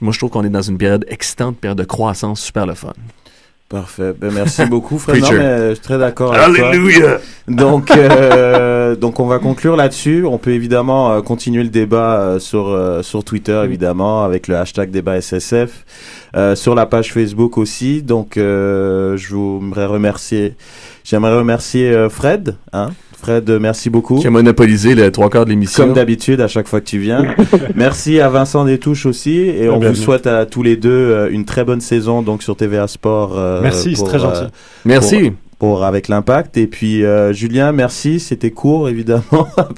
Moi, 0.00 0.12
je 0.12 0.18
trouve 0.18 0.30
qu'on 0.30 0.44
est 0.44 0.50
dans 0.50 0.62
une 0.62 0.78
période 0.78 1.04
excitante, 1.08 1.56
période 1.56 1.78
de 1.78 1.84
croissance 1.84 2.40
super 2.40 2.66
le 2.66 2.74
fun. 2.74 2.92
Parfait. 3.68 4.12
Ben, 4.18 4.30
merci 4.32 4.66
beaucoup, 4.70 4.98
Fred. 4.98 5.22
Non, 5.22 5.32
mais 5.32 5.68
je 5.70 5.74
suis 5.74 5.82
très 5.82 5.98
d'accord 5.98 6.34
avec 6.34 6.56
toi. 6.56 6.68
Alléluia! 6.68 7.18
Donc, 7.48 7.90
euh, 7.90 8.94
donc 8.96 9.20
on 9.20 9.26
va 9.26 9.38
conclure 9.38 9.74
là-dessus. 9.74 10.24
On 10.26 10.38
peut 10.38 10.52
évidemment 10.52 11.12
euh, 11.12 11.20
continuer 11.22 11.62
le 11.62 11.70
débat 11.70 12.20
euh, 12.20 12.38
sur 12.38 12.68
euh, 12.68 13.02
sur 13.02 13.24
Twitter, 13.24 13.60
évidemment, 13.64 14.22
avec 14.22 14.48
le 14.48 14.56
hashtag 14.56 14.90
débat 14.90 15.20
SSF, 15.20 15.84
euh, 16.36 16.54
sur 16.54 16.74
la 16.74 16.84
page 16.84 17.12
Facebook 17.12 17.56
aussi. 17.56 18.02
Donc, 18.02 18.36
euh, 18.36 19.16
je 19.16 19.34
voudrais 19.34 19.86
remercier, 19.86 20.56
j'aimerais 21.02 21.34
remercier 21.34 21.90
euh, 21.90 22.10
Fred. 22.10 22.56
Hein, 22.72 22.90
Fred, 23.24 23.48
merci 23.58 23.88
beaucoup. 23.88 24.18
Qui 24.18 24.26
a 24.26 24.30
monopolisé 24.30 24.94
les 24.94 25.10
trois 25.10 25.30
quarts 25.30 25.46
de 25.46 25.50
l'émission. 25.50 25.82
Comme 25.84 25.94
d'habitude, 25.94 26.42
à 26.42 26.46
chaque 26.48 26.68
fois 26.68 26.82
que 26.82 26.84
tu 26.84 26.98
viens. 26.98 27.34
Merci 27.74 28.20
à 28.20 28.28
Vincent 28.28 28.66
Détouche 28.66 29.06
aussi. 29.06 29.38
Et 29.38 29.70
on 29.70 29.78
vous 29.78 29.94
souhaite 29.94 30.26
à 30.26 30.44
tous 30.44 30.62
les 30.62 30.76
deux 30.76 30.90
euh, 30.90 31.30
une 31.30 31.46
très 31.46 31.64
bonne 31.64 31.80
saison 31.80 32.20
donc 32.20 32.42
sur 32.42 32.54
TVA 32.54 32.86
Sport. 32.86 33.38
euh, 33.38 33.62
Merci, 33.62 33.96
c'est 33.96 34.04
très 34.04 34.18
gentil. 34.18 34.42
euh, 34.42 34.48
Merci. 34.84 35.32
Pour 35.58 35.84
avec 35.84 36.08
l'impact. 36.08 36.56
Et 36.56 36.66
puis 36.66 37.04
euh, 37.04 37.32
Julien, 37.32 37.72
merci. 37.72 38.20
C'était 38.20 38.50
court 38.50 38.88
évidemment, 38.88 39.22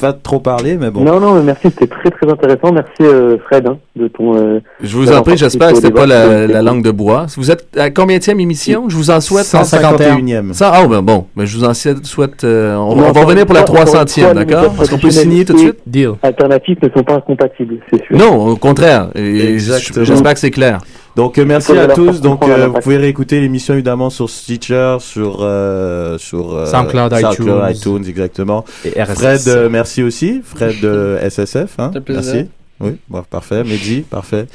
pas 0.01 0.13
trop 0.13 0.41
parler, 0.41 0.77
mais 0.77 0.91
bon. 0.91 1.03
Non, 1.05 1.21
non, 1.21 1.35
mais 1.35 1.43
merci, 1.43 1.65
c'était 1.65 1.87
très 1.87 2.11
très 2.11 2.31
intéressant. 2.31 2.73
Merci 2.73 3.03
euh, 3.03 3.37
Fred 3.47 3.67
hein, 3.69 3.79
de 3.97 4.09
ton. 4.09 4.37
euh, 4.37 4.61
Je 4.83 4.97
vous 4.97 5.13
en 5.13 5.23
prie, 5.23 5.37
j'espère 5.37 5.71
que 5.71 5.77
c'était 5.77 5.91
pas 5.91 6.07
la, 6.07 6.47
la 6.47 6.63
langue 6.63 6.83
de 6.83 6.91
bois. 6.91 7.27
Vous 7.37 7.51
êtes 7.51 7.67
à 7.77 7.91
combienième 7.91 8.41
émission? 8.41 8.89
Je 8.89 8.97
vous 8.97 9.11
en 9.11 9.21
souhaite 9.21 9.47
151e. 9.47 10.53
Ça, 10.53 10.73
ah, 10.75 10.87
ben 10.87 11.03
bon, 11.03 11.27
ben, 11.37 11.45
je 11.45 11.57
vous 11.57 11.65
en 11.65 11.75
souhaite. 11.75 12.45
euh, 12.45 12.75
on, 12.77 12.97
Non, 12.97 13.07
on 13.09 13.13
va 13.13 13.25
revenir 13.25 13.47
pour 13.47 13.55
la 13.55 13.61
une 13.63 13.67
fois, 13.67 13.81
encore 13.81 13.95
une 13.95 13.99
300e, 14.07 14.21
fois, 14.21 14.35
les 14.35 14.45
d'accord? 14.45 14.75
Est-ce 14.83 14.91
qu'on 14.91 14.99
peut 14.99 15.11
signer 15.11 15.45
tout 15.45 15.53
de 15.55 15.59
suite? 15.59 15.77
Deal. 15.87 16.11
Alternatifs 16.23 16.79
ne 16.83 16.89
sont 16.97 17.05
pas 17.05 17.15
incompatibles, 17.15 17.77
c'est 17.91 18.05
sûr. 18.05 18.17
Non, 18.17 18.47
au 18.49 18.57
contraire. 18.57 19.09
J'espère 19.15 20.35
que 20.35 20.41
c'est 20.41 20.51
clair. 20.51 20.81
Donc 21.17 21.39
euh, 21.39 21.47
merci 21.47 21.73
à 21.77 21.89
tous. 21.89 22.21
Donc 22.21 22.47
euh, 22.47 22.69
vous 22.69 22.79
pouvez 22.81 22.99
réécouter 22.99 23.41
l'émission 23.41 23.73
évidemment 23.73 24.11
sur 24.11 24.29
Stitcher, 24.29 24.99
sur 25.01 25.39
euh, 25.41 26.19
sur 26.19 26.55
euh, 26.55 26.67
SoundCloud, 26.67 27.15
iTunes. 27.19 27.63
iTunes, 27.71 28.05
exactement. 28.07 28.67
Et 28.85 29.03
RSS. 29.03 29.15
Fred, 29.15 29.41
euh, 29.49 29.69
merci 29.71 30.03
aussi. 30.03 30.43
Fred 30.45 30.79
de 30.83 31.19
SSF, 31.23 31.79
hein. 31.79 31.89
Ça 31.89 31.93
fait 31.93 32.01
plaisir. 32.03 32.35
Merci. 32.35 32.51
Oui, 32.81 32.99
bon, 33.09 33.23
parfait. 33.23 33.65
Mehdi, 33.65 34.03
parfait. 34.03 34.47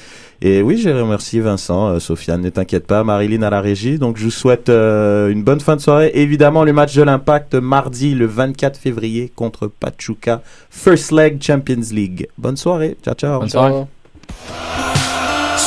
Et 0.44 0.62
oui, 0.62 0.78
j'ai 0.78 0.94
remercié 0.94 1.40
Vincent, 1.40 1.88
euh, 1.88 2.00
Sofiane, 2.00 2.42
ne 2.42 2.50
t'inquiète 2.50 2.86
pas, 2.86 3.04
Marilyn 3.04 3.42
à 3.42 3.50
la 3.50 3.62
régie. 3.62 3.98
Donc 3.98 4.18
je 4.18 4.26
vous 4.26 4.32
souhaite 4.32 4.70
euh, 4.70 5.30
une 5.30 5.44
bonne 5.44 5.60
fin 5.60 5.76
de 5.76 5.82
soirée. 5.82 6.12
Évidemment, 6.14 6.64
le 6.64 6.74
match 6.74 6.96
de 6.96 7.02
l'Impact 7.02 7.56
mardi, 7.56 8.14
le 8.14 8.28
24 8.28 8.78
février 8.78 9.32
contre 9.36 9.68
Pachuca, 9.68 10.44
First 10.70 11.12
Leg 11.12 11.42
Champions 11.42 11.82
League. 11.92 12.28
Bonne 12.38 12.58
soirée. 12.58 12.98
Ciao, 13.04 13.16
ciao. 13.16 13.40
Bonne 13.40 13.50
soirée. 13.50 13.86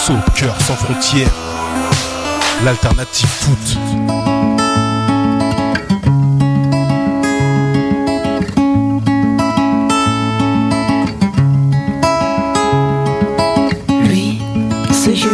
Soccer 0.07 0.55
sans 0.61 0.75
frontières, 0.75 1.33
l'alternative 2.63 3.27
foot. 3.27 3.79
Lui, 14.03 14.43
c'est 14.93 15.17
Jules, 15.17 15.31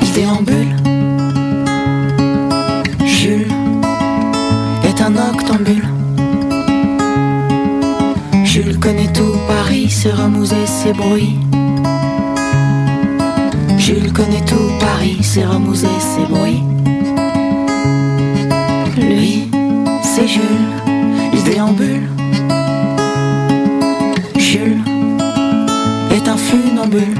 il 0.00 0.12
déambule. 0.12 0.76
Jules 3.04 3.52
est 4.84 5.00
un 5.02 5.16
octambule. 5.16 5.88
Jules 8.44 8.78
connaît 8.78 9.12
tout 9.12 9.34
Paris, 9.48 9.90
ses 9.90 10.12
remous 10.12 10.52
et 10.52 10.66
ses 10.68 10.92
bruits. 10.92 11.40
Jules 13.84 14.12
connaît 14.12 14.44
tout 14.44 14.70
Paris, 14.78 15.18
ses 15.22 15.44
remous 15.44 15.82
et 15.84 16.00
ses 16.00 16.24
bruits. 16.32 16.62
Lui, 18.96 19.50
c'est 20.04 20.28
Jules, 20.28 20.70
il 21.32 21.42
déambule. 21.42 22.08
Jules 24.36 24.84
est 26.12 26.28
un 26.28 26.36
funambule. 26.36 27.18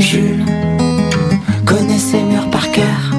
Jules 0.00 0.44
connaît 1.64 1.98
ses 1.98 2.20
murs 2.20 2.50
par 2.50 2.68
cœur. 2.72 3.14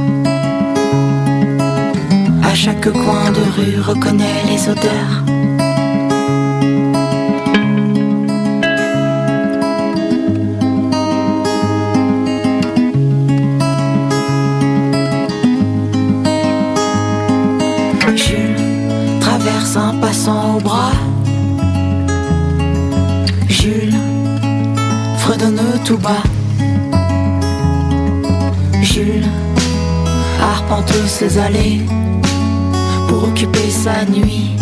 À 2.44 2.54
chaque 2.54 2.92
coins 2.92 3.32
de 3.32 3.44
rue, 3.56 3.80
reconnais 3.80 4.44
les 4.50 4.68
odeurs. 4.68 5.41
Un 19.78 19.96
passant 20.00 20.58
au 20.58 20.60
bras. 20.60 20.92
Jules 23.48 23.94
fredonne 25.20 25.62
tout 25.86 25.98
bas. 25.98 26.24
Jules 28.82 29.26
arpente 30.42 30.92
ses 31.08 31.38
allées 31.38 31.82
pour 33.08 33.24
occuper 33.26 33.70
sa 33.70 34.04
nuit 34.06 34.56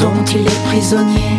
dont 0.00 0.24
il 0.34 0.46
est 0.46 0.64
prisonnier. 0.68 1.38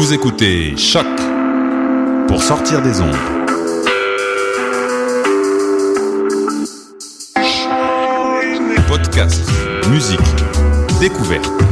Vous 0.00 0.14
écoutez 0.14 0.78
Choc 0.78 1.04
pour 2.26 2.42
sortir 2.42 2.80
des 2.80 3.02
ondes. 3.02 3.14
Podcast, 8.88 9.42
musique, 9.90 10.18
découverte. 11.00 11.69